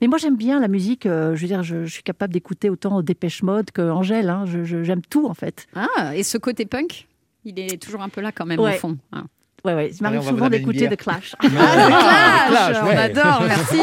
Mais 0.00 0.06
moi 0.06 0.16
j'aime 0.18 0.36
bien 0.36 0.60
la 0.60 0.68
musique. 0.68 1.04
euh, 1.06 1.34
je 1.34 1.40
veux 1.42 1.48
dire, 1.48 1.62
je, 1.64 1.84
je 1.84 1.92
suis 1.92 2.02
capable 2.04 2.32
d'écouter 2.32 2.70
autant 2.70 3.02
Dépêche 3.02 3.42
Mode 3.42 3.72
que 3.72 3.82
Angèle. 3.82 4.30
hein. 4.30 4.44
J'aime 4.46 5.02
tout 5.02 5.26
en 5.26 5.34
fait. 5.34 5.66
Ah, 5.74 6.16
et 6.16 6.22
ce 6.22 6.38
côté 6.38 6.64
punk, 6.64 7.08
il 7.46 7.58
est 7.60 7.80
toujours 7.82 8.02
un 8.02 8.08
peu 8.08 8.20
là 8.20 8.32
quand 8.32 8.44
même 8.46 8.58
Ouais. 8.60 8.74
au 8.76 8.78
fond. 8.78 8.98
hein. 9.12 9.24
Ouais, 9.64 9.74
ouais. 9.74 9.90
Il 9.92 10.02
m'arrive 10.02 10.22
souvent 10.22 10.48
d'écouter. 10.48 10.88
The 10.88 10.96
Clash. 10.96 11.34
Ah, 11.42 12.46
Clash, 12.48 12.70
Clash, 12.70 12.76
on 12.84 12.96
adore, 12.96 13.42
merci. 13.46 13.80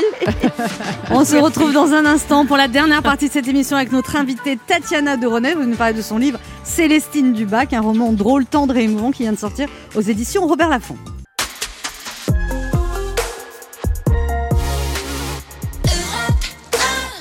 On 1.12 1.26
se 1.26 1.36
retrouve 1.36 1.74
dans 1.74 1.92
un 1.92 2.06
instant 2.06 2.46
pour 2.46 2.56
la 2.56 2.68
dernière 2.70 3.02
partie 3.04 3.28
de 3.28 3.34
cette 3.34 3.48
émission 3.50 3.76
avec 3.76 3.92
notre 3.92 4.16
invitée 4.16 4.58
Tatiana 4.66 5.18
Doronet. 5.18 5.56
Vous 5.56 5.66
nous 5.66 5.76
parlez 5.76 5.94
de 5.94 6.02
son 6.02 6.18
livre 6.18 6.40
Célestine 6.64 7.34
Dubac, 7.34 7.74
un 7.74 7.82
roman 7.82 8.14
drôle, 8.14 8.46
tendre 8.46 8.78
et 8.78 8.84
émouvant 8.84 9.12
qui 9.12 9.24
vient 9.24 9.34
de 9.34 9.38
sortir 9.38 9.68
aux 9.96 10.02
éditions 10.02 10.48
Robert 10.48 10.70
Laffont. 10.70 10.98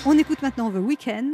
On 0.05 0.19
écoute 0.19 0.43
maintenant 0.43 0.71
The 0.71 0.77
Weeknd, 0.79 1.33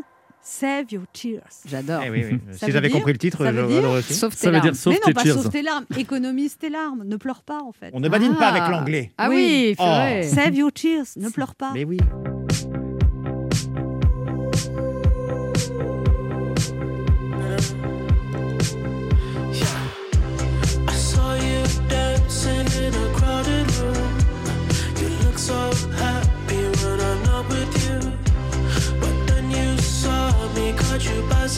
Save 0.58 0.86
Your 0.90 1.02
Tears. 1.12 1.42
J'adore. 1.66 2.02
Eh 2.04 2.10
oui, 2.10 2.24
oui. 2.32 2.38
Si 2.52 2.70
j'avais 2.70 2.90
compris 2.90 3.12
le 3.12 3.18
titre, 3.18 3.44
ça 3.44 3.52
veut 3.52 3.60
j'aurais 3.68 3.80
dire- 3.80 3.90
aussi. 3.90 4.14
Sauf 4.14 4.34
tes 4.34 4.38
Ça 4.40 4.46
veut 4.48 4.52
larmes. 4.54 4.66
dire 4.70 4.76
sauf 4.76 4.92
Mais 4.94 5.00
tes 5.00 5.10
non, 5.10 5.14
pas 5.14 5.24
sauve 5.42 5.50
tes 5.50 5.62
larmes, 5.62 5.84
économise 5.96 6.56
tes 6.58 6.68
larmes, 6.70 7.04
ne 7.04 7.16
pleure 7.16 7.42
pas 7.42 7.60
en 7.62 7.72
fait. 7.72 7.90
On 7.92 8.00
ne 8.00 8.08
badine 8.08 8.34
pas 8.34 8.48
Ah. 8.48 8.56
avec 8.56 8.62
l'anglais. 8.74 9.12
Ah 9.18 9.28
oui, 9.30 9.74
c'est 9.78 9.84
Oh. 10.30 10.34
Save 10.34 10.54
Your 10.56 10.72
Tears, 10.72 11.04
ne 11.16 11.28
pleure 11.28 11.54
pas. 11.54 11.70
Mais 11.74 11.84
oui. 11.84 11.98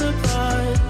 Surprise. 0.00 0.89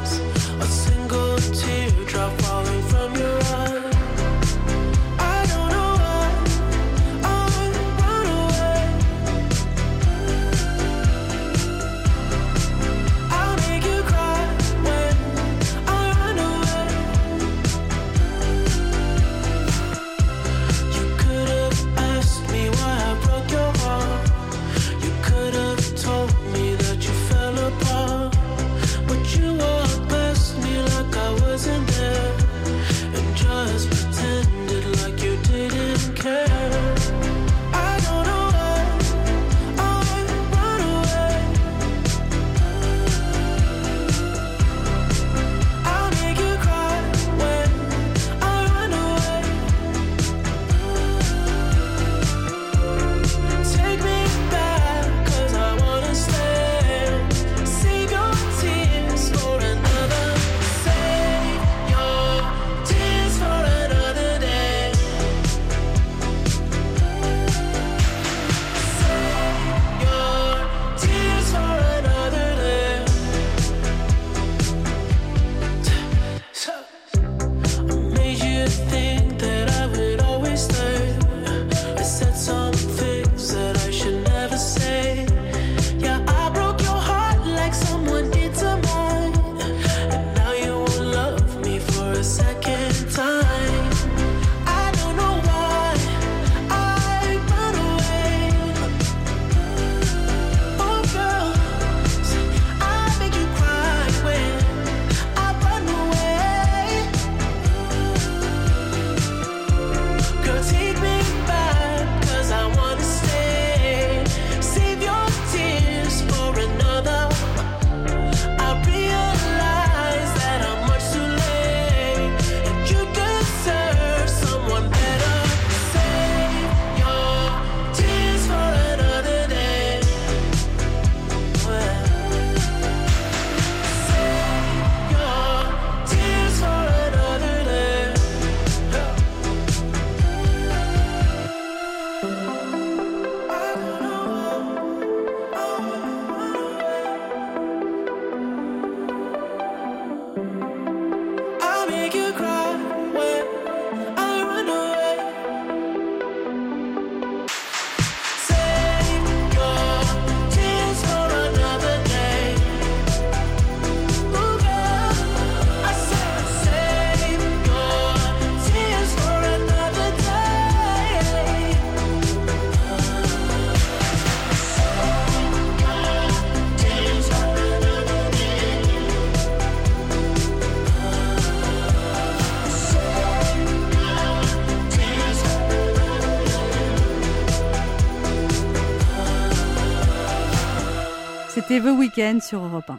Sur 192.41 192.65
Europe 192.65 192.91
1. 192.91 192.97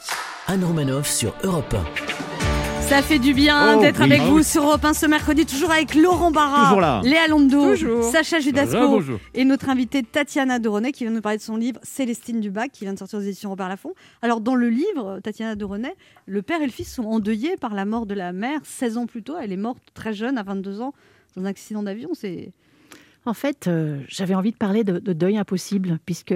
Anne 0.53 0.64
Romanoff 0.64 1.05
sur 1.09 1.34
Europe 1.43 1.74
1. 1.74 2.82
Ça 2.82 3.01
fait 3.01 3.20
du 3.20 3.34
bien 3.34 3.76
Oh, 3.78 3.82
d'être 3.82 3.99
oui. 3.99 4.05
avec 4.05 4.22
Ah 4.24 4.30
vous 4.30 4.41
sur 4.41 4.64
Europe 4.64 4.86
1 4.86 4.93
ce 4.93 5.05
mercredi, 5.05 5.45
toujours 5.45 5.70
avec 5.72 5.95
Laurent 5.95 6.32
Barra. 6.32 7.01
Léa 7.03 7.28
Londo, 7.28 7.72
Toujours. 7.72 8.03
Sacha 8.05 8.39
Judasco 8.39 9.01
et 9.34 9.43
notre 9.43 9.68
invitée 9.70 10.03
Tatiana 10.03 10.59
Doronet 10.59 10.93
qui 10.93 11.03
vient 11.03 11.12
nous 11.12 11.20
parler 11.20 11.38
de 11.39 11.43
son 11.43 11.57
livre 11.57 11.78
Célestine 11.84 12.39
Dubac 12.39 12.72
qui 12.72 12.86
vient 12.86 12.93
de 12.93 12.99
sortir 12.99 13.20
aux 13.20 13.22
éditions 13.22 13.49
Robert 13.49 13.68
Laffont. 13.68 13.93
Alors 14.22 14.39
dans 14.39 14.55
le 14.55 14.70
livre, 14.70 15.20
Tatiana 15.22 15.55
Doronet, 15.55 15.93
le 16.26 16.41
père 16.41 16.62
et 16.62 16.66
le 16.66 16.72
fils 16.72 16.93
sont 16.93 17.03
endeuillés 17.03 17.57
par 17.57 17.74
la 17.74 17.84
mort 17.84 18.05
de 18.05 18.14
la 18.14 18.32
mère 18.32 18.62
16 18.64 18.97
ans 18.97 19.07
plus 19.07 19.24
tôt. 19.24 19.36
Elle 19.41 19.51
est 19.51 19.57
morte 19.57 19.84
très 19.93 20.14
jeune, 20.14 20.38
à 20.38 20.43
22 20.43 20.80
ans, 20.80 20.93
dans 21.36 21.41
un 21.41 21.45
accident 21.47 21.84
d'avion. 21.84 22.12
C'est 22.14 22.53
En 23.26 23.34
fait, 23.34 23.68
euh, 23.68 23.99
j'avais 24.07 24.36
envie 24.36 24.51
de 24.51 24.57
parler 24.57 24.86
de, 24.86 24.99
de 24.99 25.12
deuil 25.14 25.38
impossible, 25.38 25.99
puisque 26.05 26.34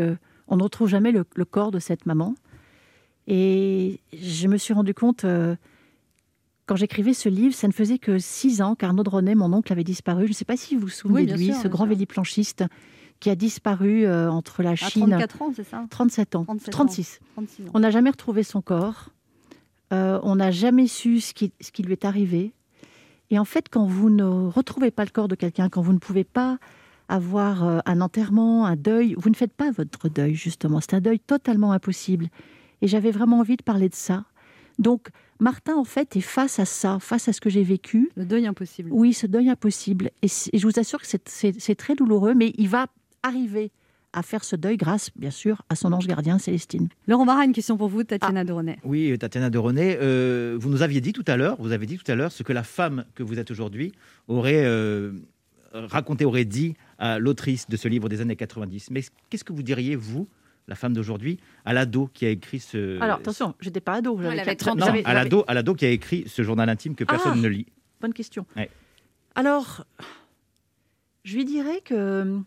on 0.47 0.57
ne 0.57 0.63
retrouve 0.63 0.87
jamais 0.89 1.11
le, 1.11 1.25
le 1.35 1.45
corps 1.45 1.71
de 1.71 1.79
cette 1.79 2.05
maman. 2.05 2.35
Et 3.27 3.99
je 4.13 4.47
me 4.47 4.57
suis 4.57 4.73
rendu 4.73 4.93
compte, 4.93 5.25
euh, 5.25 5.55
quand 6.65 6.75
j'écrivais 6.75 7.13
ce 7.13 7.29
livre, 7.29 7.55
ça 7.55 7.67
ne 7.67 7.73
faisait 7.73 7.97
que 7.97 8.19
six 8.19 8.61
ans 8.61 8.75
qu'Arnaud 8.75 9.03
René, 9.05 9.35
mon 9.35 9.51
oncle, 9.53 9.71
avait 9.71 9.83
disparu. 9.83 10.25
Je 10.25 10.31
ne 10.31 10.35
sais 10.35 10.45
pas 10.45 10.57
si 10.57 10.75
vous 10.75 10.81
vous 10.81 10.89
souvenez 10.89 11.21
Oui, 11.21 11.25
de 11.25 11.33
lui, 11.33 11.45
sûr, 11.47 11.55
ce 11.55 11.67
grand 11.67 11.87
véliplanchiste 11.87 12.63
qui 13.19 13.29
a 13.29 13.35
disparu 13.35 14.05
euh, 14.05 14.29
entre 14.29 14.61
la 14.61 14.71
à 14.71 14.75
Chine. 14.75 15.09
34 15.09 15.41
ans, 15.41 15.53
c'est 15.55 15.63
ça? 15.63 15.85
37 15.89 16.35
ans. 16.35 16.43
37 16.43 16.67
ans. 16.67 16.71
36. 16.71 17.19
36 17.33 17.63
ans. 17.63 17.71
On 17.73 17.79
n'a 17.79 17.89
jamais 17.89 18.09
retrouvé 18.09 18.43
son 18.43 18.61
corps. 18.61 19.09
Euh, 19.93 20.19
on 20.23 20.35
n'a 20.35 20.51
jamais 20.51 20.87
su 20.87 21.21
ce 21.21 21.33
qui, 21.33 21.51
ce 21.61 21.71
qui 21.71 21.83
lui 21.83 21.93
est 21.93 22.05
arrivé. 22.05 22.53
Et 23.31 23.39
en 23.39 23.45
fait, 23.45 23.69
quand 23.69 23.85
vous 23.85 24.09
ne 24.09 24.23
retrouvez 24.23 24.91
pas 24.91 25.03
le 25.03 25.09
corps 25.09 25.27
de 25.27 25.35
quelqu'un, 25.35 25.69
quand 25.69 25.81
vous 25.81 25.93
ne 25.93 25.99
pouvez 25.99 26.23
pas 26.23 26.59
avoir 27.07 27.63
un 27.85 28.01
enterrement, 28.01 28.65
un 28.65 28.75
deuil, 28.75 29.15
vous 29.17 29.29
ne 29.29 29.35
faites 29.35 29.53
pas 29.53 29.71
votre 29.71 30.09
deuil, 30.09 30.33
justement. 30.33 30.81
C'est 30.81 30.95
un 30.95 31.01
deuil 31.01 31.19
totalement 31.19 31.71
impossible. 31.71 32.29
Et 32.81 32.87
j'avais 32.87 33.11
vraiment 33.11 33.39
envie 33.39 33.57
de 33.57 33.63
parler 33.63 33.89
de 33.89 33.95
ça. 33.95 34.25
Donc, 34.79 35.07
Martin, 35.39 35.75
en 35.75 35.83
fait, 35.83 36.15
est 36.15 36.21
face 36.21 36.59
à 36.59 36.65
ça, 36.65 36.97
face 36.99 37.27
à 37.27 37.33
ce 37.33 37.41
que 37.41 37.49
j'ai 37.49 37.63
vécu. 37.63 38.09
Le 38.15 38.25
deuil 38.25 38.45
impossible. 38.47 38.89
Oui, 38.91 39.13
ce 39.13 39.27
deuil 39.27 39.49
impossible. 39.49 40.11
Et, 40.21 40.27
je 40.27 40.65
vous 40.67 40.79
assure 40.79 40.99
que 41.01 41.07
c'est- 41.07 41.75
très 41.75 41.95
douloureux, 41.95 42.33
mais 42.33 42.53
il 42.57 42.69
va 42.69 42.87
arriver 43.23 43.71
à 44.13 44.21
faire 44.21 44.45
ce 44.45 44.55
deuil 44.55 44.77
grâce, 44.77 45.09
bien 45.17 45.31
sûr, 45.31 45.61
à 45.67 45.75
son 45.75 45.91
ange 45.91 46.07
gardien, 46.07 46.37
Célestine. 46.39 46.87
Laurent 47.07 47.25
Barra, 47.25 47.43
une 47.43 47.51
question 47.51 47.75
pour 47.75 47.89
vous, 47.89 48.03
Tatiana 48.05 48.45
Doronet. 48.45 48.77
Oui, 48.85 49.17
Tatiana 49.17 49.49
de 49.49 49.57
René, 49.57 49.97
euh, 50.01 50.55
vous 50.57 50.69
nous 50.69 50.81
aviez 50.83 51.01
dit 51.01 51.11
tout 51.11 51.25
à 51.27 51.35
l'heure, 51.35 51.57
vous 51.59 51.73
avez 51.73 51.85
dit 51.85 51.97
tout 51.97 52.09
à 52.09 52.15
l'heure 52.15 52.31
ce 52.31 52.41
que 52.43 52.53
la 52.53 52.63
femme 52.63 53.03
que 53.13 53.23
vous 53.23 53.39
êtes 53.39 53.51
aujourd'hui 53.51 53.91
aurait 54.29 54.63
euh, 54.63 55.11
raconté, 55.73 56.23
aurait 56.23 56.45
dit 56.45 56.75
à 56.97 57.19
l'autrice 57.19 57.67
de 57.67 57.75
ce 57.75 57.89
livre 57.89 58.07
des 58.07 58.21
années 58.21 58.37
90. 58.37 58.89
Mais 58.91 59.01
qu'est-ce 59.29 59.43
que 59.43 59.51
vous 59.51 59.63
diriez, 59.63 59.97
vous, 59.97 60.29
la 60.67 60.75
femme 60.75 60.93
d'aujourd'hui, 60.93 61.39
à 61.63 61.73
l'ado 61.73 62.09
qui 62.13 62.25
a 62.25 62.29
écrit 62.29 62.59
ce... 62.59 62.99
Alors, 63.01 63.17
attention, 63.17 63.53
j'étais 63.59 63.81
pas 63.81 63.93
ado. 63.93 64.17
j'avais 64.17 64.33
elle 64.33 64.39
avait 64.39 64.51
quatre- 64.51 64.59
30 64.65 64.79
Non, 64.79 64.85
j'avais- 64.87 65.05
à 65.05 65.13
l'ado, 65.13 65.43
à 65.47 65.53
l'ado 65.53 65.75
qui 65.75 65.85
a 65.85 65.89
écrit 65.89 66.23
ce 66.27 66.41
journal 66.41 66.67
intime 66.69 66.95
que 66.95 67.03
personne 67.03 67.33
Ah 67.35 67.41
ne 67.41 67.47
lit. 67.47 67.67
Bonne 68.01 68.13
question. 68.13 68.45
Ouais. 68.55 68.69
Alors, 69.35 69.85
je 71.23 71.35
lui 71.35 71.45
dirais 71.45 71.81
que 71.83 72.39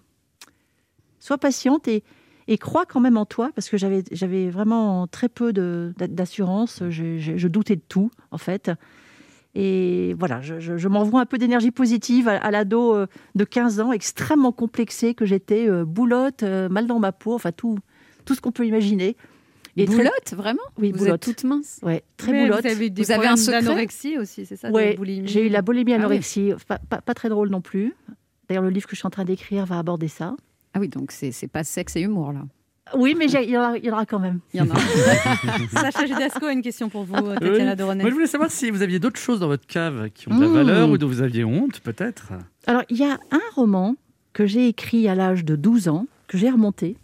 sois 1.21 1.39
patiente 1.39 1.89
et, 1.89 2.03
et 2.49 2.59
crois 2.59 2.87
quand 2.87 3.01
même 3.01 3.17
en 3.17 3.27
toi, 3.27 3.51
parce 3.55 3.69
que 3.69 3.77
j'avais, 3.77 4.03
j'avais 4.13 4.51
vraiment 4.51 5.07
très 5.07 5.29
peu 5.29 5.53
de, 5.53 5.93
d'assurance. 5.99 6.83
Je, 6.91 7.19
je- 7.19 7.37
je 7.37 7.49
doutais 7.49 7.77
de 7.77 7.83
tout, 7.89 8.11
en 8.31 8.39
fait. 8.39 8.71
Et 9.55 10.15
voilà, 10.19 10.41
je, 10.41 10.61
je- 10.61 10.77
je 10.77 10.89
m'envoie 10.89 11.21
un 11.21 11.27
peu 11.27 11.39
d'énergie 11.39 11.71
positive 11.71 12.29
à, 12.29 12.37
à 12.37 12.51
l'ado 12.51 12.95
euh, 12.95 13.07
de 13.35 13.45
15 13.45 13.81
ans, 13.81 13.93
extrêmement 13.93 14.53
complexé 14.53 15.15
que 15.15 15.25
j'étais, 15.25 15.69
euh, 15.69 15.85
boulotte, 15.85 16.43
euh, 16.43 16.69
mal 16.69 16.87
dans 16.87 16.99
ma 16.99 17.13
peau, 17.13 17.35
enfin 17.35 17.51
tout, 17.53 17.79
tout 18.29 18.35
ce 18.35 18.41
qu'on 18.43 18.53
peut 18.53 18.67
imaginer. 18.67 19.17
Et 19.77 19.87
très- 19.87 19.97
boulotte, 19.97 20.35
vraiment 20.37 20.59
Oui, 20.77 20.93
Vous 20.93 20.99
boulotte. 20.99 21.27
êtes 21.29 21.37
toute 21.37 21.45
mince 21.49 21.79
Ouais, 21.83 22.03
très 22.17 22.33
Mais 22.33 22.43
boulotte. 22.45 22.63
Vous 22.65 22.71
avez, 22.71 22.91
des 22.91 23.03
Vous 23.03 23.11
avez 23.11 23.21
un 23.21 23.29
problèmes 23.29 23.37
secret 23.39 23.63
d'anorexie 23.63 24.19
aussi, 24.19 24.45
c'est 24.45 24.57
ça 24.57 24.71
Ouais, 24.71 24.97
boulimie 24.97 25.27
j'ai 25.29 25.47
eu 25.47 25.49
la 25.49 25.63
boulimie 25.63 25.93
Ah 25.93 25.97
oui. 25.97 26.03
anorexie. 26.03 26.53
Pas, 26.67 26.79
pas- 26.79 27.01
pas 27.01 27.15
très 27.15 27.29
drôle 27.31 27.49
non 27.49 27.61
plus. 27.61 27.95
D'ailleurs, 28.49 28.65
le 28.65 28.71
livre 28.71 28.87
que 28.87 28.95
je 28.97 28.99
suis 29.01 29.07
en 29.07 29.11
train 29.11 29.25
d'écrire 29.25 29.65
va 29.67 29.79
aborder 29.79 30.09
ça. 30.09 30.35
Ah 30.75 30.81
oui, 30.81 30.89
donc 30.89 31.11
c'est 31.13 31.33
pas 31.51 31.65
sexe 31.65 31.97
et 31.97 32.01
humour, 32.03 32.33
là. 32.33 32.41
Oui, 32.97 33.15
mais 33.19 33.27
il 33.27 33.51
y, 33.51 33.57
en 33.57 33.63
a- 33.73 33.77
il 33.79 33.85
y 33.85 33.91
en 33.91 33.93
aura 33.95 34.05
quand 34.07 34.19
même. 34.19 34.41
Il 34.53 34.59
y 34.59 34.63
en 34.63 34.69
a. 34.71 34.75
Sacha 35.73 36.07
Judasco 36.07 36.47
a 36.47 36.53
une 36.53 36.63
question 36.63 36.89
pour 36.89 37.05
vous, 37.05 37.15
Tatiana 37.35 37.71
Oui. 37.73 37.77
Doronet. 37.77 38.03
Moi, 38.03 38.11
je 38.11 38.15
voulais 38.15 38.27
savoir 38.27 38.51
si 38.51 38.71
vous 38.71 38.83
aviez 38.83 38.99
d'autres 38.99 39.21
choses 39.21 39.41
dans 39.41 39.49
votre 39.49 39.67
cave 39.67 40.09
qui 40.15 40.29
ont 40.29 40.37
de 40.37 40.43
la 40.43 40.49
Mmh. 40.49 40.53
valeur 40.55 40.91
ou 40.91 40.99
dont 40.99 41.07
vous 41.07 41.23
aviez 41.23 41.45
honte, 41.45 41.81
peut-être. 41.81 42.33
Alors, 42.67 42.83
il 42.91 42.97
y 42.97 43.05
a 43.05 43.19
un 43.31 43.41
roman 43.55 43.95
que 44.33 44.47
j'ai 44.47 44.69
écrit 44.69 45.07
à 45.09 45.15
l'âge 45.15 45.45
de 45.45 45.55
12 45.57 45.89
ans, 45.89 46.07
que 46.27 46.37
j'ai 46.39 46.51
remonté. 46.51 46.97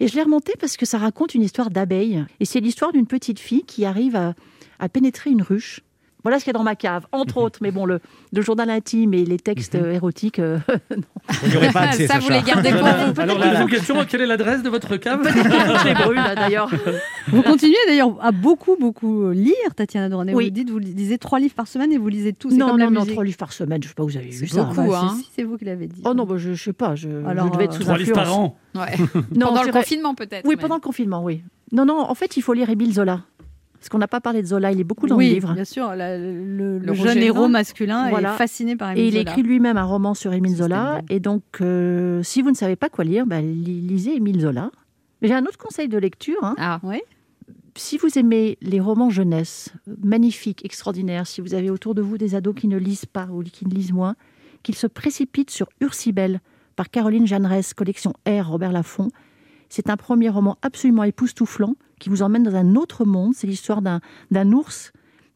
Et 0.00 0.08
je 0.08 0.16
l'ai 0.16 0.22
remonté 0.22 0.54
parce 0.58 0.78
que 0.78 0.86
ça 0.86 0.98
raconte 0.98 1.34
une 1.34 1.42
histoire 1.42 1.70
d'abeille. 1.70 2.24
Et 2.40 2.46
c'est 2.46 2.60
l'histoire 2.60 2.90
d'une 2.90 3.06
petite 3.06 3.38
fille 3.38 3.64
qui 3.64 3.84
arrive 3.84 4.16
à, 4.16 4.34
à 4.78 4.88
pénétrer 4.88 5.30
une 5.30 5.42
ruche. 5.42 5.82
Voilà 6.22 6.38
ce 6.38 6.44
qu'il 6.44 6.52
y 6.52 6.56
a 6.56 6.58
dans 6.58 6.64
ma 6.64 6.74
cave, 6.76 7.06
entre 7.12 7.36
autres. 7.42 7.58
Mais 7.62 7.70
bon, 7.70 7.84
le, 7.86 8.00
le 8.32 8.42
journal 8.42 8.68
intime 8.70 9.14
et 9.14 9.24
les 9.24 9.38
textes 9.38 9.74
euh, 9.74 9.92
érotiques, 9.92 10.38
euh, 10.38 10.58
On 11.44 11.48
n'y 11.48 11.56
aurait 11.56 11.72
pas 11.72 11.80
accès, 11.82 12.06
Ça, 12.06 12.18
vous 12.18 12.28
les 12.30 12.42
gardez 12.42 12.70
pour 12.72 12.80
vous. 12.82 13.20
Alors, 13.20 13.38
la 13.38 13.64
question, 13.66 13.96
quelle 14.08 14.20
est 14.22 14.26
l'adresse 14.26 14.62
de 14.62 14.68
votre 14.68 14.96
cave 14.96 15.20
je 15.26 15.88
les 15.88 15.94
brûle 15.94 16.16
là, 16.16 16.34
d'ailleurs. 16.34 16.70
Vous 17.28 17.42
continuez 17.42 17.76
d'ailleurs 17.86 18.16
à 18.20 18.32
beaucoup, 18.32 18.76
beaucoup 18.78 19.30
lire, 19.30 19.54
Tatiana 19.76 20.08
Doronet. 20.08 20.34
Oui. 20.34 20.46
Vous 20.46 20.50
dites, 20.50 20.70
vous 20.70 20.78
lisez 20.78 21.18
trois 21.18 21.38
livres 21.38 21.54
par 21.54 21.68
semaine 21.68 21.92
et 21.92 21.98
vous 21.98 22.08
lisez 22.08 22.32
tout. 22.32 22.50
C'est 22.50 22.56
Non, 22.56 22.68
comme 22.70 22.78
la 22.78 22.86
non, 22.86 22.90
non, 22.90 23.00
musique. 23.00 23.12
trois 23.14 23.24
livres 23.24 23.36
par 23.38 23.52
semaine. 23.52 23.80
Je 23.82 23.88
sais 23.88 23.94
pas, 23.94 24.02
vous 24.02 24.16
avez 24.16 24.30
vu 24.30 24.48
ça. 24.48 24.64
beaucoup, 24.64 24.90
Bah, 24.90 25.00
hein. 25.04 25.14
si, 25.16 25.24
si, 25.24 25.30
c'est 25.36 25.42
vous 25.44 25.56
qui 25.56 25.64
l'avez 25.64 25.86
dit. 25.86 26.02
Oh 26.04 26.12
non, 26.14 26.24
bah, 26.24 26.34
je, 26.38 26.54
je 26.54 26.62
sais 26.64 26.72
pas. 26.72 26.96
Je, 26.96 27.08
Alors, 27.26 27.46
je 27.46 27.52
devais 27.52 27.64
être 27.64 27.74
euh, 27.74 27.76
sous 27.78 27.84
Trois 27.84 27.98
livres 27.98 28.18
influence. 28.18 28.28
par 28.28 28.38
an. 28.38 28.56
Ouais. 28.74 28.96
Non, 29.36 29.46
Pendant 29.46 29.60
c'est 29.60 29.66
le 29.66 29.72
vrai. 29.72 29.80
confinement, 29.82 30.14
peut-être. 30.14 30.44
Oui, 30.44 30.54
mais- 30.56 30.60
pendant 30.62 30.74
le 30.76 30.80
confinement, 30.80 31.22
oui. 31.22 31.42
Non, 31.72 31.84
non, 31.84 32.00
en 32.00 32.14
fait, 32.16 32.36
il 32.36 32.42
faut 32.42 32.52
lire 32.52 32.68
Émile 32.68 32.92
Zola. 32.94 33.20
Parce 33.80 33.88
qu'on 33.88 33.98
n'a 33.98 34.08
pas 34.08 34.20
parlé 34.20 34.42
de 34.42 34.46
Zola, 34.46 34.70
il 34.72 34.78
est 34.80 34.84
beaucoup 34.84 35.06
dans 35.06 35.16
oui, 35.16 35.28
le 35.28 35.34
livre. 35.34 35.54
bien 35.54 35.64
sûr. 35.64 35.94
la- 35.96 36.18
le, 36.18 36.32
le 36.34 36.78
Le 36.78 36.92
jeune 36.94 37.06
Roger 37.08 37.24
héros 37.24 37.48
masculin 37.48 38.10
Voilà. 38.10 38.34
est 38.34 38.36
fasciné 38.36 38.76
par 38.76 38.90
Et 38.90 39.00
Émile 39.00 39.06
il 39.06 39.10
Zola. 39.20 39.30
écrit 39.30 39.42
lui-même 39.42 39.76
un 39.78 39.84
roman 39.84 40.12
sur 40.14 40.32
Émile 40.34 40.54
Zola. 40.56 41.00
Et 41.08 41.18
donc, 41.18 41.42
euh, 41.62 42.22
si 42.22 42.42
vous 42.42 42.50
ne 42.50 42.54
savez 42.56 42.76
pas 42.76 42.90
quoi 42.90 43.04
lire, 43.04 43.24
bah, 43.26 43.40
li- 43.40 43.80
lisez 43.80 44.14
Émile 44.16 44.40
Zola. 44.40 44.70
Mais 45.22 45.28
J'ai 45.28 45.34
un 45.34 45.44
autre 45.44 45.56
conseil 45.58 45.88
de 45.88 45.96
lecture. 45.98 46.42
hein. 46.44 46.54
Ah, 46.58 46.78
Oui. 46.82 47.00
Si 47.76 47.96
vous 47.98 48.18
aimez 48.18 48.58
les 48.60 48.80
romans 48.80 49.10
jeunesse, 49.10 49.70
magnifiques, 50.02 50.64
extraordinaires, 50.64 51.26
si 51.26 51.40
vous 51.40 51.54
avez 51.54 51.70
autour 51.70 51.94
de 51.94 52.02
vous 52.02 52.18
des 52.18 52.34
ados 52.34 52.54
qui 52.54 52.68
ne 52.68 52.76
lisent 52.76 53.06
pas 53.06 53.28
ou 53.32 53.42
qui 53.44 53.64
ne 53.66 53.72
lisent 53.72 53.92
moins, 53.92 54.16
qu'ils 54.62 54.74
se 54.74 54.86
précipitent 54.88 55.50
sur 55.50 55.68
Ursibelle 55.80 56.40
par 56.76 56.90
Caroline 56.90 57.26
Jeanneret, 57.26 57.60
collection 57.76 58.12
R, 58.28 58.46
Robert 58.48 58.72
Laffont. 58.72 59.08
C'est 59.68 59.88
un 59.88 59.96
premier 59.96 60.28
roman 60.28 60.58
absolument 60.62 61.04
époustouflant 61.04 61.76
qui 62.00 62.08
vous 62.08 62.22
emmène 62.22 62.42
dans 62.42 62.56
un 62.56 62.74
autre 62.74 63.04
monde. 63.04 63.34
C'est 63.36 63.46
l'histoire 63.46 63.80
d'un 63.82 64.00
d'un 64.32 64.50
ours 64.50 64.92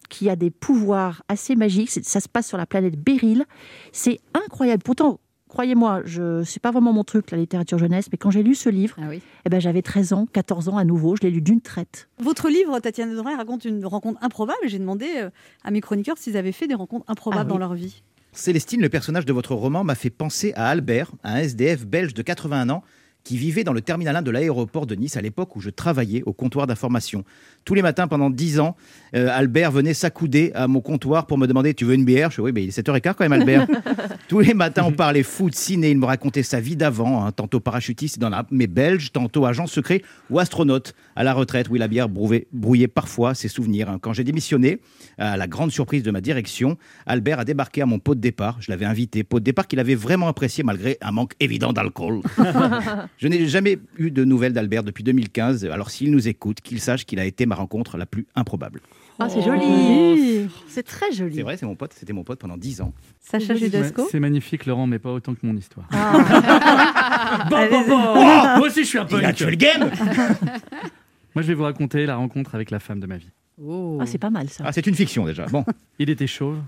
qui 0.09 0.29
a 0.29 0.35
des 0.37 0.51
pouvoirs 0.51 1.23
assez 1.29 1.55
magiques. 1.55 1.91
C'est- 1.91 2.05
Ça 2.05 2.19
se 2.21 2.29
passe 2.29 2.49
sur 2.49 2.59
la 2.59 2.67
planète 2.67 2.97
Beryl. 2.99 3.45
C'est 3.93 4.19
incroyable. 4.35 4.83
Pourtant, 4.83 5.19
croyez-moi, 5.49 6.03
je 6.05 6.43
c'est 6.45 6.61
pas 6.61 6.71
vraiment 6.73 6.93
mon 6.93 7.05
truc, 7.05 7.31
la 7.31 7.39
littérature 7.39 7.79
jeunesse, 7.79 8.09
mais 8.13 8.19
quand 8.19 8.31
j'ai 8.31 8.43
lu 8.43 8.55
ce 8.55 8.69
livre, 8.69 8.97
ah 9.01 9.07
oui. 9.09 9.23
eh 9.47 9.49
ben, 9.49 9.61
j'avais 9.61 9.83
13 9.83 10.13
ans, 10.13 10.27
14 10.33 10.69
ans 10.69 10.77
à 10.77 10.85
nouveau. 10.85 11.15
Je 11.17 11.23
l'ai 11.23 11.31
lu 11.31 11.41
d'une 11.41 11.61
traite. 11.61 12.09
Votre 12.19 12.49
livre, 12.49 12.79
Tatiana 12.81 13.15
Doronet, 13.15 13.37
raconte 13.37 13.65
une 13.65 13.87
rencontre 13.87 14.19
improbable. 14.23 14.59
J'ai 14.67 14.79
demandé 14.81 15.07
euh, 15.17 15.31
à 15.63 15.71
mes 15.71 15.81
chroniqueurs 15.81 16.19
s'ils 16.19 16.37
avaient 16.37 16.53
fait 16.53 16.67
des 16.67 16.75
rencontres 16.75 17.05
improbables 17.09 17.43
Ah 17.43 17.45
oui. 17.47 17.53
dans 17.53 17.59
leur 17.59 17.75
vie. 17.75 18.03
Célestine, 18.33 18.81
le 18.83 18.89
personnage 18.89 19.27
de 19.27 19.33
votre 19.33 19.55
roman, 19.55 19.85
m'a 19.85 19.95
fait 19.95 20.11
penser 20.11 20.53
à 20.57 20.67
Albert, 20.69 21.13
un 21.23 21.37
SDF 21.37 21.87
belge 21.87 22.15
de 22.15 22.23
81 22.23 22.69
ans 22.69 22.83
qui 23.25 23.39
vivait 23.39 23.65
dans 23.65 23.73
le 23.73 23.81
terminal 23.81 24.15
1 24.17 24.23
de 24.23 24.31
l'aéroport 24.31 24.87
de 24.87 24.95
Nice 24.95 25.17
à 25.17 25.23
l'époque 25.23 25.57
où 25.57 25.61
je 25.61 25.71
travaillais 25.71 26.23
au 26.27 26.35
comptoir 26.35 26.67
d'information. 26.67 27.25
Tous 27.65 27.73
les 27.73 27.81
matins 27.81 28.07
pendant 28.07 28.29
10 28.29 28.61
ans, 28.61 28.77
euh, 29.17 29.29
Albert 29.33 29.73
venait 29.73 29.95
s'accouder 29.95 30.53
à 30.55 30.69
mon 30.69 30.83
comptoir 30.83 31.27
pour 31.27 31.39
me 31.39 31.47
demander 31.47 31.73
Tu 31.73 31.87
veux 31.87 31.95
une 31.95 32.05
bière? 32.05 32.31
Je 32.31 32.37
dis 32.37 32.41
Oui, 32.43 32.53
mais 32.55 32.63
il 32.65 32.69
est 32.69 32.79
7h15 32.79 33.15
quand 33.15 33.21
même, 33.21 33.33
Albert. 33.33 33.67
Tous 34.29 34.41
les 34.41 34.53
matins, 34.53 34.85
on 34.87 34.93
parlait 34.93 35.23
foot, 35.23 35.55
ciné. 35.55 35.91
Il 35.91 35.99
me 35.99 36.05
racontait 36.05 36.43
sa 36.43 36.61
vie 36.61 36.77
d'avant, 36.77 37.25
hein, 37.25 37.33
tantôt 37.33 37.61
parachutiste 37.61 38.19
dans 38.19 38.29
l'armée 38.29 38.67
belge, 38.67 39.11
tantôt 39.11 39.47
agent 39.47 39.67
secret 39.67 40.03
ou 40.29 40.39
astronaute 40.39 40.95
à 41.17 41.25
la 41.25 41.33
retraite. 41.33 41.69
Oui, 41.71 41.79
la 41.79 41.89
bière 41.89 42.11
brouillait, 42.11 42.47
brouillait 42.53 42.89
parfois 42.89 43.35
ses 43.35 43.49
souvenirs. 43.49 43.89
hein. 43.89 43.99
Quand 44.03 44.13
j'ai 44.13 44.25
démissionné, 44.25 44.81
à 45.17 45.39
la 45.39 45.47
grande 45.47 45.71
surprise 45.71 46.03
de 46.03 46.11
ma 46.11 46.21
direction, 46.21 46.77
Albert 47.07 47.39
a 47.39 47.45
débarqué 47.47 47.81
à 47.81 47.87
mon 47.87 47.99
pot 47.99 48.15
de 48.15 48.21
départ. 48.21 48.59
Je 48.61 48.71
l'avais 48.71 48.85
invité, 48.85 49.25
pot 49.25 49.41
de 49.41 49.45
départ 49.45 49.67
qu'il 49.67 49.81
avait 49.81 49.95
vraiment 49.95 50.29
apprécié 50.29 50.63
malgré 50.63 50.99
un 51.01 51.13
manque 51.13 51.33
évident 51.41 51.73
d'alcool. 51.73 52.21
Je 53.19 53.29
n'ai 53.29 53.47
jamais 53.47 53.79
eu 53.97 54.11
de 54.11 54.25
nouvelles 54.25 54.53
d'Albert 54.53 54.83
depuis 54.83 55.05
2015. 55.05 55.65
Alors 55.67 55.91
s'il 55.91 56.11
nous 56.11 56.29
écoute, 56.29 56.61
qu'il 56.61 56.81
sache 56.81 57.05
qu'il 57.07 57.19
a 57.21 57.25
été 57.25 57.47
ma 57.47 57.55
rencontre 57.55 57.97
la 57.97 58.07
plus 58.07 58.27
improbable. 58.35 58.81
Ah, 59.21 59.29
c'est 59.29 59.39
Oh. 59.39 59.43
joli. 59.45 60.49
C'est 60.67 60.83
très 60.83 61.13
joli. 61.13 61.37
C'est 61.37 61.43
vrai, 61.43 61.57
c'est 61.57 61.67
mon 61.67 61.77
pote, 61.77 61.93
c'était 61.95 62.13
mon 62.13 62.25
pote 62.25 62.41
pendant 62.41 62.57
10 62.57 62.81
ans. 62.81 62.93
Sacha 63.21 63.55
Judasco 63.55 64.09
C'est 64.11 64.19
magnifique, 64.19 64.67
Laurent, 64.67 64.89
mais 64.89 64.99
pas 64.99 65.13
autant 65.13 65.35
que 65.35 65.47
mon 65.47 65.57
histoire. 65.57 65.87
Ah. 65.93 67.47
Bon, 67.51 67.69
bon, 67.71 67.89
bon. 67.89 68.01
Oh 68.17 68.59
Moi 68.59 68.67
aussi, 68.67 68.83
je 68.85 68.89
suis 68.89 68.99
un 68.99 69.05
peu. 69.05 69.19
Il 69.19 69.25
a 69.25 69.33
tué 69.33 69.51
le 69.51 69.57
game 69.57 69.91
Moi, 71.35 71.43
je 71.43 71.49
vais 71.49 71.55
vous 71.55 71.65
raconter 71.65 72.07
la 72.07 72.17
rencontre 72.17 72.55
avec 72.55 72.71
la 72.71 72.79
femme 72.79 73.01
de 73.01 73.07
ma 73.07 73.17
vie. 73.17 73.31
Oh. 73.63 73.99
Ah, 74.01 74.07
c'est 74.07 74.19
pas 74.19 74.31
mal 74.31 74.49
ça. 74.49 74.65
Ah, 74.67 74.73
c'est 74.73 74.87
une 74.87 74.95
fiction 74.95 75.25
déjà. 75.27 75.47
Bon, 75.47 75.65
Il 75.99 76.11
était 76.11 76.27
chauve, 76.27 76.59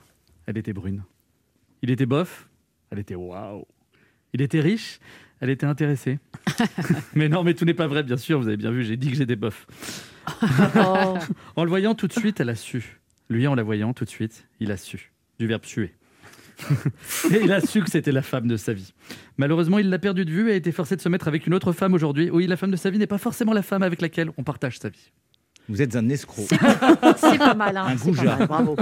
elle 0.47 0.57
était 0.59 0.72
brune. 0.72 1.03
Il 1.82 1.90
était 1.90 2.07
bof, 2.07 2.49
elle 2.90 2.99
était 3.01 3.14
waouh. 3.14 3.64
Il 4.32 4.42
était 4.42 4.61
riche, 4.61 4.99
Elle 5.41 5.51
était 5.51 5.66
intéressée. 5.66 6.18
mais 7.14 7.28
non, 7.28 7.45
mais 7.45 7.55
tout 7.55 7.64
n'est 7.64 7.74
pas 7.74 7.87
vrai, 7.87 8.03
bien 8.03 8.16
sûr. 8.16 8.41
Vous 8.41 8.49
avez 8.49 8.57
bien 8.57 8.70
vu, 8.70 8.84
j'ai 8.84 8.97
dit 8.97 9.11
que 9.11 9.16
j'étais 9.16 9.37
bof. 9.37 9.66
en 11.57 11.64
le 11.64 11.68
voyant 11.68 11.95
tout 11.95 12.07
de 12.07 12.12
suite, 12.12 12.41
elle 12.41 12.49
a 12.49 12.55
su. 12.55 13.01
Lui, 13.28 13.47
en 13.47 13.55
la 13.55 13.62
voyant 13.62 13.93
tout 13.93 14.05
de 14.05 14.11
suite, 14.11 14.47
il 14.61 14.72
a 14.72 14.76
su. 14.76 15.12
Du 15.39 15.47
verbe 15.47 15.64
suer. 15.64 15.95
et 17.30 17.41
il 17.43 17.53
a 17.53 17.61
su 17.61 17.82
que 17.82 17.91
c'était 17.91 18.12
la 18.12 18.22
femme 18.22 18.49
de 18.49 18.57
sa 18.57 18.72
vie. 18.72 18.95
Malheureusement, 19.37 19.78
il 19.78 19.91
l'a 19.91 19.99
perdu 19.99 20.24
de 20.24 20.30
vue 20.30 20.49
et 20.49 20.53
a 20.53 20.57
été 20.57 20.72
forcé 20.72 20.97
de 20.97 21.03
se 21.03 21.09
mettre 21.09 21.28
avec 21.28 21.47
une 21.47 21.53
autre 21.53 21.72
femme 21.72 21.93
aujourd'hui. 21.93 22.30
Oui, 22.30 22.47
la 22.47 22.57
femme 22.57 22.70
de 22.70 22.76
sa 22.76 22.89
vie 22.89 22.99
n'est 22.99 23.07
pas 23.07 23.18
forcément 23.18 23.53
la 23.53 23.62
femme 23.62 23.82
avec 23.82 24.01
laquelle 24.01 24.30
on 24.39 24.43
partage 24.43 24.78
sa 24.78 24.89
vie. 24.89 25.12
Vous 25.68 25.82
êtes 25.82 25.97
un 25.97 26.09
escroc. 26.09 26.47
C'est 26.49 27.39
pas 27.39 27.55
mal, 27.55 27.76
hein, 27.76 27.87
Un 27.89 27.97
pas 27.97 28.05
goujat. 28.05 28.37
mal, 28.37 28.47
bravo. 28.47 28.76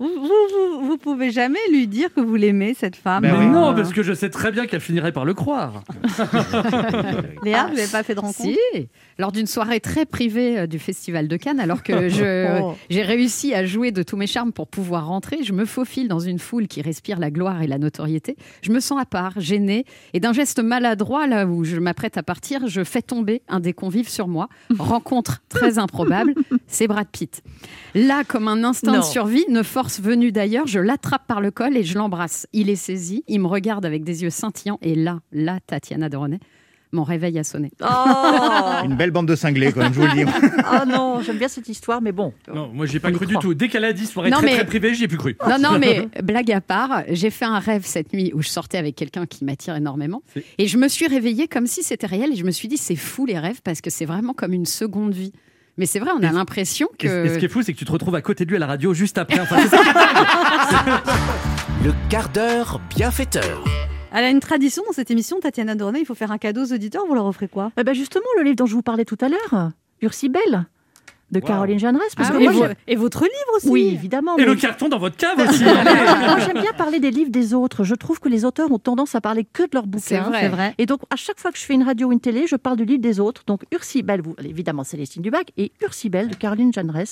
Vous, 0.00 0.06
vous, 0.06 0.28
vous, 0.52 0.86
vous 0.86 0.96
pouvez 0.96 1.32
jamais 1.32 1.58
lui 1.72 1.88
dire 1.88 2.14
que 2.14 2.20
vous 2.20 2.36
l'aimez, 2.36 2.72
cette 2.74 2.94
femme. 2.94 3.22
Mais 3.22 3.30
hein. 3.30 3.50
non, 3.50 3.74
parce 3.74 3.92
que 3.92 4.04
je 4.04 4.12
sais 4.12 4.30
très 4.30 4.52
bien 4.52 4.66
qu'elle 4.66 4.80
finirait 4.80 5.10
par 5.10 5.24
le 5.24 5.34
croire. 5.34 5.82
Léa, 7.42 7.66
vous 7.66 7.74
n'avez 7.74 7.88
pas 7.90 8.04
fait 8.04 8.14
de 8.14 8.20
rencontre? 8.20 8.40
Si, 8.40 8.88
lors 9.18 9.32
d'une 9.32 9.46
soirée 9.46 9.80
très 9.80 10.06
privée 10.06 10.60
euh, 10.60 10.66
du 10.66 10.78
Festival 10.78 11.28
de 11.28 11.36
Cannes, 11.36 11.60
alors 11.60 11.82
que 11.82 11.92
Oh. 12.62 12.74
j'ai 12.90 13.02
réussi 13.02 13.54
à 13.54 13.64
jouer 13.66 13.90
de 13.90 14.02
tous 14.02 14.16
mes 14.16 14.26
charmes 14.26 14.52
pour 14.52 14.68
pouvoir 14.68 15.06
rentrer, 15.08 15.42
je 15.42 15.52
me 15.52 15.64
faufile 15.64 16.08
dans 16.08 16.18
une 16.20 16.38
foule 16.38 16.66
qui 16.68 16.82
respire 16.82 17.18
la 17.18 17.30
gloire 17.30 17.62
et 17.62 17.66
la 17.66 17.78
notoriété. 17.78 18.36
Je 18.62 18.70
me 18.72 18.80
sens 18.80 19.00
à 19.00 19.04
part, 19.04 19.32
gênée, 19.38 19.84
et 20.14 20.20
d'un 20.20 20.32
geste 20.32 20.60
maladroit, 20.62 21.26
là 21.26 21.46
où 21.46 21.64
je 21.64 21.76
m'apprête 21.76 22.16
à 22.16 22.22
partir, 22.22 22.66
je 22.68 22.84
fais 22.84 23.02
tomber 23.02 23.42
un 23.48 23.60
des 23.60 23.72
convives 23.72 24.08
sur 24.08 24.28
moi. 24.28 24.48
Rencontre 24.78 25.42
très 25.48 25.78
improbable, 25.78 26.34
c'est 26.66 26.86
Brad 26.86 27.08
Pitt. 27.10 27.42
Là, 27.94 28.22
comme 28.24 28.48
un 28.48 28.64
instinct 28.64 28.92
Non. 28.92 28.98
de 29.00 29.04
survie, 29.04 29.44
une 29.48 29.64
force 29.64 30.00
venue 30.00 30.32
d'ailleurs, 30.32 30.66
je 30.66 30.78
l'attrape 30.78 31.26
par 31.26 31.40
le 31.40 31.50
col 31.50 31.76
et 31.76 31.82
je 31.82 31.98
l'embrasse. 31.98 32.46
Il 32.52 32.70
est 32.70 32.76
saisi, 32.76 33.24
il 33.28 33.40
me 33.40 33.46
regarde 33.46 33.84
avec 33.84 34.04
des 34.04 34.22
yeux 34.22 34.30
scintillants, 34.30 34.78
et 34.82 34.94
là, 34.94 35.20
là, 35.32 35.58
Tatiana 35.66 36.08
de 36.08 36.16
René, 36.16 36.38
mon 36.92 37.02
réveil 37.04 37.38
a 37.38 37.44
sonné. 37.44 37.70
Oh, 37.82 37.86
Une 38.84 38.96
belle 38.96 39.10
bande 39.10 39.26
de 39.28 39.34
cinglés, 39.36 39.72
quand 39.72 39.80
même, 39.80 39.92
je 39.94 40.00
vous 40.00 40.06
le 40.06 40.24
dis. 40.24 40.30
Ah 40.70 40.84
non, 40.86 41.20
j'aime 41.22 41.38
bien 41.38 41.48
cette 41.48 41.68
histoire, 41.68 42.00
mais 42.02 42.12
bon. 42.12 42.32
Non, 42.52 42.70
moi, 42.72 42.86
j'ai 42.86 43.00
pas 43.00 43.08
On 43.08 43.12
cru 43.12 43.26
du 43.26 43.32
croit. 43.34 43.42
tout. 43.42 43.54
Dès 43.54 43.68
qu'elle 43.68 43.84
a 43.84 43.92
dit 43.92 44.06
soirée 44.06 44.30
Non, 44.30 44.38
très 44.38 44.46
mais- 44.46 44.54
très 44.56 44.66
privée, 44.66 44.94
j'y 44.94 45.04
ai 45.04 45.08
plus 45.08 45.16
cru. 45.18 45.36
Non, 45.48 45.56
non, 45.58 45.78
mais 45.78 46.08
blague 46.22 46.50
à 46.52 46.60
part, 46.60 47.02
j'ai 47.10 47.30
fait 47.30 47.44
un 47.46 47.58
rêve 47.58 47.82
cette 47.84 48.12
nuit 48.12 48.30
où 48.34 48.42
je 48.42 48.48
sortais 48.48 48.78
avec 48.78 48.94
quelqu'un 48.96 49.26
qui 49.26 49.44
m'attire 49.44 49.76
énormément. 49.76 50.22
Et 50.58 50.66
je 50.68 50.76
me 50.78 50.88
suis 50.88 51.06
réveillée 51.06 51.48
comme 51.48 51.66
si 51.66 51.82
c'était 51.82 52.06
réel. 52.06 52.32
Et 52.32 52.36
je 52.36 52.44
me 52.44 52.50
suis 52.50 52.68
dit, 52.68 52.76
c'est 52.76 52.96
fou 52.96 53.26
les 53.26 53.38
rêves 53.38 53.60
parce 53.64 53.80
que 53.80 53.90
c'est 53.90 54.04
vraiment 54.06 54.32
comme 54.34 54.52
une 54.52 54.66
seconde 54.66 55.14
vie. 55.14 55.32
Mais 55.78 55.86
c'est 55.86 56.00
vrai, 56.00 56.10
on 56.18 56.22
a 56.24 56.32
l'impression 56.32 56.88
Et, 57.00 57.06
et 57.06 57.08
ce 57.28 57.34
qui 57.34 57.40
que. 57.40 57.44
est 57.46 57.48
fou, 57.48 57.62
c'est 57.62 57.72
que 57.72 57.78
tu 57.78 57.84
te 57.84 57.92
retrouves 57.92 58.14
à 58.16 58.20
côté 58.22 58.44
de 58.44 58.50
lui 58.50 58.56
à 58.56 58.60
la 58.60 58.66
radio 58.66 58.92
juste 58.94 59.16
après. 59.16 59.38
Enfin, 59.40 59.56
Le 61.84 61.92
quart 62.10 62.28
d'heure 62.30 62.80
bienfaiteur. 62.94 63.62
Elle 64.12 64.24
a 64.24 64.30
une 64.30 64.40
tradition 64.40 64.82
dans 64.86 64.92
cette 64.92 65.10
émission, 65.10 65.38
Tatiana 65.40 65.74
Dornay. 65.74 66.00
Il 66.00 66.06
faut 66.06 66.14
faire 66.14 66.32
un 66.32 66.38
cadeau 66.38 66.64
aux 66.64 66.72
auditeurs. 66.72 67.04
Vous 67.06 67.14
leur 67.14 67.26
offrez 67.26 67.48
quoi? 67.48 67.72
Eh 67.78 67.84
ben 67.84 67.94
justement, 67.94 68.24
le 68.38 68.42
livre 68.44 68.56
dont 68.56 68.66
je 68.66 68.74
vous 68.74 68.82
parlais 68.82 69.04
tout 69.04 69.18
à 69.20 69.28
l'heure, 69.28 69.70
Ursibelle, 70.00 70.66
de 71.30 71.40
Wow. 71.40 71.46
Caroline 71.46 71.78
Jeanneret. 71.78 72.04
Parce 72.16 72.30
Ah 72.30 72.32
que 72.32 72.38
oui, 72.38 72.48
moi, 72.48 72.68
et, 72.86 72.96
votre 72.96 73.22
livre 73.24 73.56
aussi 73.56 73.68
oui, 73.68 73.88
évidemment. 73.92 74.36
Et 74.38 74.40
mais- 74.40 74.46
le 74.46 74.54
carton 74.54 74.88
dans 74.88 74.98
votre 74.98 75.16
cave 75.18 75.38
aussi. 75.46 75.62
allez. 75.68 76.26
moi, 76.26 76.38
j'aime 76.38 76.60
bien 76.62 76.72
parler 76.72 77.00
des 77.00 77.10
livres 77.10 77.30
des 77.30 77.52
autres. 77.52 77.84
Je 77.84 77.94
trouve 77.94 78.18
que 78.18 78.30
les 78.30 78.46
auteurs 78.46 78.72
ont 78.72 78.78
tendance 78.78 79.14
à 79.14 79.20
parler 79.20 79.44
que 79.44 79.62
de 79.64 79.68
leurs 79.74 79.86
bouquins. 79.86 80.04
C'est 80.06 80.18
vrai. 80.20 80.40
C'est 80.40 80.48
vrai. 80.48 80.74
Et 80.78 80.86
donc, 80.86 81.00
à 81.10 81.16
chaque 81.16 81.38
fois 81.38 81.52
que 81.52 81.58
je 81.58 81.64
fais 81.64 81.74
une 81.74 81.82
radio 81.82 82.08
ou 82.08 82.12
une 82.12 82.20
télé, 82.20 82.46
je 82.46 82.56
parle 82.56 82.78
du 82.78 82.86
livre 82.86 83.02
des 83.02 83.20
autres. 83.20 83.42
Donc, 83.46 83.64
Ursibelle, 83.72 84.22
vous, 84.22 84.34
évidemment, 84.42 84.84
Célestine 84.84 85.20
Dubac, 85.22 85.52
et 85.58 85.70
Ursibelle 85.82 86.28
de 86.28 86.34
Caroline 86.34 86.72
Jeanneret. 86.72 87.04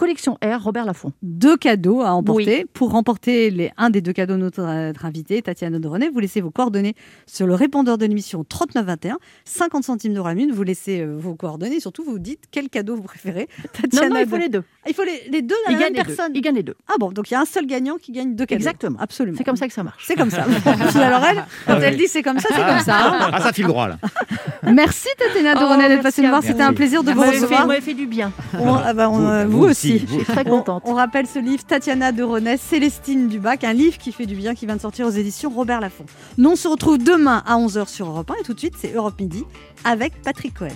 Collection 0.00 0.38
R, 0.42 0.62
Robert 0.62 0.86
Laffont. 0.86 1.12
Deux 1.20 1.58
cadeaux 1.58 2.00
à 2.00 2.12
emporter. 2.12 2.64
Pour 2.72 2.92
remporter 2.92 3.50
les, 3.50 3.70
un 3.76 3.90
des 3.90 4.00
deux 4.00 4.14
cadeaux 4.14 4.36
de 4.36 4.40
notre, 4.40 4.62
notre 4.62 5.04
invitée, 5.04 5.42
Tatiana 5.42 5.78
Dornay, 5.78 6.08
vous 6.08 6.20
laissez 6.20 6.40
vos 6.40 6.50
coordonnées 6.50 6.94
sur 7.26 7.46
le 7.46 7.52
répondeur 7.52 7.98
de 7.98 8.06
l'émission 8.06 8.42
3921. 8.42 9.18
50 9.44 9.84
centimes 9.84 10.14
d'euros 10.14 10.28
la 10.28 10.34
minute. 10.34 10.54
Vous 10.54 10.62
laissez 10.62 11.02
euh, 11.02 11.18
vos 11.18 11.34
coordonnées. 11.34 11.80
Surtout, 11.80 12.02
vous 12.02 12.18
dites 12.18 12.44
quel 12.50 12.70
cadeau 12.70 12.96
vous 12.96 13.02
préférez. 13.02 13.46
Non, 13.58 13.64
Tatiana 13.82 14.08
non, 14.08 14.20
il 14.20 14.26
faut 14.26 14.38
les 14.38 14.48
deux. 14.48 14.64
Ah, 14.90 14.92
Il 14.92 14.94
faut 14.94 15.04
les, 15.04 15.22
les 15.30 15.42
deux 15.42 15.54
à 15.66 15.70
Il 15.70 15.74
la 15.74 15.80
gagne 15.80 15.92
même 15.92 15.92
les 15.94 16.02
deux. 16.02 16.14
personne. 16.16 16.32
Il 16.34 16.40
gagne 16.42 16.54
les 16.56 16.62
deux. 16.62 16.74
Ah 16.88 16.94
bon, 16.98 17.12
donc 17.12 17.30
il 17.30 17.34
y 17.34 17.36
a 17.36 17.40
un 17.40 17.44
seul 17.44 17.66
gagnant 17.66 17.96
qui 17.96 18.12
gagne 18.12 18.34
deux 18.34 18.44
cadeaux. 18.46 18.58
Exactement. 18.58 18.98
Absolument. 19.00 19.36
C'est 19.38 19.44
comme 19.44 19.56
ça 19.56 19.66
que 19.68 19.72
ça 19.72 19.82
marche. 19.82 20.04
C'est 20.06 20.16
comme 20.16 20.30
ça. 20.30 20.42
Alors 20.96 21.24
elle, 21.24 21.44
quand 21.66 21.80
elle 21.80 21.96
dit 21.96 22.08
c'est 22.08 22.22
comme 22.22 22.38
ça, 22.38 22.48
c'est 22.50 22.64
comme 22.66 22.80
ça. 22.80 22.96
hein. 22.98 23.30
Ah, 23.32 23.40
ça 23.40 23.52
file 23.52 23.66
droit, 23.66 23.88
là. 23.88 23.96
Merci 24.62 25.08
Tatiana 25.18 25.54
Oh, 25.56 25.60
Dornay 25.60 25.88
d'être 25.88 26.02
passée 26.02 26.22
nous 26.22 26.28
voir. 26.28 26.42
C'était 26.42 26.62
un 26.62 26.72
plaisir 26.74 27.02
de 27.02 27.12
Vous 27.12 27.20
recevoir. 27.22 27.62
vous 27.62 27.68
m'avez 27.68 27.80
fait 27.80 27.94
du 27.94 28.06
bien. 28.06 28.32
On- 28.58 28.74
ah 28.74 28.92
bah, 28.92 29.08
on, 29.08 29.18
Vous- 29.18 29.26
euh, 29.26 29.46
vous 29.46 29.58
vous 29.60 29.64
aussi. 29.66 29.98
Je 30.00 30.06
suis 30.14 30.24
très 30.24 30.46
On, 30.46 30.50
contente. 30.58 30.82
on 30.86 30.94
rappelle 30.94 31.26
ce 31.26 31.38
livre 31.38 31.64
Tatiana 31.64 32.12
de 32.12 32.22
Renès, 32.22 32.60
Célestine 32.60 33.28
Dubac, 33.28 33.64
un 33.64 33.72
livre 33.72 33.98
qui 33.98 34.12
fait 34.12 34.26
du 34.26 34.34
bien 34.34 34.54
qui 34.54 34.66
vient 34.66 34.76
de 34.76 34.80
sortir 34.80 35.06
aux 35.06 35.10
éditions 35.10 35.50
Robert 35.50 35.80
Laffont. 35.80 36.04
Nous 36.38 36.50
on 36.50 36.56
se 36.56 36.68
retrouve 36.68 36.98
demain 36.98 37.42
à 37.46 37.56
11h 37.56 37.88
sur 37.88 38.06
Europe 38.08 38.30
1 38.30 38.40
et 38.40 38.44
tout 38.44 38.54
de 38.54 38.58
suite 38.58 38.74
c'est 38.78 38.92
Europe 38.94 39.14
Midi 39.20 39.44
avec 39.84 40.20
Patrick 40.22 40.54
Cohen. 40.54 40.68